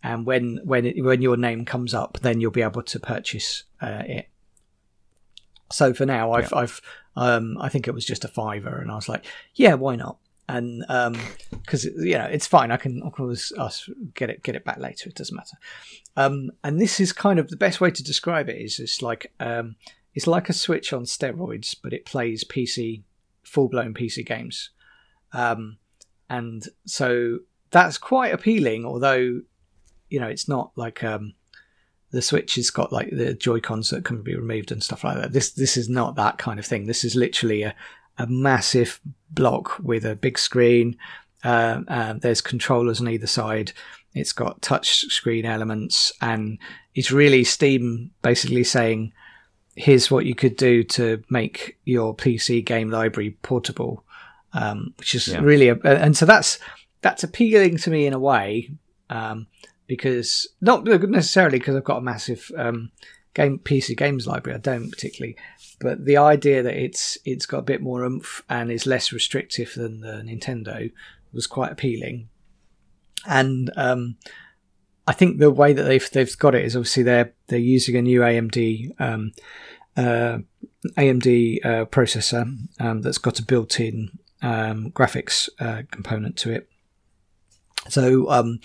and 0.04 0.26
when 0.26 0.60
when 0.64 0.86
it, 0.86 1.04
when 1.04 1.22
your 1.22 1.38
name 1.38 1.66
comes 1.66 1.94
up, 1.94 2.20
then 2.22 2.42
you'll 2.42 2.52
be 2.52 2.62
able 2.62 2.84
to 2.84 3.00
purchase 3.00 3.64
uh, 3.82 4.04
it. 4.06 4.28
So 5.72 5.94
for 5.94 6.06
now, 6.06 6.34
I've 6.34 6.54
I've 6.54 6.82
um, 7.16 7.58
I 7.60 7.70
think 7.70 7.88
it 7.88 7.94
was 7.94 8.06
just 8.06 8.26
a 8.26 8.28
fiver, 8.28 8.78
and 8.78 8.92
I 8.92 8.96
was 8.96 9.08
like, 9.08 9.26
yeah, 9.54 9.76
why 9.76 9.96
not? 9.96 10.18
And 10.48 10.86
because 11.50 11.86
you 11.86 12.18
know 12.18 12.26
it's 12.26 12.46
fine, 12.46 12.72
I 12.72 12.78
can 12.78 13.00
can 13.00 13.24
always 13.24 13.54
get 14.14 14.30
it 14.30 14.44
get 14.44 14.56
it 14.56 14.66
back 14.66 14.78
later. 14.78 15.10
It 15.10 15.16
doesn't 15.16 15.36
matter. 15.36 15.58
Um, 16.18 16.52
and 16.64 16.80
this 16.80 17.00
is 17.00 17.12
kind 17.12 17.40
of 17.40 17.50
the 17.50 17.58
best 17.58 17.82
way 17.82 17.92
to 17.92 18.04
describe 18.04 18.50
it 18.50 18.58
is 18.58 18.80
it's 18.80 19.02
like 19.02 19.34
um, 19.40 19.76
it's 20.14 20.28
like 20.28 20.50
a 20.50 20.54
Switch 20.54 20.94
on 20.94 21.04
steroids, 21.04 21.76
but 21.82 21.94
it 21.94 22.06
plays 22.06 22.44
PC 22.44 23.04
full 23.44 23.68
blown 23.68 23.94
PC 23.94 24.26
games. 24.26 24.70
Um, 25.34 25.78
and 26.30 26.68
so 26.86 27.40
that's 27.72 27.98
quite 27.98 28.34
appealing, 28.34 28.86
although 28.86 29.42
you 30.10 30.20
know 30.20 30.28
it's 30.28 30.48
not 30.48 30.72
like 30.76 31.04
um, 31.04 31.34
the 32.12 32.22
Switch 32.22 32.56
has 32.56 32.70
got 32.70 32.94
like 32.94 33.10
the 33.12 33.34
Joy 33.34 33.60
Cons 33.60 33.90
that 33.90 34.06
can 34.06 34.22
be 34.22 34.36
removed 34.36 34.72
and 34.72 34.82
stuff 34.82 35.04
like 35.04 35.18
that. 35.18 35.34
This 35.34 35.52
this 35.52 35.76
is 35.76 35.90
not 35.90 36.16
that 36.16 36.38
kind 36.38 36.60
of 36.60 36.66
thing. 36.66 36.86
This 36.86 37.04
is 37.04 37.16
literally 37.16 37.64
a, 37.64 37.76
a 38.18 38.26
massive 38.28 39.02
block 39.30 39.78
with 39.80 40.06
a 40.06 40.16
big 40.16 40.40
screen. 40.40 40.98
Um, 41.44 41.86
um, 41.90 42.20
there's 42.20 42.42
controllers 42.42 43.02
on 43.02 43.10
either 43.10 43.28
side. 43.28 43.74
It's 44.16 44.32
got 44.34 44.62
touch 44.62 45.02
screen 45.10 45.46
elements, 45.46 46.12
and 46.22 46.58
it's 46.96 47.12
really 47.12 47.44
Steam 47.44 48.12
basically 48.22 48.64
saying, 48.64 49.12
"Here's 49.76 50.10
what 50.10 50.26
you 50.26 50.34
could 50.34 50.56
do 50.56 50.84
to 50.84 51.22
make 51.30 51.78
your 51.84 52.16
PC 52.16 52.64
game 52.64 52.90
library 52.90 53.38
portable," 53.42 54.04
um, 54.54 54.94
which 54.98 55.14
is 55.14 55.28
Yeah. 55.28 55.42
really, 55.42 55.68
a, 55.70 55.78
and 55.84 56.16
so 56.16 56.26
that's 56.26 56.58
that's 57.02 57.24
appealing 57.24 57.78
to 57.78 57.92
me 57.92 58.08
in 58.08 58.14
a 58.14 58.20
way 58.20 58.72
um, 59.10 59.48
because 59.86 60.48
not 60.62 60.86
necessarily 60.86 61.60
because 61.60 61.76
I've 61.76 61.84
got 61.84 61.98
a 61.98 62.02
massive 62.02 62.50
um, 62.58 62.92
game 63.34 63.60
PC 63.60 63.96
games 63.98 64.26
library. 64.26 64.56
I 64.56 64.62
don't 64.62 64.90
particularly, 64.90 65.36
but 65.82 66.06
the 66.06 66.18
idea 66.18 66.64
that 66.64 66.74
it's 66.74 67.18
it's 67.26 67.46
got 67.46 67.60
a 67.60 67.64
bit 67.64 67.82
more 67.82 68.02
oomph 68.04 68.44
and 68.50 68.72
is 68.72 68.88
less 68.88 69.12
restrictive 69.12 69.74
than 69.76 70.00
the 70.00 70.24
Nintendo 70.26 70.90
was 71.34 71.48
quite 71.48 71.72
appealing. 71.74 72.30
And 73.28 73.72
um, 73.76 74.18
I 75.08 75.14
think 75.14 75.40
the 75.40 75.52
way 75.52 75.74
that 75.74 75.84
they've 75.84 76.10
they've 76.12 76.38
got 76.38 76.56
it 76.56 76.66
is 76.66 76.76
obviously 76.76 77.04
they're 77.04 77.34
they're 77.48 77.60
using 77.60 77.96
a 77.96 78.02
new 78.02 78.22
AMD 78.22 79.00
um, 79.00 79.32
uh, 79.98 80.40
AMD 80.98 81.66
uh, 81.66 81.86
processor 81.86 82.58
um, 82.80 83.02
that's 83.02 83.18
got 83.18 83.40
a 83.40 83.44
built-in 83.44 84.12
um, 84.42 84.92
graphics 84.92 85.50
uh, 85.60 85.84
component 85.92 86.38
to 86.38 86.52
it. 86.52 86.70
So 87.90 88.30
um, 88.30 88.60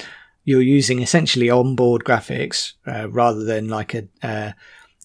you're 0.45 0.63
using 0.63 1.03
essentially 1.03 1.51
onboard 1.51 2.05
graphics 2.05 2.73
uh, 2.87 3.09
rather 3.11 3.45
than 3.45 3.69
like 3.69 3.95
a 3.95 4.09
uh, 4.23 4.53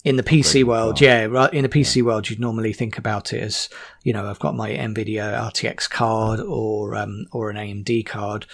in 0.04 0.18
the 0.18 0.24
PC 0.24 0.64
world. 0.64 1.02
Yeah. 1.02 1.48
In 1.52 1.66
a 1.66 1.70
PC 1.70 2.04
world, 2.04 2.30
you'd 2.30 2.40
normally 2.40 2.74
think 2.74 2.98
about 2.98 3.34
it 3.34 3.42
as 3.42 3.70
you 4.04 4.14
know, 4.14 4.30
I've 4.30 4.40
got 4.40 4.56
my 4.56 4.70
NVIDIA 4.70 5.52
RTX 5.52 5.90
card 5.90 6.40
or 6.40 6.96
um, 6.96 7.26
or 7.32 7.50
an 7.50 7.58
AMD 7.58 8.06
card. 8.06 8.46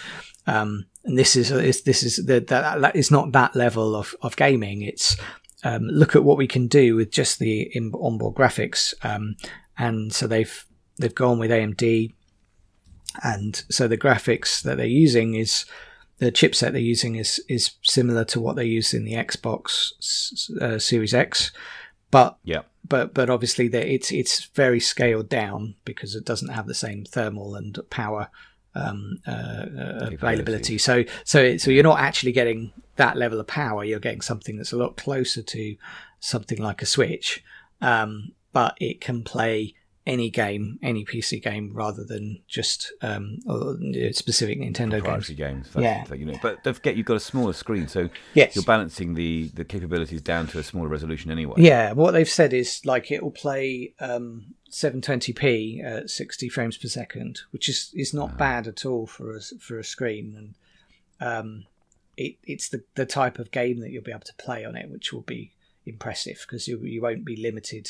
Um, 0.46 0.86
and 1.04 1.18
this 1.18 1.36
is 1.36 1.50
is 1.50 1.82
this 1.82 2.02
is 2.02 2.24
the, 2.26 2.40
that 2.40 2.80
that 2.80 2.96
is 2.96 3.10
not 3.10 3.32
that 3.32 3.56
level 3.56 3.94
of, 3.96 4.14
of 4.22 4.36
gaming. 4.36 4.82
It's 4.82 5.16
um, 5.64 5.82
look 5.84 6.16
at 6.16 6.24
what 6.24 6.38
we 6.38 6.46
can 6.46 6.66
do 6.66 6.96
with 6.96 7.10
just 7.10 7.38
the 7.38 7.62
in, 7.74 7.92
onboard 7.94 8.34
graphics. 8.34 8.94
Um, 9.04 9.36
and 9.78 10.12
so 10.12 10.26
they've 10.26 10.64
they've 10.98 11.14
gone 11.14 11.38
with 11.38 11.50
AMD, 11.50 12.12
and 13.22 13.64
so 13.70 13.88
the 13.88 13.98
graphics 13.98 14.62
that 14.62 14.76
they're 14.76 14.86
using 14.86 15.34
is 15.34 15.64
the 16.18 16.30
chipset 16.32 16.72
they're 16.72 16.80
using 16.80 17.16
is 17.16 17.42
is 17.48 17.72
similar 17.82 18.24
to 18.26 18.40
what 18.40 18.56
they 18.56 18.64
use 18.64 18.94
in 18.94 19.04
the 19.04 19.14
Xbox 19.14 19.92
uh, 20.60 20.78
Series 20.78 21.14
X, 21.14 21.50
but 22.10 22.38
Yeah. 22.44 22.62
but 22.88 23.12
but 23.12 23.28
obviously 23.28 23.66
it's 23.66 24.12
it's 24.12 24.44
very 24.54 24.78
scaled 24.78 25.28
down 25.28 25.74
because 25.84 26.14
it 26.14 26.24
doesn't 26.24 26.50
have 26.50 26.66
the 26.66 26.74
same 26.74 27.04
thermal 27.04 27.56
and 27.56 27.78
power 27.90 28.28
um, 28.74 29.18
uh, 29.26 29.30
uh, 29.30 30.10
availability. 30.12 30.78
So 30.78 31.04
so 31.24 31.56
so 31.56 31.70
you're 31.70 31.82
not 31.82 32.00
actually 32.00 32.32
getting 32.32 32.72
that 32.96 33.16
level 33.16 33.40
of 33.40 33.46
power. 33.46 33.84
You're 33.84 34.00
getting 34.00 34.20
something 34.20 34.56
that's 34.56 34.72
a 34.72 34.76
lot 34.76 34.96
closer 34.96 35.42
to 35.42 35.76
something 36.20 36.58
like 36.58 36.82
a 36.82 36.86
Switch, 36.86 37.42
um, 37.80 38.32
but 38.52 38.76
it 38.80 39.00
can 39.00 39.22
play 39.22 39.74
any 40.06 40.30
game, 40.30 40.78
any 40.82 41.04
PC 41.04 41.40
game, 41.42 41.70
rather 41.72 42.02
than 42.04 42.40
just 42.48 42.92
um, 43.02 43.38
or, 43.46 43.76
you 43.80 44.04
know, 44.06 44.10
specific 44.12 44.58
Nintendo 44.58 45.02
games. 45.04 45.28
Games. 45.28 45.68
Yeah. 45.78 46.04
you 46.12 46.24
know, 46.26 46.38
but 46.42 46.64
don't 46.64 46.74
forget 46.74 46.96
you've 46.96 47.06
got 47.06 47.16
a 47.18 47.20
smaller 47.20 47.52
screen, 47.52 47.86
so 47.86 48.08
Yes. 48.34 48.56
you're 48.56 48.64
balancing 48.64 49.14
the, 49.14 49.48
the 49.54 49.64
capabilities 49.64 50.20
down 50.20 50.48
to 50.48 50.58
a 50.58 50.62
smaller 50.64 50.88
resolution 50.88 51.30
anyway. 51.30 51.54
Yeah, 51.58 51.92
what 51.92 52.10
they've 52.12 52.28
said 52.28 52.52
is 52.52 52.84
like 52.84 53.12
it 53.12 53.22
will 53.22 53.30
play 53.30 53.94
um, 54.00 54.54
720p 54.70 55.84
at 55.84 56.10
60 56.10 56.48
frames 56.48 56.76
per 56.76 56.88
second, 56.88 57.42
which 57.50 57.68
is 57.68 57.90
is 57.94 58.12
not 58.12 58.36
bad 58.36 58.66
at 58.66 58.84
all 58.84 59.06
for 59.06 59.36
a 59.36 59.40
for 59.60 59.78
a 59.78 59.84
screen, 59.84 60.34
and 60.36 60.54
um, 61.20 61.64
it, 62.16 62.36
it's 62.44 62.68
the 62.68 62.82
the 62.94 63.06
type 63.06 63.38
of 63.38 63.50
game 63.50 63.80
that 63.80 63.90
you'll 63.90 64.02
be 64.02 64.10
able 64.10 64.20
to 64.20 64.34
play 64.34 64.64
on 64.64 64.76
it, 64.76 64.90
which 64.90 65.12
will 65.12 65.22
be 65.22 65.52
impressive 65.86 66.44
because 66.46 66.66
you 66.68 66.80
you 66.80 67.00
won't 67.00 67.24
be 67.24 67.36
limited. 67.36 67.88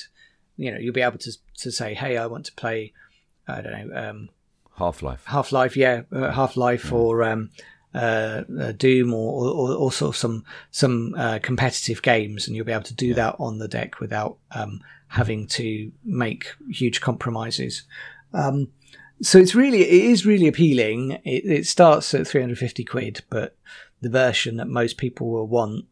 You 0.56 0.72
know, 0.72 0.78
you'll 0.78 0.94
be 0.94 1.02
able 1.02 1.18
to 1.18 1.32
to 1.58 1.70
say, 1.70 1.94
hey, 1.94 2.16
I 2.16 2.26
want 2.26 2.46
to 2.46 2.54
play, 2.54 2.92
I 3.48 3.60
don't 3.60 3.88
know, 3.88 4.08
um, 4.10 4.28
Half 4.76 5.02
Life. 5.02 5.24
Half 5.26 5.52
Life, 5.52 5.76
yeah, 5.76 6.02
uh, 6.12 6.30
Half 6.30 6.56
Life 6.56 6.92
or 6.92 7.22
um, 7.22 7.50
uh, 7.94 8.42
uh, 8.58 8.72
Doom 8.72 9.12
or, 9.12 9.48
or 9.48 9.74
also 9.74 10.10
some 10.12 10.44
some 10.70 11.14
uh, 11.16 11.38
competitive 11.42 12.02
games, 12.02 12.46
and 12.46 12.56
you'll 12.56 12.66
be 12.66 12.72
able 12.72 12.82
to 12.84 12.94
do 12.94 13.14
that 13.14 13.36
on 13.38 13.58
the 13.58 13.68
deck 13.68 14.00
without 14.00 14.38
um, 14.52 14.80
having 15.08 15.46
to 15.46 15.92
make 16.04 16.54
huge 16.70 17.00
compromises. 17.00 17.82
Um, 18.32 18.68
so 19.20 19.38
it's 19.38 19.54
really 19.54 19.82
it 19.82 20.04
is 20.10 20.24
really 20.24 20.48
appealing. 20.48 21.12
It, 21.24 21.44
it 21.44 21.66
starts 21.66 22.14
at 22.14 22.26
350 22.26 22.84
quid, 22.84 23.22
but 23.28 23.56
the 24.00 24.10
version 24.10 24.56
that 24.56 24.68
most 24.68 24.96
people 24.96 25.30
will 25.30 25.46
want 25.46 25.84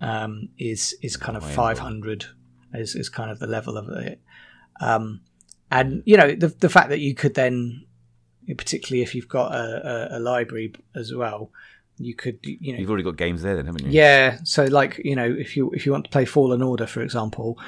um, 0.00 0.48
is 0.58 0.96
is 1.02 1.16
kind 1.16 1.36
of 1.36 1.44
High-end 1.44 1.78
500 1.78 2.26
is, 2.74 2.94
is 2.94 3.08
kind 3.08 3.30
of 3.30 3.38
the 3.38 3.46
level 3.46 3.76
of 3.76 3.88
it. 3.88 4.20
Um, 4.80 5.20
and 5.70 6.02
you 6.04 6.16
know 6.16 6.34
the 6.34 6.48
the 6.48 6.68
fact 6.68 6.90
that 6.90 7.00
you 7.00 7.14
could 7.14 7.34
then 7.34 7.86
particularly 8.58 9.02
if 9.02 9.14
you've 9.14 9.28
got 9.28 9.54
a, 9.54 10.12
a, 10.14 10.18
a 10.18 10.20
library 10.20 10.74
as 10.94 11.14
well 11.14 11.50
you 11.96 12.14
could 12.14 12.38
you 12.42 12.72
know 12.72 12.78
You've 12.78 12.90
already 12.90 13.04
got 13.04 13.16
games 13.16 13.40
there, 13.42 13.56
then, 13.56 13.64
haven't 13.66 13.86
you? 13.86 13.90
yeah 13.90 14.38
so 14.44 14.64
like 14.64 15.00
you 15.02 15.16
know 15.16 15.24
if 15.24 15.56
you 15.56 15.70
if 15.70 15.86
you 15.86 15.92
want 15.92 16.04
to 16.04 16.10
play 16.10 16.26
fallen 16.26 16.60
order 16.60 16.86
for 16.86 17.00
example 17.00 17.58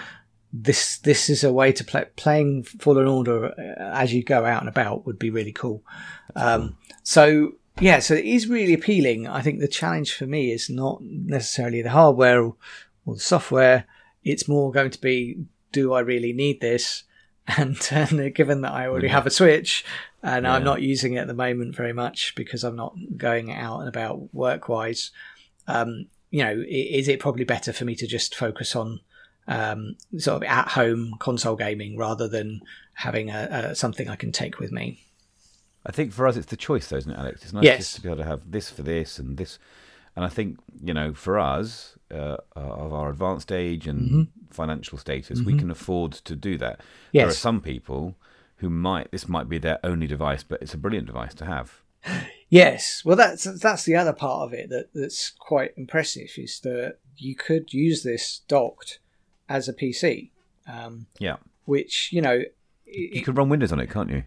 this 0.53 0.99
this 0.99 1.31
is 1.31 1.43
a 1.43 1.53
way 1.53 1.73
to 1.73 1.85
play 1.85 2.05
playing 2.17 2.65
fallen 2.65 3.07
order 3.07 3.47
uh, 3.47 3.99
as 3.99 4.13
you 4.13 4.23
go 4.23 4.45
out 4.45 4.61
and 4.61 4.69
about 4.69 5.07
would 5.07 5.19
be 5.19 5.31
really 5.31 5.53
cool 5.53 5.83
um 6.35 6.77
so 7.03 7.55
yeah, 7.81 7.99
so 7.99 8.15
it 8.15 8.25
is 8.25 8.49
really 8.49 8.73
appealing. 8.73 9.29
I 9.29 9.43
think 9.43 9.61
the 9.61 9.69
challenge 9.69 10.15
for 10.15 10.27
me 10.27 10.51
is 10.51 10.71
not 10.71 11.03
necessarily 11.03 11.83
the 11.83 11.91
hardware 11.91 12.43
or, 12.43 12.57
or 13.05 13.15
the 13.15 13.21
software. 13.21 13.87
It's 14.27 14.49
more 14.49 14.72
going 14.72 14.91
to 14.91 15.01
be, 15.01 15.45
do 15.72 15.93
I 15.95 16.01
really 16.01 16.33
need 16.33 16.61
this? 16.61 17.05
And, 17.57 17.79
and 17.93 18.35
given 18.35 18.62
that 18.62 18.72
I 18.72 18.89
already 18.89 19.07
have 19.07 19.24
a 19.24 19.31
Switch 19.31 19.85
and 20.20 20.49
I'm 20.49 20.64
not 20.64 20.83
using 20.83 21.12
it 21.12 21.18
at 21.18 21.29
the 21.29 21.33
moment 21.33 21.77
very 21.77 21.93
much 21.93 22.35
because 22.35 22.64
I'm 22.64 22.74
not 22.74 22.97
going 23.16 23.53
out 23.53 23.79
and 23.79 23.89
about 23.89 24.35
work 24.35 24.68
wise, 24.68 25.12
um, 25.68 26.07
you 26.33 26.43
know, 26.43 26.64
is 26.68 27.07
it 27.07 27.20
probably 27.20 27.45
better 27.45 27.72
for 27.72 27.85
me 27.85 27.95
to 27.95 28.07
just 28.09 28.35
focus 28.35 28.74
on 28.74 28.99
um, 29.47 29.95
sort 30.18 30.39
of 30.39 30.43
at 30.49 30.66
home 30.70 31.14
console 31.20 31.55
gaming 31.55 31.97
rather 31.97 32.27
than 32.27 32.62
having 32.95 33.31
a, 33.31 33.49
a, 33.70 33.74
something 33.77 34.09
I 34.09 34.16
can 34.16 34.33
take 34.33 34.59
with 34.59 34.72
me? 34.72 35.05
I 35.87 35.93
think 35.93 36.12
for 36.12 36.27
us, 36.27 36.37
it's 36.37 36.47
the 36.47 36.57
choice, 36.57 36.89
though, 36.89 36.97
isn't 36.97 37.12
it, 37.12 37.16
Alex? 37.18 37.45
It's 37.45 37.53
nice 37.53 37.62
Yes. 37.62 37.79
just 37.79 37.95
to 37.97 38.01
be 38.03 38.09
able 38.09 38.18
to 38.18 38.24
have 38.24 38.51
this 38.51 38.70
for 38.70 38.83
this 38.83 39.20
and 39.20 39.37
this. 39.37 39.61
And 40.16 40.24
I 40.24 40.29
think, 40.29 40.59
you 40.83 40.93
know, 40.93 41.14
for 41.14 41.39
us, 41.39 41.96
uh, 42.13 42.37
of 42.55 42.93
our 42.93 43.11
advanced 43.11 43.51
age 43.53 43.87
and 43.87 44.01
Mm-hmm. 44.01 44.23
financial 44.51 44.99
status, 44.99 45.43
we 45.43 45.55
can 45.55 45.71
afford 45.71 46.13
to 46.13 46.37
do 46.37 46.57
that. 46.59 46.81
There 47.13 47.27
are 47.29 47.33
some 47.33 47.61
people 47.61 48.17
who 48.57 48.71
might, 48.71 49.11
this 49.11 49.29
might 49.29 49.49
be 49.49 49.59
their 49.59 49.79
only 49.85 50.07
device, 50.07 50.43
but 50.43 50.63
it's 50.63 50.73
a 50.75 50.79
brilliant 50.79 51.07
device 51.07 51.35
to 51.35 51.45
have. 51.45 51.83
Yes, 52.49 53.03
well, 53.05 53.17
that's 53.17 53.43
that's 53.61 53.83
the 53.83 53.97
other 53.97 54.13
part 54.13 54.47
of 54.47 54.55
it 54.55 54.69
that 54.71 54.91
that's 54.95 55.31
quite 55.31 55.73
impressive 55.77 56.31
is 56.37 56.61
that 56.61 56.99
you 57.17 57.35
could 57.35 57.75
use 57.75 58.03
this 58.05 58.43
docked 58.47 59.01
as 59.49 59.69
a 59.69 59.73
PC, 59.73 60.31
um, 60.69 61.07
Yeah. 61.19 61.37
which 61.65 62.13
you 62.13 62.23
know 62.23 62.35
You 62.87 63.09
it, 63.13 63.25
can 63.25 63.35
run 63.35 63.49
Windows 63.49 63.73
on 63.73 63.81
it, 63.81 63.91
can't 63.91 64.11
you? 64.11 64.23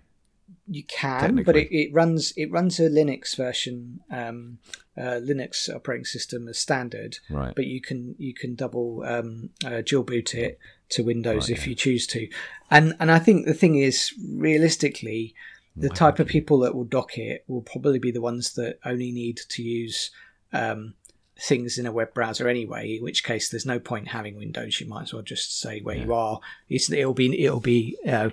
You 0.69 0.83
can, 0.83 1.43
but 1.43 1.55
it, 1.55 1.75
it 1.75 1.93
runs 1.93 2.31
it 2.37 2.51
runs 2.51 2.79
a 2.79 2.89
Linux 2.89 3.35
version, 3.35 4.01
um, 4.11 4.59
uh, 4.97 5.19
Linux 5.21 5.73
operating 5.73 6.05
system 6.05 6.47
as 6.47 6.59
standard. 6.59 7.17
Right. 7.29 7.55
But 7.55 7.65
you 7.65 7.81
can 7.81 8.15
you 8.17 8.33
can 8.33 8.55
double 8.55 9.03
um, 9.03 9.49
uh, 9.65 9.81
dual 9.81 10.03
boot 10.03 10.35
it 10.35 10.59
to 10.89 11.03
Windows 11.03 11.49
Right, 11.49 11.57
if 11.57 11.67
you 11.67 11.75
choose 11.75 12.05
to, 12.07 12.27
and 12.69 12.95
and 12.99 13.11
I 13.11 13.19
think 13.19 13.45
the 13.45 13.53
thing 13.53 13.75
is 13.75 14.13
realistically, 14.31 15.33
the 15.75 15.89
type 15.89 16.19
of 16.19 16.27
people 16.27 16.59
that 16.59 16.75
will 16.75 16.85
dock 16.85 17.17
it 17.17 17.43
will 17.47 17.61
probably 17.61 17.99
be 17.99 18.11
the 18.11 18.21
ones 18.21 18.53
that 18.53 18.79
only 18.85 19.11
need 19.11 19.39
to 19.49 19.63
use 19.63 20.11
um, 20.53 20.93
things 21.39 21.77
in 21.77 21.85
a 21.85 21.91
web 21.91 22.13
browser 22.13 22.47
anyway. 22.47 22.97
In 22.97 23.03
which 23.03 23.23
case, 23.23 23.49
there's 23.49 23.65
no 23.65 23.79
point 23.79 24.09
having 24.09 24.35
Windows. 24.35 24.79
You 24.79 24.87
might 24.87 25.03
as 25.03 25.13
well 25.13 25.23
just 25.23 25.59
say 25.59 25.81
where 25.81 25.95
you 25.95 26.13
are. 26.13 26.39
It's, 26.69 26.91
it'll 26.91 27.13
be 27.13 27.43
it'll 27.43 27.59
be 27.59 27.97
you 28.05 28.11
know, 28.11 28.31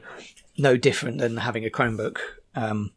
no 0.58 0.76
different 0.76 1.18
than 1.18 1.38
having 1.38 1.64
a 1.64 1.70
Chromebook 1.70 2.18
um, 2.54 2.92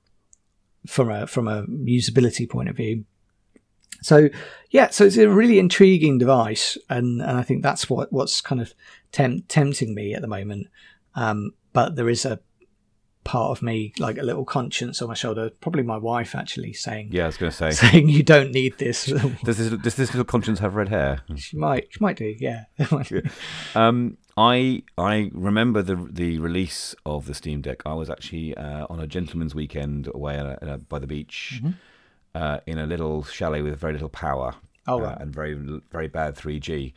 from 0.87 1.09
a 1.09 1.27
from 1.27 1.47
a 1.47 1.63
usability 1.63 2.49
point 2.49 2.69
of 2.69 2.77
view. 2.77 3.05
So 4.01 4.29
yeah, 4.71 4.89
so 4.89 5.05
it's 5.05 5.17
a 5.17 5.29
really 5.29 5.59
intriguing 5.59 6.17
device, 6.17 6.77
and, 6.89 7.21
and 7.21 7.37
I 7.37 7.43
think 7.43 7.63
that's 7.63 7.89
what 7.89 8.11
what's 8.13 8.41
kind 8.41 8.61
of 8.61 8.73
tem- 9.11 9.43
tempting 9.47 9.93
me 9.93 10.13
at 10.13 10.21
the 10.21 10.27
moment. 10.27 10.67
Um, 11.15 11.53
but 11.73 11.95
there 11.95 12.09
is 12.09 12.25
a 12.25 12.39
part 13.23 13.51
of 13.51 13.61
me, 13.61 13.93
like 13.99 14.17
a 14.17 14.23
little 14.23 14.45
conscience 14.45 15.01
on 15.01 15.07
my 15.07 15.13
shoulder, 15.13 15.49
probably 15.61 15.83
my 15.83 15.97
wife 15.97 16.33
actually 16.33 16.73
saying 16.73 17.09
Yeah, 17.11 17.23
I 17.23 17.27
was 17.27 17.37
going 17.37 17.51
to 17.51 17.55
say. 17.55 17.71
saying 17.91 18.09
you 18.09 18.23
don't 18.23 18.51
need 18.51 18.77
this. 18.77 19.05
Does 19.05 19.57
this, 19.57 19.69
does 19.81 19.95
this 19.95 20.09
little 20.13 20.23
conscience 20.23 20.59
have 20.59 20.75
red 20.75 20.89
hair? 20.89 21.21
she 21.35 21.57
might, 21.57 21.87
she 21.91 21.97
might 21.99 22.17
do, 22.17 22.35
yeah. 22.39 22.65
Um, 23.75 24.17
I 24.39 24.83
I 24.97 25.29
remember 25.33 25.81
the 25.81 25.95
the 25.95 26.39
release 26.39 26.95
of 27.05 27.25
the 27.25 27.33
Steam 27.33 27.59
Deck. 27.61 27.81
I 27.85 27.93
was 27.93 28.09
actually 28.09 28.55
uh, 28.55 28.87
on 28.89 29.01
a 29.01 29.05
gentleman's 29.05 29.53
weekend 29.53 30.07
away 30.07 30.37
a, 30.37 30.57
a, 30.61 30.77
by 30.77 30.97
the 30.99 31.07
beach 31.07 31.61
uh, 32.33 32.59
in 32.65 32.77
a 32.77 32.85
little 32.85 33.23
chalet 33.23 33.61
with 33.61 33.77
very 33.77 33.91
little 33.91 34.07
power 34.07 34.55
Oh, 34.87 35.03
uh, 35.03 35.17
and 35.19 35.33
very 35.33 35.55
very 35.91 36.07
bad 36.07 36.35
3G. 36.35 36.93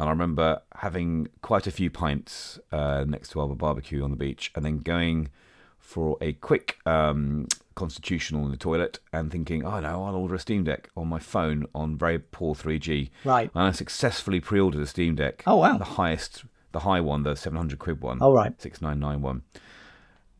And 0.00 0.08
I 0.08 0.10
remember 0.10 0.62
having 0.74 1.28
quite 1.40 1.68
a 1.68 1.70
few 1.70 1.88
pints 1.88 2.58
uh, 2.72 3.04
next 3.06 3.28
to 3.30 3.40
our 3.40 3.46
barbecue 3.54 4.02
on 4.02 4.10
the 4.10 4.16
beach, 4.16 4.50
and 4.56 4.64
then 4.64 4.78
going 4.78 5.30
for 5.78 6.16
a 6.20 6.32
quick 6.32 6.78
um, 6.84 7.46
constitutional 7.76 8.44
in 8.44 8.50
the 8.50 8.56
toilet, 8.56 8.98
and 9.12 9.30
thinking, 9.30 9.64
"Oh 9.64 9.78
no, 9.78 10.04
I'll 10.04 10.16
order 10.16 10.34
a 10.34 10.40
Steam 10.40 10.64
Deck 10.64 10.90
on 10.96 11.06
my 11.06 11.20
phone 11.20 11.66
on 11.76 11.96
very 11.96 12.18
poor 12.18 12.56
3G." 12.56 13.10
Right. 13.24 13.50
And 13.54 13.64
I 13.64 13.70
successfully 13.70 14.40
pre-ordered 14.40 14.80
a 14.80 14.86
Steam 14.86 15.14
Deck. 15.14 15.44
Oh, 15.46 15.56
wow. 15.56 15.78
The 15.78 15.84
highest, 15.84 16.44
the 16.72 16.80
high 16.80 17.00
one, 17.00 17.22
the 17.22 17.34
seven 17.36 17.56
hundred 17.56 17.78
quid 17.78 18.00
one. 18.00 18.18
Oh, 18.20 18.32
right. 18.32 18.60
Six 18.60 18.80
nine 18.82 18.98
nine 18.98 19.22
one. 19.22 19.42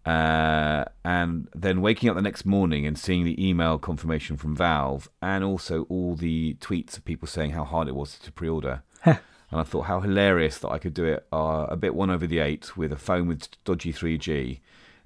Uh, 0.04 0.84
and 1.04 1.48
then 1.54 1.80
waking 1.80 2.08
up 2.08 2.16
the 2.16 2.22
next 2.22 2.44
morning 2.44 2.84
and 2.86 2.98
seeing 2.98 3.24
the 3.24 3.48
email 3.48 3.78
confirmation 3.78 4.36
from 4.36 4.56
Valve, 4.56 5.08
and 5.20 5.44
also 5.44 5.84
all 5.84 6.16
the 6.16 6.54
tweets 6.54 6.96
of 6.96 7.04
people 7.04 7.28
saying 7.28 7.52
how 7.52 7.64
hard 7.64 7.86
it 7.86 7.94
was 7.94 8.18
to 8.18 8.32
pre-order. 8.32 8.82
and 9.04 9.18
I 9.52 9.62
thought 9.62 9.82
how 9.82 10.00
hilarious 10.00 10.58
that 10.58 10.70
I 10.70 10.78
could 10.78 10.94
do 10.94 11.04
it 11.04 11.24
uh, 11.32 11.66
a 11.68 11.76
bit 11.76 11.94
one 11.94 12.10
over 12.10 12.26
the 12.26 12.40
eight 12.40 12.76
with 12.76 12.90
a 12.92 12.96
phone 12.96 13.28
with 13.28 13.48
dodgy 13.64 13.92
3G 13.92 14.58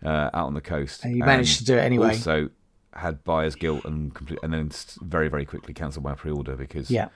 uh, 0.03 0.31
out 0.33 0.47
on 0.47 0.55
the 0.55 0.61
coast. 0.63 1.05
And 1.05 1.15
you 1.17 1.25
managed 1.25 1.59
to 1.59 1.65
do 1.67 1.77
it 1.77 1.81
anyway. 1.83 2.09
Also 2.09 2.49
had 2.95 3.23
buyer's 3.23 3.55
guilt 3.55 3.85
and 3.85 4.15
complete, 4.15 4.39
and 4.43 4.55
then 4.55 4.71
very 5.03 5.29
very 5.29 5.45
quickly 5.45 5.75
cancelled 5.75 6.05
my 6.05 6.15
pre-order 6.15 6.57
because 6.57 6.91
Yeah. 6.91 7.09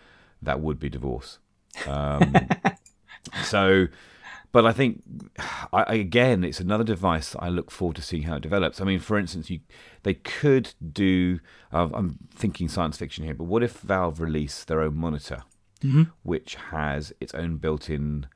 that 0.42 0.61
would 0.61 0.78
be 0.78 0.90
divorce. 0.90 1.38
Um, 1.86 2.34
so, 3.45 3.87
but 4.53 4.66
I 4.66 4.73
think 4.73 5.03
I, 5.73 5.85
again, 5.95 6.43
it's 6.45 6.61
another 6.61 6.85
device 6.85 7.31
that 7.31 7.43
I 7.43 7.49
look 7.49 7.71
forward 7.71 7.97
to 7.97 8.03
seeing 8.03 8.25
how 8.25 8.37
it 8.37 8.43
develops. 8.43 8.81
I 8.81 8.85
mean, 8.85 8.99
for 9.01 9.18
instance, 9.18 9.49
you 9.51 9.61
they 10.03 10.14
could 10.14 10.75
do. 10.93 11.41
Uh, 11.73 11.89
I'm 11.95 12.18
thinking 12.35 12.68
science 12.68 12.97
fiction 12.97 13.25
here, 13.25 13.35
but 13.35 13.45
what 13.45 13.62
if 13.62 13.79
Valve 13.81 14.21
release 14.21 14.64
their 14.64 14.81
own 14.81 14.97
monitor, 14.97 15.43
which 16.23 16.57
has 16.71 17.12
its 17.21 17.33
own 17.35 17.57
built-in 17.59 18.27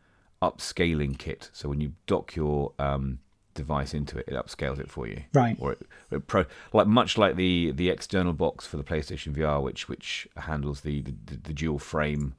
upscaling 0.43 1.19
kit? 1.19 1.51
So 1.53 1.69
when 1.69 1.81
you 1.81 1.93
dock 2.07 2.37
your 2.37 2.73
um, 2.79 3.19
device 3.55 3.95
into 3.95 4.19
it, 4.19 4.27
it 4.29 4.35
upscales 4.35 4.79
it 4.79 4.91
for 4.91 5.07
you 5.07 5.23
Right. 5.33 5.57
or 5.61 5.73
it, 5.73 5.83
it 6.11 6.27
pro, 6.27 6.45
like 6.73 6.87
much 6.87 7.17
like 7.19 7.37
the 7.37 7.73
the 7.73 7.89
external 7.91 8.33
box 8.33 8.67
for 8.67 8.77
the 8.77 8.85
PlayStation 8.85 9.35
VR, 9.35 9.63
which 9.63 9.89
which 9.89 10.29
handles 10.37 10.83
the 10.83 11.01
the, 11.03 11.15
the 11.43 11.53
dual 11.55 11.79
frame 11.79 12.35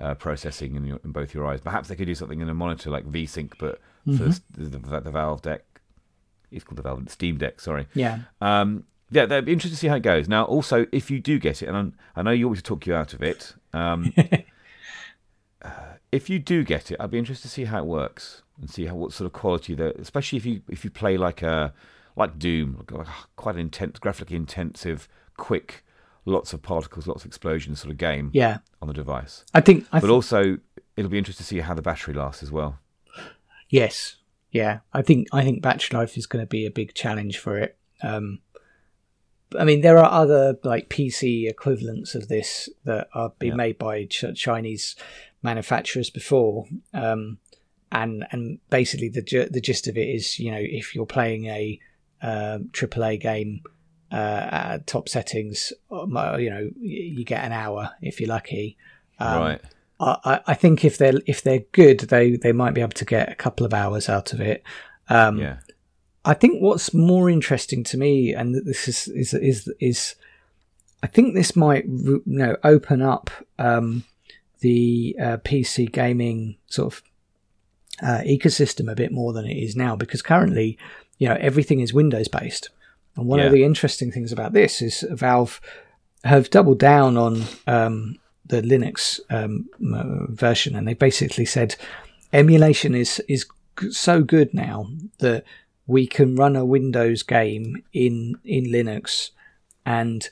uh, 0.00 0.14
processing 0.14 0.74
in, 0.76 0.84
your, 0.84 1.00
in 1.04 1.12
both 1.12 1.34
your 1.34 1.46
eyes. 1.46 1.60
Perhaps 1.60 1.88
they 1.88 1.96
could 1.96 2.06
do 2.06 2.14
something 2.14 2.40
in 2.40 2.48
a 2.48 2.54
monitor 2.54 2.90
like 2.90 3.04
VSync, 3.04 3.52
but 3.58 3.80
for 4.04 4.10
the, 4.56 4.68
the, 4.78 5.00
the 5.00 5.10
Valve 5.10 5.42
Deck, 5.42 5.64
it's 6.50 6.64
called 6.64 6.78
the 6.78 6.82
Valve 6.82 7.04
Steam 7.10 7.36
Deck. 7.36 7.60
Sorry. 7.60 7.86
Yeah. 7.94 8.20
Um, 8.40 8.84
yeah, 9.10 9.26
that'd 9.26 9.44
be 9.46 9.52
interesting 9.52 9.74
to 9.76 9.80
see 9.80 9.88
how 9.88 9.96
it 9.96 10.02
goes. 10.02 10.28
Now, 10.28 10.44
also, 10.44 10.86
if 10.92 11.10
you 11.10 11.18
do 11.20 11.38
get 11.38 11.62
it, 11.62 11.66
and 11.68 11.76
I'm, 11.76 11.94
I 12.14 12.22
know 12.22 12.30
you 12.30 12.44
always 12.44 12.62
talk 12.62 12.86
you 12.86 12.94
out 12.94 13.14
of 13.14 13.22
it, 13.22 13.54
um, 13.72 14.12
uh, 15.62 15.70
if 16.12 16.30
you 16.30 16.38
do 16.38 16.64
get 16.64 16.90
it, 16.90 16.96
I'd 17.00 17.10
be 17.10 17.18
interested 17.18 17.48
to 17.48 17.52
see 17.54 17.64
how 17.64 17.78
it 17.78 17.86
works 17.86 18.42
and 18.60 18.70
see 18.70 18.86
how 18.86 18.94
what 18.94 19.12
sort 19.12 19.26
of 19.26 19.32
quality 19.32 19.74
that, 19.74 19.96
especially 19.96 20.36
if 20.38 20.46
you 20.46 20.62
if 20.68 20.84
you 20.84 20.90
play 20.90 21.16
like 21.16 21.42
a 21.42 21.72
like 22.16 22.38
Doom, 22.38 22.76
like 22.90 23.06
a- 23.06 23.10
quite 23.36 23.54
an 23.54 23.60
intense, 23.60 23.98
graphically 23.98 24.36
intensive, 24.36 25.08
quick, 25.36 25.84
lots 26.28 26.52
of 26.52 26.62
particles, 26.62 27.06
lots 27.06 27.22
of 27.24 27.26
explosions 27.28 27.80
sort 27.80 27.90
of 27.90 27.98
game 27.98 28.30
Yeah. 28.32 28.58
on 28.82 28.88
the 28.88 28.94
device. 28.94 29.44
I 29.54 29.60
think, 29.60 29.84
I 29.92 29.98
But 30.00 30.02
think 30.02 30.12
also, 30.12 30.58
it'll 30.96 31.10
be 31.10 31.18
interesting 31.18 31.44
to 31.44 31.48
see 31.48 31.60
how 31.60 31.74
the 31.74 31.82
battery 31.82 32.14
lasts 32.14 32.42
as 32.42 32.52
well. 32.52 32.78
Yes, 33.70 34.16
yeah. 34.50 34.80
I 34.92 35.02
think 35.02 35.28
I 35.32 35.42
think 35.44 35.62
battery 35.62 35.98
life 35.98 36.16
is 36.16 36.26
going 36.26 36.42
to 36.42 36.46
be 36.48 36.64
a 36.66 36.70
big 36.70 36.94
challenge 36.94 37.38
for 37.38 37.58
it. 37.58 37.76
Um, 38.02 38.40
I 39.58 39.64
mean, 39.64 39.80
there 39.80 39.98
are 39.98 40.10
other 40.10 40.58
like 40.62 40.88
PC 40.88 41.48
equivalents 41.48 42.14
of 42.14 42.28
this 42.28 42.68
that 42.84 43.08
are 43.14 43.32
being 43.38 43.52
Yeah. 43.52 43.56
made 43.56 43.78
by 43.78 44.04
ch- 44.04 44.34
Chinese 44.34 44.94
manufacturers 45.42 46.10
before, 46.10 46.66
um, 46.94 47.38
and 47.90 48.26
and 48.30 48.58
basically 48.70 49.08
the 49.08 49.48
the 49.50 49.60
gist 49.60 49.86
of 49.88 49.96
it 49.96 50.08
is, 50.08 50.38
you 50.38 50.50
know, 50.50 50.60
if 50.60 50.94
you're 50.94 51.06
playing 51.06 51.46
a 51.46 51.80
um, 52.20 52.68
AAA 52.72 53.16
game 53.20 53.62
uh, 54.10 54.78
top 54.86 55.08
settings, 55.08 55.72
uh, 55.90 56.36
you 56.36 56.50
know, 56.50 56.70
you 56.80 57.24
get 57.24 57.44
an 57.44 57.52
hour 57.52 57.90
if 58.00 58.20
you're 58.20 58.28
lucky. 58.28 58.76
Um, 59.18 59.40
right. 59.40 59.60
I, 60.00 60.40
I 60.46 60.54
think 60.54 60.84
if 60.84 60.96
they're 60.96 61.20
if 61.26 61.42
they're 61.42 61.64
good, 61.72 62.00
they 62.00 62.36
they 62.36 62.52
might 62.52 62.74
be 62.74 62.80
able 62.80 62.92
to 62.92 63.04
get 63.04 63.30
a 63.30 63.34
couple 63.34 63.66
of 63.66 63.74
hours 63.74 64.08
out 64.08 64.32
of 64.32 64.40
it. 64.40 64.62
Um, 65.08 65.38
Yeah. 65.38 65.58
I 66.24 66.34
think 66.34 66.60
what's 66.60 66.92
more 66.92 67.30
interesting 67.30 67.82
to 67.84 67.96
me, 67.96 68.34
and 68.34 68.54
this 68.54 68.86
is 68.86 69.08
is 69.08 69.34
is 69.34 69.72
is, 69.80 70.14
I 71.02 71.06
think 71.06 71.34
this 71.34 71.56
might 71.56 71.86
you 71.86 72.22
know 72.26 72.56
open 72.62 73.02
up 73.02 73.30
um, 73.58 74.04
the 74.60 75.16
uh, 75.20 75.36
PC 75.38 75.90
gaming 75.90 76.58
sort 76.66 76.92
of 76.92 77.02
uh, 78.02 78.22
ecosystem 78.26 78.90
a 78.90 78.96
bit 78.96 79.10
more 79.10 79.32
than 79.32 79.46
it 79.46 79.56
is 79.56 79.74
now, 79.74 79.96
because 79.96 80.20
currently, 80.20 80.76
you 81.18 81.28
know, 81.28 81.36
everything 81.40 81.80
is 81.80 81.94
Windows 81.94 82.28
based, 82.28 82.68
and 83.18 83.26
one 83.26 83.38
Yeah. 83.40 83.46
of 83.46 83.52
the 83.52 83.64
interesting 83.64 84.10
things 84.12 84.32
about 84.32 84.52
this 84.52 84.80
is 84.80 85.04
Valve 85.10 85.60
have 86.24 86.50
doubled 86.50 86.78
down 86.78 87.16
on 87.16 87.42
um, 87.66 88.16
the 88.46 88.62
Linux 88.62 89.20
um, 89.30 89.68
version, 90.30 90.74
and 90.74 90.86
they 90.88 90.94
basically 90.94 91.44
said 91.44 91.76
emulation 92.32 92.94
is 92.94 93.20
is 93.28 93.46
so 93.90 94.22
good 94.22 94.52
now 94.54 94.86
that 95.18 95.44
we 95.86 96.06
can 96.06 96.34
run 96.36 96.56
a 96.56 96.64
Windows 96.64 97.22
game 97.22 97.82
in 97.92 98.36
in 98.44 98.64
Linux 98.64 99.30
and 99.86 100.30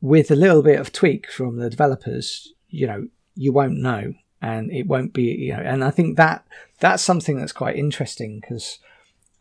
with 0.00 0.30
a 0.30 0.36
little 0.36 0.62
bit 0.62 0.78
of 0.78 0.92
tweak 0.92 1.30
from 1.30 1.56
the 1.56 1.70
developers, 1.70 2.52
you 2.70 2.86
know, 2.86 3.08
you 3.34 3.52
won't 3.52 3.78
know, 3.78 4.14
and 4.40 4.70
it 4.70 4.86
won't 4.86 5.12
be, 5.12 5.22
you 5.24 5.52
know, 5.56 5.62
and 5.62 5.82
I 5.82 5.90
think 5.90 6.16
that 6.16 6.44
that's 6.78 7.02
something 7.02 7.36
that's 7.36 7.52
quite 7.52 7.76
interesting 7.76 8.38
because 8.40 8.78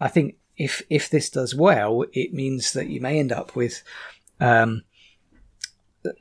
I 0.02 0.08
think 0.08 0.36
if 0.58 0.82
if 0.90 1.10
this 1.10 1.30
does 1.30 1.56
well, 1.56 2.06
it 2.14 2.34
means 2.34 2.74
that 2.74 2.88
you 2.88 3.02
may 3.02 3.20
end 3.20 3.32
up 3.32 3.56
with. 3.56 3.84
Um, 4.40 4.84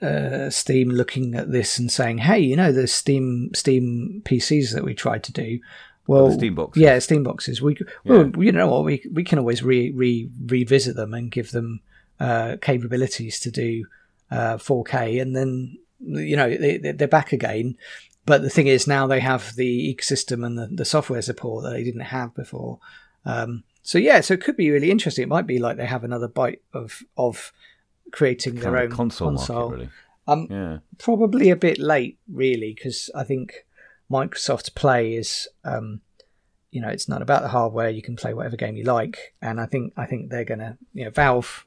uh, 0.02 0.50
Steam 0.50 0.88
looking 0.88 1.36
at 1.36 1.52
this 1.52 1.78
and 1.78 1.92
saying, 1.92 2.18
"Hey, 2.18 2.40
you 2.40 2.56
know, 2.56 2.72
the 2.72 2.88
Steam 2.88 3.50
Steam 3.54 4.20
PCs 4.24 4.72
that 4.74 4.82
we 4.82 4.94
tried 4.94 5.22
to 5.24 5.32
do, 5.32 5.60
well, 6.06 6.30
Steam 6.32 6.54
boxes. 6.54 6.82
yeah, 6.82 6.98
Steam 6.98 7.22
boxes. 7.22 7.60
We 7.60 7.76
well, 8.04 8.30
you 8.38 8.52
know 8.52 8.68
what, 8.68 8.84
we 8.84 9.04
we 9.12 9.24
can 9.24 9.38
always 9.38 9.62
re, 9.62 9.90
re 9.90 10.30
revisit 10.46 10.96
them 10.96 11.14
and 11.14 11.30
give 11.30 11.50
them 11.50 11.80
uh, 12.20 12.56
capabilities 12.60 13.40
to 13.40 13.50
do 13.50 13.86
uh, 14.30 14.56
4K, 14.56 15.20
and 15.20 15.34
then 15.34 15.78
you 16.00 16.36
know 16.36 16.48
they, 16.48 16.78
they're 16.78 17.08
back 17.08 17.32
again. 17.32 17.76
But 18.24 18.42
the 18.42 18.50
thing 18.50 18.66
is, 18.66 18.86
now 18.86 19.06
they 19.06 19.20
have 19.20 19.54
the 19.54 19.94
ecosystem 19.94 20.44
and 20.44 20.58
the, 20.58 20.66
the 20.66 20.84
software 20.84 21.22
support 21.22 21.64
that 21.64 21.70
they 21.70 21.84
didn't 21.84 22.00
have 22.00 22.34
before. 22.34 22.78
Um, 23.24 23.64
so 23.86 23.98
yeah, 23.98 24.20
so 24.20 24.34
it 24.34 24.40
could 24.40 24.56
be 24.56 24.68
really 24.70 24.90
interesting. 24.90 25.22
It 25.22 25.28
might 25.28 25.46
be 25.46 25.60
like 25.60 25.76
they 25.76 25.86
have 25.86 26.02
another 26.02 26.26
bite 26.26 26.60
of 26.74 27.04
of 27.16 27.52
creating 28.10 28.56
their 28.56 28.76
own 28.76 28.90
console, 28.90 29.28
console. 29.28 29.56
market, 29.56 29.74
really. 29.76 29.88
Um, 30.26 30.48
Yeah. 30.50 30.78
probably 30.98 31.50
a 31.50 31.56
bit 31.56 31.78
late, 31.78 32.18
really, 32.28 32.74
because 32.74 33.10
I 33.14 33.22
think 33.22 33.64
Microsoft 34.10 34.74
Play 34.74 35.14
is, 35.14 35.46
um, 35.62 36.00
you 36.72 36.80
know, 36.80 36.88
it's 36.88 37.08
not 37.08 37.22
about 37.22 37.42
the 37.42 37.48
hardware. 37.48 37.88
You 37.88 38.02
can 38.02 38.16
play 38.16 38.34
whatever 38.34 38.56
game 38.56 38.76
you 38.76 38.82
like, 38.82 39.34
and 39.40 39.60
I 39.60 39.66
think 39.66 39.92
I 39.96 40.06
think 40.06 40.30
they're 40.30 40.44
gonna, 40.44 40.78
you 40.92 41.04
know, 41.04 41.10
Valve 41.10 41.64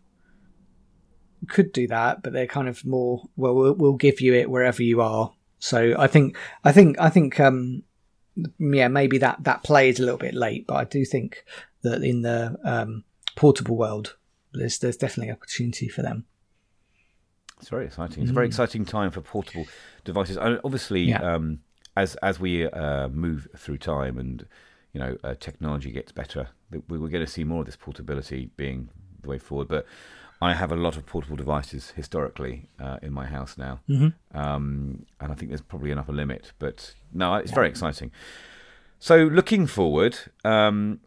could 1.48 1.72
do 1.72 1.88
that, 1.88 2.22
but 2.22 2.34
they're 2.34 2.48
kind 2.48 2.68
of 2.68 2.86
more 2.86 3.30
well, 3.38 3.56
we'll, 3.56 3.76
we'll 3.76 3.94
give 3.94 4.20
you 4.20 4.34
it 4.34 4.50
wherever 4.50 4.84
you 4.84 5.00
are. 5.00 5.32
So 5.60 5.96
I 5.98 6.08
think 6.08 6.36
I 6.66 6.74
think 6.74 7.00
I 7.00 7.10
think 7.10 7.40
um, 7.40 7.84
yeah, 8.60 8.88
maybe 8.88 9.18
that 9.20 9.44
that 9.44 9.64
play 9.64 9.90
is 9.90 10.00
a 10.00 10.04
little 10.04 10.18
bit 10.18 10.34
late, 10.34 10.68
but 10.68 10.76
I 10.76 10.84
do 10.84 11.06
think 11.06 11.44
that 11.82 12.04
in 12.04 12.22
the 12.22 12.58
um, 12.64 13.04
portable 13.36 13.76
world, 13.78 14.16
there's 14.54 14.80
there's 14.80 14.98
definitely 14.98 15.32
opportunity 15.32 15.88
for 15.88 16.02
them. 16.02 16.26
It's 17.60 17.70
very 17.70 17.86
exciting. 17.86 18.24
It's 18.24 18.32
a 18.32 18.34
very 18.34 18.48
exciting 18.48 18.86
time 18.86 19.12
for 19.12 19.22
portable 19.22 19.68
devices. 20.06 20.38
And 20.38 20.60
obviously, 20.64 21.08
Mm. 21.08 21.10
Yeah. 21.10 21.34
um, 21.36 21.60
as 21.98 22.16
as 22.18 22.40
we 22.40 22.66
uh, 22.68 23.10
move 23.10 23.48
through 23.58 23.78
time 23.80 24.18
and 24.18 24.46
you 24.94 25.00
know 25.00 25.18
uh, 25.24 25.36
technology 25.40 25.92
gets 25.92 26.12
better, 26.12 26.50
we're 26.88 26.98
going 27.10 27.26
to 27.26 27.28
see 27.28 27.44
more 27.44 27.60
of 27.62 27.66
this 27.66 27.76
portability 27.76 28.50
being 28.56 28.90
the 29.22 29.28
way 29.30 29.38
forward. 29.38 29.68
But 29.68 29.86
I 30.42 30.54
have 30.54 30.72
a 30.72 30.76
lot 30.76 30.96
of 30.98 31.06
portable 31.06 31.36
devices 31.36 31.92
historically 31.96 32.70
uh, 32.80 32.98
in 33.02 33.12
my 33.14 33.26
house 33.26 33.58
now, 33.58 33.82
Mm-hmm. 33.90 34.38
um, 34.38 35.06
and 35.20 35.32
I 35.32 35.36
think 35.36 35.50
there's 35.50 35.62
probably 35.62 35.92
an 35.92 35.98
upper 35.98 36.14
limit. 36.14 36.54
But 36.60 36.94
no, 37.14 37.36
it's 37.36 37.52
very 37.52 37.68
exciting. 37.68 38.12
So 39.00 39.18
looking 39.26 39.68
forward, 39.68 40.18
um, 40.46 41.00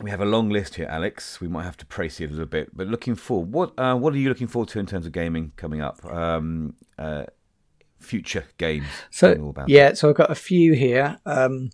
we 0.00 0.10
have 0.10 0.20
a 0.20 0.24
long 0.24 0.48
list 0.48 0.76
here, 0.76 0.86
Alex. 0.88 1.40
We 1.40 1.48
might 1.48 1.64
have 1.64 1.76
to 1.78 1.86
praise 1.86 2.18
you 2.20 2.26
a 2.26 2.30
little 2.30 2.46
bit, 2.46 2.76
but 2.76 2.86
looking 2.88 3.14
forward, 3.14 3.52
what 3.52 3.72
uh, 3.78 3.94
what 3.96 4.14
are 4.14 4.18
you 4.18 4.28
looking 4.28 4.46
forward 4.48 4.68
to 4.70 4.78
in 4.78 4.86
terms 4.86 5.06
of 5.06 5.12
gaming 5.12 5.52
coming 5.56 5.80
up? 5.80 6.04
Um, 6.04 6.74
uh, 6.98 7.24
future 7.98 8.44
games. 8.58 8.86
So 9.10 9.28
yeah, 9.68 9.92
so 9.94 10.08
I've 10.08 10.16
got 10.16 10.30
a 10.30 10.34
few 10.34 10.72
here. 10.72 11.18
Um, 11.26 11.70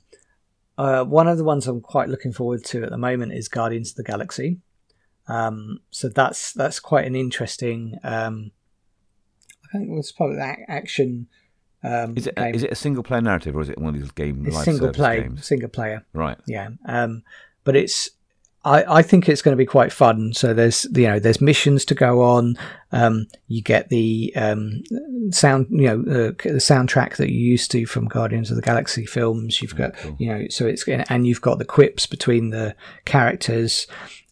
uh, 0.78 1.04
one 1.04 1.26
of 1.28 1.38
the 1.38 1.44
ones 1.44 1.66
I'm 1.66 1.80
quite 1.80 2.08
looking 2.08 2.32
forward 2.32 2.64
to 2.64 2.82
at 2.82 2.90
the 2.90 2.98
moment 2.98 3.32
is 3.32 3.48
Guardians 3.48 3.90
of 3.90 3.96
the 3.96 4.02
Galaxy. 4.02 4.58
Um, 5.28 5.80
so 5.90 6.08
that's 6.08 6.52
that's 6.52 6.80
quite 6.80 7.06
an 7.06 7.16
interesting. 7.16 7.98
Um, 8.04 8.52
I 9.64 9.78
think 9.78 9.90
it 9.90 9.94
was 9.94 10.12
probably 10.12 10.36
that 10.36 10.58
action. 10.68 11.28
Um, 11.82 12.16
Is 12.16 12.26
it 12.26 12.36
game. 12.36 12.54
is 12.54 12.62
it 12.62 12.72
a 12.72 12.76
single 12.76 13.02
player 13.02 13.20
narrative 13.20 13.54
or 13.54 13.60
is 13.60 13.68
it 13.68 13.78
one 13.78 13.94
of 13.94 14.00
these 14.00 14.10
game 14.10 14.44
It's 14.46 14.64
single 14.64 14.92
play, 14.92 15.22
games? 15.22 15.46
single 15.46 15.68
player. 15.68 16.04
Right. 16.12 16.36
Yeah. 16.46 16.70
Um, 16.86 17.22
but 17.64 17.76
it's 17.76 18.10
I, 18.64 18.98
I 18.98 19.02
think 19.02 19.28
it's 19.28 19.42
going 19.42 19.52
to 19.52 19.56
be 19.56 19.66
quite 19.66 19.92
fun. 19.92 20.32
So 20.32 20.52
there's 20.52 20.86
you 20.92 21.06
know 21.06 21.20
there's 21.20 21.40
missions 21.40 21.84
to 21.86 21.94
go 21.94 22.22
on. 22.22 22.56
Um, 22.90 23.26
you 23.46 23.62
get 23.62 23.88
the 23.90 24.32
um, 24.34 24.82
sound 25.30 25.68
you 25.70 25.86
know 25.86 26.00
uh, 26.00 26.32
the 26.42 26.58
soundtrack 26.58 27.16
that 27.16 27.30
you 27.30 27.38
used 27.38 27.70
to 27.72 27.86
from 27.86 28.08
Guardians 28.08 28.50
of 28.50 28.56
the 28.56 28.62
Galaxy 28.62 29.06
films. 29.06 29.62
You've 29.62 29.76
got 29.76 29.94
you 30.18 30.28
know 30.28 30.46
so 30.48 30.66
it's 30.66 30.88
and 30.88 31.26
you've 31.26 31.42
got 31.42 31.58
the 31.58 31.64
quips 31.64 32.06
between 32.06 32.50
the 32.50 32.74
characters. 33.04 33.86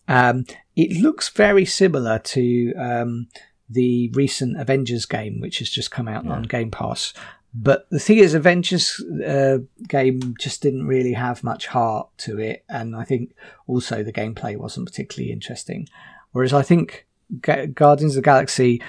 Um, 0.08 0.44
it 0.76 1.00
looks 1.00 1.28
very 1.28 1.64
similar 1.64 2.18
to 2.18 2.74
um, 2.74 3.28
the 3.68 4.10
recent 4.14 4.60
Avengers 4.60 5.06
game, 5.06 5.40
which 5.40 5.58
has 5.58 5.70
just 5.70 5.90
come 5.90 6.08
out 6.08 6.26
on 6.26 6.42
Game 6.42 6.70
Pass. 6.70 7.12
But 7.56 7.88
the 7.90 8.00
thing 8.00 8.18
is, 8.18 8.34
Avengers 8.34 9.00
uh, 9.24 9.58
game 9.86 10.34
just 10.40 10.60
didn't 10.60 10.88
really 10.88 11.12
have 11.12 11.44
much 11.44 11.68
heart 11.68 12.08
to 12.18 12.40
it, 12.40 12.64
and 12.68 12.96
I 12.96 13.04
think 13.04 13.32
also 13.68 14.02
the 14.02 14.12
gameplay 14.12 14.56
wasn't 14.56 14.86
particularly 14.86 15.32
interesting. 15.32 15.88
Whereas 16.32 16.52
I 16.52 16.62
think 16.62 17.06
Ga- 17.40 17.68
Guardians 17.68 18.16
of 18.16 18.24
the 18.24 18.26
Galaxy, 18.26 18.82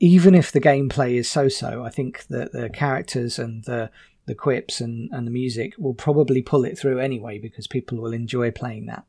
even 0.00 0.34
if 0.34 0.52
the 0.52 0.60
gameplay 0.60 1.14
is 1.14 1.30
so-so, 1.30 1.82
I 1.82 1.88
think 1.88 2.26
that 2.26 2.52
the 2.52 2.68
characters 2.68 3.38
and 3.38 3.64
the 3.64 3.90
the 4.26 4.34
quips 4.34 4.80
and, 4.80 5.08
and 5.12 5.26
the 5.26 5.30
music 5.30 5.74
will 5.78 5.94
probably 5.94 6.42
pull 6.42 6.64
it 6.64 6.76
through 6.76 6.98
anyway 6.98 7.38
because 7.38 7.68
people 7.68 7.96
will 7.98 8.12
enjoy 8.12 8.50
playing 8.50 8.86
that. 8.86 9.04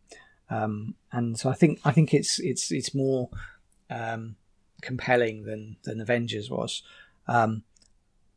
Um, 0.50 0.94
and 1.18 1.38
so 1.40 1.50
I 1.50 1.54
think 1.54 1.80
I 1.84 1.92
think 1.92 2.14
it's 2.14 2.40
it's 2.40 2.72
it's 2.72 2.94
more 2.94 3.30
um, 3.90 4.36
compelling 4.82 5.44
than 5.44 5.78
than 5.84 6.00
Avengers 6.02 6.50
was. 6.50 6.84
Um, 7.28 7.64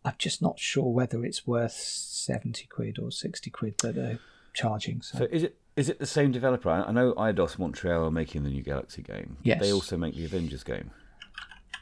I'm 0.04 0.14
just 0.18 0.40
not 0.40 0.58
sure 0.58 0.90
whether 0.92 1.24
it's 1.24 1.46
worth 1.46 1.72
seventy 1.74 2.66
quid 2.66 2.98
or 2.98 3.10
sixty 3.12 3.50
quid 3.50 3.74
that 3.82 3.94
they're 3.94 4.18
charging. 4.54 5.02
So, 5.02 5.18
So 5.18 5.24
is 5.30 5.42
it 5.42 5.56
is 5.76 5.88
it 5.88 5.98
the 5.98 6.06
same 6.06 6.32
developer? 6.32 6.70
I 6.70 6.90
know 6.92 7.12
Eidos 7.14 7.58
Montreal 7.58 8.04
are 8.06 8.10
making 8.10 8.42
the 8.44 8.50
new 8.50 8.62
Galaxy 8.62 9.02
game. 9.02 9.36
Yes. 9.42 9.60
They 9.60 9.72
also 9.72 9.96
make 9.96 10.14
the 10.14 10.24
Avengers 10.24 10.64
game. 10.64 10.90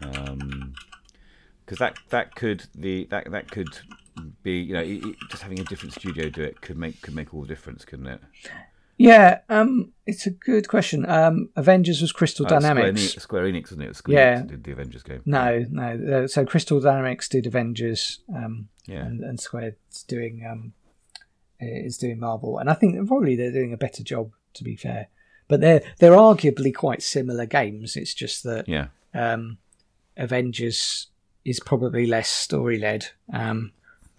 Um, 0.03 0.75
because 1.65 1.79
that 1.79 1.99
that 2.11 2.35
could 2.35 2.65
the 2.75 3.05
that 3.11 3.31
that 3.31 3.51
could 3.51 3.79
be 4.43 4.59
you 4.61 4.75
know 4.75 4.81
it, 4.81 5.05
it- 5.05 5.17
just 5.31 5.43
having 5.43 5.61
a 5.61 5.65
different 5.65 5.95
studio 5.95 6.29
do 6.29 6.43
it 6.43 6.61
could 6.61 6.77
make 6.77 7.01
could 7.03 7.15
make 7.15 7.33
all 7.35 7.43
the 7.43 7.49
difference, 7.49 7.85
couldn't 7.85 8.07
it? 8.07 8.21
Yeah, 8.99 9.39
um, 9.49 9.93
it's 10.07 10.27
a 10.27 10.31
good 10.31 10.69
question. 10.69 11.09
Um, 11.09 11.49
Avengers 11.57 12.01
was 12.03 12.13
Crystal 12.13 12.45
Uh, 12.47 12.49
Square 12.49 12.61
Dynamics. 12.75 13.01
Enix, 13.17 13.21
Square 13.21 13.45
Enix, 13.45 13.63
wasn't 13.65 13.83
it? 13.85 13.97
Square 13.97 14.19
Yeah. 14.19 14.41
Enix 14.43 14.49
did 14.49 14.65
the 14.65 14.73
Avengers 14.73 15.03
game. 15.03 15.23
No, 15.25 15.65
no. 15.71 16.27
So 16.27 16.45
Crystal 16.45 16.81
Dynamics 16.81 17.29
did 17.29 17.47
Avengers, 17.47 18.21
um, 18.35 18.69
Yeah. 18.87 19.05
and, 19.07 19.23
and 19.25 19.41
Square's 19.41 19.75
doing 20.07 20.45
um, 20.51 20.73
is 21.61 21.97
doing 21.99 22.21
Marvel, 22.21 22.59
and 22.59 22.69
I 22.71 22.75
think 22.75 23.07
probably 23.09 23.35
they're 23.37 23.53
doing 23.53 23.73
a 23.73 23.77
better 23.79 24.03
job. 24.03 24.33
To 24.55 24.65
be 24.65 24.75
fair, 24.77 25.09
but 25.47 25.61
they're 25.61 25.83
they're 25.99 26.13
arguably 26.13 26.75
quite 26.75 27.03
similar 27.03 27.47
games. 27.47 27.97
It's 27.97 28.15
just 28.15 28.43
that 28.45 28.67
Yeah. 28.69 28.89
um, 29.15 29.59
Avengers 30.17 31.09
is 31.45 31.61
probably 31.61 32.07
less 32.07 32.29
story 32.29 32.79
led, 32.79 33.07
um, 33.33 33.73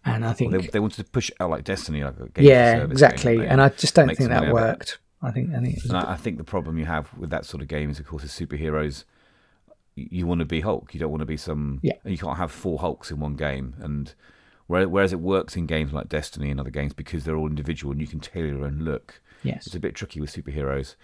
and 0.06 0.26
I 0.26 0.34
think 0.34 0.52
They, 0.52 0.60
they 0.60 0.80
wanted 0.80 1.04
to 1.04 1.12
push 1.12 1.30
it 1.30 1.36
out 1.40 1.50
like 1.50 1.64
Destiny, 1.64 2.04
like 2.04 2.20
a 2.20 2.30
game 2.30 2.46
yeah, 2.46 2.84
exactly. 2.84 3.38
game, 3.38 3.46
and 3.48 3.62
I 3.62 3.70
just 3.70 3.96
don't 3.96 4.08
think 4.08 4.20
that 4.20 4.30
money 4.30 4.36
out 4.38 4.44
of 4.44 4.50
it. 4.50 4.54
worked. 4.54 5.00
I 5.22 5.32
think 5.32 5.54
I 5.54 5.60
think 5.60 5.84
And 5.84 5.98
I, 5.98 6.14
I 6.14 6.16
think 6.16 6.38
the 6.38 6.44
problem 6.44 6.78
you 6.78 6.86
have 6.86 7.14
with 7.18 7.30
that 7.32 7.46
sort 7.46 7.62
of 7.62 7.68
game 7.68 7.90
is, 7.90 8.00
of 8.00 8.08
course, 8.08 8.24
as 8.24 8.32
superheroes, 8.32 9.04
you, 9.96 10.08
you 10.12 10.28
want 10.28 10.40
to 10.40 10.46
be 10.46 10.62
Hulk. 10.62 10.94
You 10.94 11.00
don't 11.00 11.12
want 11.12 11.22
to 11.22 11.26
be 11.26 11.38
some. 11.38 11.80
Yeah. 11.82 11.94
You 12.06 12.18
can't 12.18 12.38
have 12.38 12.52
four 12.52 12.80
Hulks 12.80 13.12
in 13.12 13.20
one 13.20 13.36
game. 13.36 13.76
And 13.80 14.14
whereas 14.68 15.12
it 15.12 15.20
works 15.20 15.56
in 15.56 15.66
games 15.66 15.92
like 15.92 16.08
Destiny 16.08 16.52
and 16.52 16.60
other 16.60 16.70
games 16.70 16.94
because 16.94 17.26
they're 17.26 17.36
all 17.36 17.48
individual 17.48 17.92
and 17.92 18.00
you 18.00 18.08
can 18.08 18.20
tailor 18.20 18.48
your 18.48 18.66
own 18.66 18.80
look. 18.80 19.22
Yes, 19.44 19.66
It's 19.68 19.76
a 19.76 19.80
bit 19.80 19.95
tricky 19.95 20.20
with 20.22 20.32
superheroes. 20.34 20.95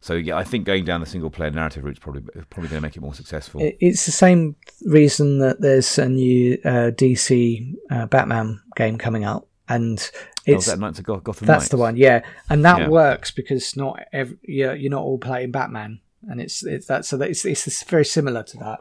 So 0.00 0.14
yeah, 0.14 0.36
I 0.36 0.44
think 0.44 0.64
going 0.64 0.84
down 0.84 1.00
the 1.00 1.06
single 1.06 1.30
player 1.30 1.50
narrative 1.50 1.84
route 1.84 1.92
is 1.94 1.98
probably 1.98 2.22
probably 2.22 2.68
going 2.68 2.80
to 2.80 2.86
make 2.86 2.96
it 2.96 3.00
more 3.00 3.14
successful. 3.14 3.60
It's 3.80 4.06
the 4.06 4.12
same 4.12 4.56
reason 4.86 5.38
that 5.40 5.60
there's 5.60 5.98
a 5.98 6.08
new 6.08 6.58
uh, 6.64 6.90
DC 6.92 7.74
uh, 7.90 8.06
Batman 8.06 8.60
game 8.76 8.96
coming 8.98 9.24
out, 9.24 9.46
and 9.68 10.10
oh, 10.14 10.20
it's 10.46 10.66
is 10.66 10.72
that 10.72 10.78
Knights 10.78 10.98
of 10.98 11.04
Goth- 11.04 11.24
Gotham 11.24 11.46
that's 11.46 11.62
Knights? 11.64 11.68
the 11.70 11.76
one, 11.76 11.96
yeah, 11.96 12.22
and 12.48 12.64
that 12.64 12.78
Yeah. 12.80 12.88
works 12.88 13.30
because 13.30 13.76
not 13.76 14.00
every, 14.12 14.38
you're, 14.42 14.74
you're 14.74 14.90
not 14.90 15.02
all 15.02 15.18
playing 15.18 15.50
Batman, 15.50 16.00
and 16.28 16.40
it's 16.40 16.64
it's 16.64 16.86
that 16.86 17.04
so 17.04 17.16
that 17.18 17.28
it's, 17.30 17.44
it's 17.44 17.82
very 17.84 18.04
similar 18.04 18.42
to 18.42 18.56
that. 18.58 18.80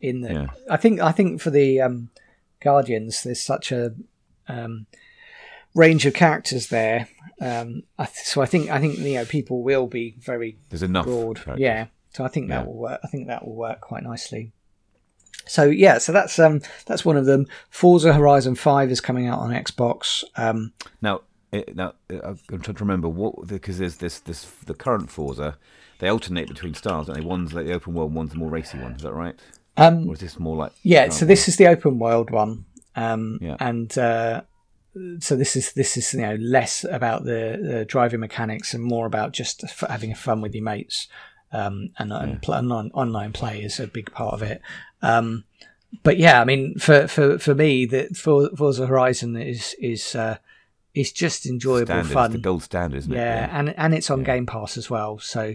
In 0.00 0.20
the, 0.22 0.32
Yeah. 0.32 0.46
I 0.70 0.76
think 0.76 1.00
I 1.00 1.12
think 1.12 1.40
for 1.40 1.50
the 1.50 1.80
um, 1.80 2.10
Guardians, 2.60 3.22
there's 3.22 3.42
such 3.42 3.70
a 3.72 3.94
um, 4.48 4.86
range 5.78 6.04
of 6.06 6.12
characters 6.14 6.68
there. 6.68 7.08
Um, 7.40 7.84
I 7.98 8.04
th- 8.06 8.26
so 8.26 8.42
I 8.42 8.46
think 8.46 8.68
I 8.70 8.78
think 8.80 8.98
you 8.98 9.14
know 9.14 9.24
people 9.24 9.62
will 9.62 9.86
be 9.86 10.16
very 10.18 10.58
There's 10.70 10.82
enough. 10.82 11.06
broad. 11.06 11.36
characters. 11.36 11.62
Yeah. 11.62 11.86
So 12.14 12.24
I 12.24 12.28
think 12.28 12.48
Yeah. 12.48 12.56
that 12.58 12.66
will 12.66 12.76
work. 12.78 13.00
I 13.04 13.06
think 13.08 13.28
that 13.28 13.46
will 13.46 13.54
work 13.56 13.80
quite 13.80 14.02
nicely. 14.02 14.52
So 15.46 15.64
yeah, 15.64 15.98
so 15.98 16.12
that's 16.12 16.38
um 16.38 16.60
that's 16.86 17.04
one 17.04 17.16
of 17.16 17.24
them. 17.26 17.46
Forza 17.70 18.12
Horizon 18.12 18.54
Five 18.56 18.90
is 18.90 19.00
coming 19.00 19.26
out 19.28 19.38
on 19.38 19.50
Xbox. 19.50 20.24
Um, 20.36 20.72
Now, 21.00 21.20
it, 21.52 21.74
now 21.76 21.94
uh, 22.12 22.34
I'm 22.52 22.60
trying 22.60 22.76
to 22.76 22.84
remember 22.84 23.08
what 23.08 23.46
because 23.46 23.78
there's 23.78 23.96
this 23.96 24.18
this 24.20 24.44
the 24.66 24.74
current 24.74 25.10
Forza. 25.10 25.56
They 26.00 26.08
alternate 26.08 26.48
between 26.48 26.74
styles, 26.74 27.06
don't 27.06 27.16
they? 27.18 27.24
One's 27.26 27.52
like 27.54 27.66
the 27.66 27.72
open 27.72 27.94
world, 27.94 28.12
one's 28.14 28.30
the 28.32 28.38
more 28.38 28.50
racy 28.50 28.78
one. 28.78 28.92
Is 28.92 29.02
that 29.02 29.12
right? 29.12 29.34
Um, 29.76 30.08
or 30.08 30.14
is 30.14 30.20
this 30.20 30.38
more 30.38 30.56
like 30.56 30.72
yeah, 30.82 31.08
so 31.08 31.24
this 31.24 31.48
is 31.48 31.56
the 31.56 31.66
open 31.68 31.98
world 31.98 32.30
one, 32.30 32.64
um, 32.96 33.38
Yeah. 33.40 33.56
and 33.60 33.96
uh, 33.96 34.42
so 35.20 35.36
this 35.36 35.56
is 35.56 35.72
this 35.72 35.96
is 35.96 36.14
you 36.14 36.20
know 36.20 36.34
less 36.36 36.84
about 36.84 37.24
the, 37.24 37.84
driving 37.88 38.20
mechanics 38.20 38.74
and 38.74 38.82
more 38.82 39.06
about 39.06 39.32
just 39.32 39.64
f- 39.64 39.88
having 39.88 40.14
fun 40.14 40.40
with 40.40 40.54
your 40.54 40.64
mates, 40.64 41.08
um, 41.52 41.90
and, 41.98 42.12
and, 42.12 42.42
pl- 42.42 42.54
and 42.54 42.72
on, 42.72 42.90
online 42.92 43.32
play 43.32 43.62
is 43.62 43.80
a 43.80 43.86
big 43.86 44.10
part 44.12 44.34
of 44.34 44.42
it. 44.42 44.60
Um, 45.02 45.44
but 46.02 46.18
yeah, 46.18 46.40
I 46.40 46.44
mean, 46.44 46.78
for 46.78 47.06
for 47.08 47.38
for 47.38 47.54
me, 47.54 47.86
the 47.86 48.08
For- 48.14 48.50
Forza 48.56 48.86
Horizon 48.86 49.36
is 49.36 49.74
is 49.80 50.14
uh, 50.14 50.38
is 50.94 51.12
just 51.12 51.46
enjoyable 51.46 51.86
standard, 51.86 52.04
it's 52.04 52.12
fun. 52.12 52.32
the 52.32 52.38
gold 52.38 52.62
standard, 52.62 52.98
isn't 52.98 53.12
yeah, 53.12 53.44
it? 53.44 53.50
and 53.52 53.78
and 53.78 53.94
it's 53.94 54.10
on 54.10 54.22
Game 54.22 54.46
Pass 54.46 54.76
as 54.76 54.90
well, 54.90 55.18
so 55.18 55.54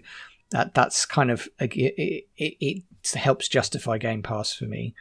that 0.51 0.73
that's 0.73 1.05
kind 1.05 1.31
of 1.31 1.47
it, 1.59 1.75
it, 1.75 2.27
it, 2.37 2.83
it 3.03 3.15
helps 3.15 3.47
justify 3.47 3.97
Game 3.97 4.23
Pass 4.23 4.53
for 4.53 4.65
me. 4.65 4.93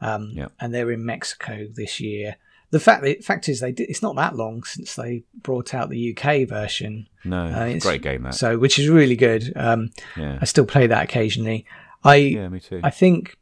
Um, 0.00 0.32
Yeah. 0.34 0.48
And 0.58 0.72
they're 0.72 0.90
in 0.90 1.04
Mexico 1.04 1.66
this 1.70 2.00
year. 2.00 2.36
The 2.72 2.80
fact 2.80 3.02
the 3.02 3.14
fact 3.16 3.48
is 3.48 3.58
they 3.60 3.72
did, 3.72 3.88
it's 3.90 4.02
not 4.02 4.14
that 4.16 4.36
long 4.36 4.62
since 4.62 4.94
they 4.94 5.24
brought 5.42 5.74
out 5.74 5.90
the 5.90 6.16
UK 6.16 6.48
version, 6.48 7.08
No, 7.24 7.46
Uh, 7.46 7.64
it's 7.66 7.84
a 7.84 7.88
great 7.88 8.02
game 8.02 8.22
that. 8.22 8.34
so 8.34 8.58
which 8.58 8.78
is 8.78 8.88
really 8.88 9.16
good. 9.16 9.52
Um, 9.56 9.90
yeah, 10.16 10.38
I 10.40 10.44
still 10.44 10.66
play 10.66 10.86
that 10.86 11.02
occasionally. 11.02 11.66
I 12.04 12.14
yeah, 12.16 12.48
me 12.48 12.60
too. 12.60 12.80
I 12.84 12.90
think 12.90 13.36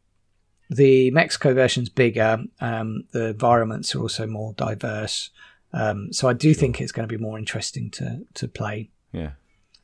the 0.70 1.10
Mexico 1.10 1.54
version's 1.54 1.88
bigger. 1.88 2.44
Um, 2.60 3.04
the 3.12 3.28
environments 3.28 3.94
are 3.94 4.00
also 4.00 4.26
more 4.26 4.52
diverse. 4.54 5.30
Um, 5.72 6.12
so 6.12 6.28
I 6.28 6.32
do 6.32 6.54
think 6.54 6.80
it's 6.80 6.92
going 6.92 7.06
to 7.08 7.14
be 7.18 7.22
more 7.22 7.38
interesting 7.38 7.90
to 7.92 8.24
to 8.34 8.48
play. 8.48 8.90
yeah, 9.12 9.32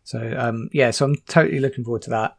So 0.04 0.34
um, 0.38 0.70
yeah, 0.72 0.90
so 0.90 1.04
I'm 1.04 1.16
totally 1.28 1.60
looking 1.60 1.84
forward 1.84 2.02
to 2.02 2.10
that. 2.10 2.36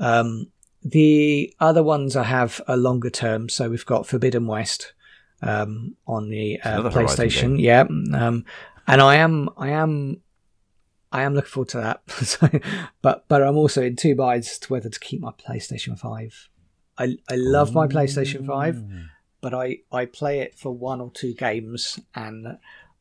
Um, 0.00 0.48
the 0.82 1.52
other 1.60 1.82
ones 1.82 2.16
I 2.16 2.24
have 2.24 2.60
are 2.68 2.76
longer 2.76 3.10
term. 3.10 3.48
So 3.48 3.68
we've 3.70 3.86
got 3.86 4.06
Forbidden 4.06 4.46
West 4.46 4.92
um, 5.42 5.96
on 6.06 6.28
the 6.28 6.60
uh, 6.60 6.82
PlayStation. 6.90 7.60
Yeah, 7.60 7.82
um, 7.82 8.44
and 8.86 9.00
I 9.00 9.16
am 9.16 9.50
I 9.56 9.70
am 9.70 10.22
I 11.12 11.22
am 11.22 11.34
looking 11.34 11.50
forward 11.50 11.68
to 11.70 11.78
that. 11.78 12.10
so, 12.24 12.48
but 13.02 13.26
but 13.28 13.42
I'm 13.42 13.56
also 13.56 13.82
in 13.82 13.96
two 13.96 14.14
minds 14.14 14.58
to 14.58 14.72
whether 14.72 14.88
to 14.88 15.00
keep 15.00 15.20
my 15.20 15.32
PlayStation 15.32 15.98
Five. 15.98 16.48
I 16.96 17.16
I 17.28 17.36
love 17.36 17.72
my 17.72 17.86
PlayStation 17.86 18.46
Five, 18.46 18.82
but 19.40 19.54
I 19.54 19.78
I 19.92 20.06
play 20.06 20.40
it 20.40 20.58
for 20.58 20.72
one 20.72 21.00
or 21.00 21.10
two 21.10 21.34
games, 21.34 21.98
and 22.14 22.58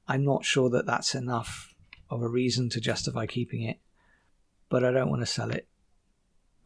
I'm 0.07 0.23
not 0.23 0.45
sure 0.45 0.69
that 0.69 0.85
that's 0.85 1.15
enough 1.15 1.73
of 2.09 2.21
a 2.21 2.29
reason 2.29 2.69
to 2.69 2.79
justify 2.79 3.25
keeping 3.25 3.63
it. 3.63 3.79
But 4.69 4.83
I 4.83 4.91
don't 4.91 5.09
want 5.09 5.21
to 5.21 5.25
sell 5.25 5.51
it. 5.51 5.67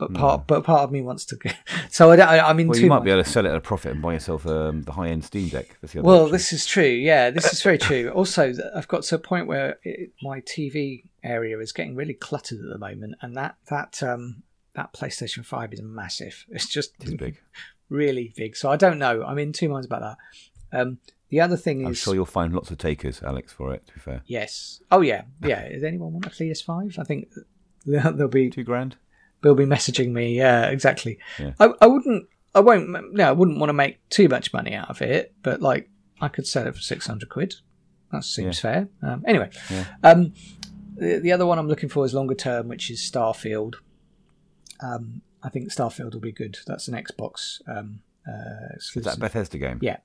But 0.01 0.13
part 0.15 0.47
but 0.47 0.63
part 0.63 0.81
of 0.81 0.91
me 0.91 1.01
wants 1.01 1.25
to. 1.25 1.35
Go. 1.35 1.49
So 1.89 2.09
I, 2.11 2.15
don't- 2.15 2.27
I 2.27 2.39
I'm 2.39 2.59
in 2.59 2.67
Well, 2.69 2.79
you 2.79 2.87
might 2.87 2.95
minds. 2.97 3.05
be 3.05 3.11
able 3.11 3.23
to 3.23 3.29
sell 3.29 3.45
it 3.45 3.49
at 3.49 3.55
a 3.55 3.61
profit 3.61 3.91
and 3.91 4.01
buy 4.01 4.13
yourself 4.13 4.47
um, 4.47 4.81
the 4.83 4.93
high-end 4.93 5.23
Steam 5.25 5.49
Deck. 5.49 5.77
That's 5.81 5.93
the 5.93 5.99
other 5.99 6.07
Well, 6.07 6.21
option. 6.23 6.31
this 6.31 6.53
is 6.53 6.65
true. 6.65 6.83
Yeah, 6.85 7.29
this 7.29 7.51
is 7.53 7.61
very 7.61 7.77
true. 7.77 8.09
Also, 8.15 8.53
I've 8.75 8.87
got 8.87 9.03
to 9.03 9.15
a 9.15 9.19
point 9.19 9.45
where 9.47 9.77
it, 9.83 10.11
my 10.23 10.39
TV 10.41 11.03
area 11.23 11.59
is 11.59 11.71
getting 11.71 11.95
really 11.95 12.13
cluttered 12.13 12.59
at 12.59 12.69
the 12.69 12.77
moment, 12.79 13.15
and 13.21 13.35
that 13.37 13.55
that 13.69 14.01
um, 14.01 14.43
that 14.73 14.93
PlayStation 14.93 15.45
Five 15.45 15.71
is 15.73 15.81
massive. 15.81 16.45
It's 16.49 16.67
just 16.67 16.93
It's 17.01 17.13
big. 17.13 17.37
really 17.89 18.33
big. 18.35 18.55
So 18.55 18.71
I 18.71 18.77
don't 18.77 18.97
know. 18.97 19.23
I'm 19.23 19.37
in 19.37 19.51
two 19.53 19.69
minds 19.69 19.85
about 19.85 20.01
that. 20.01 20.17
Um, 20.81 20.97
the 21.29 21.41
other 21.41 21.57
thing 21.57 21.81
is 21.81 21.85
I'm 21.85 21.91
is, 21.91 21.97
sure 21.99 22.13
you'll 22.15 22.25
find 22.25 22.53
lots 22.53 22.71
of 22.71 22.77
takers, 22.77 23.21
Alex, 23.21 23.53
for 23.53 23.73
it. 23.73 23.85
To 23.87 23.93
be 23.93 23.99
fair, 23.99 24.21
yes. 24.25 24.81
Oh 24.91 25.01
yeah, 25.01 25.23
yeah. 25.43 25.67
Does 25.69 25.83
anyone 25.83 26.13
want 26.13 26.25
a 26.25 26.29
PS5? 26.29 26.97
I 26.99 27.03
think 27.03 27.27
they'll 27.85 28.27
be 28.27 28.49
two 28.49 28.63
grand. 28.63 28.95
They'll 29.41 29.55
be 29.55 29.65
messaging 29.65 30.11
me. 30.11 30.35
Yeah, 30.37 30.67
exactly. 30.69 31.19
Yeah. 31.39 31.53
I, 31.59 31.69
I 31.81 31.87
wouldn't. 31.87 32.27
I 32.53 32.59
won't. 32.59 33.13
No, 33.13 33.27
I 33.27 33.31
wouldn't 33.31 33.59
want 33.59 33.69
to 33.69 33.73
make 33.73 34.07
too 34.09 34.27
much 34.27 34.51
money 34.53 34.73
out 34.73 34.89
of 34.89 35.01
it. 35.01 35.33
But 35.41 35.61
like, 35.61 35.89
I 36.19 36.27
could 36.27 36.45
sell 36.47 36.67
it 36.67 36.75
for 36.75 36.81
six 36.81 37.07
hundred 37.07 37.29
quid. 37.29 37.55
That 38.11 38.23
seems 38.25 38.59
fair. 38.59 38.89
Um, 39.01 39.23
anyway, 39.25 39.49
Yeah. 39.69 39.85
um, 40.03 40.33
the, 40.97 41.19
the 41.19 41.31
other 41.31 41.45
one 41.45 41.57
I'm 41.57 41.67
looking 41.69 41.87
for 41.87 42.03
is 42.05 42.13
longer 42.13 42.35
term, 42.35 42.67
which 42.67 42.91
is 42.91 42.99
Starfield. 42.99 43.75
Um, 44.83 45.21
I 45.43 45.49
think 45.49 45.71
Starfield 45.71 46.13
will 46.13 46.19
be 46.21 46.31
good. 46.33 46.57
That's 46.67 46.87
an 46.87 46.93
Xbox 47.01 47.61
um, 47.67 48.01
uh, 48.27 48.31
Is 48.75 48.91
that 48.93 48.99
exclusive. 49.01 49.13
a 49.13 49.19
Bethesda 49.19 49.57
game? 49.57 49.79
Yeah. 49.81 49.97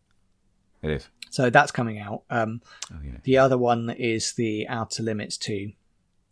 it 0.83 0.91
is. 0.91 1.09
So 1.31 1.51
that's 1.51 1.73
coming 1.73 1.99
out. 1.99 2.23
Um, 2.31 2.63
Oh 2.93 2.99
yeah. 3.05 3.17
the 3.25 3.39
other 3.39 3.59
one 3.59 3.91
is 3.91 4.35
the 4.35 4.69
Outer 4.69 5.03
Limits 5.03 5.37
2, 5.39 5.73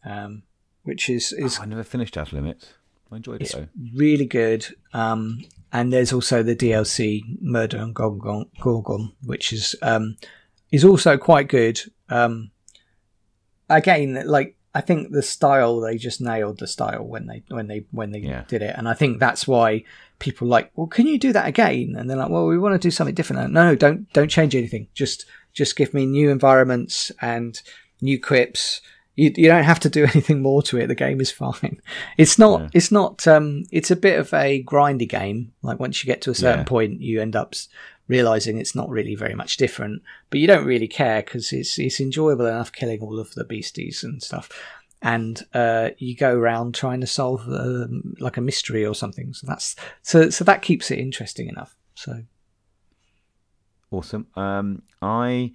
um, 0.07 0.45
which 0.85 1.11
is 1.11 1.33
is 1.33 1.59
Oh, 1.59 1.63
I 1.63 1.67
never 1.67 1.83
finished 1.85 2.17
Outer 2.17 2.37
Limits. 2.37 2.75
I 3.13 3.17
enjoyed 3.17 3.41
it 3.43 3.45
It's 3.45 3.55
though. 3.55 3.69
really 3.95 4.27
good. 4.27 4.67
Um, 4.93 5.45
and 5.73 5.93
there's 5.93 6.13
also 6.13 6.43
the 6.43 6.57
DLC 6.57 7.23
Murder 7.41 7.79
on 7.81 7.93
Gorgon, 7.93 8.47
Gorgon 8.61 9.13
which 9.25 9.53
is 9.53 9.75
um, 9.83 10.17
is 10.71 10.85
also 10.85 11.17
quite 11.19 11.49
good. 11.49 11.81
Um, 12.09 12.51
again, 13.69 14.23
like 14.27 14.57
I 14.75 14.81
think 14.81 15.13
the 15.13 15.23
style 15.23 15.81
they 15.81 15.97
just 15.97 16.21
nailed 16.21 16.59
the 16.59 16.67
style 16.67 17.05
when 17.05 17.27
they 17.27 17.43
when 17.49 17.67
they 17.69 17.87
when 17.91 18.11
they 18.11 18.21
Yeah. 18.21 18.45
did 18.49 18.63
it, 18.63 18.75
and 18.77 18.89
I 18.89 18.95
think 18.95 19.21
that's 19.21 19.47
why 19.47 19.85
people 20.19 20.47
are 20.49 20.51
like, 20.51 20.71
well, 20.75 20.87
can 20.87 21.07
you 21.07 21.19
do 21.19 21.33
that 21.33 21.47
again? 21.47 21.95
And 21.97 22.09
they're 22.09 22.17
like, 22.17 22.31
well, 22.31 22.47
we 22.47 22.59
want 22.59 22.75
to 22.81 22.85
do 22.87 22.91
something 22.91 23.15
different. 23.15 23.53
No, 23.53 23.65
no, 23.71 23.75
don't 23.75 24.13
don't 24.13 24.31
change 24.31 24.55
anything. 24.57 24.89
Just 24.95 25.27
just 25.53 25.77
give 25.77 25.95
me 25.95 26.07
new 26.07 26.31
environments 26.31 27.13
and 27.21 27.61
new 28.01 28.21
quips. 28.21 28.81
You, 29.17 29.33
you 29.37 29.47
don't 29.49 29.65
have 29.65 29.81
to 29.81 29.89
do 29.89 30.03
anything 30.15 30.43
more 30.43 30.63
to 30.65 30.79
it. 30.79 30.87
The 30.89 30.95
game 30.95 31.21
is 31.21 31.31
fine. 31.31 31.81
It's 32.19 32.39
not. 32.39 32.61
Yeah. 32.61 32.69
It's 32.75 32.91
not. 32.91 33.27
Um, 33.29 33.65
it's 33.71 33.91
a 33.91 33.97
bit 33.97 34.19
of 34.19 34.33
a 34.35 34.63
grindy 34.65 35.09
game. 35.09 35.53
Like 35.63 35.79
once 35.81 36.03
you 36.03 36.07
get 36.09 36.21
to 36.23 36.31
a 36.31 36.35
certain 36.35 36.61
Yeah. 36.61 36.65
point, 36.65 37.01
you 37.01 37.21
end 37.21 37.37
up 37.37 37.55
realizing 38.09 38.59
it's 38.59 38.75
not 38.75 38.89
really 38.91 39.15
very 39.15 39.35
much 39.35 39.57
different. 39.57 40.03
But 40.31 40.41
you 40.41 40.47
don't 40.47 40.67
really 40.67 40.89
care 40.89 41.23
because 41.23 41.53
it's 41.53 41.79
it's 41.79 42.01
enjoyable 42.01 42.47
enough 42.47 42.73
killing 42.73 43.01
all 43.01 43.19
of 43.19 43.33
the 43.35 43.45
beasties 43.45 44.03
and 44.05 44.23
stuff. 44.23 44.51
And 45.01 45.43
uh, 45.53 45.91
you 45.99 46.17
go 46.17 46.35
around 46.35 46.75
trying 46.75 47.01
to 47.03 47.07
solve 47.07 47.47
um, 47.49 48.15
like 48.21 48.37
a 48.39 48.41
mystery 48.41 48.87
or 48.87 48.95
something. 48.95 49.35
So 49.35 49.47
that's 49.47 49.77
so 50.03 50.31
so 50.31 50.45
that 50.45 50.63
keeps 50.63 50.91
it 50.91 50.99
interesting 50.99 51.49
enough. 51.49 51.77
So 51.95 52.23
Awesome. 53.91 54.27
Um, 54.35 54.83
I, 55.03 55.53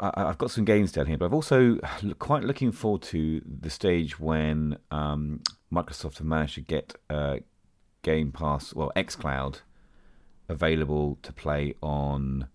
I 0.00 0.12
I've 0.16 0.38
got 0.38 0.50
some 0.50 0.64
games 0.64 0.92
down 0.92 1.06
here, 1.06 1.16
but 1.18 1.26
I've 1.26 1.34
also 1.34 1.78
quite 2.18 2.44
looking 2.44 2.72
forward 2.72 3.02
to 3.02 3.40
the 3.44 3.70
stage 3.70 4.18
when 4.18 4.78
um, 4.90 5.40
Microsoft 5.72 6.18
have 6.18 6.26
managed 6.26 6.54
to 6.54 6.60
get 6.60 6.94
uh, 7.10 7.36
Game 8.02 8.32
Pass, 8.32 8.74
well, 8.74 8.92
XCloud, 8.96 9.60
available 10.48 11.18
to 11.22 11.32
play 11.32 11.74
on 11.82 12.48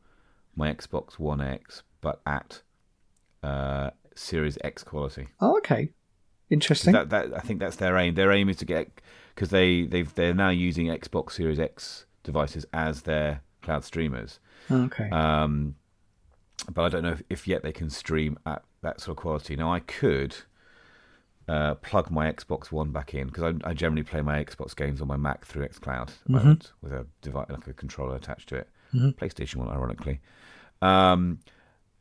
my 0.56 0.72
Xbox 0.74 1.18
One 1.18 1.41
X, 1.41 1.84
but 2.02 2.22
at 2.26 2.61
uh, 3.44 3.91
Series 4.16 4.57
X 4.64 4.84
quality. 4.84 5.28
oh, 5.41 5.57
okay, 5.57 5.90
interesting. 6.49 6.94
That, 6.94 7.10
that 7.10 7.34
I 7.36 7.40
think 7.40 7.60
that's 7.60 7.78
their 7.78 7.98
aim. 7.98 8.16
Their 8.16 8.32
aim 8.32 8.49
is 8.49 8.57
to 8.57 8.66
get 8.66 9.02
because 9.34 9.49
they 9.49 9.84
they've 9.84 10.14
they're 10.14 10.34
now 10.34 10.49
using 10.49 10.88
Xbox 10.88 11.34
Series 11.34 11.60
X 11.60 12.06
devices 12.24 12.66
as 12.74 13.03
their 13.03 13.41
cloud 13.61 13.84
streamers. 13.84 14.40
okay, 14.70 15.10
Um, 15.10 15.76
but 16.64 16.84
I 16.84 16.90
don't 16.90 17.03
know 17.03 17.11
if, 17.11 17.23
if 17.30 17.48
yet 17.48 17.64
they 17.64 17.72
can 17.72 17.90
stream 17.90 18.38
at 18.45 18.64
that 18.81 19.02
sort 19.02 19.18
of 19.18 19.22
quality. 19.22 19.56
Now 19.56 19.72
I 19.73 19.80
could 19.80 20.36
uh, 21.48 21.76
plug 21.76 22.11
my 22.11 22.31
Xbox 22.31 22.72
One 22.72 22.91
back 22.91 23.14
in 23.14 23.27
because 23.27 23.44
I, 23.64 23.69
I 23.69 23.73
generally 23.73 24.03
play 24.03 24.22
my 24.22 24.44
Xbox 24.44 24.76
games 24.76 25.02
on 25.02 25.07
my 25.07 25.18
Mac 25.18 25.45
through 25.45 25.68
XCloud 25.68 26.10
at 26.10 26.14
the 26.26 26.31
moment 26.31 26.72
with 26.81 26.91
a 26.94 27.06
device 27.22 27.48
like 27.49 27.68
a 27.68 27.73
controller 27.73 28.15
attached 28.15 28.49
to 28.49 28.56
it. 28.56 28.69
PlayStation 28.94 29.57
One, 29.57 29.69
ironically. 29.69 30.19
Um, 30.81 31.40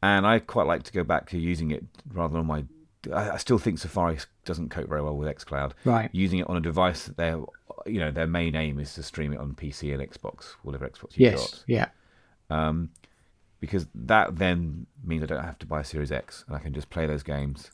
and 0.03 0.27
I 0.27 0.39
quite 0.39 0.67
like 0.67 0.85
to 0.85 0.93
go 0.93 1.03
back 1.05 1.29
to 1.31 1.39
using 1.39 1.71
it 1.71 1.85
rather 2.13 2.33
than 2.33 2.41
on 2.41 2.47
my. 2.47 2.65
I, 3.13 3.31
I 3.33 3.37
still 3.39 3.59
think 3.59 3.79
Safari 3.79 4.19
doesn't 4.45 4.71
cope 4.71 4.89
very 4.89 5.03
well 5.03 5.17
with 5.17 5.29
XCloud. 5.35 5.73
right. 5.85 6.09
Using 6.13 6.39
it 6.41 6.49
on 6.49 6.57
a 6.57 6.61
device 6.61 7.05
that 7.07 7.17
their, 7.17 7.39
you 7.87 8.01
know, 8.01 8.11
their 8.11 8.27
main 8.27 8.55
aim 8.55 8.79
is 8.79 8.95
to 8.95 9.03
stream 9.03 9.33
it 9.33 9.39
on 9.39 9.55
PC 9.55 9.93
and 9.93 10.03
Xbox, 10.03 10.55
whatever 10.63 10.89
Xbox 10.89 11.17
you've 11.17 11.33
got 11.35 11.41
Yes. 11.41 11.65
Yeah. 11.67 11.87
um, 12.51 12.91
because 13.61 13.87
that 13.95 14.37
then 14.39 14.87
means 15.05 15.23
I 15.23 15.27
don't 15.27 15.43
have 15.45 15.59
to 15.61 15.67
buy 15.67 15.81
a 15.81 15.85
Series 15.85 16.13
X 16.13 16.45
and 16.47 16.57
I 16.57 16.59
can 16.61 16.73
just 16.73 16.91
play 16.91 17.07
those 17.07 17.23
games. 17.23 17.71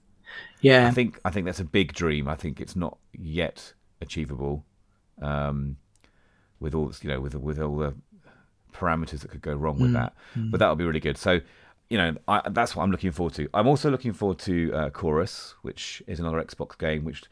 Yeah. 0.60 0.86
I 0.88 0.90
think 0.90 1.20
I 1.24 1.30
think 1.30 1.46
that's 1.46 1.60
a 1.60 1.64
big 1.64 1.92
dream. 1.92 2.28
I 2.28 2.34
think 2.36 2.60
it's 2.60 2.74
not 2.76 2.96
yet 3.12 3.74
achievable, 4.00 4.64
um, 5.22 5.76
with 6.60 6.74
all 6.74 6.92
you 7.02 7.10
know 7.10 7.20
with 7.20 7.34
with 7.34 7.60
all 7.60 7.76
the 7.76 7.94
parameters 8.72 9.20
that 9.20 9.30
could 9.30 9.42
go 9.42 9.54
wrong 9.54 9.78
with 9.78 9.92
that. 9.92 10.14
But 10.34 10.58
that 10.60 10.68
would 10.68 10.78
be 10.78 10.84
really 10.84 11.00
good. 11.00 11.18
So. 11.18 11.40
You 11.90 11.98
know, 11.98 12.14
I, 12.26 12.40
that's 12.48 12.74
what 12.74 12.82
I'm 12.82 12.90
looking 12.90 13.12
forward 13.12 13.34
to. 13.34 13.46
I'm 13.52 13.68
also 13.68 13.90
looking 13.90 14.14
forward 14.14 14.38
to 14.40 14.72
uh, 14.72 14.90
Chorus, 14.90 15.54
which 15.60 16.02
is 16.06 16.18
another 16.18 16.42
Xbox 16.42 16.78
game. 16.78 17.04
Which 17.04 17.24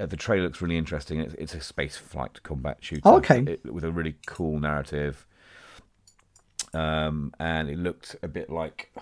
uh, 0.00 0.06
the 0.06 0.16
trailer 0.16 0.44
looks 0.44 0.62
really 0.62 0.78
interesting. 0.78 1.20
It's, 1.20 1.34
it's 1.34 1.54
a 1.54 1.60
space 1.60 1.96
flight 1.98 2.42
combat 2.42 2.78
shooter 2.80 3.02
Oh, 3.04 3.18
okay. 3.18 3.40
it- 3.46 3.72
with 3.72 3.84
a 3.84 3.92
really 3.92 4.16
cool 4.26 4.58
narrative 4.58 5.26
um, 6.74 7.34
and 7.38 7.68
it 7.68 7.78
looked 7.78 8.16
a 8.22 8.28
bit 8.28 8.50
like 8.50 8.92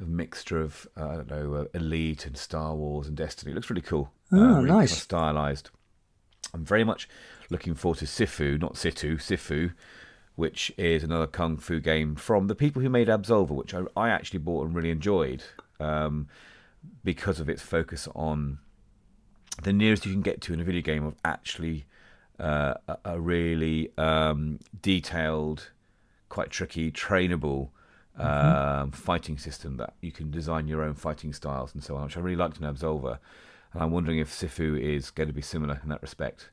a 0.00 0.04
mixture 0.04 0.60
of 0.60 0.86
uh, 0.96 1.08
I 1.08 1.14
don't 1.16 1.30
know 1.30 1.54
uh, 1.54 1.64
Elite 1.74 2.26
and 2.26 2.36
Star 2.36 2.74
Wars 2.74 3.06
and 3.06 3.16
Destiny. 3.16 3.52
It 3.52 3.54
looks 3.54 3.70
really 3.70 3.82
cool. 3.82 4.12
Oh, 4.32 4.38
uh, 4.38 4.60
really 4.60 4.68
nice. 4.68 4.96
Stylized. 4.96 5.70
I'm 6.54 6.64
very 6.64 6.84
much 6.84 7.08
looking 7.50 7.74
forward 7.74 7.98
to 7.98 8.04
Sifu, 8.04 8.60
not 8.60 8.76
Situ, 8.76 9.16
Sifu, 9.16 9.72
which 10.34 10.72
is 10.76 11.02
another 11.02 11.26
kung 11.26 11.56
fu 11.56 11.80
game 11.80 12.14
from 12.14 12.46
the 12.46 12.54
people 12.54 12.82
who 12.82 12.88
made 12.88 13.08
Absolver, 13.08 13.50
which 13.50 13.74
I, 13.74 13.82
I 13.96 14.10
actually 14.10 14.40
bought 14.40 14.66
and 14.66 14.74
really 14.74 14.90
enjoyed 14.90 15.44
um, 15.80 16.28
because 17.04 17.40
of 17.40 17.48
its 17.48 17.62
focus 17.62 18.08
on 18.14 18.58
the 19.62 19.72
nearest 19.72 20.06
you 20.06 20.12
can 20.12 20.22
get 20.22 20.40
to 20.42 20.52
in 20.52 20.60
a 20.60 20.64
video 20.64 20.82
game 20.82 21.04
of 21.04 21.14
actually 21.24 21.84
uh, 22.40 22.74
a, 22.88 22.98
a 23.04 23.20
really 23.20 23.90
um, 23.98 24.58
detailed, 24.80 25.70
quite 26.32 26.48
tricky, 26.48 26.90
trainable 26.90 27.68
um, 28.16 28.90
fighting 28.90 29.36
system 29.36 29.76
that 29.76 29.92
you 30.00 30.10
can 30.10 30.30
design 30.30 30.66
your 30.66 30.82
own 30.82 30.94
fighting 30.94 31.30
styles 31.30 31.74
and 31.74 31.84
so 31.84 31.94
on, 31.94 32.04
which 32.04 32.16
I 32.16 32.20
really 32.20 32.36
liked 32.36 32.56
in 32.56 32.64
Absolver. 32.64 33.18
And 33.74 33.82
I'm 33.82 33.90
wondering 33.90 34.18
if 34.18 34.30
Sifu 34.30 34.80
is 34.80 35.10
going 35.10 35.26
to 35.26 35.34
be 35.34 35.42
similar 35.42 35.78
in 35.82 35.90
that 35.90 36.00
respect. 36.00 36.48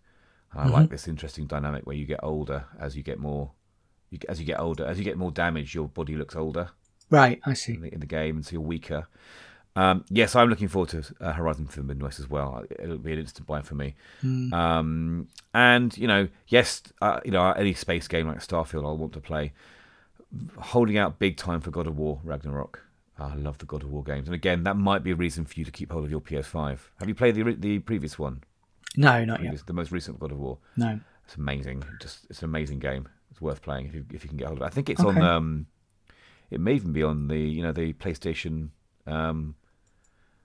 And 0.51 0.61
I 0.61 0.67
like 0.67 0.89
this 0.89 1.07
interesting 1.07 1.47
dynamic 1.47 1.85
where 1.85 1.95
you 1.95 2.05
get 2.05 2.19
older 2.21 2.65
as 2.77 2.97
you 2.97 3.03
get 3.03 3.19
more, 3.19 3.51
you, 4.09 4.19
as 4.27 4.37
you 4.41 4.45
get 4.45 4.59
older, 4.59 4.85
as 4.85 4.97
you 4.97 5.05
get 5.05 5.17
more 5.17 5.31
damage, 5.31 5.73
your 5.73 5.87
body 5.87 6.17
looks 6.17 6.35
older 6.35 6.71
Right, 7.09 7.39
I 7.45 7.53
see. 7.53 7.75
in 7.75 7.81
the, 7.81 7.93
in 7.93 7.99
the 8.01 8.05
game, 8.05 8.35
and 8.35 8.45
so 8.45 8.51
you're 8.53 8.61
weaker. 8.61 9.07
Um, 9.79 10.03
yes, 10.09 10.35
I'm 10.35 10.49
looking 10.49 10.67
forward 10.67 10.89
to 10.89 11.03
uh, 11.21 11.31
Horizon 11.31 11.67
Forbidden 11.67 12.03
West 12.03 12.19
as 12.19 12.29
well. 12.29 12.65
It'll 12.69 12.97
be 12.97 13.13
an 13.13 13.19
instant 13.19 13.47
buy 13.47 13.61
for 13.61 13.75
me. 13.75 13.95
Um, 14.53 15.29
and 15.53 15.97
you 15.97 16.05
know, 16.05 16.27
yes, 16.49 16.83
uh, 17.01 17.21
you 17.23 17.31
know, 17.31 17.49
any 17.51 17.73
space 17.73 18.05
game 18.09 18.27
like 18.27 18.39
Starfield, 18.39 18.85
I'll 18.85 18.97
want 18.97 19.13
to 19.13 19.21
play. 19.21 19.53
Holding 20.57 20.97
out 20.97 21.17
big 21.17 21.37
time 21.37 21.61
for 21.61 21.71
God 21.71 21.87
of 21.87 21.97
War 21.97 22.19
Ragnarok. 22.25 22.83
I 23.17 23.35
love 23.35 23.57
the 23.57 23.65
God 23.65 23.83
of 23.83 23.89
War 23.89 24.03
games, 24.03 24.27
and 24.27 24.35
again, 24.35 24.63
that 24.65 24.75
might 24.75 25.01
be 25.01 25.11
a 25.11 25.15
reason 25.15 25.45
for 25.45 25.57
you 25.57 25.65
to 25.65 25.71
keep 25.71 25.91
hold 25.93 26.03
of 26.03 26.11
your 26.11 26.21
PS5. 26.21 26.79
Have 26.99 27.07
you 27.07 27.15
played 27.15 27.35
the 27.35 27.43
the 27.53 27.79
previous 27.79 28.19
one? 28.19 28.43
No, 28.97 29.23
not 29.23 29.41
yet. 29.41 29.65
The 29.65 29.73
most 29.73 29.91
recent 29.93 30.19
God 30.19 30.33
of 30.33 30.39
War. 30.39 30.57
No. 30.75 30.99
It's 31.25 31.35
amazing. 31.35 31.83
Just 32.01 32.25
it's 32.29 32.41
an 32.41 32.45
amazing 32.45 32.79
game. 32.79 33.07
It's 33.31 33.39
worth 33.39 33.61
playing 33.61 33.85
if 33.85 33.95
you 33.95 34.05
if 34.13 34.23
you 34.25 34.29
can 34.29 34.37
get 34.37 34.47
hold 34.47 34.59
of 34.59 34.63
it. 34.63 34.67
I 34.67 34.69
think 34.71 34.89
it's 34.89 35.01
on. 35.01 35.21
Um, 35.21 35.67
it 36.51 36.59
may 36.59 36.73
even 36.73 36.91
be 36.91 37.03
on 37.03 37.29
the 37.29 37.39
you 37.39 37.63
know 37.63 37.71
the 37.71 37.93
PlayStation. 37.93 38.69
Um, 39.07 39.55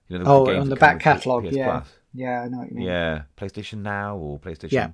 you 0.09 0.19
know, 0.19 0.25
the, 0.25 0.31
Oh, 0.31 0.61
on 0.61 0.69
the 0.69 0.77
back 0.77 1.01
catalogue, 1.01 1.45
yeah. 1.53 1.65
Plus. 1.65 1.89
Yeah, 2.13 2.43
I 2.43 2.49
know 2.49 2.59
what 2.59 2.69
you 2.71 2.77
mean. 2.77 2.87
Yeah, 2.87 3.23
PlayStation 3.37 3.79
Now 3.83 4.17
or 4.17 4.39
PlayStation 4.39 4.73
Yeah. 4.73 4.91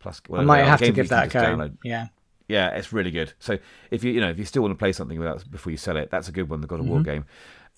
Plus. 0.00 0.20
I 0.32 0.42
might 0.42 0.64
have 0.64 0.80
to 0.80 0.90
give 0.92 1.08
that 1.10 1.26
a 1.26 1.30
go. 1.30 1.40
download. 1.40 1.76
Yeah. 1.84 2.08
Yeah, 2.48 2.70
it's 2.70 2.92
really 2.92 3.12
good. 3.12 3.32
So 3.38 3.58
if 3.90 4.02
you 4.04 4.12
you 4.12 4.20
know 4.20 4.28
if 4.30 4.38
you 4.38 4.44
still 4.44 4.62
want 4.62 4.72
to 4.72 4.78
play 4.78 4.92
something 4.92 5.18
without 5.18 5.48
before 5.50 5.70
you 5.70 5.76
sell 5.76 5.96
it, 5.96 6.10
that's 6.10 6.28
a 6.28 6.32
good 6.32 6.50
one. 6.50 6.60
The 6.60 6.66
God 6.66 6.80
of 6.80 6.86
War 6.86 6.98
Mm-hmm. 6.98 7.04
game. 7.10 7.24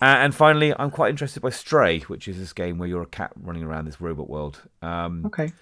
Uh, 0.02 0.06
and 0.06 0.34
finally, 0.34 0.74
I'm 0.76 0.90
quite 0.90 1.10
interested 1.10 1.40
by 1.40 1.50
Stray, 1.50 2.00
which 2.00 2.26
is 2.26 2.38
this 2.38 2.52
game 2.52 2.78
where 2.78 2.88
you're 2.88 3.02
a 3.02 3.06
cat 3.06 3.30
running 3.40 3.62
around 3.62 3.84
this 3.84 4.00
robot 4.00 4.28
world. 4.28 4.60
Um, 4.82 5.24
Okay. 5.26 5.52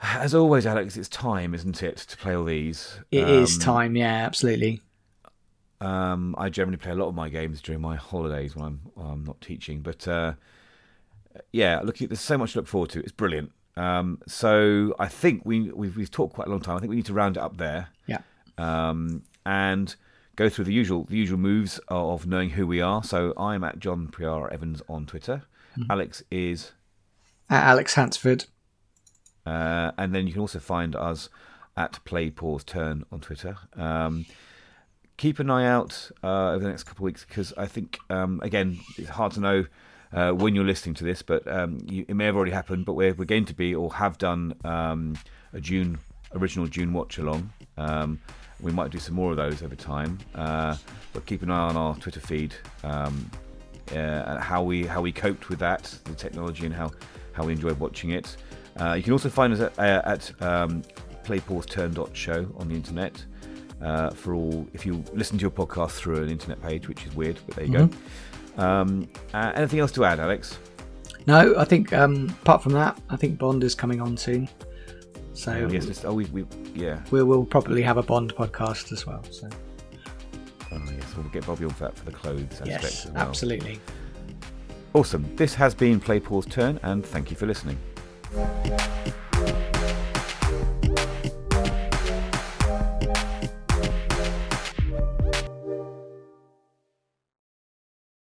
as 0.00 0.34
always, 0.34 0.64
Alex, 0.66 0.96
it's 0.96 1.08
time, 1.08 1.54
isn't 1.54 1.82
it, 1.82 1.96
to 1.96 2.16
play 2.16 2.36
all 2.36 2.44
these? 2.44 3.00
It 3.10 3.28
is 3.28 3.54
Um, 3.56 3.60
time. 3.60 3.96
Yeah, 3.96 4.12
absolutely. 4.26 4.80
Um, 5.80 6.34
I 6.38 6.48
generally 6.48 6.76
play 6.76 6.92
a 6.92 6.96
lot 6.96 7.08
of 7.08 7.14
my 7.14 7.28
games 7.28 7.60
during 7.62 7.80
my 7.80 7.96
holidays 7.96 8.56
when 8.56 8.64
I'm 8.64 8.80
when 8.94 9.06
I'm 9.06 9.24
not 9.24 9.40
teaching. 9.40 9.80
But 9.80 10.08
uh, 10.08 10.32
yeah, 11.52 11.80
look, 11.82 11.98
there's 11.98 12.20
so 12.20 12.36
much 12.38 12.52
to 12.52 12.58
look 12.58 12.66
forward 12.66 12.90
to. 12.90 13.00
It's 13.00 13.12
brilliant. 13.12 13.52
Um, 13.76 14.20
so 14.26 14.94
I 14.98 15.06
think 15.06 15.42
we 15.44 15.70
we've, 15.70 15.96
we've 15.96 16.10
talked 16.10 16.34
quite 16.34 16.48
a 16.48 16.50
long 16.50 16.60
time. 16.60 16.76
I 16.76 16.80
think 16.80 16.90
we 16.90 16.96
need 16.96 17.06
to 17.06 17.14
round 17.14 17.36
it 17.36 17.40
up 17.42 17.58
there 17.58 17.88
Yeah. 18.06 18.18
um, 18.58 19.22
and 19.46 19.94
go 20.34 20.48
through 20.48 20.64
the 20.64 20.72
usual 20.72 21.04
the 21.04 21.16
usual 21.16 21.38
moves 21.38 21.78
of 21.88 22.26
knowing 22.26 22.50
who 22.50 22.66
we 22.66 22.80
are. 22.80 23.04
So 23.04 23.32
I'm 23.36 23.62
at 23.62 23.78
John 23.78 24.08
Prior 24.08 24.52
Evans 24.52 24.82
on 24.88 25.06
Twitter. 25.06 25.42
Alex 25.88 26.24
is, 26.32 26.72
At 27.48 27.62
Alex 27.62 27.94
Hansford. 27.94 28.46
uh, 29.46 29.92
and 29.96 30.12
then 30.12 30.26
you 30.26 30.32
can 30.32 30.40
also 30.40 30.58
find 30.58 30.96
us 30.96 31.28
at 31.76 32.00
Play 32.04 32.30
Pause 32.30 32.64
Turn 32.64 33.04
on 33.12 33.20
Twitter. 33.20 33.56
Um, 33.76 34.26
keep 35.18 35.38
an 35.40 35.50
eye 35.50 35.66
out 35.66 36.10
uh, 36.24 36.52
over 36.52 36.60
the 36.60 36.70
next 36.70 36.84
couple 36.84 37.02
of 37.02 37.06
weeks 37.06 37.26
because 37.28 37.52
I 37.58 37.66
think 37.66 37.98
um, 38.08 38.40
again 38.42 38.78
it's 38.96 39.10
hard 39.10 39.32
to 39.32 39.40
know 39.40 39.66
uh, 40.12 40.30
when 40.30 40.54
you're 40.54 40.64
listening 40.64 40.94
to 40.94 41.04
this, 41.04 41.20
but 41.20 41.46
um, 41.46 41.78
you, 41.84 42.06
it 42.08 42.14
may 42.14 42.24
have 42.24 42.34
already 42.34 42.52
happened. 42.52 42.86
But 42.86 42.94
we're 42.94 43.12
we're 43.12 43.26
going 43.26 43.44
to 43.44 43.54
be 43.54 43.74
or 43.74 43.92
have 43.92 44.16
done 44.16 44.54
um, 44.64 45.18
a 45.52 45.60
Dune 45.60 45.98
original 46.34 46.66
Dune 46.66 46.94
watch 46.94 47.18
along. 47.18 47.52
Um, 47.76 48.18
we 48.60 48.72
might 48.72 48.90
do 48.90 48.98
some 48.98 49.14
more 49.14 49.30
of 49.30 49.36
those 49.36 49.62
over 49.62 49.76
time, 49.76 50.18
uh, 50.34 50.76
but 51.12 51.26
keep 51.26 51.42
an 51.42 51.50
eye 51.50 51.68
on 51.68 51.76
our 51.76 51.94
Twitter 51.96 52.20
feed. 52.20 52.54
Um, 52.82 53.30
uh, 53.92 53.94
and 53.96 54.38
how 54.40 54.62
we 54.62 54.84
how 54.84 55.00
we 55.00 55.12
coped 55.12 55.48
with 55.48 55.58
that, 55.58 55.84
the 56.04 56.14
technology, 56.14 56.66
and 56.66 56.74
how, 56.74 56.90
how 57.32 57.44
we 57.44 57.52
enjoyed 57.52 57.78
watching 57.80 58.10
it. 58.10 58.36
Uh, 58.78 58.94
you 58.94 59.02
can 59.02 59.12
also 59.12 59.28
find 59.28 59.52
us 59.52 59.60
at, 59.60 59.78
uh, 59.78 60.02
at 60.04 60.42
um, 60.42 60.82
playpauseturn.show 61.24 62.54
on 62.58 62.68
the 62.68 62.74
internet 62.74 63.24
uh, 63.82 64.10
for 64.10 64.34
all 64.34 64.66
if 64.72 64.84
you 64.86 65.04
listen 65.12 65.38
to 65.38 65.42
your 65.42 65.50
podcast 65.50 65.92
through 65.92 66.22
an 66.22 66.28
internet 66.30 66.60
page, 66.62 66.88
which 66.88 67.06
is 67.06 67.14
weird, 67.14 67.38
but 67.46 67.56
there 67.56 67.64
you 67.66 67.72
go. 67.72 67.90
Um, 68.62 69.08
uh, 69.34 69.52
anything 69.54 69.78
else 69.80 69.92
to 69.92 70.04
add, 70.04 70.18
Alex? 70.20 70.58
No, 71.26 71.54
I 71.58 71.64
think 71.64 71.92
um, 71.92 72.28
apart 72.42 72.62
from 72.62 72.72
that, 72.72 72.98
I 73.10 73.16
think 73.16 73.38
Bond 73.38 73.62
is 73.62 73.74
coming 73.74 74.00
on 74.00 74.16
soon. 74.16 74.48
So 75.34 75.52
Oh, 75.52 75.68
yes, 75.68 76.04
oh, 76.04 76.12
we, 76.14 76.24
we, 76.26 76.44
yeah. 76.74 77.00
we 77.10 77.22
will 77.22 77.44
probably 77.44 77.82
have 77.82 77.96
a 77.98 78.02
Bond 78.02 78.34
podcast 78.34 78.90
as 78.92 79.06
well. 79.06 79.22
So 79.30 79.48
Oh, 80.72 80.80
yes, 80.90 81.16
we'll 81.16 81.28
get 81.28 81.46
Bobby 81.46 81.64
on 81.64 81.70
for 81.70 81.84
that 81.84 81.96
for 81.96 82.04
the 82.04 82.12
clothes 82.12 82.42
aspect 82.60 82.66
yes, 82.82 83.06
as 83.06 83.12
well. 83.12 83.22
absolutely. 83.28 83.78
Awesome. 84.94 85.24
This 85.36 85.54
has 85.54 85.74
been 85.74 86.00
Play 86.00 86.18
Pause 86.18 86.46
Turn, 86.46 86.80
and 86.82 87.04
thank 87.06 87.30
you 87.30 87.36
for 87.36 87.46
listening. 87.46 87.78